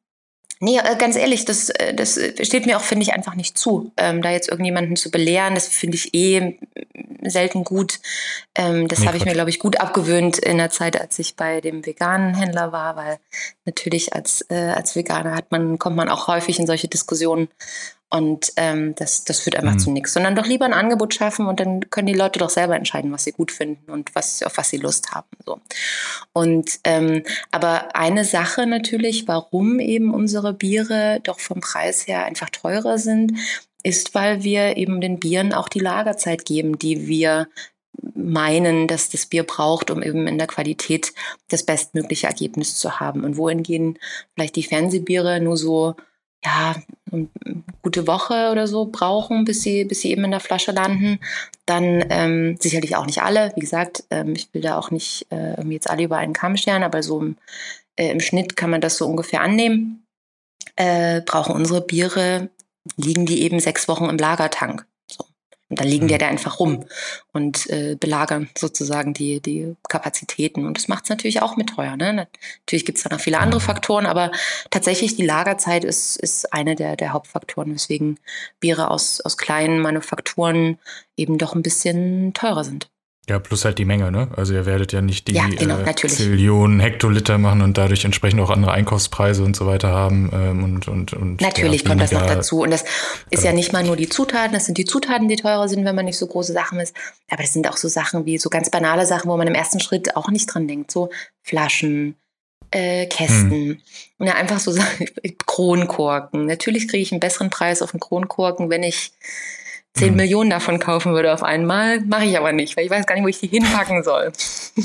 Nee, 0.60 0.78
äh, 0.78 0.95
ganz 0.95 1.16
ehrlich, 1.16 1.45
das, 1.45 1.70
äh, 1.70 1.93
das 1.93 2.20
steht 2.41 2.66
mir 2.66 2.78
auch, 2.78 2.84
finde 2.84 3.03
ich, 3.03 3.14
einfach 3.14 3.36
nicht 3.36 3.58
zu, 3.58 3.91
ähm, 3.97 4.22
da 4.22 4.32
jetzt 4.32 4.49
irgendjemanden 4.49 4.95
zu 4.95 5.12
belehren. 5.12 5.53
Das 5.53 5.68
finde 5.68 5.97
ich 5.97 6.14
eh 6.14 6.58
selten 7.24 7.64
gut. 7.64 7.99
Ähm, 8.56 8.88
das 8.88 8.99
nee, 8.99 9.08
habe 9.08 9.18
ich 9.18 9.26
mir, 9.26 9.34
glaube 9.34 9.49
ich, 9.49 9.60
gut 9.60 9.80
abgewöhnt 9.80 10.38
in 10.38 10.58
der 10.58 10.70
Zeit, 10.70 10.99
als 10.99 11.20
ich 11.20 11.36
bei 11.36 11.60
dem 11.60 11.86
veganen 11.86 12.36
Händler 12.36 12.72
war, 12.72 12.95
weil 12.95 13.20
natürlich 13.66 14.14
als, 14.14 14.45
äh, 14.49 14.74
als 14.76 14.95
Veganer 14.95 15.36
hat 15.36 15.51
man, 15.51 15.78
kommt 15.78 15.95
man 15.97 16.10
auch 16.10 16.28
häufig 16.28 16.60
in 16.60 16.68
solche 16.68 16.88
Diskussionen 16.88 17.49
und 18.10 18.53
ähm, 18.56 18.93
das, 18.95 19.24
das 19.24 19.39
führt 19.39 19.56
einfach 19.56 19.74
mhm. 19.74 19.80
zu 19.80 19.91
nichts. 19.91 20.14
Sondern 20.14 20.36
doch 20.36 20.45
lieber 20.45 20.66
ein 20.66 20.74
Angebot 20.74 21.14
schaffen 21.14 21.47
und 21.47 21.60
dann 21.60 21.89
können 21.89 22.08
die 22.08 22.14
Leute 22.14 22.39
doch 22.39 22.49
selber 22.49 22.76
entscheiden, 22.76 23.12
was 23.12 23.24
sie 23.24 23.32
gut 23.32 23.51
finden 23.51 23.91
und 23.91 24.14
was, 24.14 24.43
auf 24.43 24.58
was 24.58 24.70
sie 24.70 24.78
Lust 24.78 25.12
haben. 25.12 25.28
So. 25.45 25.60
Und 26.32 26.80
ähm, 26.84 27.24
aber 27.51 27.95
eine 27.95 28.24
Sache 28.24 28.68
natürlich, 28.68 29.28
warum 29.28 29.80
eben 29.80 30.14
unsere 30.14 30.53
Biere 30.53 31.20
doch 31.24 31.39
vom 31.39 31.62
Preis 31.62 32.08
her 32.08 32.26
einfach 32.26 32.49
teurer 32.49 32.97
sind, 32.97 33.34
ist, 33.84 34.16
weil 34.16 34.43
wir 34.43 34.78
eben 34.78 35.01
den 35.01 35.20
Bieren 35.20 35.53
auch 35.53 35.70
die 35.70 35.80
Lagerzeit 35.80 36.45
geben, 36.45 36.78
die 36.80 37.08
wir 37.08 37.47
meinen, 38.14 38.88
dass 38.88 39.10
das 39.10 39.26
Bier 39.26 39.43
braucht, 39.43 39.91
um 39.91 40.01
eben 40.01 40.28
in 40.28 40.38
der 40.38 40.47
Qualität 40.47 41.14
das 41.49 41.64
bestmögliche 41.64 42.28
Ergebnis 42.28 42.78
zu 42.78 42.99
haben. 42.99 43.24
Und 43.24 43.38
wohingehen 43.38 43.97
vielleicht 44.34 44.56
die 44.56 44.64
Fernsehbiere 44.64 45.39
nur 45.39 45.58
so 45.58 45.95
ja, 46.45 46.75
eine 47.11 47.27
gute 47.81 48.07
Woche 48.07 48.49
oder 48.51 48.67
so 48.67 48.85
brauchen, 48.85 49.45
bis 49.45 49.61
sie, 49.61 49.85
bis 49.85 50.01
sie 50.01 50.11
eben 50.11 50.23
in 50.25 50.31
der 50.31 50.39
Flasche 50.39 50.71
landen. 50.71 51.19
Dann 51.65 52.05
ähm, 52.09 52.57
sicherlich 52.59 52.95
auch 52.95 53.05
nicht 53.05 53.21
alle. 53.21 53.51
Wie 53.55 53.61
gesagt, 53.61 54.03
ähm, 54.09 54.33
ich 54.35 54.53
will 54.53 54.61
da 54.61 54.77
auch 54.77 54.91
nicht 54.91 55.27
äh, 55.31 55.61
jetzt 55.67 55.89
alle 55.89 56.03
über 56.03 56.17
einen 56.17 56.33
Kamm 56.33 56.57
scheren, 56.57 56.83
aber 56.83 57.03
so 57.03 57.21
im, 57.21 57.37
äh, 57.95 58.11
im 58.11 58.19
Schnitt 58.19 58.55
kann 58.55 58.69
man 58.69 58.81
das 58.81 58.97
so 58.97 59.07
ungefähr 59.07 59.41
annehmen. 59.41 60.05
Äh, 60.75 61.21
brauchen 61.21 61.55
unsere 61.55 61.81
Biere, 61.81 62.49
liegen 62.97 63.25
die 63.25 63.43
eben 63.43 63.59
sechs 63.59 63.87
Wochen 63.87 64.05
im 64.05 64.17
Lagertank. 64.17 64.85
Und 65.76 65.82
dann 65.82 65.89
liegen 65.89 66.07
die 66.07 66.13
mhm. 66.13 66.19
da 66.19 66.28
einfach 66.28 66.59
rum 66.59 66.86
und 67.34 67.69
äh, 67.69 67.97
belagern 67.99 68.49
sozusagen 68.57 69.13
die, 69.13 69.41
die 69.41 69.76
Kapazitäten. 69.89 70.65
Und 70.65 70.78
das 70.78 70.88
macht 70.88 71.03
es 71.03 71.09
natürlich 71.09 71.41
auch 71.41 71.57
mit 71.57 71.67
teuer. 71.67 71.97
Ne? 71.97 72.28
Natürlich 72.61 72.86
gibt 72.86 72.97
es 72.97 73.03
da 73.03 73.09
noch 73.09 73.19
viele 73.19 73.39
andere 73.39 73.59
Faktoren, 73.59 74.05
aber 74.05 74.32
tatsächlich 74.69 75.17
die 75.17 75.26
Lagerzeit 75.26 75.84
ist, 75.84 76.15
ist 76.15 76.53
eine 76.53 76.76
der, 76.76 76.95
der 76.95 77.11
Hauptfaktoren, 77.11 77.73
weswegen 77.73 78.19
Biere 78.61 78.89
aus, 78.89 79.19
aus 79.19 79.38
kleinen 79.38 79.82
Manufakturen 79.82 80.80
eben 81.17 81.38
doch 81.38 81.55
ein 81.55 81.63
bisschen 81.63 82.34
teurer 82.34 82.63
sind. 82.63 82.88
Ja, 83.28 83.39
plus 83.39 83.65
halt 83.65 83.80
die 83.80 83.86
Menge, 83.86 84.11
ne? 84.11 84.28
Also 84.36 84.53
ihr 84.53 84.67
werdet 84.67 84.93
ja 84.93 85.01
nicht 85.01 85.28
die 85.28 85.34
ja, 85.34 85.47
genau, 85.47 85.80
äh, 85.80 85.95
Zillionen 85.95 86.80
Hektoliter 86.80 87.39
machen 87.39 87.63
und 87.63 87.76
dadurch 87.76 88.05
entsprechend 88.05 88.39
auch 88.39 88.51
andere 88.51 88.71
Einkaufspreise 88.71 89.43
und 89.43 89.55
so 89.55 89.65
weiter 89.65 89.89
haben. 89.89 90.30
Ähm, 90.32 90.63
und, 90.63 90.88
und, 90.88 91.13
und 91.13 91.41
Natürlich 91.41 91.82
ja, 91.82 91.89
kommt 91.89 92.01
das 92.01 92.11
noch 92.11 92.28
dazu. 92.28 92.61
Und 92.61 92.69
das 92.69 92.86
ist 93.32 93.43
ja 93.43 93.51
nicht 93.51 93.73
mal 93.73 93.84
nur 93.84 93.95
die 93.95 94.09
Zutaten, 94.09 94.53
das 94.53 94.65
sind 94.65 94.78
die 94.78 94.86
Zutaten, 94.86 95.28
die 95.28 95.38
teurer 95.38 95.67
sind, 95.67 95.86
wenn 95.86 95.95
man 95.95 96.05
nicht 96.05 96.19
so 96.19 96.28
große 96.28 96.53
Sachen 96.53 96.80
ist. 96.80 96.95
Aber 97.32 97.41
das 97.41 97.51
sind 97.51 97.67
auch 97.67 97.78
so 97.78 97.88
Sachen 97.88 98.28
wie 98.28 98.38
so 98.38 98.49
ganz 98.49 98.69
banale 98.69 99.07
Sachen, 99.07 99.30
wo 99.32 99.38
man 99.38 99.47
im 99.47 99.55
ersten 99.55 99.80
Schritt 99.80 100.15
auch 100.15 100.30
nicht 100.30 100.45
dran 100.45 100.67
denkt. 100.67 100.91
So 100.91 101.09
Flaschen, 101.41 102.15
äh, 102.69 103.07
Kästen. 103.07 103.82
Hm. 104.19 104.28
Ja, 104.28 104.36
einfach 104.36 104.59
so 104.59 104.69
Sachen, 104.69 105.07
Kronkorken. 105.47 106.45
Natürlich 106.45 106.88
kriege 106.88 107.01
ich 107.01 107.11
einen 107.11 107.21
besseren 107.21 107.49
Preis 107.49 107.82
auf 107.82 107.91
einen 107.93 108.01
Kronkorken, 108.01 108.69
wenn 108.69 108.84
ich 108.84 109.13
10 109.95 110.11
mhm. 110.11 110.15
Millionen 110.17 110.49
davon 110.49 110.79
kaufen 110.79 111.13
würde 111.13 111.33
auf 111.33 111.43
einmal, 111.43 112.01
mache 112.01 112.25
ich 112.25 112.37
aber 112.37 112.51
nicht, 112.51 112.75
weil 112.75 112.85
ich 112.85 112.91
weiß 112.91 113.05
gar 113.05 113.15
nicht, 113.15 113.23
wo 113.23 113.29
ich 113.29 113.39
die 113.39 113.47
hinpacken 113.47 114.03
soll. 114.03 114.31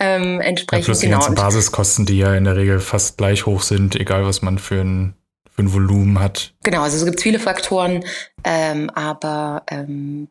ähm, 0.00 0.40
entsprechend 0.40 0.84
ja, 0.84 0.86
plus 0.86 0.98
die 1.00 1.06
genau. 1.06 1.18
ganzen 1.18 1.34
Basiskosten, 1.34 2.06
die 2.06 2.18
ja 2.18 2.34
in 2.34 2.44
der 2.44 2.56
Regel 2.56 2.80
fast 2.80 3.18
gleich 3.18 3.46
hoch 3.46 3.62
sind, 3.62 3.96
egal 3.96 4.24
was 4.24 4.40
man 4.42 4.58
für 4.58 4.80
ein, 4.80 5.14
für 5.50 5.62
ein 5.62 5.72
Volumen 5.72 6.20
hat. 6.20 6.54
Genau, 6.62 6.82
also 6.82 6.96
es 6.96 7.04
gibt 7.04 7.20
viele 7.20 7.38
Faktoren, 7.38 8.04
ähm, 8.44 8.88
aber 8.90 9.64
ähm, 9.68 10.28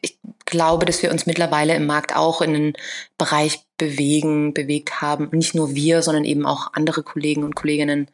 ich 0.00 0.18
glaube, 0.44 0.84
dass 0.84 1.02
wir 1.02 1.12
uns 1.12 1.26
mittlerweile 1.26 1.74
im 1.76 1.86
Markt 1.86 2.16
auch 2.16 2.40
in 2.40 2.54
einen 2.54 2.72
Bereich 3.18 3.60
bewegen, 3.78 4.52
bewegt 4.52 5.00
haben. 5.00 5.28
Nicht 5.32 5.54
nur 5.54 5.74
wir, 5.74 6.02
sondern 6.02 6.24
eben 6.24 6.46
auch 6.46 6.72
andere 6.72 7.02
Kollegen 7.02 7.44
und 7.44 7.54
Kolleginnen, 7.54 8.08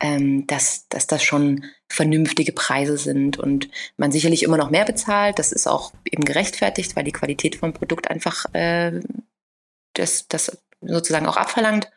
ähm, 0.00 0.46
dass, 0.46 0.88
dass 0.88 1.06
das 1.06 1.22
schon 1.22 1.64
vernünftige 1.88 2.52
Preise 2.52 2.98
sind 2.98 3.38
und 3.38 3.68
man 3.96 4.12
sicherlich 4.12 4.42
immer 4.42 4.56
noch 4.56 4.70
mehr 4.70 4.84
bezahlt. 4.84 5.38
Das 5.38 5.52
ist 5.52 5.66
auch 5.66 5.92
eben 6.04 6.24
gerechtfertigt, 6.24 6.96
weil 6.96 7.04
die 7.04 7.12
Qualität 7.12 7.56
vom 7.56 7.72
Produkt 7.72 8.10
einfach 8.10 8.46
äh, 8.54 9.00
das, 9.94 10.28
das 10.28 10.58
sozusagen 10.80 11.26
auch 11.26 11.36
abverlangt. 11.36 11.90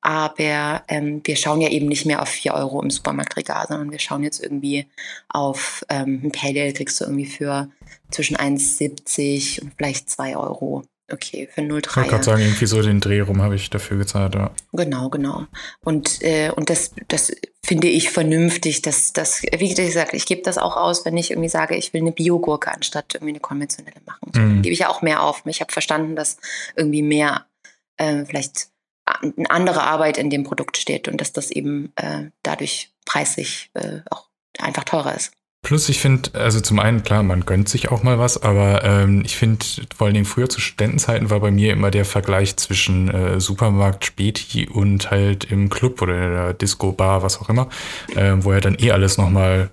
Aber 0.00 0.82
ähm, 0.88 1.20
wir 1.24 1.36
schauen 1.36 1.60
ja 1.60 1.68
eben 1.68 1.86
nicht 1.86 2.06
mehr 2.06 2.22
auf 2.22 2.28
4 2.28 2.54
Euro 2.54 2.82
im 2.82 2.90
Supermarktregal, 2.90 3.66
sondern 3.68 3.90
wir 3.90 3.98
schauen 3.98 4.22
jetzt 4.22 4.42
irgendwie 4.42 4.86
auf 5.28 5.84
ähm, 5.88 6.20
ein 6.24 6.32
Pale 6.32 6.62
Ale 6.62 6.72
kriegst 6.72 7.00
du 7.00 7.04
irgendwie 7.04 7.26
für 7.26 7.70
zwischen 8.10 8.36
1,70 8.36 9.62
und 9.62 9.74
vielleicht 9.76 10.10
2 10.10 10.36
Euro 10.36 10.84
Okay, 11.10 11.48
für 11.52 11.62
03. 11.62 11.78
Ich 11.78 11.96
wollte 11.96 12.10
gerade 12.10 12.24
sagen, 12.24 12.42
irgendwie 12.42 12.66
so 12.66 12.82
den 12.82 13.00
Dreh 13.00 13.20
rum 13.20 13.40
habe 13.40 13.54
ich 13.54 13.70
dafür 13.70 13.96
gezahlt, 13.96 14.34
ja. 14.34 14.50
Genau, 14.72 15.08
genau. 15.08 15.46
Und, 15.84 16.20
äh, 16.22 16.50
und 16.50 16.68
das, 16.68 16.92
das 17.06 17.32
finde 17.64 17.86
ich 17.86 18.10
vernünftig, 18.10 18.82
dass 18.82 19.12
das, 19.12 19.42
wie 19.42 19.72
gesagt, 19.72 20.14
ich 20.14 20.26
gebe 20.26 20.42
das 20.42 20.58
auch 20.58 20.76
aus, 20.76 21.04
wenn 21.04 21.16
ich 21.16 21.30
irgendwie 21.30 21.48
sage, 21.48 21.76
ich 21.76 21.92
will 21.92 22.00
eine 22.00 22.10
Biogurke 22.10 22.72
anstatt 22.72 23.14
irgendwie 23.14 23.32
eine 23.32 23.40
konventionelle 23.40 24.00
machen. 24.04 24.32
Mhm. 24.34 24.62
gebe 24.62 24.72
ich 24.72 24.80
ja 24.80 24.88
auch 24.88 25.00
mehr 25.00 25.22
auf. 25.22 25.42
Ich 25.46 25.60
habe 25.60 25.72
verstanden, 25.72 26.16
dass 26.16 26.38
irgendwie 26.74 27.02
mehr 27.02 27.46
äh, 27.98 28.24
vielleicht 28.24 28.70
eine 29.04 29.50
andere 29.50 29.84
Arbeit 29.84 30.18
in 30.18 30.30
dem 30.30 30.42
Produkt 30.42 30.76
steht 30.76 31.06
und 31.06 31.20
dass 31.20 31.32
das 31.32 31.52
eben 31.52 31.92
äh, 31.94 32.30
dadurch 32.42 32.90
preislich 33.04 33.70
äh, 33.74 34.00
auch 34.10 34.28
einfach 34.58 34.84
teurer 34.84 35.14
ist. 35.14 35.32
Plus, 35.66 35.88
ich 35.88 35.98
finde, 35.98 36.30
also 36.34 36.60
zum 36.60 36.78
einen, 36.78 37.02
klar, 37.02 37.24
man 37.24 37.44
gönnt 37.44 37.68
sich 37.68 37.90
auch 37.90 38.04
mal 38.04 38.20
was, 38.20 38.40
aber 38.40 38.84
ähm, 38.84 39.22
ich 39.24 39.34
finde, 39.34 39.66
vor 39.96 40.06
allen 40.06 40.14
Dingen 40.14 40.24
früher 40.24 40.48
zu 40.48 40.60
Studentenzeiten 40.60 41.28
war 41.28 41.40
bei 41.40 41.50
mir 41.50 41.72
immer 41.72 41.90
der 41.90 42.04
Vergleich 42.04 42.56
zwischen 42.56 43.12
äh, 43.12 43.40
Supermarkt, 43.40 44.04
Späti 44.04 44.68
und 44.68 45.10
halt 45.10 45.50
im 45.50 45.68
Club 45.68 46.00
oder 46.02 46.30
der 46.30 46.54
Disco, 46.54 46.92
Bar, 46.92 47.24
was 47.24 47.40
auch 47.40 47.48
immer, 47.48 47.68
äh, 48.14 48.34
wo 48.36 48.52
ja 48.52 48.60
dann 48.60 48.76
eh 48.78 48.92
alles 48.92 49.18
nochmal 49.18 49.70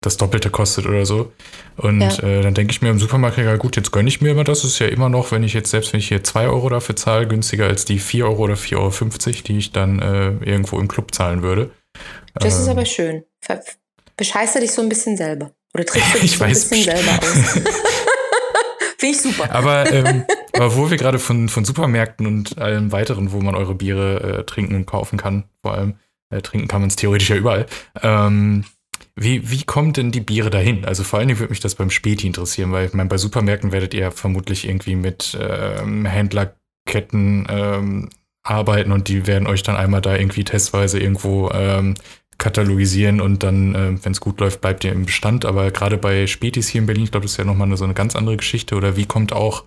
das 0.00 0.16
Doppelte 0.16 0.50
kostet 0.50 0.86
oder 0.86 1.06
so. 1.06 1.30
Und 1.76 2.00
ja. 2.00 2.18
äh, 2.18 2.42
dann 2.42 2.54
denke 2.54 2.72
ich 2.72 2.82
mir 2.82 2.90
im 2.90 2.98
Supermarkt, 2.98 3.38
ja 3.38 3.54
gut, 3.54 3.76
jetzt 3.76 3.92
gönne 3.92 4.08
ich 4.08 4.20
mir 4.22 4.32
immer 4.32 4.42
das. 4.42 4.64
ist 4.64 4.80
ja 4.80 4.88
immer 4.88 5.08
noch, 5.08 5.30
wenn 5.30 5.44
ich 5.44 5.54
jetzt, 5.54 5.70
selbst 5.70 5.92
wenn 5.92 6.00
ich 6.00 6.08
hier 6.08 6.24
2 6.24 6.48
Euro 6.48 6.68
dafür 6.68 6.96
zahle, 6.96 7.28
günstiger 7.28 7.66
als 7.66 7.84
die 7.84 8.00
4 8.00 8.26
Euro 8.26 8.42
oder 8.42 8.54
4,50 8.54 8.76
Euro, 8.76 9.42
die 9.46 9.58
ich 9.58 9.70
dann 9.70 10.00
äh, 10.00 10.30
irgendwo 10.44 10.80
im 10.80 10.88
Club 10.88 11.14
zahlen 11.14 11.42
würde. 11.42 11.70
Das 12.34 12.56
ähm, 12.56 12.62
ist 12.62 12.68
aber 12.68 12.84
schön. 12.86 13.22
Ver 13.40 13.60
bescheißt 14.16 14.56
du 14.56 14.60
dich 14.60 14.72
so 14.72 14.82
ein 14.82 14.88
bisschen 14.88 15.16
selber? 15.16 15.52
Oder 15.74 15.84
trickst 15.84 16.14
du 16.14 16.18
dich 16.20 16.36
so 16.36 16.44
ein 16.44 16.50
bisschen 16.50 16.82
selber 16.82 17.18
aus? 17.20 17.62
Finde 18.98 19.16
ich 19.16 19.20
super. 19.20 19.50
Aber, 19.52 19.92
ähm, 19.92 20.24
aber 20.52 20.76
wo 20.76 20.88
wir 20.88 20.96
gerade 20.96 21.18
von, 21.18 21.48
von 21.48 21.64
Supermärkten 21.64 22.24
und 22.24 22.58
allem 22.58 22.92
weiteren, 22.92 23.32
wo 23.32 23.40
man 23.40 23.56
eure 23.56 23.74
Biere 23.74 24.38
äh, 24.38 24.44
trinken 24.44 24.76
und 24.76 24.86
kaufen 24.86 25.18
kann, 25.18 25.44
vor 25.60 25.74
allem 25.74 25.94
äh, 26.30 26.40
trinken 26.40 26.68
kann 26.68 26.82
man 26.82 26.88
es 26.88 26.96
theoretisch 26.96 27.30
ja 27.30 27.36
überall. 27.36 27.66
Ähm, 28.00 28.64
wie, 29.16 29.50
wie 29.50 29.64
kommt 29.64 29.96
denn 29.96 30.12
die 30.12 30.20
Biere 30.20 30.50
dahin? 30.50 30.84
Also 30.84 31.04
vor 31.04 31.18
allen 31.18 31.28
Dingen 31.28 31.40
würde 31.40 31.50
mich 31.50 31.60
das 31.60 31.74
beim 31.74 31.90
Späti 31.90 32.26
interessieren, 32.26 32.72
weil 32.72 32.86
ich 32.86 32.94
meine, 32.94 33.08
bei 33.08 33.18
Supermärkten 33.18 33.72
werdet 33.72 33.92
ihr 33.92 34.10
vermutlich 34.10 34.66
irgendwie 34.66 34.94
mit 34.94 35.36
ähm, 35.38 36.06
Händlerketten 36.06 37.46
ähm, 37.50 38.08
arbeiten 38.42 38.92
und 38.92 39.08
die 39.08 39.26
werden 39.26 39.46
euch 39.46 39.62
dann 39.62 39.76
einmal 39.76 40.00
da 40.00 40.16
irgendwie 40.16 40.44
testweise 40.44 40.98
irgendwo 40.98 41.50
ähm, 41.50 41.94
katalogisieren 42.42 43.20
und 43.20 43.44
dann, 43.44 43.74
äh, 43.76 44.04
wenn 44.04 44.10
es 44.10 44.20
gut 44.20 44.40
läuft, 44.40 44.60
bleibt 44.60 44.82
ihr 44.82 44.90
im 44.90 45.06
Bestand. 45.06 45.44
Aber 45.44 45.70
gerade 45.70 45.96
bei 45.96 46.26
Spätis 46.26 46.66
hier 46.68 46.80
in 46.80 46.86
Berlin, 46.86 47.04
ich 47.04 47.12
glaube, 47.12 47.24
das 47.24 47.32
ist 47.32 47.38
ja 47.38 47.44
nochmal 47.44 47.68
eine, 47.68 47.76
so 47.76 47.84
eine 47.84 47.94
ganz 47.94 48.16
andere 48.16 48.36
Geschichte. 48.36 48.74
Oder 48.74 48.96
wie 48.96 49.06
kommt 49.06 49.32
auch 49.32 49.64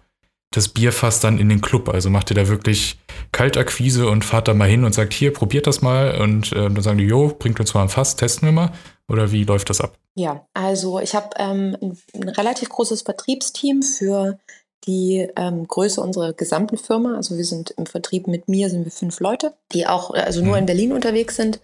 das 0.52 0.68
Bierfass 0.68 1.22
dann 1.22 1.40
in 1.40 1.48
den 1.48 1.62
Club? 1.62 1.88
Also 1.88 2.10
macht 2.10 2.32
ihr 2.32 2.36
da 2.36 2.50
wirklich 2.50 3.00
Kaltakquise 3.32 4.10
und 4.10 4.26
fahrt 4.26 4.50
da 4.50 4.54
mal 4.54 4.68
hin 4.68 4.84
und 4.84 4.94
sagt, 4.94 5.14
hier, 5.14 5.32
probiert 5.32 5.68
das 5.68 5.82
mal 5.82 6.20
und 6.20 6.52
äh, 6.52 6.64
dann 6.64 6.82
sagen 6.82 6.98
die, 6.98 7.06
jo, 7.06 7.34
bringt 7.40 7.62
uns 7.62 7.74
mal 7.74 7.84
ein 7.84 7.90
Fass, 7.90 8.18
testen 8.18 8.50
wir 8.50 8.52
mal. 8.52 8.72
Oder 9.08 9.32
wie 9.32 9.46
läuft 9.46 9.70
das 9.70 9.80
ab? 9.80 9.98
Ja, 10.16 10.46
also 10.54 11.00
ich 11.00 11.16
habe 11.16 11.30
ähm, 11.38 11.78
ein, 11.82 12.30
relativ 12.30 12.68
großes 12.68 13.04
Vertriebsteam 13.04 13.84
für 13.84 14.38
die 14.86 15.30
ähm, 15.38 15.66
Größe 15.66 16.02
unserer 16.02 16.34
gesamten 16.34 16.78
Firma. 16.78 17.16
Also 17.16 17.38
wir 17.38 17.46
sind 17.46 17.72
im 17.78 17.86
Vertrieb 17.86 18.28
mit 18.28 18.50
mir 18.50 18.70
sind 18.70 18.84
wir 18.84 18.92
fünf 18.92 19.22
Leute, 19.22 19.54
die 19.72 19.88
auch 19.88 20.12
also 20.12 20.44
nur 20.44 20.56
hm. 20.56 20.60
in 20.60 20.66
Berlin 20.66 20.92
unterwegs 20.92 21.38
sind 21.38 21.62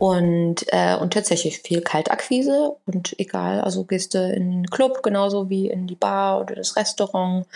und, 0.00 0.64
äh, 0.68 0.96
und 0.96 1.12
tatsächlich 1.12 1.58
viel 1.58 1.82
Kaltakquise 1.82 2.74
und 2.86 3.14
egal, 3.18 3.60
also 3.60 3.84
gehst 3.84 4.14
du 4.14 4.32
in 4.32 4.50
den 4.50 4.66
Club 4.68 5.02
genauso 5.02 5.50
wie 5.50 5.68
in 5.68 5.86
die 5.86 5.94
Bar 5.94 6.40
oder 6.40 6.54
das 6.54 6.74
Restaurant. 6.76 7.46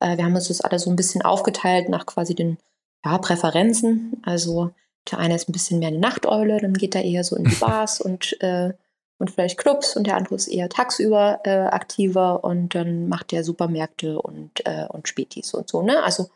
Äh, 0.00 0.18
wir 0.18 0.26
haben 0.26 0.34
uns 0.34 0.48
das 0.48 0.60
alles 0.60 0.82
so 0.82 0.90
ein 0.90 0.96
bisschen 0.96 1.22
aufgeteilt 1.22 1.88
nach 1.88 2.04
quasi 2.04 2.34
den 2.34 2.58
ja, 3.06 3.16
Präferenzen. 3.16 4.20
Also 4.22 4.72
der 5.10 5.18
eine 5.18 5.34
ist 5.34 5.48
ein 5.48 5.52
bisschen 5.52 5.78
mehr 5.78 5.88
eine 5.88 5.98
Nachteule, 5.98 6.60
dann 6.60 6.74
geht 6.74 6.94
er 6.94 7.04
eher 7.04 7.24
so 7.24 7.36
in 7.36 7.44
die 7.44 7.54
Bars 7.58 8.02
und, 8.02 8.36
äh, 8.42 8.74
und 9.18 9.30
vielleicht 9.30 9.56
Clubs 9.56 9.96
und 9.96 10.06
der 10.06 10.16
andere 10.16 10.34
ist 10.34 10.48
eher 10.48 10.68
tagsüber 10.68 11.40
äh, 11.44 11.56
aktiver 11.56 12.44
und 12.44 12.74
dann 12.74 13.08
macht 13.08 13.32
der 13.32 13.44
Supermärkte 13.44 14.20
und, 14.20 14.50
äh, 14.66 14.84
und 14.90 15.08
Spätis 15.08 15.54
und 15.54 15.70
so. 15.70 15.80
Ne? 15.80 16.02
Also 16.02 16.28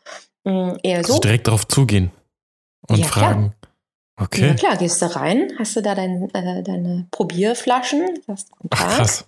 mh, 0.45 0.51
mm, 0.51 0.77
eher 0.81 0.97
also 0.97 1.07
so. 1.09 1.13
Also 1.13 1.21
direkt 1.21 1.45
darauf 1.45 1.67
zugehen 1.67 2.09
und 2.87 2.97
ja, 2.97 3.05
fragen. 3.05 3.49
Klar. 3.49 3.58
Okay. 4.21 4.47
Ja, 4.47 4.53
klar, 4.53 4.77
gehst 4.77 5.01
du 5.01 5.15
rein, 5.15 5.53
hast 5.57 5.75
du 5.75 5.81
da 5.81 5.95
dein, 5.95 6.29
äh, 6.33 6.61
deine 6.61 7.07
Probierflaschen, 7.11 8.19
sagst 8.27 8.51
Guten 8.51 8.69
Tag, 8.69 8.87
Ach, 8.89 8.97
krass. 8.97 9.25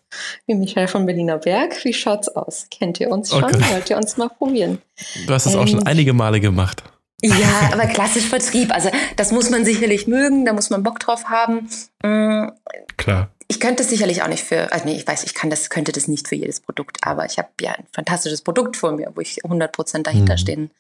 wie 0.48 0.56
Michael 0.56 0.88
von 0.88 1.06
Berliner 1.06 1.38
Berg, 1.38 1.84
wie 1.86 1.94
schaut's 1.94 2.28
aus? 2.28 2.68
Kennt 2.70 3.00
ihr 3.00 3.10
uns 3.10 3.30
schon? 3.30 3.44
Okay. 3.44 3.64
Wollt 3.72 3.90
ihr 3.90 3.98
uns 3.98 4.18
mal 4.18 4.30
probieren? 4.30 4.80
Du 5.28 5.34
hast 5.34 5.46
das 5.46 5.54
ähm, 5.54 5.60
auch 5.60 5.68
schon 5.68 5.80
ähm, 5.80 5.88
einige 5.88 6.14
Male 6.14 6.42
gemacht. 6.42 6.84
Ja, 7.22 7.36
aber 7.72 7.86
klassisch 7.86 8.26
Vertrieb, 8.26 8.74
also 8.74 8.90
das 9.16 9.32
muss 9.32 9.50
man 9.50 9.64
sicherlich 9.64 10.08
mögen, 10.08 10.46
da 10.46 10.54
muss 10.54 10.70
man 10.70 10.84
Bock 10.84 11.00
drauf 11.00 11.26
haben. 11.26 11.70
Mhm. 12.04 12.52
Klar 12.98 13.30
ich 13.52 13.60
könnte 13.60 13.84
es 13.84 13.90
sicherlich 13.90 14.24
auch 14.24 14.30
nicht 14.30 14.46
für, 14.46 14.72
also 14.72 14.86
nee, 14.86 14.96
ich 14.96 15.06
weiß, 15.06 15.26
ich 15.26 15.34
kann 15.34 15.50
das, 15.50 15.70
könnte 15.70 15.92
das 15.92 16.08
nicht 16.08 16.30
für 16.30 16.36
jedes 16.36 16.62
Produkt, 16.62 17.00
aber 17.02 17.26
ich 17.26 17.38
habe 17.38 17.50
ja 17.60 17.74
ein 17.74 17.86
fantastisches 17.92 18.44
Produkt 18.44 18.78
vor 18.78 18.94
mir, 18.94 19.12
wo 19.14 19.20
ich 19.20 19.44
100% 19.44 20.04
dahinter 20.04 20.36
mhm. 20.36 20.38
stehen 20.38 20.72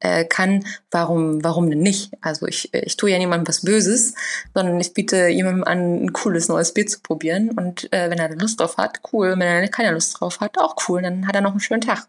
äh, 0.00 0.24
kann. 0.24 0.64
Warum, 0.90 1.44
warum 1.44 1.70
denn 1.70 1.78
nicht? 1.78 2.10
Also 2.22 2.48
ich, 2.48 2.74
ich 2.74 2.96
tue 2.96 3.12
ja 3.12 3.18
niemandem 3.18 3.46
was 3.46 3.60
Böses, 3.60 4.14
sondern 4.54 4.80
ich 4.80 4.92
biete 4.92 5.28
jemandem 5.28 5.62
an, 5.62 6.04
ein 6.06 6.12
cooles 6.12 6.48
neues 6.48 6.74
Bier 6.74 6.88
zu 6.88 6.98
probieren 6.98 7.50
und 7.50 7.92
äh, 7.92 8.10
wenn 8.10 8.18
er 8.18 8.34
Lust 8.34 8.58
drauf 8.58 8.76
hat, 8.76 9.02
cool. 9.12 9.30
Wenn 9.38 9.42
er 9.42 9.68
keine 9.68 9.92
Lust 9.92 10.18
drauf 10.18 10.40
hat, 10.40 10.58
auch 10.58 10.74
cool. 10.88 11.02
Dann 11.02 11.28
hat 11.28 11.36
er 11.36 11.42
noch 11.42 11.52
einen 11.52 11.60
schönen 11.60 11.82
Tag. 11.82 12.08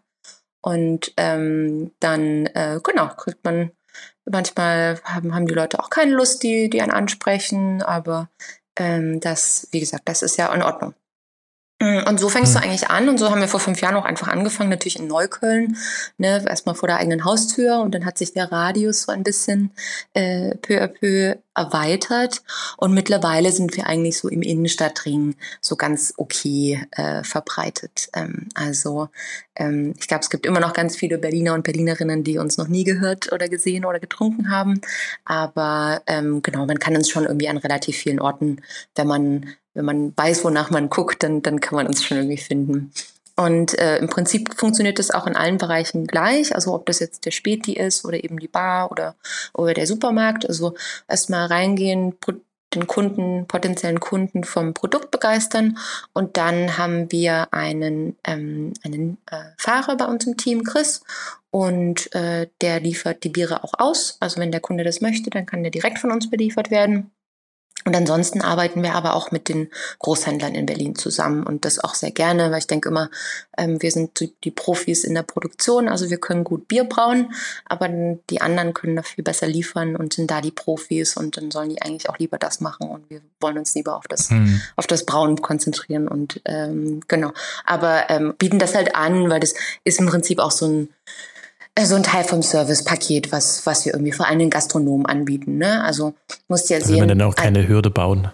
Und 0.62 1.12
ähm, 1.16 1.92
dann, 2.00 2.46
äh, 2.46 2.80
genau, 2.82 3.06
kriegt 3.16 3.44
man 3.44 3.70
manchmal 4.24 5.00
haben, 5.04 5.34
haben 5.34 5.46
die 5.46 5.54
Leute 5.54 5.78
auch 5.78 5.90
keine 5.90 6.12
Lust, 6.12 6.42
die, 6.42 6.68
die 6.70 6.82
einen 6.82 6.92
ansprechen, 6.92 7.82
aber 7.82 8.28
ähm, 8.78 9.20
das, 9.20 9.68
wie 9.70 9.80
gesagt, 9.80 10.08
das 10.08 10.22
ist 10.22 10.36
ja 10.36 10.52
in 10.52 10.62
Ordnung. 10.62 10.94
Mm, 11.80 12.00
und 12.08 12.18
so 12.18 12.28
fängst 12.28 12.54
du 12.54 12.58
hm. 12.58 12.64
eigentlich 12.64 12.90
an 12.90 13.08
und 13.08 13.18
so 13.18 13.30
haben 13.30 13.40
wir 13.40 13.48
vor 13.48 13.60
fünf 13.60 13.80
Jahren 13.80 13.94
auch 13.94 14.04
einfach 14.04 14.28
angefangen, 14.28 14.70
natürlich 14.70 14.98
in 14.98 15.06
Neukölln, 15.06 15.76
ne, 16.16 16.44
erstmal 16.46 16.74
vor 16.74 16.88
der 16.88 16.96
eigenen 16.96 17.24
Haustür 17.24 17.80
und 17.80 17.94
dann 17.94 18.04
hat 18.04 18.18
sich 18.18 18.32
der 18.32 18.50
Radius 18.50 19.02
so 19.02 19.12
ein 19.12 19.22
bisschen 19.22 19.70
äh, 20.14 20.56
peu 20.56 20.82
à 20.82 20.88
peu 20.88 21.36
erweitert 21.58 22.42
und 22.76 22.94
mittlerweile 22.94 23.52
sind 23.52 23.76
wir 23.76 23.86
eigentlich 23.86 24.18
so 24.18 24.28
im 24.28 24.42
Innenstadtring 24.42 25.36
so 25.60 25.76
ganz 25.76 26.14
okay 26.16 26.86
äh, 26.92 27.22
verbreitet. 27.24 28.08
Ähm, 28.14 28.48
also 28.54 29.08
ähm, 29.56 29.94
ich 29.98 30.08
glaube, 30.08 30.22
es 30.22 30.30
gibt 30.30 30.46
immer 30.46 30.60
noch 30.60 30.72
ganz 30.72 30.96
viele 30.96 31.18
Berliner 31.18 31.54
und 31.54 31.64
Berlinerinnen, 31.64 32.24
die 32.24 32.38
uns 32.38 32.56
noch 32.58 32.68
nie 32.68 32.84
gehört 32.84 33.32
oder 33.32 33.48
gesehen 33.48 33.84
oder 33.84 34.00
getrunken 34.00 34.50
haben, 34.50 34.80
aber 35.24 36.02
ähm, 36.06 36.42
genau, 36.42 36.66
man 36.66 36.78
kann 36.78 36.96
uns 36.96 37.10
schon 37.10 37.24
irgendwie 37.24 37.48
an 37.48 37.58
relativ 37.58 37.96
vielen 37.96 38.20
Orten, 38.20 38.62
wenn 38.94 39.06
man 39.06 39.46
wenn 39.74 39.84
man 39.84 40.12
weiß, 40.16 40.44
wonach 40.44 40.70
man 40.70 40.88
guckt, 40.88 41.22
dann, 41.22 41.40
dann 41.40 41.60
kann 41.60 41.76
man 41.76 41.86
uns 41.86 42.04
schon 42.04 42.16
irgendwie 42.16 42.36
finden. 42.36 42.90
Und 43.38 43.78
äh, 43.78 43.98
im 43.98 44.08
Prinzip 44.08 44.52
funktioniert 44.58 44.98
das 44.98 45.12
auch 45.12 45.24
in 45.28 45.36
allen 45.36 45.58
Bereichen 45.58 46.08
gleich. 46.08 46.56
Also 46.56 46.74
ob 46.74 46.86
das 46.86 46.98
jetzt 46.98 47.24
der 47.24 47.30
Späti 47.30 47.74
ist 47.74 48.04
oder 48.04 48.24
eben 48.24 48.40
die 48.40 48.48
Bar 48.48 48.90
oder, 48.90 49.14
oder 49.54 49.74
der 49.74 49.86
Supermarkt. 49.86 50.44
Also 50.44 50.74
erstmal 51.06 51.46
reingehen, 51.46 52.16
den 52.74 52.88
Kunden, 52.88 53.46
potenziellen 53.46 54.00
Kunden 54.00 54.42
vom 54.42 54.74
Produkt 54.74 55.12
begeistern. 55.12 55.78
Und 56.12 56.36
dann 56.36 56.78
haben 56.78 57.12
wir 57.12 57.46
einen, 57.52 58.16
ähm, 58.24 58.72
einen 58.84 59.18
äh, 59.30 59.44
Fahrer 59.56 59.96
bei 59.96 60.06
uns 60.06 60.26
im 60.26 60.36
Team, 60.36 60.64
Chris. 60.64 61.04
Und 61.50 62.12
äh, 62.16 62.48
der 62.60 62.80
liefert 62.80 63.22
die 63.22 63.28
Biere 63.28 63.62
auch 63.62 63.74
aus. 63.78 64.16
Also 64.18 64.40
wenn 64.40 64.50
der 64.50 64.60
Kunde 64.60 64.82
das 64.82 65.00
möchte, 65.00 65.30
dann 65.30 65.46
kann 65.46 65.62
der 65.62 65.70
direkt 65.70 66.00
von 66.00 66.10
uns 66.10 66.28
beliefert 66.28 66.72
werden. 66.72 67.12
Und 67.84 67.94
ansonsten 67.94 68.42
arbeiten 68.42 68.82
wir 68.82 68.94
aber 68.94 69.14
auch 69.14 69.30
mit 69.30 69.48
den 69.48 69.70
Großhändlern 70.00 70.54
in 70.54 70.66
Berlin 70.66 70.96
zusammen 70.96 71.44
und 71.44 71.64
das 71.64 71.78
auch 71.78 71.94
sehr 71.94 72.10
gerne, 72.10 72.50
weil 72.50 72.58
ich 72.58 72.66
denke 72.66 72.88
immer, 72.88 73.08
ähm, 73.56 73.80
wir 73.80 73.90
sind 73.92 74.28
die 74.44 74.50
Profis 74.50 75.04
in 75.04 75.14
der 75.14 75.22
Produktion, 75.22 75.88
also 75.88 76.10
wir 76.10 76.18
können 76.18 76.44
gut 76.44 76.66
Bier 76.66 76.84
brauen, 76.84 77.32
aber 77.66 77.88
die 77.88 78.40
anderen 78.40 78.74
können 78.74 78.96
dafür 78.96 79.22
besser 79.22 79.46
liefern 79.46 79.96
und 79.96 80.12
sind 80.12 80.30
da 80.30 80.40
die 80.40 80.50
Profis 80.50 81.16
und 81.16 81.36
dann 81.36 81.50
sollen 81.50 81.70
die 81.70 81.80
eigentlich 81.80 82.10
auch 82.10 82.18
lieber 82.18 82.36
das 82.36 82.60
machen 82.60 82.88
und 82.90 83.08
wir 83.10 83.20
wollen 83.40 83.58
uns 83.58 83.74
lieber 83.74 83.96
auf 83.96 84.08
das, 84.08 84.28
hm. 84.28 84.60
auf 84.76 84.86
das 84.86 85.06
Brauen 85.06 85.40
konzentrieren 85.40 86.08
und 86.08 86.40
ähm, 86.44 87.00
genau. 87.06 87.32
Aber 87.64 88.10
ähm, 88.10 88.34
bieten 88.36 88.58
das 88.58 88.74
halt 88.74 88.96
an, 88.96 89.30
weil 89.30 89.40
das 89.40 89.54
ist 89.84 90.00
im 90.00 90.06
Prinzip 90.06 90.40
auch 90.40 90.50
so 90.50 90.66
ein 90.66 90.88
so 91.86 91.94
ein 91.94 92.02
Teil 92.02 92.24
vom 92.24 92.42
Servicepaket, 92.42 93.32
was, 93.32 93.64
was 93.66 93.84
wir 93.84 93.94
irgendwie 93.94 94.12
für 94.12 94.24
einen 94.24 94.50
Gastronomen 94.50 95.06
anbieten. 95.06 95.58
Ne? 95.58 95.82
Also 95.84 96.14
musst 96.48 96.70
ja 96.70 96.76
also 96.76 96.88
sehen. 96.88 97.00
Wenn 97.00 97.08
wir 97.08 97.14
dann 97.14 97.28
auch 97.28 97.34
keine 97.34 97.66
Hürde 97.66 97.90
bauen. 97.90 98.30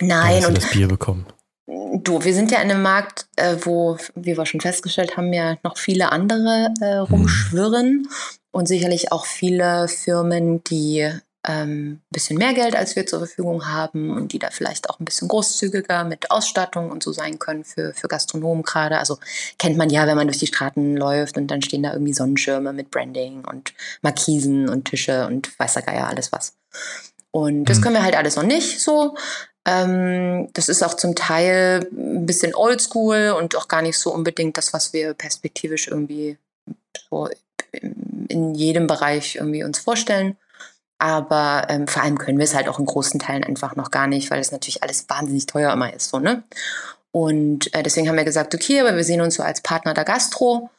Nein. 0.00 0.44
Und 0.46 0.56
das 0.56 0.70
Bier 0.70 0.88
bekommen. 0.88 1.26
Du, 1.66 2.22
wir 2.22 2.34
sind 2.34 2.50
ja 2.50 2.60
in 2.60 2.70
einem 2.70 2.82
Markt, 2.82 3.26
äh, 3.36 3.56
wo, 3.62 3.96
wie 4.14 4.36
wir 4.36 4.46
schon 4.46 4.60
festgestellt 4.60 5.16
haben, 5.16 5.32
ja 5.32 5.56
noch 5.62 5.76
viele 5.76 6.12
andere 6.12 6.72
äh, 6.80 6.96
rumschwirren 6.96 8.04
hm. 8.04 8.08
und 8.52 8.68
sicherlich 8.68 9.12
auch 9.12 9.26
viele 9.26 9.88
Firmen, 9.88 10.62
die 10.64 11.10
ähm, 11.46 12.00
bisschen 12.10 12.36
mehr 12.36 12.52
Geld, 12.52 12.74
als 12.74 12.96
wir 12.96 13.06
zur 13.06 13.20
Verfügung 13.20 13.68
haben 13.68 14.10
und 14.10 14.32
die 14.32 14.38
da 14.38 14.50
vielleicht 14.50 14.90
auch 14.90 14.98
ein 14.98 15.04
bisschen 15.04 15.28
großzügiger 15.28 16.04
mit 16.04 16.30
Ausstattung 16.30 16.90
und 16.90 17.02
so 17.02 17.12
sein 17.12 17.38
können 17.38 17.64
für, 17.64 17.94
für 17.94 18.08
Gastronomen 18.08 18.64
gerade. 18.64 18.98
Also 18.98 19.18
kennt 19.58 19.76
man 19.76 19.88
ja, 19.88 20.06
wenn 20.06 20.16
man 20.16 20.26
durch 20.26 20.38
die 20.38 20.48
Straßen 20.48 20.96
läuft 20.96 21.36
und 21.36 21.46
dann 21.48 21.62
stehen 21.62 21.84
da 21.84 21.92
irgendwie 21.92 22.12
Sonnenschirme 22.12 22.72
mit 22.72 22.90
Branding 22.90 23.44
und 23.44 23.72
Markisen 24.02 24.68
und 24.68 24.86
Tische 24.86 25.26
und 25.26 25.58
weiß 25.58 25.74
der 25.74 25.82
Geier 25.82 26.08
alles 26.08 26.32
was. 26.32 26.54
Und 27.30 27.66
das 27.66 27.78
mhm. 27.78 27.82
können 27.82 27.94
wir 27.96 28.02
halt 28.02 28.16
alles 28.16 28.36
noch 28.36 28.42
nicht 28.42 28.80
so. 28.80 29.16
Ähm, 29.64 30.48
das 30.54 30.68
ist 30.68 30.82
auch 30.82 30.94
zum 30.94 31.14
Teil 31.14 31.86
ein 31.92 32.26
bisschen 32.26 32.54
oldschool 32.54 33.34
und 33.38 33.54
auch 33.54 33.68
gar 33.68 33.82
nicht 33.82 33.98
so 33.98 34.12
unbedingt 34.12 34.56
das, 34.56 34.72
was 34.72 34.92
wir 34.92 35.14
perspektivisch 35.14 35.88
irgendwie 35.88 36.36
so 37.10 37.28
in 38.28 38.54
jedem 38.54 38.86
Bereich 38.86 39.36
irgendwie 39.36 39.62
uns 39.62 39.78
vorstellen. 39.78 40.36
Aber 40.98 41.66
ähm, 41.68 41.86
vor 41.86 42.02
allem 42.02 42.18
können 42.18 42.38
wir 42.38 42.44
es 42.44 42.54
halt 42.54 42.68
auch 42.68 42.78
in 42.78 42.86
großen 42.86 43.20
Teilen 43.20 43.44
einfach 43.44 43.76
noch 43.76 43.90
gar 43.90 44.06
nicht, 44.06 44.30
weil 44.30 44.40
es 44.40 44.52
natürlich 44.52 44.82
alles 44.82 45.08
wahnsinnig 45.08 45.46
teuer 45.46 45.72
immer 45.72 45.92
ist. 45.92 46.10
So, 46.10 46.18
ne? 46.18 46.42
Und 47.12 47.72
äh, 47.74 47.82
deswegen 47.82 48.08
haben 48.08 48.16
wir 48.16 48.24
gesagt, 48.24 48.54
okay, 48.54 48.80
aber 48.80 48.96
wir 48.96 49.04
sehen 49.04 49.20
uns 49.20 49.36
so 49.36 49.42
als 49.42 49.60
Partner 49.60 49.94
der 49.94 50.04
Gastro 50.04 50.70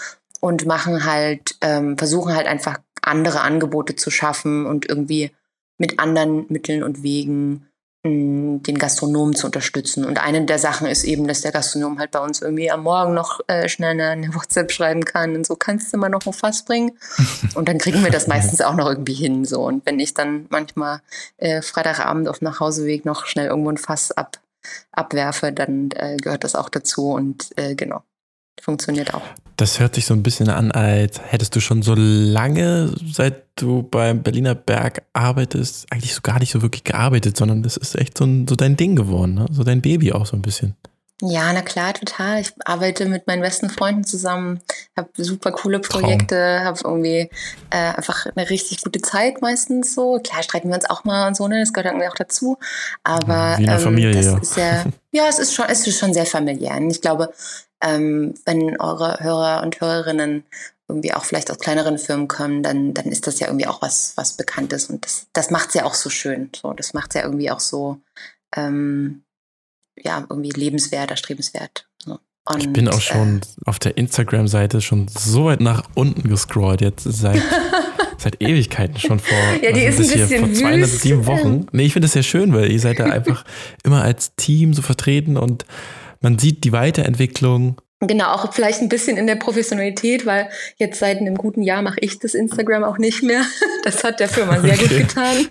und 0.41 0.65
machen 0.65 1.05
halt, 1.05 1.55
ähm, 1.61 1.97
versuchen 1.97 2.35
halt 2.35 2.47
einfach 2.47 2.79
andere 3.01 3.41
Angebote 3.41 3.95
zu 3.95 4.11
schaffen 4.11 4.65
und 4.65 4.87
irgendwie 4.87 5.31
mit 5.77 5.99
anderen 5.99 6.45
Mitteln 6.49 6.83
und 6.83 7.01
Wegen 7.01 7.68
den 8.03 8.77
Gastronomen 8.77 9.35
zu 9.35 9.47
unterstützen. 9.47 10.05
Und 10.05 10.21
eine 10.21 10.45
der 10.45 10.57
Sachen 10.57 10.87
ist 10.87 11.03
eben, 11.03 11.27
dass 11.27 11.41
der 11.41 11.51
Gastronom 11.51 11.99
halt 11.99 12.11
bei 12.11 12.19
uns 12.19 12.41
irgendwie 12.41 12.71
am 12.71 12.83
Morgen 12.83 13.13
noch 13.13 13.41
äh, 13.47 13.67
schnell 13.67 13.99
eine, 13.99 14.33
WhatsApp 14.33 14.71
schreiben 14.71 15.03
kann 15.03 15.35
und 15.35 15.45
so, 15.45 15.55
kannst 15.55 15.93
du 15.93 15.97
mal 15.97 16.07
noch 16.09 16.25
ein 16.25 16.33
Fass 16.33 16.63
bringen? 16.63 16.97
Und 17.55 17.67
dann 17.67 17.77
kriegen 17.77 18.03
wir 18.03 18.11
das 18.11 18.27
meistens 18.27 18.61
auch 18.61 18.75
noch 18.75 18.87
irgendwie 18.87 19.13
hin. 19.13 19.43
So. 19.43 19.65
Und 19.65 19.85
wenn 19.85 19.99
ich 19.99 20.13
dann 20.13 20.45
manchmal 20.49 21.01
äh, 21.37 21.61
Freitagabend 21.61 22.29
auf 22.29 22.41
Nachhauseweg 22.41 23.05
noch 23.05 23.25
schnell 23.25 23.47
irgendwo 23.47 23.69
ein 23.69 23.77
Fass 23.77 24.11
ab, 24.11 24.39
abwerfe, 24.91 25.51
dann 25.51 25.89
äh, 25.95 26.15
gehört 26.17 26.43
das 26.43 26.55
auch 26.55 26.69
dazu 26.69 27.11
und 27.11 27.49
äh, 27.57 27.75
genau 27.75 28.03
funktioniert 28.61 29.13
auch. 29.13 29.23
Das 29.59 29.77
hört 29.77 29.95
sich 29.95 30.05
so 30.05 30.13
ein 30.13 30.23
bisschen 30.23 30.47
an, 30.47 30.71
als 30.71 31.19
hättest 31.21 31.53
du 31.53 31.59
schon 31.59 31.81
so 31.81 31.93
lange, 31.93 32.93
seit 33.11 33.43
du 33.55 33.83
beim 33.83 34.23
Berliner 34.23 34.55
Berg 34.55 35.01
arbeitest, 35.11 35.91
eigentlich 35.91 36.15
so 36.15 36.21
gar 36.21 36.39
nicht 36.39 36.53
so 36.53 36.61
wirklich 36.61 36.85
gearbeitet, 36.85 37.35
sondern 37.35 37.61
das 37.61 37.75
ist 37.75 37.97
echt 37.97 38.17
so, 38.17 38.23
ein, 38.23 38.47
so 38.47 38.55
dein 38.55 38.77
Ding 38.77 38.95
geworden, 38.95 39.33
ne? 39.33 39.47
so 39.51 39.65
dein 39.65 39.81
Baby 39.81 40.13
auch 40.13 40.25
so 40.25 40.37
ein 40.37 40.41
bisschen. 40.41 40.77
Ja, 41.21 41.51
na 41.51 41.61
klar, 41.61 41.93
total. 41.93 42.39
Ich 42.39 42.53
arbeite 42.63 43.05
mit 43.05 43.27
meinen 43.27 43.41
besten 43.41 43.69
Freunden 43.69 44.05
zusammen, 44.05 44.61
habe 44.95 45.09
super 45.17 45.51
coole 45.51 45.79
Projekte, 45.79 46.61
habe 46.63 46.79
irgendwie 46.81 47.29
äh, 47.69 47.75
einfach 47.75 48.27
eine 48.33 48.49
richtig 48.49 48.81
gute 48.81 49.01
Zeit 49.01 49.41
meistens 49.41 49.93
so. 49.93 50.21
Klar 50.23 50.43
streiten 50.43 50.69
wir 50.69 50.75
uns 50.75 50.89
auch 50.89 51.03
mal 51.03 51.27
und 51.27 51.35
so, 51.35 51.49
ne? 51.49 51.59
Das 51.59 51.73
gehört 51.73 51.87
irgendwie 51.87 52.07
auch 52.07 52.15
dazu. 52.15 52.57
Aber 53.03 53.57
Wie 53.57 53.67
eine 53.67 53.73
ähm, 53.73 53.79
Familie, 53.79 54.13
das 54.13 54.25
ja. 54.25 54.37
ist 54.37 54.55
ja, 54.55 54.85
ja, 55.11 55.27
es 55.27 55.39
ist 55.39 55.53
schon, 55.53 55.65
es 55.67 55.85
ist 55.85 55.99
schon 55.99 56.13
sehr 56.13 56.25
familiär. 56.25 56.77
Und 56.77 56.89
ich 56.89 57.01
glaube, 57.01 57.33
ähm, 57.81 58.33
wenn 58.45 58.79
eure 58.79 59.19
Hörer 59.19 59.63
und 59.63 59.79
Hörerinnen 59.79 60.43
irgendwie 60.87 61.13
auch 61.13 61.23
vielleicht 61.23 61.51
aus 61.51 61.59
kleineren 61.59 61.97
Firmen 61.97 62.27
kommen, 62.27 62.63
dann, 62.63 62.93
dann 62.93 63.05
ist 63.05 63.27
das 63.27 63.39
ja 63.39 63.47
irgendwie 63.47 63.67
auch 63.67 63.81
was, 63.81 64.13
was 64.15 64.33
Bekanntes. 64.33 64.89
Und 64.89 65.05
das, 65.05 65.27
das 65.33 65.51
macht 65.51 65.69
es 65.69 65.75
ja 65.75 65.85
auch 65.85 65.93
so 65.93 66.09
schön. 66.09 66.49
So, 66.59 66.73
das 66.73 66.93
macht 66.93 67.11
es 67.11 67.15
ja 67.15 67.23
irgendwie 67.23 67.51
auch 67.51 67.59
so, 67.59 67.99
ähm, 68.55 69.21
ja, 69.95 70.25
irgendwie 70.29 70.49
lebenswert, 70.49 71.11
erstrebenswert. 71.11 71.87
So. 72.03 72.19
Und, 72.45 72.63
ich 72.63 72.73
bin 72.73 72.87
auch 72.87 73.01
schon 73.01 73.37
äh, 73.37 73.69
auf 73.69 73.77
der 73.77 73.97
Instagram-Seite 73.97 74.81
schon 74.81 75.07
so 75.07 75.45
weit 75.45 75.61
nach 75.61 75.83
unten 75.93 76.27
gescrollt, 76.27 76.81
jetzt 76.81 77.03
seit, 77.03 77.41
seit 78.17 78.41
Ewigkeiten 78.41 78.97
schon 78.97 79.19
vor. 79.19 79.37
Ja, 79.61 79.71
die 79.71 79.81
ist 79.81 79.99
ein 79.99 80.27
bisschen 80.27 80.39
vor 80.39 80.53
207 80.53 81.25
Wochen. 81.27 81.67
Nee, 81.71 81.83
ich 81.83 81.93
finde 81.93 82.07
das 82.07 82.13
sehr 82.13 82.23
schön, 82.23 82.51
weil 82.53 82.71
ihr 82.71 82.79
seid 82.79 82.99
da 82.99 83.05
einfach 83.11 83.45
immer 83.83 84.01
als 84.01 84.33
Team 84.35 84.73
so 84.73 84.81
vertreten 84.81 85.37
und 85.37 85.65
man 86.21 86.39
sieht 86.39 86.63
die 86.63 86.71
Weiterentwicklung. 86.71 87.79
Genau, 88.01 88.31
auch 88.31 88.53
vielleicht 88.53 88.81
ein 88.81 88.87
bisschen 88.87 89.17
in 89.17 89.27
der 89.27 89.35
Professionalität, 89.35 90.25
weil 90.25 90.49
jetzt 90.77 90.99
seit 90.99 91.17
einem 91.17 91.35
guten 91.35 91.61
Jahr 91.61 91.81
mache 91.81 91.99
ich 91.99 92.19
das 92.19 92.33
Instagram 92.33 92.83
auch 92.83 92.97
nicht 92.97 93.23
mehr. 93.23 93.43
Das 93.83 94.03
hat 94.03 94.19
der 94.19 94.27
Firma 94.27 94.59
sehr 94.59 94.73
okay. 94.73 94.87
gut 94.87 94.97
getan. 95.07 95.47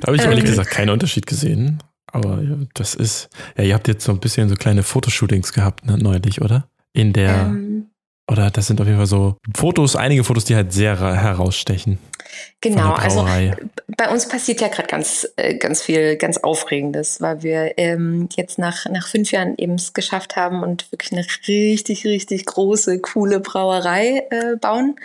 da 0.00 0.06
habe 0.08 0.16
ich 0.16 0.22
ehrlich 0.22 0.40
ähm, 0.40 0.50
gesagt 0.50 0.70
keinen 0.70 0.90
Unterschied 0.90 1.28
gesehen. 1.28 1.78
Aber 2.06 2.42
das 2.74 2.96
ist, 2.96 3.28
ja, 3.56 3.64
ihr 3.64 3.74
habt 3.74 3.86
jetzt 3.86 4.04
so 4.04 4.10
ein 4.10 4.18
bisschen 4.18 4.48
so 4.48 4.56
kleine 4.56 4.82
Fotoshootings 4.82 5.52
gehabt, 5.52 5.86
ne, 5.86 5.96
neulich, 5.96 6.42
oder? 6.42 6.68
In 6.92 7.12
der, 7.12 7.46
ähm, 7.46 7.67
oder 8.28 8.50
das 8.50 8.66
sind 8.66 8.80
auf 8.80 8.86
jeden 8.86 8.98
Fall 8.98 9.06
so 9.06 9.36
Fotos, 9.56 9.96
einige 9.96 10.22
Fotos, 10.22 10.44
die 10.44 10.54
halt 10.54 10.72
sehr 10.72 10.98
herausstechen. 10.98 11.98
Genau, 12.60 12.92
also 12.92 13.26
bei 13.96 14.08
uns 14.10 14.28
passiert 14.28 14.60
ja 14.60 14.68
gerade 14.68 14.88
ganz, 14.88 15.26
äh, 15.36 15.54
ganz 15.56 15.82
viel, 15.82 16.16
ganz 16.16 16.36
Aufregendes, 16.38 17.20
weil 17.20 17.42
wir 17.42 17.78
ähm, 17.78 18.28
jetzt 18.36 18.58
nach, 18.58 18.84
nach 18.86 19.08
fünf 19.08 19.32
Jahren 19.32 19.54
eben 19.56 19.74
es 19.74 19.94
geschafft 19.94 20.36
haben 20.36 20.62
und 20.62 20.90
wirklich 20.92 21.12
eine 21.12 21.24
richtig, 21.48 22.04
richtig 22.04 22.46
große, 22.46 23.00
coole 23.00 23.40
Brauerei 23.40 24.26
äh, 24.30 24.56
bauen, 24.56 24.96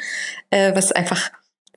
äh, 0.50 0.76
was 0.76 0.92
einfach 0.92 1.32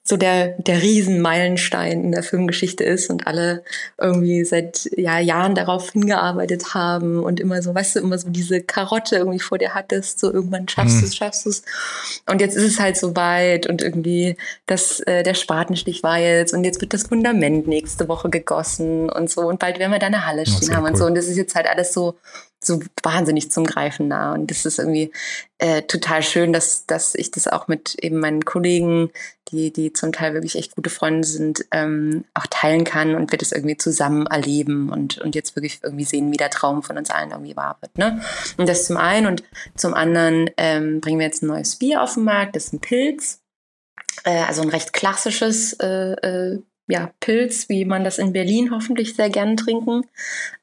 so 0.07 0.17
der, 0.17 0.51
der 0.59 0.81
Riesenmeilenstein 0.81 2.05
in 2.05 2.13
der 2.13 2.23
Filmgeschichte 2.23 2.85
ist 2.85 3.11
und 3.11 3.27
alle 3.27 3.65
irgendwie 3.99 4.45
seit 4.45 4.89
ja, 4.97 5.19
Jahren 5.19 5.57
darauf 5.57 5.91
hingearbeitet 5.91 6.75
haben 6.75 7.25
und 7.25 7.41
immer 7.41 7.61
so, 7.61 7.75
weißt 7.75 7.97
du, 7.97 8.01
immer 8.01 8.17
so 8.17 8.31
diese 8.31 8.63
Karotte 8.63 9.17
irgendwie 9.17 9.41
vor 9.41 9.59
dir 9.59 9.75
hattest, 9.75 10.21
so 10.21 10.33
irgendwann 10.33 10.69
schaffst 10.69 10.97
mhm. 10.97 11.01
du 11.01 11.07
es, 11.07 11.17
schaffst 11.17 11.45
du 11.45 11.51
es. 11.51 11.63
Und 12.31 12.41
jetzt 12.41 12.57
ist 12.57 12.63
es 12.63 12.81
halt 12.81 12.97
so 12.97 13.17
weit 13.17 13.67
und 13.67 13.83
irgendwie 13.83 14.37
das, 14.67 15.01
äh, 15.01 15.25
der 15.25 15.35
Spatenstich 15.35 16.05
war 16.05 16.19
jetzt 16.19 16.55
und 16.55 16.63
jetzt 16.63 16.81
wird 16.81 16.95
das 16.95 17.03
Fundament 17.03 17.67
nächste 17.67 18.07
Woche 18.07 18.31
gegossen 18.31 19.11
und 19.11 19.29
so 19.29 19.43
und 19.43 19.59
bald 19.59 19.81
werden 19.81 19.91
wir 19.91 19.99
da 19.99 20.07
eine 20.07 20.25
Halle 20.25 20.47
stehen 20.47 20.75
haben 20.77 20.85
cool. 20.85 20.91
und 20.91 20.97
so. 20.97 21.05
Und 21.07 21.17
das 21.17 21.27
ist 21.27 21.37
jetzt 21.37 21.57
halt 21.57 21.67
alles 21.67 21.93
so, 21.93 22.15
so 22.67 22.81
wahnsinnig 23.03 23.51
zum 23.51 23.65
Greifen 23.65 24.09
nah. 24.09 24.33
Und 24.35 24.51
das 24.51 24.65
ist 24.65 24.79
irgendwie 24.79 25.13
äh, 25.59 25.83
total 25.83 26.23
schön, 26.23 26.53
dass, 26.53 26.87
dass 26.87 27.15
ich 27.15 27.31
das 27.31 27.49
auch 27.49 27.69
mit 27.69 27.95
eben 28.03 28.19
meinen 28.19 28.45
Kollegen, 28.45 29.11
die, 29.49 29.73
die 29.73 29.93
zum 29.93 30.13
Teil 30.13 30.35
wirklich 30.35 30.57
echt 30.57 30.75
gute 30.75 30.91
Freunde 30.91 31.27
sind, 31.27 31.65
ähm, 31.71 32.25
auch 32.35 32.47
teilen 32.49 32.85
kann 32.85 33.15
und 33.15 33.31
wir 33.31 33.39
das 33.39 33.53
irgendwie 33.53 33.77
zusammen 33.77 34.27
erleben 34.27 34.91
und, 34.91 35.19
und 35.19 35.35
jetzt 35.35 35.55
wirklich 35.57 35.81
irgendwie 35.83 36.05
sehen, 36.05 36.33
wie 36.33 36.37
der 36.37 36.51
Traum 36.51 36.83
von 36.83 36.99
uns 36.99 37.11
allen 37.11 37.31
irgendwie 37.31 37.57
wahr 37.57 37.79
wird. 37.81 37.97
Ne? 37.97 38.21
Und 38.57 38.69
das 38.69 38.87
zum 38.87 38.97
einen 38.97 39.27
und 39.27 39.45
zum 39.77 39.95
anderen 39.95 40.51
ähm, 40.57 41.01
bringen 41.01 41.21
wir 41.21 41.27
jetzt 41.27 41.43
ein 41.43 41.49
neues 41.49 41.77
Bier 41.77 42.03
auf 42.03 42.15
den 42.15 42.25
Markt, 42.25 42.57
das 42.57 42.67
ist 42.67 42.73
ein 42.73 42.81
Pilz. 42.81 43.41
Äh, 44.25 44.43
also 44.43 44.63
ein 44.63 44.69
recht 44.69 44.93
klassisches 44.93 45.75
äh, 45.75 46.13
äh, 46.13 46.63
ja, 46.89 47.11
Pilz, 47.21 47.69
wie 47.69 47.85
man 47.85 48.05
das 48.05 48.19
in 48.19 48.33
Berlin 48.33 48.71
hoffentlich 48.71 49.17
sehr 49.17 49.29
gern 49.29 49.57
trinken 49.57 50.05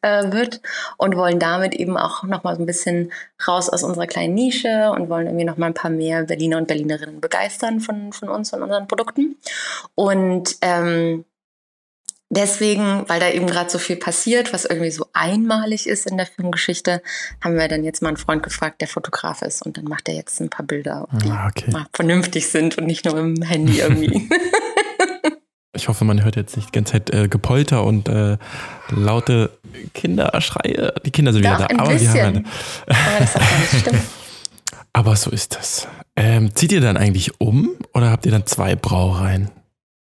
äh, 0.01 0.32
wird 0.32 0.61
und 0.97 1.17
wollen 1.17 1.39
damit 1.39 1.74
eben 1.76 1.97
auch 1.97 2.24
nochmal 2.24 2.55
so 2.55 2.63
ein 2.63 2.65
bisschen 2.65 3.11
raus 3.45 3.69
aus 3.69 3.84
unserer 3.84 4.07
kleinen 4.07 4.34
Nische 4.34 4.91
und 4.91 5.09
wollen 5.09 5.28
irgendwie 5.28 5.45
nochmal 5.45 5.71
ein 5.71 5.74
paar 5.74 5.91
mehr 5.91 6.24
Berliner 6.24 6.57
und 6.57 6.67
Berlinerinnen 6.67 7.19
begeistern 7.19 7.82
von, 7.82 8.13
von 8.13 8.30
uns 8.30 8.53
und 8.53 8.63
unseren 8.63 8.88
Produkten. 8.88 9.36
Und 9.95 10.55
ähm, 10.61 11.26
deswegen, 12.30 13.03
weil 13.07 13.19
da 13.19 13.30
eben 13.30 13.47
gerade 13.47 13.69
so 13.69 13.78
viel 13.78 13.97
passiert, 13.97 14.53
was 14.53 14.63
irgendwie 14.63 14.91
so 14.91 15.07
einmalig 15.11 15.88
ist 15.88 16.05
in 16.05 16.15
der 16.15 16.26
Filmgeschichte, 16.26 17.01
haben 17.41 17.57
wir 17.57 17.67
dann 17.67 17.84
jetzt 17.84 18.01
mal 18.01 18.09
einen 18.09 18.17
Freund 18.17 18.43
gefragt, 18.43 18.80
der 18.80 18.88
Fotograf 18.88 19.41
ist 19.41 19.61
und 19.61 19.78
dann 19.78 19.86
macht 19.86 20.07
er 20.07 20.15
jetzt 20.15 20.39
ein 20.39 20.49
paar 20.49 20.65
Bilder, 20.65 21.07
die 21.11 21.30
ah, 21.30 21.47
okay. 21.49 21.69
mal 21.71 21.86
vernünftig 21.93 22.47
sind 22.47 22.78
und 22.78 22.86
nicht 22.86 23.03
nur 23.03 23.17
im 23.17 23.41
Handy 23.41 23.80
irgendwie. 23.80 24.30
Ich 25.76 25.88
hoffe, 25.88 26.05
man 26.05 26.24
hört 26.24 26.36
jetzt 26.36 26.55
nicht 26.55 26.67
die 26.67 26.71
ganze 26.71 26.93
Zeit 26.93 27.09
äh, 27.09 27.28
Gepolter 27.28 27.84
und 27.84 28.07
äh, 28.07 28.38
laute 28.89 29.49
Kinderschreie. 29.93 30.93
Die 31.03 31.11
Kinder 31.11 31.34
sind 31.34 31.41
wieder 31.41 31.57
da. 31.57 31.67
aber 31.78 31.93
bisschen. 31.93 32.13
wir 32.13 32.24
haben 32.24 32.45
aber 32.86 33.19
das 33.19 33.36
nicht 33.36 33.82
stimmt. 33.82 33.99
Aber 34.95 35.15
so 35.15 35.32
ist 35.32 35.55
das. 35.55 35.88
Ähm, 36.15 36.55
zieht 36.55 36.71
ihr 36.71 36.80
dann 36.80 36.97
eigentlich 36.97 37.41
um 37.41 37.71
oder 37.95 38.11
habt 38.11 38.28
ihr 38.28 38.32
dann 38.32 38.45
zwei 38.45 38.76
Brauereien? 38.76 39.49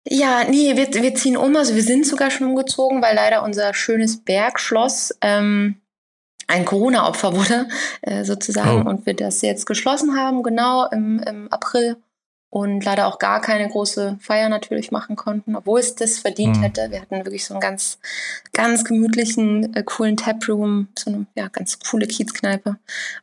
Ja, 0.06 0.44
nee, 0.44 0.76
wir, 0.76 0.94
wir 0.94 1.16
ziehen 1.16 1.38
um. 1.38 1.56
Also 1.56 1.74
wir 1.76 1.84
sind 1.84 2.06
sogar 2.06 2.30
schon 2.30 2.48
umgezogen, 2.48 3.02
weil 3.02 3.16
leider 3.16 3.44
unser 3.44 3.74
schönes 3.74 4.22
Bergschloss 4.26 5.18
ähm, 5.22 5.76
ein 6.48 6.66
Corona-Opfer 6.66 7.34
wurde, 7.34 7.70
äh, 8.02 8.26
sozusagen. 8.26 8.86
Oh. 8.86 8.90
Und 8.90 9.06
wir 9.06 9.14
das 9.14 9.42
jetzt 9.42 9.66
geschlossen 9.66 10.18
haben, 10.18 10.44
genau 10.44 10.90
im, 10.90 11.20
im 11.20 11.48
April 11.50 11.96
und 12.54 12.86
leider 12.86 13.08
auch 13.08 13.18
gar 13.18 13.42
keine 13.42 13.68
große 13.68 14.20
Feier 14.22 14.48
natürlich 14.48 14.92
machen 14.92 15.16
konnten, 15.16 15.56
obwohl 15.56 15.80
es 15.80 15.96
das 15.96 16.20
verdient 16.20 16.58
mhm. 16.58 16.62
hätte. 16.62 16.92
Wir 16.92 17.02
hatten 17.02 17.26
wirklich 17.26 17.46
so 17.46 17.56
einen 17.56 17.62
ganz, 17.62 17.98
ganz 18.52 18.86
gemütlichen, 18.86 19.76
äh, 19.76 19.82
coolen 19.82 20.18
Taproom, 20.18 20.90
so 20.96 21.10
eine 21.10 21.26
ja, 21.34 21.48
ganz 21.48 21.80
coole 21.80 22.06
Kiezkneipe. 22.06 22.78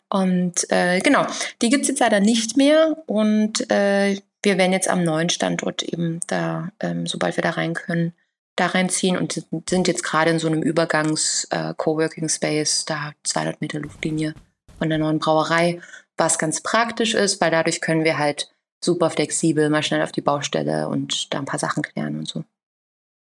Und 0.09 0.69
äh, 0.73 0.99
genau, 0.99 1.25
die 1.63 1.69
gibt's 1.69 1.87
jetzt 1.87 2.01
leider 2.01 2.19
nicht 2.19 2.57
mehr 2.57 2.97
und 3.07 3.71
äh, 3.71 4.21
wir 4.43 4.59
werden 4.59 4.73
jetzt 4.73 4.91
am 4.91 5.05
neuen 5.05 5.29
Standort 5.29 5.85
eben 5.85 6.19
da, 6.27 6.73
ähm, 6.81 7.07
sobald 7.07 7.37
wir 7.37 7.43
da 7.43 7.51
rein 7.51 7.75
können, 7.75 8.15
da 8.57 8.67
reinziehen 8.67 9.17
und 9.17 9.47
sind 9.69 9.87
jetzt 9.87 10.03
gerade 10.03 10.33
in 10.33 10.41
so 10.41 10.49
einem 10.49 10.63
Übergangs-Coworking-Space, 10.63 12.83
äh, 12.83 12.87
da 12.87 13.13
200 13.23 13.61
Meter 13.61 13.79
Luftlinie 13.79 14.35
von 14.79 14.89
der 14.89 14.99
neuen 14.99 15.21
Brauerei, 15.21 15.81
was 16.17 16.37
ganz 16.37 16.63
praktisch 16.63 17.15
ist, 17.15 17.41
weil 17.41 17.53
dadurch 17.53 17.81
können 17.81 18.03
wir 18.03 18.19
halt 18.19 18.51
super 18.83 19.11
flexibel, 19.11 19.69
mal 19.71 19.83
schnell 19.83 20.03
auf 20.03 20.13
die 20.13 20.21
Baustelle 20.21 20.89
und 20.89 21.33
da 21.33 21.39
ein 21.39 21.45
paar 21.45 21.59
Sachen 21.59 21.83
klären 21.83 22.19
und 22.19 22.29
so. 22.29 22.45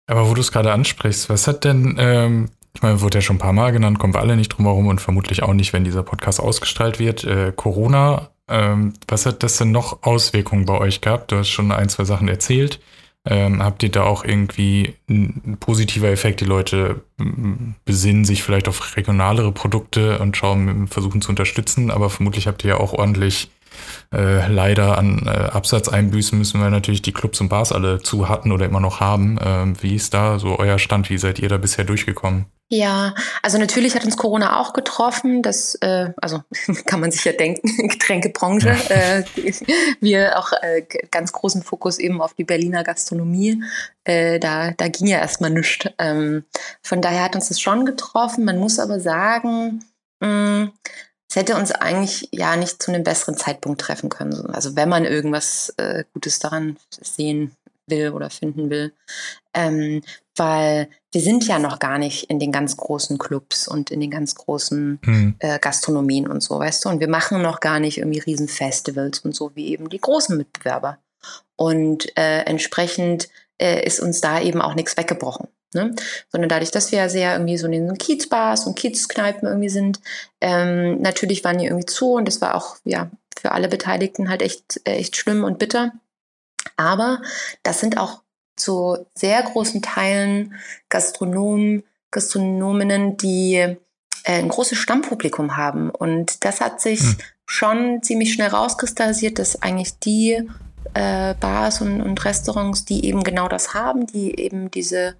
Aber 0.07 0.29
wo 0.29 0.33
du 0.33 0.41
es 0.41 0.51
gerade 0.51 0.71
ansprichst, 0.71 1.29
was 1.29 1.47
hat 1.47 1.63
denn, 1.63 1.95
ähm, 1.99 2.49
ich 2.73 2.81
meine, 2.81 3.01
wurde 3.01 3.17
ja 3.17 3.21
schon 3.21 3.37
ein 3.37 3.39
paar 3.39 3.53
Mal 3.53 3.71
genannt, 3.71 3.99
kommen 3.99 4.13
wir 4.13 4.21
alle 4.21 4.37
nicht 4.37 4.49
drum 4.49 4.65
herum 4.65 4.87
und 4.87 5.01
vermutlich 5.01 5.43
auch 5.43 5.53
nicht, 5.53 5.73
wenn 5.73 5.83
dieser 5.83 6.03
Podcast 6.03 6.39
ausgestrahlt 6.39 6.99
wird. 6.99 7.23
Äh, 7.23 7.51
Corona, 7.55 8.29
ähm, 8.47 8.93
was 9.07 9.25
hat 9.25 9.43
das 9.43 9.57
denn 9.57 9.71
noch 9.71 10.03
Auswirkungen 10.03 10.65
bei 10.65 10.77
euch 10.77 11.01
gehabt? 11.01 11.31
Du 11.31 11.37
hast 11.37 11.49
schon 11.49 11.71
ein, 11.71 11.89
zwei 11.89 12.05
Sachen 12.05 12.27
erzählt. 12.27 12.79
Ähm, 13.25 13.61
habt 13.61 13.83
ihr 13.83 13.91
da 13.91 14.03
auch 14.03 14.23
irgendwie 14.23 14.95
ein 15.09 15.57
positiver 15.59 16.07
Effekt? 16.07 16.39
Die 16.39 16.45
Leute 16.45 17.01
besinnen 17.83 18.23
sich 18.23 18.41
vielleicht 18.41 18.69
auf 18.69 18.95
regionalere 18.95 19.51
Produkte 19.51 20.19
und 20.19 20.37
schauen, 20.37 20.87
versuchen 20.87 21.21
zu 21.21 21.31
unterstützen, 21.31 21.91
aber 21.91 22.09
vermutlich 22.09 22.47
habt 22.47 22.63
ihr 22.63 22.69
ja 22.69 22.77
auch 22.77 22.93
ordentlich 22.93 23.49
äh, 24.13 24.47
leider 24.47 24.97
an 24.97 25.23
äh, 25.25 25.29
Absatz 25.29 25.89
einbüßen 25.89 26.37
müssen, 26.37 26.61
weil 26.61 26.71
natürlich 26.71 27.01
die 27.01 27.13
Clubs 27.13 27.41
und 27.41 27.49
Bars 27.49 27.71
alle 27.71 28.01
zu 28.01 28.29
hatten 28.29 28.51
oder 28.51 28.65
immer 28.65 28.79
noch 28.79 28.99
haben. 28.99 29.37
Ähm, 29.43 29.75
wie 29.81 29.95
ist 29.95 30.13
da 30.13 30.39
so 30.39 30.57
euer 30.59 30.79
Stand? 30.79 31.09
Wie 31.09 31.17
seid 31.17 31.39
ihr 31.39 31.49
da 31.49 31.57
bisher 31.57 31.85
durchgekommen? 31.85 32.45
Ja, 32.69 33.15
also 33.41 33.57
natürlich 33.57 33.95
hat 33.95 34.03
uns 34.03 34.17
Corona 34.17 34.59
auch 34.59 34.73
getroffen. 34.73 35.41
Das, 35.41 35.75
äh, 35.75 36.11
also 36.17 36.43
kann 36.85 36.99
man 36.99 37.11
sich 37.11 37.23
ja 37.23 37.31
denken, 37.31 37.67
Getränkebranche. 37.87 38.75
Ja. 38.89 39.19
Äh, 39.19 39.23
wir 40.01 40.37
auch 40.37 40.51
äh, 40.61 40.83
ganz 41.09 41.31
großen 41.31 41.63
Fokus 41.63 41.97
eben 41.97 42.21
auf 42.21 42.33
die 42.33 42.43
Berliner 42.43 42.83
Gastronomie. 42.83 43.63
Äh, 44.03 44.39
da, 44.39 44.71
da 44.71 44.89
ging 44.89 45.07
ja 45.07 45.19
erstmal 45.19 45.51
nichts. 45.51 45.87
Ähm, 45.97 46.43
von 46.81 47.01
daher 47.01 47.23
hat 47.23 47.35
uns 47.35 47.47
das 47.47 47.61
schon 47.61 47.85
getroffen. 47.85 48.43
Man 48.43 48.57
muss 48.57 48.79
aber 48.79 48.99
sagen, 48.99 49.85
mh, 50.19 50.27
mm, 50.27 50.71
es 51.29 51.35
hätte 51.35 51.55
uns 51.55 51.71
eigentlich 51.71 52.29
ja 52.31 52.55
nicht 52.55 52.81
zu 52.81 52.91
einem 52.91 53.03
besseren 53.03 53.37
Zeitpunkt 53.37 53.81
treffen 53.81 54.09
können. 54.09 54.49
Also 54.51 54.75
wenn 54.75 54.89
man 54.89 55.05
irgendwas 55.05 55.73
äh, 55.77 56.05
Gutes 56.13 56.39
daran 56.39 56.77
sehen 56.89 57.51
will 57.87 58.11
oder 58.11 58.29
finden 58.29 58.69
will. 58.69 58.93
Ähm, 59.53 60.01
weil 60.35 60.89
wir 61.11 61.21
sind 61.21 61.47
ja 61.47 61.57
noch 61.57 61.79
gar 61.79 61.97
nicht 61.97 62.29
in 62.29 62.39
den 62.39 62.51
ganz 62.51 62.77
großen 62.77 63.17
Clubs 63.17 63.67
und 63.67 63.89
in 63.89 63.99
den 63.99 64.11
ganz 64.11 64.35
großen 64.35 64.99
mhm. 65.03 65.35
äh, 65.39 65.57
Gastronomien 65.59 66.27
und 66.27 66.43
so, 66.43 66.59
weißt 66.59 66.85
du? 66.85 66.89
Und 66.89 66.99
wir 66.99 67.09
machen 67.09 67.41
noch 67.41 67.59
gar 67.59 67.79
nicht 67.79 67.97
irgendwie 67.97 68.19
Riesenfestivals 68.19 69.19
und 69.19 69.35
so 69.35 69.51
wie 69.55 69.67
eben 69.69 69.89
die 69.89 70.01
großen 70.01 70.37
Mitbewerber. 70.37 70.99
Und 71.55 72.15
äh, 72.17 72.41
entsprechend 72.41 73.29
äh, 73.57 73.83
ist 73.85 73.99
uns 73.99 74.21
da 74.21 74.39
eben 74.39 74.61
auch 74.61 74.75
nichts 74.75 74.95
weggebrochen. 74.95 75.47
Ne? 75.73 75.93
Sondern 76.31 76.49
dadurch, 76.49 76.71
dass 76.71 76.91
wir 76.91 76.99
ja 76.99 77.09
sehr 77.09 77.33
irgendwie 77.33 77.57
so 77.57 77.67
in 77.67 77.73
den 77.73 77.97
Kiezbars 77.97 78.65
und 78.65 78.77
Kiezkneipen 78.77 79.47
irgendwie 79.47 79.69
sind, 79.69 79.99
ähm, 80.39 81.01
natürlich 81.01 81.43
waren 81.43 81.57
die 81.57 81.65
irgendwie 81.65 81.85
zu 81.85 82.13
und 82.13 82.25
das 82.25 82.41
war 82.41 82.55
auch 82.55 82.77
ja 82.85 83.09
für 83.39 83.51
alle 83.51 83.67
Beteiligten 83.67 84.29
halt 84.29 84.41
echt, 84.41 84.81
echt 84.85 85.15
schlimm 85.15 85.43
und 85.43 85.59
bitter. 85.59 85.91
Aber 86.75 87.21
das 87.63 87.79
sind 87.79 87.97
auch 87.97 88.21
zu 88.55 89.05
sehr 89.13 89.41
großen 89.43 89.81
Teilen 89.81 90.55
Gastronomen, 90.89 91.83
Gastronominnen, 92.11 93.17
die 93.17 93.55
äh, 93.55 93.77
ein 94.23 94.49
großes 94.49 94.77
Stammpublikum 94.77 95.55
haben. 95.55 95.89
Und 95.89 96.43
das 96.43 96.61
hat 96.61 96.81
sich 96.81 97.01
hm. 97.01 97.17
schon 97.45 98.03
ziemlich 98.03 98.33
schnell 98.33 98.49
rauskristallisiert, 98.49 99.39
dass 99.39 99.61
eigentlich 99.61 99.99
die 99.99 100.49
äh, 100.93 101.35
Bars 101.35 101.81
und, 101.81 102.01
und 102.01 102.25
Restaurants, 102.25 102.85
die 102.85 103.05
eben 103.05 103.23
genau 103.23 103.47
das 103.47 103.73
haben, 103.73 104.07
die 104.07 104.39
eben 104.39 104.71
diese 104.71 105.15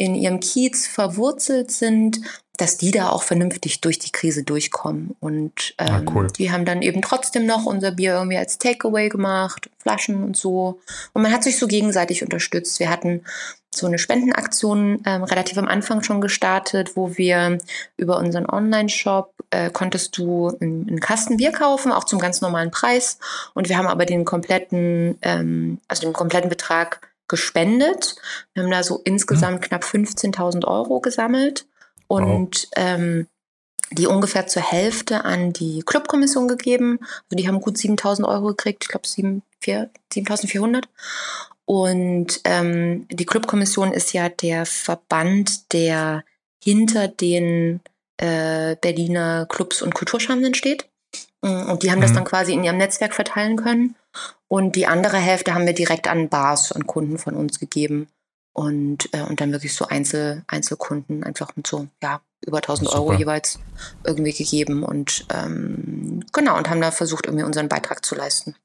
in 0.00 0.14
ihrem 0.14 0.40
Kiez 0.40 0.86
verwurzelt 0.86 1.70
sind, 1.70 2.22
dass 2.56 2.78
die 2.78 2.90
da 2.90 3.10
auch 3.10 3.22
vernünftig 3.22 3.82
durch 3.82 3.98
die 3.98 4.12
Krise 4.12 4.44
durchkommen. 4.44 5.14
Und 5.20 5.74
ah, 5.76 5.98
ähm, 5.98 6.08
ah, 6.08 6.12
cool. 6.14 6.26
die 6.38 6.50
haben 6.50 6.64
dann 6.64 6.80
eben 6.80 7.02
trotzdem 7.02 7.44
noch 7.44 7.66
unser 7.66 7.90
Bier 7.90 8.14
irgendwie 8.14 8.38
als 8.38 8.56
Takeaway 8.56 9.10
gemacht, 9.10 9.68
Flaschen 9.76 10.24
und 10.24 10.38
so. 10.38 10.80
Und 11.12 11.20
man 11.20 11.32
hat 11.32 11.44
sich 11.44 11.58
so 11.58 11.66
gegenseitig 11.66 12.22
unterstützt. 12.22 12.80
Wir 12.80 12.88
hatten 12.88 13.24
so 13.74 13.86
eine 13.86 13.98
Spendenaktion 13.98 15.02
ähm, 15.04 15.22
relativ 15.22 15.58
am 15.58 15.68
Anfang 15.68 16.02
schon 16.02 16.22
gestartet, 16.22 16.96
wo 16.96 17.18
wir 17.18 17.58
über 17.98 18.18
unseren 18.18 18.46
Online-Shop 18.48 19.34
äh, 19.50 19.68
konntest 19.68 20.16
du 20.16 20.48
einen, 20.48 20.88
einen 20.88 21.00
Kasten 21.00 21.36
Bier 21.36 21.52
kaufen, 21.52 21.92
auch 21.92 22.04
zum 22.04 22.18
ganz 22.18 22.40
normalen 22.40 22.70
Preis. 22.70 23.18
Und 23.52 23.68
wir 23.68 23.76
haben 23.76 23.86
aber 23.86 24.06
den 24.06 24.24
kompletten, 24.24 25.18
ähm, 25.20 25.78
also 25.88 26.06
den 26.06 26.14
kompletten 26.14 26.48
Betrag 26.48 27.09
gespendet. 27.30 28.16
Wir 28.52 28.64
haben 28.64 28.70
da 28.70 28.82
so 28.82 29.00
insgesamt 29.04 29.62
hm. 29.62 29.68
knapp 29.68 29.84
15.000 29.84 30.66
Euro 30.66 31.00
gesammelt 31.00 31.66
und 32.08 32.68
wow. 32.76 32.84
ähm, 32.84 33.26
die 33.92 34.06
ungefähr 34.06 34.46
zur 34.46 34.62
Hälfte 34.62 35.24
an 35.24 35.52
die 35.52 35.82
Clubkommission 35.84 36.48
gegeben. 36.48 36.98
Also 37.00 37.36
die 37.36 37.48
haben 37.48 37.60
gut 37.60 37.78
7000 37.78 38.28
Euro 38.28 38.48
gekriegt, 38.48 38.84
ich 38.84 38.88
glaube 38.88 39.08
7400. 39.08 40.88
Und 41.64 42.40
ähm, 42.44 43.06
die 43.10 43.26
Clubkommission 43.26 43.92
ist 43.92 44.12
ja 44.12 44.28
der 44.28 44.66
Verband, 44.66 45.72
der 45.72 46.24
hinter 46.62 47.08
den 47.08 47.80
äh, 48.16 48.76
Berliner 48.80 49.46
Clubs 49.48 49.80
und 49.82 49.94
Kulturschaffenden 49.94 50.54
steht. 50.54 50.86
Und 51.40 51.82
die 51.82 51.90
haben 51.90 51.98
mhm. 51.98 52.02
das 52.02 52.12
dann 52.12 52.24
quasi 52.24 52.52
in 52.52 52.64
ihrem 52.64 52.76
Netzwerk 52.76 53.14
verteilen 53.14 53.56
können. 53.56 53.94
Und 54.48 54.76
die 54.76 54.86
andere 54.86 55.16
Hälfte 55.16 55.54
haben 55.54 55.66
wir 55.66 55.74
direkt 55.74 56.08
an 56.08 56.28
Bars, 56.28 56.72
an 56.72 56.86
Kunden 56.86 57.18
von 57.18 57.34
uns 57.34 57.60
gegeben 57.60 58.08
und, 58.52 59.08
äh, 59.12 59.22
und 59.22 59.40
dann 59.40 59.52
wirklich 59.52 59.74
so 59.74 59.86
Einzel, 59.86 60.42
Einzelkunden 60.48 61.22
einfach 61.24 61.54
mit 61.56 61.66
so, 61.66 61.86
ja, 62.02 62.20
über 62.44 62.58
1000 62.58 62.88
Super. 62.88 63.00
Euro 63.00 63.12
jeweils 63.14 63.58
irgendwie 64.04 64.32
gegeben 64.32 64.82
und 64.82 65.26
ähm, 65.32 66.24
genau, 66.32 66.56
und 66.56 66.70
haben 66.70 66.80
da 66.80 66.90
versucht, 66.90 67.26
irgendwie 67.26 67.44
unseren 67.44 67.68
Beitrag 67.68 68.04
zu 68.04 68.14
leisten. 68.14 68.56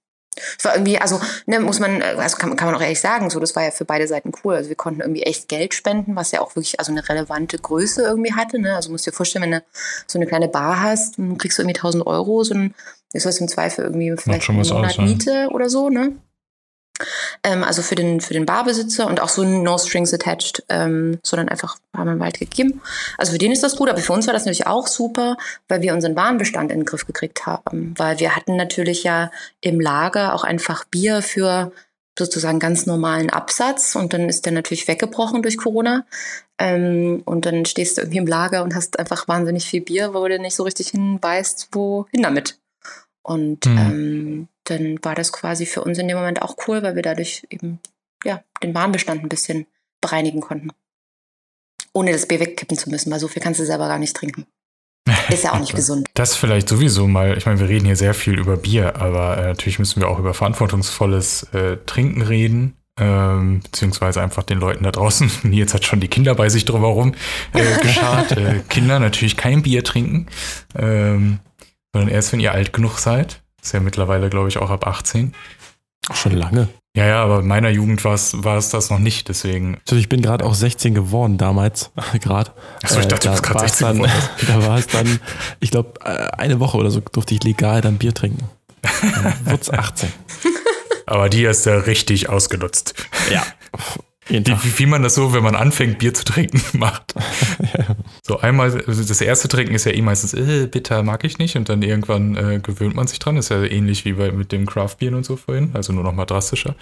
Es 0.58 0.66
war 0.66 0.74
irgendwie, 0.76 1.00
also, 1.00 1.22
ne, 1.46 1.60
muss 1.60 1.80
man, 1.80 2.02
also 2.02 2.36
kann, 2.36 2.56
kann 2.56 2.68
man 2.68 2.76
auch 2.76 2.82
ehrlich 2.82 3.00
sagen, 3.00 3.30
so, 3.30 3.40
das 3.40 3.56
war 3.56 3.64
ja 3.64 3.72
für 3.72 3.86
beide 3.86 4.08
Seiten 4.08 4.32
cool. 4.44 4.56
Also 4.56 4.70
wir 4.70 4.76
konnten 4.76 5.02
irgendwie 5.02 5.24
echt 5.24 5.48
Geld 5.48 5.74
spenden, 5.74 6.16
was 6.16 6.32
ja 6.32 6.42
auch 6.42 6.56
wirklich 6.56 6.78
also 6.80 6.92
eine 6.92 7.08
relevante 7.08 7.58
Größe 7.58 8.04
irgendwie 8.04 8.34
hatte. 8.34 8.60
Ne? 8.60 8.76
Also 8.76 8.92
musst 8.92 9.08
dir 9.08 9.14
vorstellen, 9.14 9.44
wenn 9.44 9.52
du 9.52 9.64
so 10.08 10.20
eine 10.20 10.28
kleine 10.28 10.50
Bar 10.50 10.82
hast, 10.82 11.18
dann 11.18 11.38
kriegst 11.38 11.58
du 11.58 11.62
irgendwie 11.62 11.78
1000 11.78 12.06
Euro, 12.06 12.44
so 12.44 12.54
ein, 12.54 12.76
ist 13.16 13.26
das 13.26 13.40
im 13.40 13.48
Zweifel 13.48 13.86
irgendwie 13.86 14.16
vielleicht 14.18 14.50
ein 14.50 14.56
Monat 14.56 14.72
aus, 14.72 14.98
Miete 14.98 15.50
oder 15.52 15.70
so, 15.70 15.90
ne? 15.90 16.14
Ähm, 17.44 17.64
also 17.64 17.82
für 17.82 17.96
den, 17.96 18.22
für 18.22 18.34
den 18.34 18.46
Barbesitzer 18.46 19.08
und 19.08 19.20
auch 19.20 19.30
so 19.30 19.44
No 19.44 19.78
Strings 19.78 20.14
Attached, 20.14 20.64
ähm, 20.70 21.20
sondern 21.24 21.50
einfach 21.50 21.78
haben 21.96 22.08
wir 22.08 22.20
Wald 22.20 22.40
gegeben. 22.40 22.82
Also 23.18 23.34
für 23.34 23.38
den 23.38 23.52
ist 23.52 23.64
das 23.64 23.76
gut, 23.76 23.90
aber 23.90 24.00
für 24.00 24.14
uns 24.14 24.28
war 24.28 24.34
das 24.34 24.46
natürlich 24.46 24.68
auch 24.68 24.88
super, 24.88 25.38
weil 25.68 25.82
wir 25.82 25.94
unseren 25.94 26.16
Warenbestand 26.16 26.72
in 26.72 26.80
den 26.80 26.86
Griff 26.86 27.06
gekriegt 27.06 27.46
haben. 27.46 27.94
Weil 27.98 28.20
wir 28.20 28.36
hatten 28.36 28.56
natürlich 28.56 29.04
ja 29.04 29.32
im 29.62 29.80
Lager 29.80 30.34
auch 30.34 30.44
einfach 30.44 30.86
Bier 30.86 31.22
für 31.22 31.72
sozusagen 32.18 32.60
ganz 32.60 32.86
normalen 32.86 33.30
Absatz 33.30 33.96
und 33.96 34.14
dann 34.14 34.30
ist 34.30 34.46
der 34.46 34.54
natürlich 34.54 34.88
weggebrochen 34.88 35.42
durch 35.42 35.58
Corona. 35.58 36.06
Ähm, 36.58 37.24
und 37.26 37.46
dann 37.46 37.66
stehst 37.66 37.98
du 37.98 38.02
irgendwie 38.02 38.20
im 38.20 38.28
Lager 38.28 38.64
und 38.64 38.74
hast 38.74 38.98
einfach 39.00 39.28
wahnsinnig 39.28 39.66
viel 39.66 39.82
Bier, 39.82 40.14
wo 40.14 40.26
du 40.26 40.40
nicht 40.40 40.56
so 40.56 40.64
richtig 40.64 40.90
hinweist, 40.90 41.70
wohin 41.74 42.22
damit. 42.22 42.58
Und 43.26 43.66
mhm. 43.66 43.78
ähm, 43.78 44.48
dann 44.66 45.00
war 45.02 45.16
das 45.16 45.34
quasi 45.34 45.66
für 45.66 45.84
uns 45.84 45.98
in 45.98 46.08
dem 46.08 46.16
Moment 46.16 46.44
auch 46.44 46.56
cool, 46.68 46.84
weil 46.84 46.96
wir 46.96 47.02
dadurch 47.02 47.44
eben 47.50 47.80
ja, 48.24 48.44
den 48.62 48.76
Warenbestand 48.76 49.24
ein 49.24 49.30
bisschen 49.30 49.66
bereinigen 50.00 50.42
konnten. 50.42 50.70
Ohne 51.92 52.12
das 52.12 52.28
Bier 52.28 52.40
wegkippen 52.40 52.78
zu 52.78 52.92
müssen, 52.92 53.12
weil 53.12 53.20
so 53.20 53.28
viel 53.28 53.42
kannst 53.42 53.60
du 53.60 53.66
selber 53.66 53.88
gar 53.88 53.98
nicht 53.98 54.16
trinken. 54.16 54.46
Ist 55.30 55.44
ja 55.44 55.54
auch 55.54 55.60
nicht 55.60 55.76
gesund. 55.76 56.08
Das 56.14 56.36
vielleicht 56.36 56.70
sowieso 56.70 57.08
mal, 57.08 57.36
ich 57.36 57.48
meine, 57.48 57.60
wir 57.60 57.68
reden 57.68 57.86
hier 57.86 57.96
sehr 57.96 58.14
viel 58.14 58.38
über 58.38 58.58
Bier, 58.58 58.96
aber 58.98 59.40
äh, 59.40 59.48
natürlich 59.48 59.80
müssen 59.80 60.02
wir 60.02 60.08
auch 60.08 60.20
über 60.20 60.36
verantwortungsvolles 60.36 61.44
äh, 61.54 61.78
Trinken 61.88 62.22
reden. 62.22 62.78
Ähm, 62.98 63.60
beziehungsweise 63.60 64.22
einfach 64.22 64.44
den 64.44 64.60
Leuten 64.60 64.84
da 64.84 64.92
draußen. 64.92 65.30
Jetzt 65.52 65.74
hat 65.74 65.84
schon 65.84 66.00
die 66.00 66.08
Kinder 66.08 66.36
bei 66.36 66.50
sich 66.50 66.64
drumherum 66.64 67.16
äh, 67.54 67.80
geschart. 67.82 68.32
äh, 68.38 68.62
Kinder 68.70 69.00
natürlich 69.00 69.36
kein 69.36 69.64
Bier 69.64 69.84
trinken, 69.84 70.28
ähm, 70.76 71.40
sondern 71.96 72.14
erst, 72.14 72.34
wenn 72.34 72.42
ihr 72.42 72.52
alt 72.52 72.74
genug 72.74 73.00
seid. 73.00 73.42
Ist 73.64 73.74
ja 73.74 73.80
mittlerweile, 73.80 74.30
glaube 74.30 74.50
ich, 74.50 74.58
auch 74.58 74.70
ab 74.70 74.86
18. 74.86 75.34
Auch 76.10 76.16
schon 76.16 76.34
lange. 76.34 76.68
Ja, 76.94 77.06
ja, 77.06 77.24
aber 77.24 77.40
in 77.40 77.48
meiner 77.48 77.70
Jugend 77.70 78.04
war 78.04 78.16
es 78.16 78.70
das 78.70 78.90
noch 78.90 79.00
nicht, 79.00 79.30
deswegen. 79.30 79.78
Also 79.88 79.96
ich 79.96 80.10
bin 80.10 80.22
gerade 80.22 80.44
auch 80.44 80.56
16 80.56 80.94
geworden 80.94 81.38
damals, 81.38 81.92
gerade. 82.22 82.52
Achso, 82.84 83.00
ich 83.00 83.08
dachte, 83.08 83.30
äh, 83.30 83.32
du 83.32 83.32
bist 83.32 83.44
gerade 83.44 83.60
16 83.62 83.88
dann, 83.88 83.96
geworden. 83.96 84.12
Da 84.48 84.68
war 84.68 84.78
es 84.78 84.88
dann, 84.88 85.22
ich 85.62 85.72
glaube, 85.72 85.94
äh, 86.04 86.28
eine 86.38 86.60
Woche 86.60 86.76
oder 86.76 86.92
so 86.92 87.00
durfte 87.00 87.34
ich 87.34 87.44
legal 87.44 87.80
dann 87.80 87.98
Bier 87.98 88.14
trinken. 88.14 88.50
Dann 88.82 89.46
wurde 89.46 89.62
es 89.62 89.70
18. 89.70 90.12
Aber 91.06 91.30
die 91.30 91.48
hast 91.48 91.66
du 91.66 91.88
richtig 91.88 92.28
ausgenutzt. 92.28 92.94
Ja, 93.32 93.46
wie, 94.28 94.80
wie, 94.80 94.86
man 94.86 95.04
das 95.04 95.16
so, 95.16 95.34
wenn 95.34 95.44
man 95.44 95.56
anfängt, 95.56 96.00
Bier 96.00 96.14
zu 96.14 96.26
trinken, 96.26 96.62
macht. 96.78 97.14
So 98.28 98.40
einmal, 98.40 98.72
also 98.88 99.04
das 99.04 99.22
erste 99.22 99.48
Trinken 99.48 99.76
ist 99.76 99.86
ja 99.86 99.92
eh 99.92 100.02
meistens, 100.02 100.34
äh, 100.34 100.66
bitter 100.66 101.04
mag 101.04 101.24
ich 101.24 101.38
nicht 101.38 101.56
und 101.58 101.70
dann 101.70 101.84
irgendwann 101.84 102.36
äh, 102.36 102.60
gewöhnt 102.60 102.96
man 102.96 103.06
sich 103.06 103.20
dran. 103.20 103.38
ist 103.38 103.50
ja 103.50 103.64
ähnlich 103.64 104.04
wie 104.04 104.14
bei, 104.14 104.32
mit 104.32 104.52
dem 104.52 104.66
Craft-Bieren 104.66 105.14
und 105.14 105.26
so 105.26 105.36
vorhin, 105.36 105.70
also 105.76 105.94
nur 105.94 106.04
noch 106.04 106.12
mal 106.12 106.26
drastischer. 106.26 106.76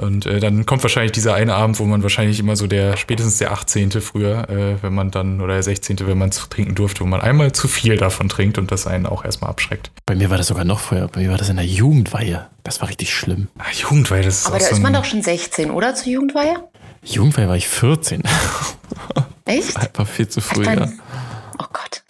Und 0.00 0.26
äh, 0.26 0.40
dann 0.40 0.66
kommt 0.66 0.82
wahrscheinlich 0.82 1.12
dieser 1.12 1.34
eine 1.34 1.54
Abend, 1.54 1.78
wo 1.78 1.84
man 1.84 2.02
wahrscheinlich 2.02 2.38
immer 2.38 2.54
so 2.54 2.66
der, 2.66 2.96
spätestens 2.96 3.38
der 3.38 3.52
18. 3.52 3.90
früher, 4.02 4.48
äh, 4.48 4.82
wenn 4.82 4.94
man 4.94 5.10
dann, 5.10 5.40
oder 5.40 5.54
der 5.54 5.62
16., 5.62 6.06
wenn 6.06 6.18
man 6.18 6.28
es 6.28 6.48
trinken 6.48 6.74
durfte, 6.74 7.00
wo 7.00 7.06
man 7.06 7.20
einmal 7.20 7.52
zu 7.52 7.66
viel 7.66 7.96
davon 7.96 8.28
trinkt 8.28 8.58
und 8.58 8.70
das 8.70 8.86
einen 8.86 9.06
auch 9.06 9.24
erstmal 9.24 9.50
abschreckt. 9.50 9.90
Bei 10.04 10.14
mir 10.14 10.28
war 10.28 10.36
das 10.36 10.48
sogar 10.48 10.64
noch 10.64 10.80
früher, 10.80 11.08
bei 11.08 11.20
mir 11.22 11.30
war 11.30 11.38
das 11.38 11.48
in 11.48 11.56
der 11.56 11.64
Jugendweihe. 11.64 12.46
Das 12.62 12.80
war 12.80 12.88
richtig 12.88 13.14
schlimm. 13.14 13.48
Ach, 13.58 13.72
Jugendweihe, 13.72 14.22
das 14.22 14.40
ist 14.40 14.46
Aber 14.46 14.58
da 14.58 14.64
so 14.66 14.72
ist 14.72 14.82
man 14.82 14.92
doch 14.92 15.04
schon 15.04 15.22
16, 15.22 15.70
oder, 15.70 15.94
zur 15.94 16.12
Jugendweihe? 16.12 16.56
Jugendweihe 17.04 17.48
war 17.48 17.56
ich 17.56 17.68
14. 17.68 18.22
Echt? 19.44 19.76
Einfach 19.80 20.06
viel 20.06 20.28
zu 20.28 20.40
früh, 20.40 20.64
ja. 20.64 20.88
Oh 21.58 21.66
Gott. 21.72 22.02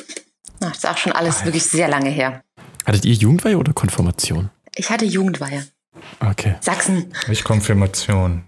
Das 0.60 0.78
ist 0.78 0.86
auch 0.86 0.96
schon 0.96 1.12
alles 1.12 1.44
wirklich 1.44 1.64
sehr 1.64 1.88
lange 1.88 2.10
her. 2.10 2.42
Hattet 2.84 3.04
ihr 3.04 3.14
Jugendweihe 3.14 3.58
oder 3.58 3.72
Konfirmation? 3.72 4.50
Ich 4.74 4.90
hatte 4.90 5.04
Jugendweihe. 5.04 5.66
Okay. 6.20 6.56
Sachsen. 6.60 7.12
Ich 7.28 7.44
Konfirmation. 7.44 8.44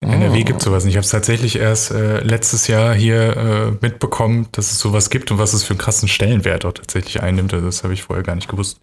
In 0.00 0.10
oh. 0.10 0.12
NRW 0.12 0.42
gibt 0.42 0.58
es 0.60 0.64
sowas 0.64 0.84
nicht. 0.84 0.94
Ich 0.94 0.96
habe 0.96 1.04
es 1.04 1.10
tatsächlich 1.10 1.56
erst 1.56 1.92
äh, 1.92 2.20
letztes 2.20 2.66
Jahr 2.66 2.94
hier 2.94 3.36
äh, 3.36 3.70
mitbekommen, 3.80 4.48
dass 4.52 4.72
es 4.72 4.78
sowas 4.78 5.10
gibt 5.10 5.30
und 5.30 5.38
was 5.38 5.52
es 5.52 5.62
für 5.62 5.74
einen 5.74 5.78
krassen 5.78 6.08
Stellenwert 6.08 6.64
auch 6.64 6.72
tatsächlich 6.72 7.22
einnimmt. 7.22 7.54
Also 7.54 7.66
das 7.66 7.84
habe 7.84 7.94
ich 7.94 8.02
vorher 8.02 8.24
gar 8.24 8.34
nicht 8.34 8.48
gewusst. 8.48 8.80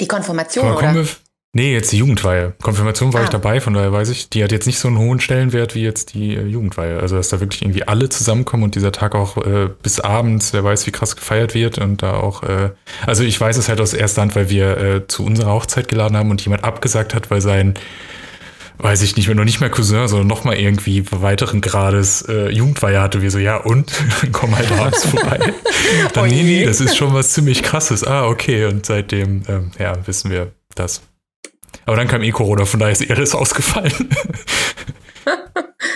Die 0.00 0.08
Konfirmation, 0.08 0.72
oder? 0.72 1.04
Nee, 1.56 1.72
jetzt 1.72 1.92
die 1.92 1.98
Jugendweihe. 1.98 2.52
Konfirmation 2.62 3.12
war 3.12 3.20
Ah. 3.20 3.24
ich 3.24 3.30
dabei, 3.30 3.60
von 3.60 3.74
daher 3.74 3.92
weiß 3.92 4.08
ich, 4.08 4.28
die 4.28 4.42
hat 4.42 4.50
jetzt 4.50 4.66
nicht 4.66 4.78
so 4.80 4.88
einen 4.88 4.98
hohen 4.98 5.20
Stellenwert 5.20 5.76
wie 5.76 5.82
jetzt 5.82 6.12
die 6.12 6.34
äh, 6.34 6.42
Jugendweihe. 6.44 6.98
Also, 6.98 7.14
dass 7.14 7.28
da 7.28 7.38
wirklich 7.38 7.62
irgendwie 7.62 7.86
alle 7.86 8.08
zusammenkommen 8.08 8.64
und 8.64 8.74
dieser 8.74 8.90
Tag 8.90 9.14
auch 9.14 9.36
äh, 9.38 9.68
bis 9.82 10.00
abends, 10.00 10.52
wer 10.52 10.64
weiß, 10.64 10.84
wie 10.88 10.90
krass 10.90 11.14
gefeiert 11.14 11.54
wird 11.54 11.78
und 11.78 12.02
da 12.02 12.14
auch, 12.14 12.42
äh, 12.42 12.70
also 13.06 13.22
ich 13.22 13.40
weiß 13.40 13.56
es 13.56 13.68
halt 13.68 13.80
aus 13.80 13.94
erster 13.94 14.22
Hand, 14.22 14.34
weil 14.34 14.50
wir 14.50 14.76
äh, 14.78 15.06
zu 15.06 15.24
unserer 15.24 15.52
Hochzeit 15.52 15.86
geladen 15.86 16.16
haben 16.16 16.30
und 16.32 16.40
jemand 16.42 16.64
abgesagt 16.64 17.14
hat, 17.14 17.30
weil 17.30 17.40
sein, 17.40 17.74
weiß 18.78 19.02
ich 19.02 19.14
nicht 19.16 19.28
mehr, 19.28 19.36
noch 19.36 19.44
nicht 19.44 19.60
mehr 19.60 19.70
Cousin, 19.70 20.08
sondern 20.08 20.26
noch 20.26 20.42
mal 20.42 20.56
irgendwie 20.56 21.04
weiteren 21.12 21.60
Grades 21.60 22.22
äh, 22.28 22.48
Jugendweihe 22.50 23.00
hatte. 23.00 23.22
Wir 23.22 23.30
so, 23.30 23.38
ja 23.38 23.58
und? 23.58 23.92
Komm 24.32 24.56
halt 24.56 24.72
abends 24.72 25.06
vorbei. 25.06 25.38
Dann, 26.14 26.24
Oh 26.24 26.26
nee, 26.26 26.42
nee, 26.42 26.64
das 26.64 26.80
ist 26.80 26.96
schon 26.96 27.14
was 27.14 27.30
ziemlich 27.32 27.62
krasses. 27.62 28.02
Ah, 28.02 28.26
okay. 28.26 28.64
Und 28.64 28.84
seitdem, 28.86 29.42
ähm, 29.46 29.70
ja, 29.78 29.94
wissen 30.08 30.32
wir 30.32 30.50
das. 30.74 31.02
Aber 31.86 31.96
dann 31.96 32.08
kam 32.08 32.22
eh 32.22 32.30
Corona, 32.30 32.64
von 32.64 32.80
daher 32.80 32.92
ist 32.92 33.02
eh 33.02 33.12
alles 33.12 33.34
ausgefallen. 33.34 33.92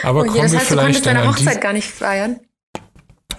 Aber 0.03 0.21
Oh 0.29 0.35
je, 0.35 0.43
das 0.43 0.55
heißt, 0.55 0.71
du 0.71 0.77
konntest 0.77 1.07
deine 1.07 1.27
Hochzeit 1.27 1.61
gar 1.61 1.73
nicht 1.73 1.89
feiern? 1.89 2.41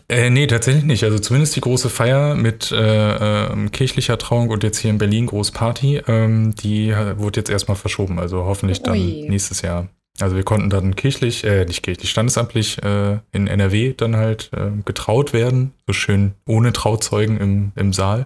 äh, 0.10 0.30
nee, 0.30 0.48
tatsächlich 0.48 0.84
nicht. 0.84 1.04
Also 1.04 1.20
zumindest 1.20 1.56
die 1.56 1.62
große 1.62 1.90
Feier 1.90 2.36
mit 2.36 2.72
äh, 2.72 3.52
ähm, 3.52 3.72
kirchlicher 3.72 4.18
Trauung 4.18 4.50
und 4.50 4.64
jetzt 4.64 4.80
hier 4.80 4.90
in 4.90 4.98
Berlin 4.98 5.28
Großparty, 5.28 6.02
ähm, 6.08 6.56
die 6.56 6.90
äh, 6.90 7.18
wurde 7.20 7.40
jetzt 7.40 7.50
erstmal 7.50 7.78
verschoben. 7.78 8.20
Also 8.20 8.46
hoffentlich 8.46 8.82
dann 8.82 8.98
Ui. 8.98 9.28
nächstes 9.30 9.62
Jahr. 9.62 9.88
Also 10.20 10.36
wir 10.36 10.44
konnten 10.44 10.70
dann 10.70 10.96
kirchlich, 10.96 11.44
äh, 11.46 11.66
nicht 11.66 11.84
kirchlich, 11.84 12.10
standesamtlich 12.10 12.84
äh, 12.84 13.20
in 13.32 13.48
NRW 13.48 13.94
dann 13.94 14.18
halt 14.18 14.50
äh, 14.54 14.72
getraut 14.84 15.32
werden. 15.32 15.74
So 15.88 15.94
schön 15.94 16.34
ohne 16.48 16.74
Trauzeugen 16.74 17.38
im, 17.40 17.72
im 17.76 17.94
Saal. 17.94 18.26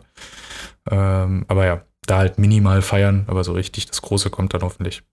Ähm, 0.89 1.45
aber 1.47 1.65
ja, 1.65 1.83
da 2.05 2.17
halt 2.17 2.37
minimal 2.37 2.81
feiern, 2.81 3.25
aber 3.27 3.43
so 3.43 3.53
richtig 3.53 3.87
das 3.87 4.01
Große 4.01 4.29
kommt 4.29 4.53
dann 4.53 4.61
hoffentlich. 4.61 5.03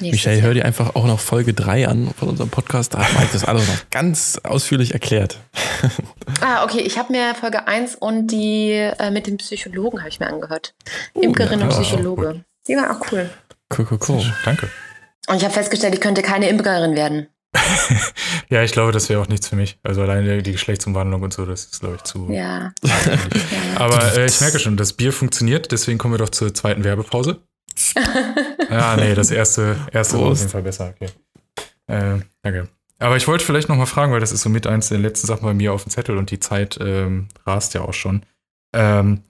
Jahr. 0.00 0.34
hör 0.42 0.54
dir 0.54 0.64
einfach 0.64 0.94
auch 0.94 1.06
noch 1.06 1.18
Folge 1.18 1.54
3 1.54 1.88
an 1.88 2.14
von 2.16 2.28
unserem 2.28 2.50
Podcast. 2.50 2.94
Da 2.94 2.98
hat 2.98 3.12
Mike 3.18 3.30
das 3.32 3.44
alles 3.44 3.66
noch 3.66 3.90
ganz 3.90 4.40
ausführlich 4.42 4.92
erklärt. 4.92 5.38
Ah, 6.40 6.64
okay, 6.64 6.80
ich 6.80 6.98
habe 6.98 7.12
mir 7.12 7.34
Folge 7.34 7.66
1 7.66 7.96
und 7.96 8.28
die 8.28 8.70
äh, 8.70 9.10
mit 9.10 9.26
dem 9.26 9.36
Psychologen 9.38 9.98
habe 9.98 10.08
ich 10.08 10.20
mir 10.20 10.26
angehört. 10.26 10.74
Imkerin 11.14 11.60
ja, 11.60 11.66
und 11.66 11.72
Psychologe. 11.72 12.44
Die 12.68 12.76
war 12.76 12.90
auch 12.90 13.12
cool. 13.12 13.28
Cool, 13.76 13.86
cool, 13.90 13.98
cool. 14.08 14.34
Danke. 14.44 14.68
Und 15.28 15.36
ich 15.36 15.44
habe 15.44 15.52
festgestellt, 15.52 15.94
ich 15.94 16.00
könnte 16.00 16.22
keine 16.22 16.48
Imkerin 16.48 16.94
werden. 16.94 17.28
Ja, 18.48 18.62
ich 18.62 18.72
glaube, 18.72 18.92
das 18.92 19.08
wäre 19.08 19.20
auch 19.20 19.28
nichts 19.28 19.48
für 19.48 19.56
mich. 19.56 19.78
Also 19.82 20.02
alleine 20.02 20.42
die 20.42 20.52
Geschlechtsumwandlung 20.52 21.22
und 21.22 21.32
so, 21.32 21.46
das 21.46 21.64
ist, 21.66 21.80
glaube 21.80 21.96
ich, 21.96 22.02
zu. 22.02 22.30
Ja. 22.30 22.72
Aber 23.76 24.16
äh, 24.16 24.26
ich 24.26 24.40
merke 24.40 24.58
schon, 24.58 24.76
das 24.76 24.92
Bier 24.92 25.12
funktioniert, 25.12 25.72
deswegen 25.72 25.98
kommen 25.98 26.14
wir 26.14 26.18
doch 26.18 26.30
zur 26.30 26.52
zweiten 26.54 26.84
Werbepause. 26.84 27.40
ja, 28.70 28.96
nee, 28.98 29.14
das 29.14 29.30
erste, 29.30 29.76
erste 29.92 30.14
war 30.14 30.20
auf 30.22 30.28
Prost. 30.28 30.40
jeden 30.42 30.52
Fall 30.52 30.62
besser. 30.62 30.94
Okay. 30.94 31.10
Äh, 31.86 32.20
danke. 32.42 32.68
Aber 32.98 33.16
ich 33.16 33.26
wollte 33.26 33.44
vielleicht 33.44 33.68
noch 33.68 33.76
mal 33.76 33.86
fragen, 33.86 34.12
weil 34.12 34.20
das 34.20 34.32
ist 34.32 34.42
so 34.42 34.48
mit 34.48 34.66
eins 34.66 34.88
der 34.88 34.98
letzten 34.98 35.26
Sachen 35.26 35.42
bei 35.42 35.54
mir 35.54 35.72
auf 35.72 35.84
dem 35.84 35.90
Zettel 35.90 36.16
und 36.16 36.30
die 36.30 36.40
Zeit 36.40 36.78
ähm, 36.80 37.28
rast 37.46 37.74
ja 37.74 37.80
auch 37.80 37.94
schon. 37.94 38.24
Ähm, 38.74 39.22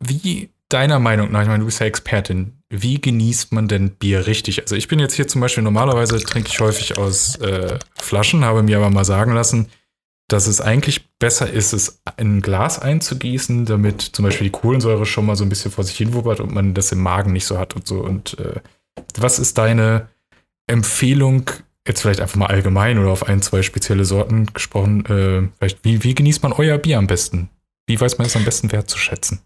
wie 0.00 0.50
deiner 0.68 0.98
Meinung 0.98 1.30
nach, 1.30 1.42
ich 1.42 1.48
meine, 1.48 1.60
du 1.60 1.66
bist 1.66 1.80
ja 1.80 1.86
Expertin, 1.86 2.62
wie 2.68 3.00
genießt 3.00 3.52
man 3.52 3.68
denn 3.68 3.90
Bier 3.90 4.26
richtig? 4.26 4.62
Also 4.62 4.74
ich 4.74 4.88
bin 4.88 4.98
jetzt 4.98 5.14
hier 5.14 5.28
zum 5.28 5.40
Beispiel, 5.40 5.62
normalerweise 5.62 6.18
trinke 6.18 6.48
ich 6.48 6.60
häufig 6.60 6.98
aus 6.98 7.36
äh, 7.36 7.78
Flaschen, 7.94 8.44
habe 8.44 8.62
mir 8.62 8.78
aber 8.78 8.90
mal 8.90 9.04
sagen 9.04 9.32
lassen, 9.32 9.68
dass 10.28 10.48
es 10.48 10.60
eigentlich 10.60 11.08
besser 11.18 11.48
ist, 11.48 11.72
es 11.72 12.02
in 12.16 12.38
ein 12.38 12.42
Glas 12.42 12.80
einzugießen, 12.80 13.64
damit 13.64 14.02
zum 14.02 14.24
Beispiel 14.24 14.46
die 14.48 14.52
Kohlensäure 14.52 15.06
schon 15.06 15.26
mal 15.26 15.36
so 15.36 15.44
ein 15.44 15.48
bisschen 15.48 15.70
vor 15.70 15.84
sich 15.84 15.96
hin 15.96 16.14
wuppert 16.14 16.40
und 16.40 16.52
man 16.52 16.74
das 16.74 16.90
im 16.90 17.00
Magen 17.00 17.32
nicht 17.32 17.46
so 17.46 17.58
hat 17.58 17.76
und 17.76 17.86
so. 17.86 18.00
Und 18.00 18.38
äh, 18.40 18.60
was 19.16 19.38
ist 19.38 19.56
deine 19.58 20.08
Empfehlung, 20.66 21.48
jetzt 21.86 22.02
vielleicht 22.02 22.20
einfach 22.20 22.36
mal 22.36 22.46
allgemein 22.46 22.98
oder 22.98 23.10
auf 23.10 23.28
ein, 23.28 23.40
zwei 23.40 23.62
spezielle 23.62 24.04
Sorten 24.04 24.46
gesprochen, 24.52 25.06
äh, 25.06 25.48
vielleicht, 25.58 25.84
wie, 25.84 26.02
wie 26.02 26.14
genießt 26.16 26.42
man 26.42 26.52
euer 26.52 26.78
Bier 26.78 26.98
am 26.98 27.06
besten? 27.06 27.48
Wie 27.86 28.00
weiß 28.00 28.18
man 28.18 28.26
es 28.26 28.34
am 28.34 28.44
besten 28.44 28.72
wertzuschätzen? 28.72 29.40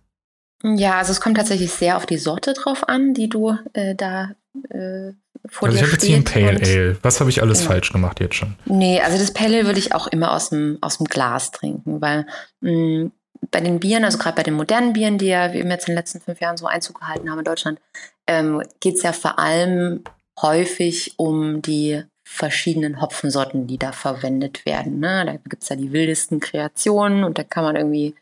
Ja, 0.62 0.98
also 0.98 1.12
es 1.12 1.20
kommt 1.20 1.36
tatsächlich 1.36 1.70
sehr 1.72 1.96
auf 1.96 2.06
die 2.06 2.18
Sorte 2.18 2.52
drauf 2.52 2.88
an, 2.88 3.14
die 3.14 3.28
du 3.28 3.56
äh, 3.72 3.94
da 3.94 4.30
äh, 4.68 5.12
vor 5.48 5.68
also 5.68 5.76
ich 5.76 5.80
dir 5.80 5.86
habe 5.86 5.92
jetzt 5.92 6.04
hier 6.04 6.16
ein. 6.16 6.24
Pale 6.24 6.48
Ale. 6.60 6.96
Was 7.02 7.20
habe 7.20 7.30
ich 7.30 7.40
alles 7.40 7.60
Genau. 7.60 7.70
falsch 7.70 7.92
gemacht 7.92 8.20
jetzt 8.20 8.34
schon? 8.34 8.56
Nee, 8.66 9.00
also 9.00 9.16
das 9.16 9.32
Pale 9.32 9.56
Ale 9.58 9.66
würde 9.66 9.78
ich 9.78 9.94
auch 9.94 10.06
immer 10.06 10.32
aus 10.32 10.50
dem, 10.50 10.78
aus 10.80 10.98
dem 10.98 11.06
Glas 11.06 11.50
trinken, 11.50 12.00
weil 12.00 12.26
mh, 12.60 13.10
bei 13.50 13.60
den 13.60 13.80
Bieren, 13.80 14.04
also 14.04 14.18
gerade 14.18 14.36
bei 14.36 14.42
den 14.42 14.54
modernen 14.54 14.92
Bieren, 14.92 15.16
die 15.16 15.26
ja 15.28 15.52
wir 15.54 15.64
jetzt 15.64 15.88
in 15.88 15.92
den 15.92 15.98
letzten 15.98 16.20
fünf 16.20 16.40
Jahren 16.40 16.58
so 16.58 16.66
Einzug 16.66 17.00
gehalten 17.00 17.30
haben 17.30 17.38
in 17.38 17.44
Deutschland, 17.46 17.80
ähm, 18.26 18.62
geht 18.80 18.96
es 18.96 19.02
ja 19.02 19.12
vor 19.12 19.38
allem 19.38 20.04
häufig 20.42 21.14
um 21.16 21.62
die 21.62 22.02
verschiedenen 22.22 23.00
Hopfensorten, 23.00 23.66
die 23.66 23.78
da 23.78 23.92
verwendet 23.92 24.66
werden. 24.66 25.00
Ne? 25.00 25.24
Da 25.24 25.32
gibt 25.48 25.62
es 25.62 25.68
ja 25.70 25.76
die 25.76 25.92
wildesten 25.92 26.38
Kreationen 26.38 27.24
und 27.24 27.38
da 27.38 27.44
kann 27.44 27.64
man 27.64 27.76
irgendwie 27.76 28.14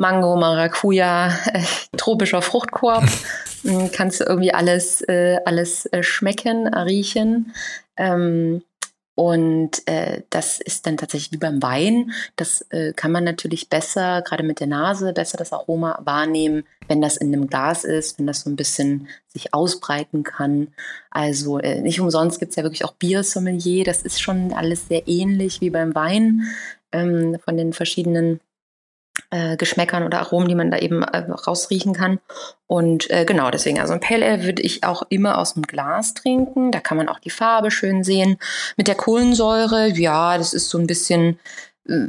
Mango, 0.00 0.34
Maracuja, 0.34 1.28
äh, 1.52 1.62
tropischer 1.98 2.40
Fruchtkorb, 2.40 3.04
mh, 3.64 3.90
kannst 3.92 4.20
du 4.20 4.24
irgendwie 4.24 4.54
alles, 4.54 5.02
äh, 5.02 5.38
alles 5.44 5.84
äh, 5.86 6.02
schmecken, 6.02 6.66
riechen. 6.72 7.52
Ähm, 7.98 8.62
und 9.14 9.86
äh, 9.86 10.22
das 10.30 10.58
ist 10.58 10.86
dann 10.86 10.96
tatsächlich 10.96 11.32
wie 11.32 11.36
beim 11.36 11.62
Wein. 11.62 12.12
Das 12.36 12.62
äh, 12.70 12.94
kann 12.94 13.12
man 13.12 13.24
natürlich 13.24 13.68
besser, 13.68 14.22
gerade 14.22 14.42
mit 14.42 14.60
der 14.60 14.68
Nase, 14.68 15.12
besser 15.12 15.36
das 15.36 15.52
Aroma 15.52 16.00
wahrnehmen, 16.02 16.64
wenn 16.88 17.02
das 17.02 17.18
in 17.18 17.34
einem 17.34 17.46
Glas 17.46 17.84
ist, 17.84 18.18
wenn 18.18 18.26
das 18.26 18.40
so 18.40 18.48
ein 18.48 18.56
bisschen 18.56 19.06
sich 19.26 19.52
ausbreiten 19.52 20.22
kann. 20.22 20.68
Also 21.10 21.58
äh, 21.58 21.82
nicht 21.82 22.00
umsonst 22.00 22.38
gibt 22.38 22.50
es 22.50 22.56
ja 22.56 22.62
wirklich 22.62 22.86
auch 22.86 22.94
Biersommelier. 22.94 23.84
Das 23.84 24.00
ist 24.00 24.22
schon 24.22 24.54
alles 24.54 24.88
sehr 24.88 25.06
ähnlich 25.06 25.60
wie 25.60 25.68
beim 25.68 25.94
Wein 25.94 26.44
ähm, 26.90 27.36
von 27.44 27.58
den 27.58 27.74
verschiedenen 27.74 28.40
äh, 29.30 29.56
Geschmäckern 29.56 30.04
oder 30.04 30.20
Aromen, 30.20 30.48
die 30.48 30.54
man 30.54 30.70
da 30.70 30.78
eben 30.78 31.02
äh, 31.02 31.18
rausriechen 31.18 31.94
kann. 31.94 32.18
Und 32.66 33.10
äh, 33.10 33.24
genau, 33.24 33.50
deswegen, 33.50 33.80
also 33.80 33.92
ein 33.92 34.00
Pale 34.00 34.26
Ale 34.26 34.44
würde 34.44 34.62
ich 34.62 34.84
auch 34.84 35.02
immer 35.08 35.38
aus 35.38 35.54
dem 35.54 35.62
Glas 35.62 36.14
trinken. 36.14 36.72
Da 36.72 36.80
kann 36.80 36.96
man 36.96 37.08
auch 37.08 37.20
die 37.20 37.30
Farbe 37.30 37.70
schön 37.70 38.04
sehen. 38.04 38.38
Mit 38.76 38.88
der 38.88 38.94
Kohlensäure, 38.96 39.88
ja, 39.88 40.36
das 40.36 40.52
ist 40.52 40.68
so 40.68 40.78
ein 40.78 40.86
bisschen, 40.86 41.38
äh, 41.88 42.06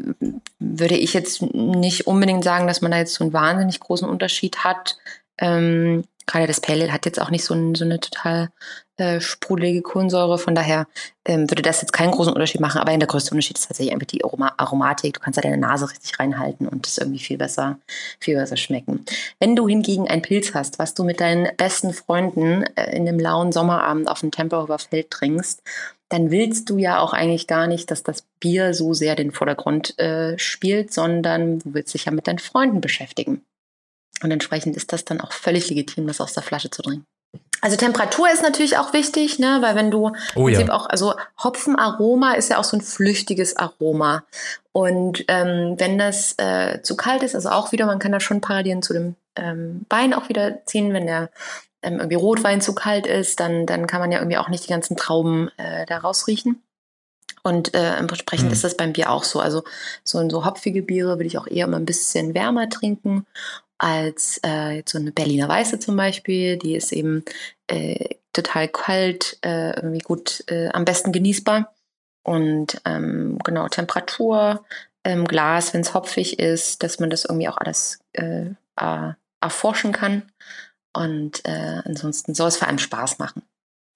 würde 0.59 0.95
ich 0.95 1.13
jetzt 1.13 1.41
nicht 1.41 2.07
unbedingt 2.07 2.43
sagen, 2.43 2.67
dass 2.67 2.81
man 2.81 2.91
da 2.91 2.97
jetzt 2.97 3.13
so 3.13 3.23
einen 3.23 3.33
wahnsinnig 3.33 3.79
großen 3.79 4.09
Unterschied 4.09 4.63
hat. 4.63 4.97
Ähm, 5.37 6.03
Gerade 6.31 6.47
das 6.47 6.61
Pale 6.61 6.83
Ale 6.83 6.93
hat 6.93 7.05
jetzt 7.05 7.19
auch 7.21 7.29
nicht 7.29 7.43
so, 7.43 7.53
ein, 7.53 7.75
so 7.75 7.83
eine 7.83 7.99
total 7.99 8.51
äh, 8.95 9.19
sprudelige 9.19 9.81
Kohlensäure. 9.81 10.37
Von 10.37 10.55
daher 10.55 10.87
ähm, 11.25 11.51
würde 11.51 11.61
das 11.61 11.81
jetzt 11.81 11.91
keinen 11.91 12.11
großen 12.11 12.31
Unterschied 12.31 12.61
machen. 12.61 12.79
Aber 12.79 12.95
der 12.97 13.07
größte 13.07 13.31
Unterschied 13.31 13.57
ist 13.57 13.67
tatsächlich 13.67 13.93
einfach 13.93 14.07
die 14.07 14.23
Aroma 14.23 14.53
Aromatik. 14.55 15.15
Du 15.15 15.19
kannst 15.19 15.35
da 15.35 15.41
deine 15.41 15.57
Nase 15.57 15.89
richtig 15.89 16.17
reinhalten 16.19 16.69
und 16.69 16.85
das 16.87 16.99
irgendwie 16.99 17.19
viel 17.19 17.37
besser, 17.37 17.79
viel 18.19 18.37
besser 18.37 18.55
schmecken. 18.55 19.03
Wenn 19.39 19.57
du 19.57 19.67
hingegen 19.67 20.07
einen 20.07 20.21
Pilz 20.21 20.53
hast, 20.53 20.79
was 20.79 20.93
du 20.93 21.03
mit 21.03 21.19
deinen 21.19 21.49
besten 21.57 21.91
Freunden 21.93 22.63
äh, 22.75 22.95
in 22.95 23.09
einem 23.09 23.19
lauen 23.19 23.51
Sommerabend 23.51 24.07
auf 24.07 24.21
dem 24.21 24.31
Tempelhofer 24.31 24.79
Feld 24.79 25.11
trinkst, 25.11 25.61
dann 26.07 26.31
willst 26.31 26.69
du 26.69 26.77
ja 26.77 26.99
auch 26.99 27.11
eigentlich 27.11 27.47
gar 27.47 27.67
nicht, 27.67 27.91
dass 27.91 28.03
das 28.03 28.23
Bier 28.39 28.73
so 28.73 28.93
sehr 28.93 29.17
den 29.17 29.31
Vordergrund 29.33 29.99
äh, 29.99 30.39
spielt, 30.39 30.93
sondern 30.93 31.59
du 31.59 31.73
willst 31.73 31.93
dich 31.93 32.05
ja 32.05 32.13
mit 32.13 32.27
deinen 32.27 32.39
Freunden 32.39 32.79
beschäftigen. 32.79 33.43
Und 34.23 34.31
entsprechend 34.31 34.75
ist 34.77 34.93
das 34.93 35.05
dann 35.05 35.21
auch 35.21 35.31
völlig 35.31 35.69
legitim, 35.69 36.07
das 36.07 36.21
aus 36.21 36.33
der 36.33 36.43
Flasche 36.43 36.69
zu 36.69 36.81
trinken. 36.81 37.05
Also 37.61 37.77
Temperatur 37.77 38.27
ist 38.31 38.41
natürlich 38.41 38.77
auch 38.77 38.91
wichtig, 38.91 39.37
ne? 39.37 39.59
weil 39.61 39.75
wenn 39.75 39.91
du 39.91 40.11
Oh 40.35 40.47
ja. 40.47 40.67
Auch, 40.69 40.89
also 40.89 41.13
Hopfenaroma 41.43 42.33
ist 42.33 42.49
ja 42.49 42.57
auch 42.57 42.63
so 42.63 42.75
ein 42.75 42.81
flüchtiges 42.81 43.55
Aroma. 43.55 44.23
Und 44.71 45.23
ähm, 45.27 45.75
wenn 45.77 45.99
das 45.99 46.33
äh, 46.37 46.81
zu 46.81 46.97
kalt 46.97 47.21
ist, 47.21 47.35
also 47.35 47.49
auch 47.49 47.71
wieder, 47.71 47.85
man 47.85 47.99
kann 47.99 48.11
da 48.11 48.19
schon 48.19 48.41
Parallelen 48.41 48.81
zu 48.81 48.93
dem 48.93 49.15
ähm, 49.35 49.85
Wein 49.89 50.13
auch 50.13 50.27
wieder 50.27 50.65
ziehen, 50.65 50.93
wenn 50.93 51.05
der 51.05 51.29
ähm, 51.83 51.97
irgendwie 51.97 52.15
Rotwein 52.15 52.61
zu 52.61 52.73
kalt 52.73 53.05
ist, 53.05 53.39
dann, 53.39 53.67
dann 53.67 53.85
kann 53.85 54.01
man 54.01 54.11
ja 54.11 54.19
irgendwie 54.19 54.37
auch 54.37 54.49
nicht 54.49 54.65
die 54.65 54.71
ganzen 54.71 54.97
Trauben 54.97 55.49
äh, 55.57 55.85
da 55.85 55.99
rausriechen. 55.99 56.61
Und 57.43 57.73
äh, 57.73 57.95
entsprechend 57.95 58.47
Mhm. 58.47 58.53
ist 58.53 58.63
das 58.63 58.77
beim 58.77 58.93
Bier 58.93 59.09
auch 59.11 59.23
so. 59.23 59.39
Also 59.39 59.63
so, 60.03 60.27
so 60.29 60.45
hopfige 60.45 60.81
Biere 60.83 61.17
würde 61.17 61.25
ich 61.25 61.37
auch 61.37 61.47
eher 61.47 61.65
immer 61.65 61.77
ein 61.77 61.85
bisschen 61.85 62.33
wärmer 62.33 62.69
trinken 62.69 63.25
als 63.77 64.39
äh, 64.45 64.77
jetzt 64.77 64.91
so 64.91 64.99
eine 64.99 65.11
Berliner 65.11 65.49
Weiße 65.49 65.79
zum 65.79 65.95
Beispiel. 65.97 66.57
Die 66.57 66.75
ist 66.75 66.91
eben 66.91 67.25
äh, 67.67 68.15
total 68.31 68.67
kalt, 68.67 69.37
äh, 69.43 69.71
irgendwie 69.75 69.99
gut, 69.99 70.43
äh, 70.47 70.69
am 70.69 70.85
besten 70.85 71.11
genießbar. 71.11 71.73
Und 72.23 72.79
ähm, 72.85 73.39
genau, 73.43 73.67
Temperatur, 73.67 74.63
ähm, 75.03 75.25
Glas, 75.25 75.73
wenn 75.73 75.81
es 75.81 75.95
hopfig 75.95 76.37
ist, 76.37 76.83
dass 76.83 76.99
man 76.99 77.09
das 77.09 77.25
irgendwie 77.25 77.49
auch 77.49 77.57
alles 77.57 77.99
äh, 78.13 78.51
äh, 78.75 79.13
erforschen 79.41 79.91
kann. 79.91 80.31
Und 80.93 81.43
äh, 81.45 81.81
ansonsten 81.83 82.35
soll 82.35 82.49
es 82.49 82.57
vor 82.57 82.67
allem 82.67 82.77
Spaß 82.77 83.17
machen. 83.17 83.41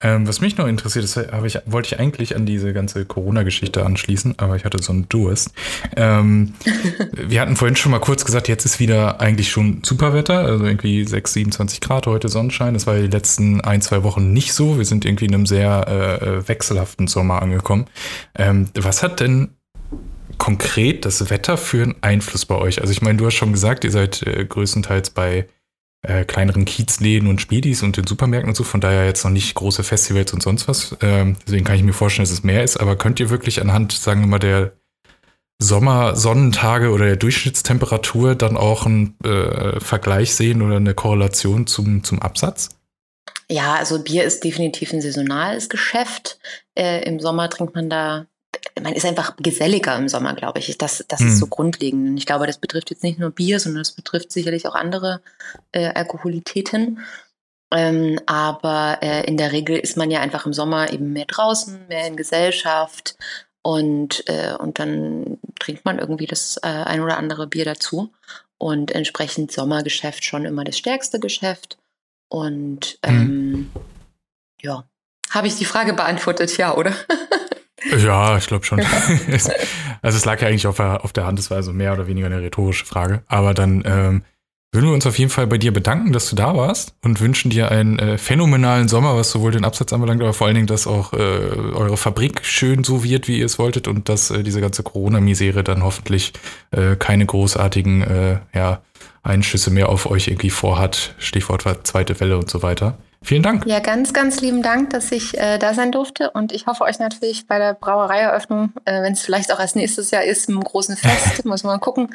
Ähm, 0.02 0.28
was 0.28 0.42
mich 0.42 0.58
noch 0.58 0.66
interessiert, 0.66 1.06
ist, 1.06 1.16
habe 1.16 1.46
ich, 1.46 1.58
wollte 1.64 1.94
ich 1.94 1.98
eigentlich 1.98 2.36
an 2.36 2.44
diese 2.44 2.74
ganze 2.74 3.06
Corona-Geschichte 3.06 3.84
anschließen, 3.84 4.38
aber 4.38 4.56
ich 4.56 4.66
hatte 4.66 4.82
so 4.82 4.92
einen 4.92 5.08
Durst. 5.08 5.52
Ähm, 5.96 6.52
wir 7.12 7.40
hatten 7.40 7.56
vorhin 7.56 7.76
schon 7.76 7.92
mal 7.92 7.98
kurz 7.98 8.26
gesagt, 8.26 8.48
jetzt 8.48 8.66
ist 8.66 8.78
wieder 8.78 9.20
eigentlich 9.20 9.50
schon 9.50 9.80
Superwetter, 9.82 10.40
also 10.40 10.66
irgendwie 10.66 11.06
6, 11.06 11.32
27 11.32 11.80
Grad, 11.80 12.06
heute 12.06 12.28
Sonnenschein. 12.28 12.74
Das 12.74 12.86
war 12.86 12.96
die 12.96 13.06
letzten 13.06 13.62
ein, 13.62 13.80
zwei 13.80 14.02
Wochen 14.02 14.34
nicht 14.34 14.52
so. 14.52 14.76
Wir 14.76 14.84
sind 14.84 15.06
irgendwie 15.06 15.26
in 15.26 15.34
einem 15.34 15.46
sehr 15.46 15.88
äh, 15.88 16.46
wechselhaften 16.46 17.06
Sommer 17.06 17.40
angekommen. 17.40 17.86
Ähm, 18.34 18.68
was 18.74 19.02
hat 19.02 19.20
denn 19.20 19.56
konkret 20.36 21.06
das 21.06 21.30
Wetter 21.30 21.56
für 21.56 21.82
einen 21.82 21.94
Einfluss 22.02 22.44
bei 22.44 22.56
euch? 22.56 22.82
Also 22.82 22.92
ich 22.92 23.00
meine, 23.00 23.16
du 23.16 23.24
hast 23.24 23.34
schon 23.34 23.52
gesagt, 23.52 23.82
ihr 23.84 23.90
seid 23.90 24.22
äh, 24.26 24.44
größtenteils 24.44 25.08
bei 25.10 25.46
äh, 26.06 26.24
kleineren 26.24 26.64
Kiezläden 26.64 27.28
und 27.28 27.40
Spätis 27.40 27.82
und 27.82 27.96
den 27.96 28.06
Supermärkten 28.06 28.50
und 28.50 28.56
so, 28.56 28.64
von 28.64 28.80
daher 28.80 29.04
jetzt 29.06 29.24
noch 29.24 29.30
nicht 29.30 29.54
große 29.54 29.82
Festivals 29.82 30.32
und 30.32 30.42
sonst 30.42 30.68
was. 30.68 30.96
Ähm, 31.00 31.36
deswegen 31.46 31.64
kann 31.64 31.76
ich 31.76 31.82
mir 31.82 31.92
vorstellen, 31.92 32.24
dass 32.24 32.32
es 32.32 32.44
mehr 32.44 32.62
ist, 32.62 32.76
aber 32.76 32.96
könnt 32.96 33.20
ihr 33.20 33.30
wirklich 33.30 33.60
anhand, 33.60 33.92
sagen 33.92 34.20
wir 34.20 34.28
mal, 34.28 34.38
der 34.38 34.72
Sommer-Sonnentage 35.58 36.90
oder 36.90 37.06
der 37.06 37.16
Durchschnittstemperatur 37.16 38.34
dann 38.34 38.56
auch 38.56 38.86
einen 38.86 39.16
äh, 39.24 39.80
Vergleich 39.80 40.34
sehen 40.34 40.62
oder 40.62 40.76
eine 40.76 40.94
Korrelation 40.94 41.66
zum, 41.66 42.04
zum 42.04 42.20
Absatz? 42.20 42.70
Ja, 43.48 43.74
also 43.74 44.02
Bier 44.02 44.24
ist 44.24 44.44
definitiv 44.44 44.92
ein 44.92 45.00
saisonales 45.00 45.68
Geschäft. 45.68 46.38
Äh, 46.74 47.04
Im 47.04 47.20
Sommer 47.20 47.48
trinkt 47.48 47.74
man 47.74 47.88
da 47.88 48.26
man 48.80 48.94
ist 48.94 49.06
einfach 49.06 49.36
geselliger 49.36 49.96
im 49.96 50.08
Sommer, 50.08 50.34
glaube 50.34 50.58
ich. 50.58 50.76
Das, 50.78 51.04
das 51.08 51.20
mhm. 51.20 51.28
ist 51.28 51.38
so 51.38 51.46
grundlegend. 51.46 52.08
Und 52.10 52.16
ich 52.16 52.26
glaube, 52.26 52.46
das 52.46 52.58
betrifft 52.58 52.90
jetzt 52.90 53.02
nicht 53.02 53.18
nur 53.18 53.30
Bier, 53.30 53.60
sondern 53.60 53.82
das 53.82 53.92
betrifft 53.92 54.32
sicherlich 54.32 54.66
auch 54.66 54.74
andere 54.74 55.20
äh, 55.72 55.88
Alkoholitäten. 55.88 57.00
Ähm, 57.72 58.20
aber 58.26 58.98
äh, 59.02 59.26
in 59.26 59.36
der 59.36 59.52
Regel 59.52 59.76
ist 59.76 59.96
man 59.96 60.10
ja 60.10 60.20
einfach 60.20 60.46
im 60.46 60.52
Sommer 60.52 60.92
eben 60.92 61.12
mehr 61.12 61.26
draußen, 61.26 61.88
mehr 61.88 62.06
in 62.06 62.16
Gesellschaft 62.16 63.16
und, 63.66 64.22
äh, 64.28 64.54
und 64.54 64.78
dann 64.78 65.38
trinkt 65.58 65.84
man 65.84 65.98
irgendwie 65.98 66.26
das 66.26 66.56
äh, 66.58 66.68
ein 66.68 67.00
oder 67.00 67.16
andere 67.16 67.48
Bier 67.48 67.64
dazu. 67.64 68.12
Und 68.58 68.92
entsprechend 68.92 69.50
Sommergeschäft 69.50 70.24
schon 70.24 70.44
immer 70.44 70.62
das 70.62 70.78
stärkste 70.78 71.18
Geschäft. 71.18 71.76
Und 72.28 72.98
mhm. 73.04 73.10
ähm, 73.10 73.50
mhm. 73.50 73.70
ja, 74.62 74.84
habe 75.30 75.48
ich 75.48 75.56
die 75.56 75.64
Frage 75.64 75.94
beantwortet, 75.94 76.56
ja, 76.56 76.76
oder? 76.76 76.94
Ja, 78.04 78.36
ich 78.36 78.46
glaube 78.46 78.64
schon. 78.64 78.80
also 80.02 80.16
es 80.16 80.24
lag 80.24 80.40
ja 80.40 80.48
eigentlich 80.48 80.66
auf 80.66 80.76
der, 80.76 81.04
auf 81.04 81.12
der 81.12 81.26
Hand, 81.26 81.38
es 81.38 81.50
war 81.50 81.58
also 81.58 81.72
mehr 81.72 81.92
oder 81.92 82.06
weniger 82.06 82.26
eine 82.26 82.40
rhetorische 82.40 82.86
Frage. 82.86 83.22
Aber 83.28 83.54
dann 83.54 83.82
ähm, 83.86 84.22
würden 84.72 84.86
wir 84.86 84.94
uns 84.94 85.06
auf 85.06 85.18
jeden 85.18 85.30
Fall 85.30 85.46
bei 85.46 85.56
dir 85.56 85.72
bedanken, 85.72 86.12
dass 86.12 86.28
du 86.28 86.36
da 86.36 86.54
warst 86.54 86.94
und 87.02 87.20
wünschen 87.20 87.50
dir 87.50 87.70
einen 87.70 87.98
äh, 87.98 88.18
phänomenalen 88.18 88.88
Sommer, 88.88 89.16
was 89.16 89.30
sowohl 89.30 89.52
den 89.52 89.64
Absatz 89.64 89.92
anbelangt, 89.92 90.20
aber 90.20 90.34
vor 90.34 90.46
allen 90.48 90.56
Dingen, 90.56 90.66
dass 90.66 90.86
auch 90.86 91.12
äh, 91.12 91.16
eure 91.16 91.96
Fabrik 91.96 92.44
schön 92.44 92.84
so 92.84 93.02
wird, 93.02 93.26
wie 93.28 93.38
ihr 93.38 93.46
es 93.46 93.58
wolltet 93.58 93.88
und 93.88 94.08
dass 94.08 94.30
äh, 94.30 94.42
diese 94.42 94.60
ganze 94.60 94.82
Corona-Misere 94.82 95.64
dann 95.64 95.82
hoffentlich 95.82 96.34
äh, 96.72 96.96
keine 96.96 97.24
großartigen 97.24 98.02
äh, 98.02 98.38
ja, 98.54 98.82
Einschüsse 99.22 99.70
mehr 99.70 99.88
auf 99.88 100.10
euch 100.10 100.28
irgendwie 100.28 100.50
vorhat. 100.50 101.14
Stichwort 101.18 101.64
zweite 101.86 102.20
Welle 102.20 102.36
und 102.36 102.50
so 102.50 102.62
weiter. 102.62 102.98
Vielen 103.22 103.42
Dank. 103.42 103.66
Ja, 103.66 103.80
ganz, 103.80 104.12
ganz 104.12 104.40
lieben 104.40 104.62
Dank, 104.62 104.90
dass 104.90 105.10
ich 105.10 105.36
äh, 105.38 105.58
da 105.58 105.74
sein 105.74 105.92
durfte. 105.92 106.30
Und 106.30 106.52
ich 106.52 106.66
hoffe 106.66 106.84
euch 106.84 106.98
natürlich 106.98 107.46
bei 107.46 107.58
der 107.58 107.74
Brauereieröffnung, 107.74 108.72
äh, 108.84 109.02
wenn 109.02 109.14
es 109.14 109.22
vielleicht 109.22 109.52
auch 109.52 109.58
erst 109.58 109.76
nächstes 109.76 110.10
Jahr 110.10 110.22
ist, 110.22 110.48
im 110.48 110.62
großen 110.62 110.96
Fest, 110.96 111.44
muss 111.44 111.64
man 111.64 111.74
mal 111.74 111.80
gucken, 111.80 112.14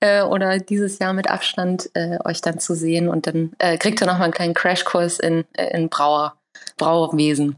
äh, 0.00 0.22
oder 0.22 0.58
dieses 0.58 0.98
Jahr 0.98 1.12
mit 1.12 1.30
Abstand 1.30 1.90
äh, 1.94 2.18
euch 2.24 2.40
dann 2.40 2.58
zu 2.58 2.74
sehen. 2.74 3.08
Und 3.08 3.26
dann 3.26 3.52
äh, 3.58 3.78
kriegt 3.78 4.02
ihr 4.02 4.06
nochmal 4.06 4.24
einen 4.24 4.32
kleinen 4.32 4.54
Crashkurs 4.54 5.18
in, 5.18 5.44
äh, 5.52 5.76
in 5.76 5.88
Brauer, 5.88 6.36
Brauerwesen. 6.76 7.56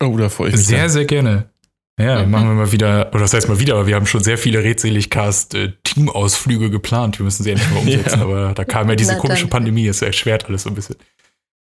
Oh, 0.00 0.16
da 0.16 0.28
freue 0.28 0.50
ich 0.50 0.56
mich. 0.56 0.66
Sehr, 0.66 0.88
sehr 0.88 1.04
gerne. 1.04 1.50
Ja, 1.98 2.24
mhm. 2.24 2.30
machen 2.30 2.48
wir 2.48 2.54
mal 2.54 2.70
wieder, 2.70 3.08
oder 3.10 3.22
das 3.22 3.34
heißt 3.34 3.48
mal 3.48 3.58
wieder, 3.58 3.74
aber 3.74 3.88
wir 3.88 3.96
haben 3.96 4.06
schon 4.06 4.22
sehr 4.22 4.38
viele 4.38 4.62
Redseligcast-Teamausflüge 4.62 6.70
geplant. 6.70 7.18
Wir 7.18 7.24
müssen 7.24 7.42
sie 7.42 7.50
endlich 7.50 7.68
mal 7.70 7.78
umsetzen, 7.80 8.20
ja. 8.20 8.24
aber 8.24 8.52
da 8.54 8.64
kam 8.64 8.88
ja 8.88 8.94
diese 8.94 9.14
Na, 9.14 9.18
komische 9.18 9.48
Pandemie, 9.48 9.88
es 9.88 10.00
erschwert 10.00 10.46
alles 10.46 10.62
so 10.62 10.68
ein 10.68 10.76
bisschen. 10.76 10.94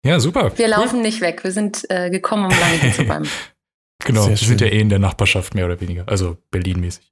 Ja, 0.05 0.19
super. 0.19 0.51
Wir 0.55 0.65
cool. 0.65 0.71
laufen 0.71 1.01
nicht 1.01 1.19
weg. 1.19 1.43
Wir 1.43 1.51
sind 1.51 1.89
äh, 1.89 2.11
gekommen, 2.11 2.45
um 2.45 2.51
lange 2.51 2.93
zu 2.93 3.03
bleiben. 3.03 3.27
genau, 4.05 4.21
Sehr 4.21 4.29
wir 4.29 4.37
schön. 4.37 4.47
sind 4.49 4.61
ja 4.61 4.67
eh 4.67 4.79
in 4.79 4.89
der 4.89 4.99
Nachbarschaft, 4.99 5.55
mehr 5.55 5.65
oder 5.65 5.81
weniger. 5.81 6.03
Also 6.07 6.37
Berlin-mäßig. 6.51 7.11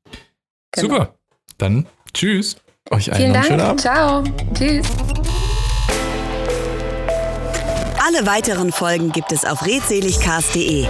Genau. 0.72 0.88
Super. 0.90 1.16
Dann 1.58 1.88
tschüss. 2.14 2.58
Euch 2.92 3.12
einen 3.12 3.20
Vielen 3.20 3.34
Dank. 3.34 3.46
schönen 3.48 3.62
Abend. 3.62 3.82
Ciao. 3.82 4.24
Tschüss. 4.54 4.86
Alle 8.06 8.28
weiteren 8.28 8.72
Folgen 8.72 9.12
gibt 9.12 9.32
es 9.32 9.44
auf 9.44 9.66
redseligcast.de. 9.66 10.86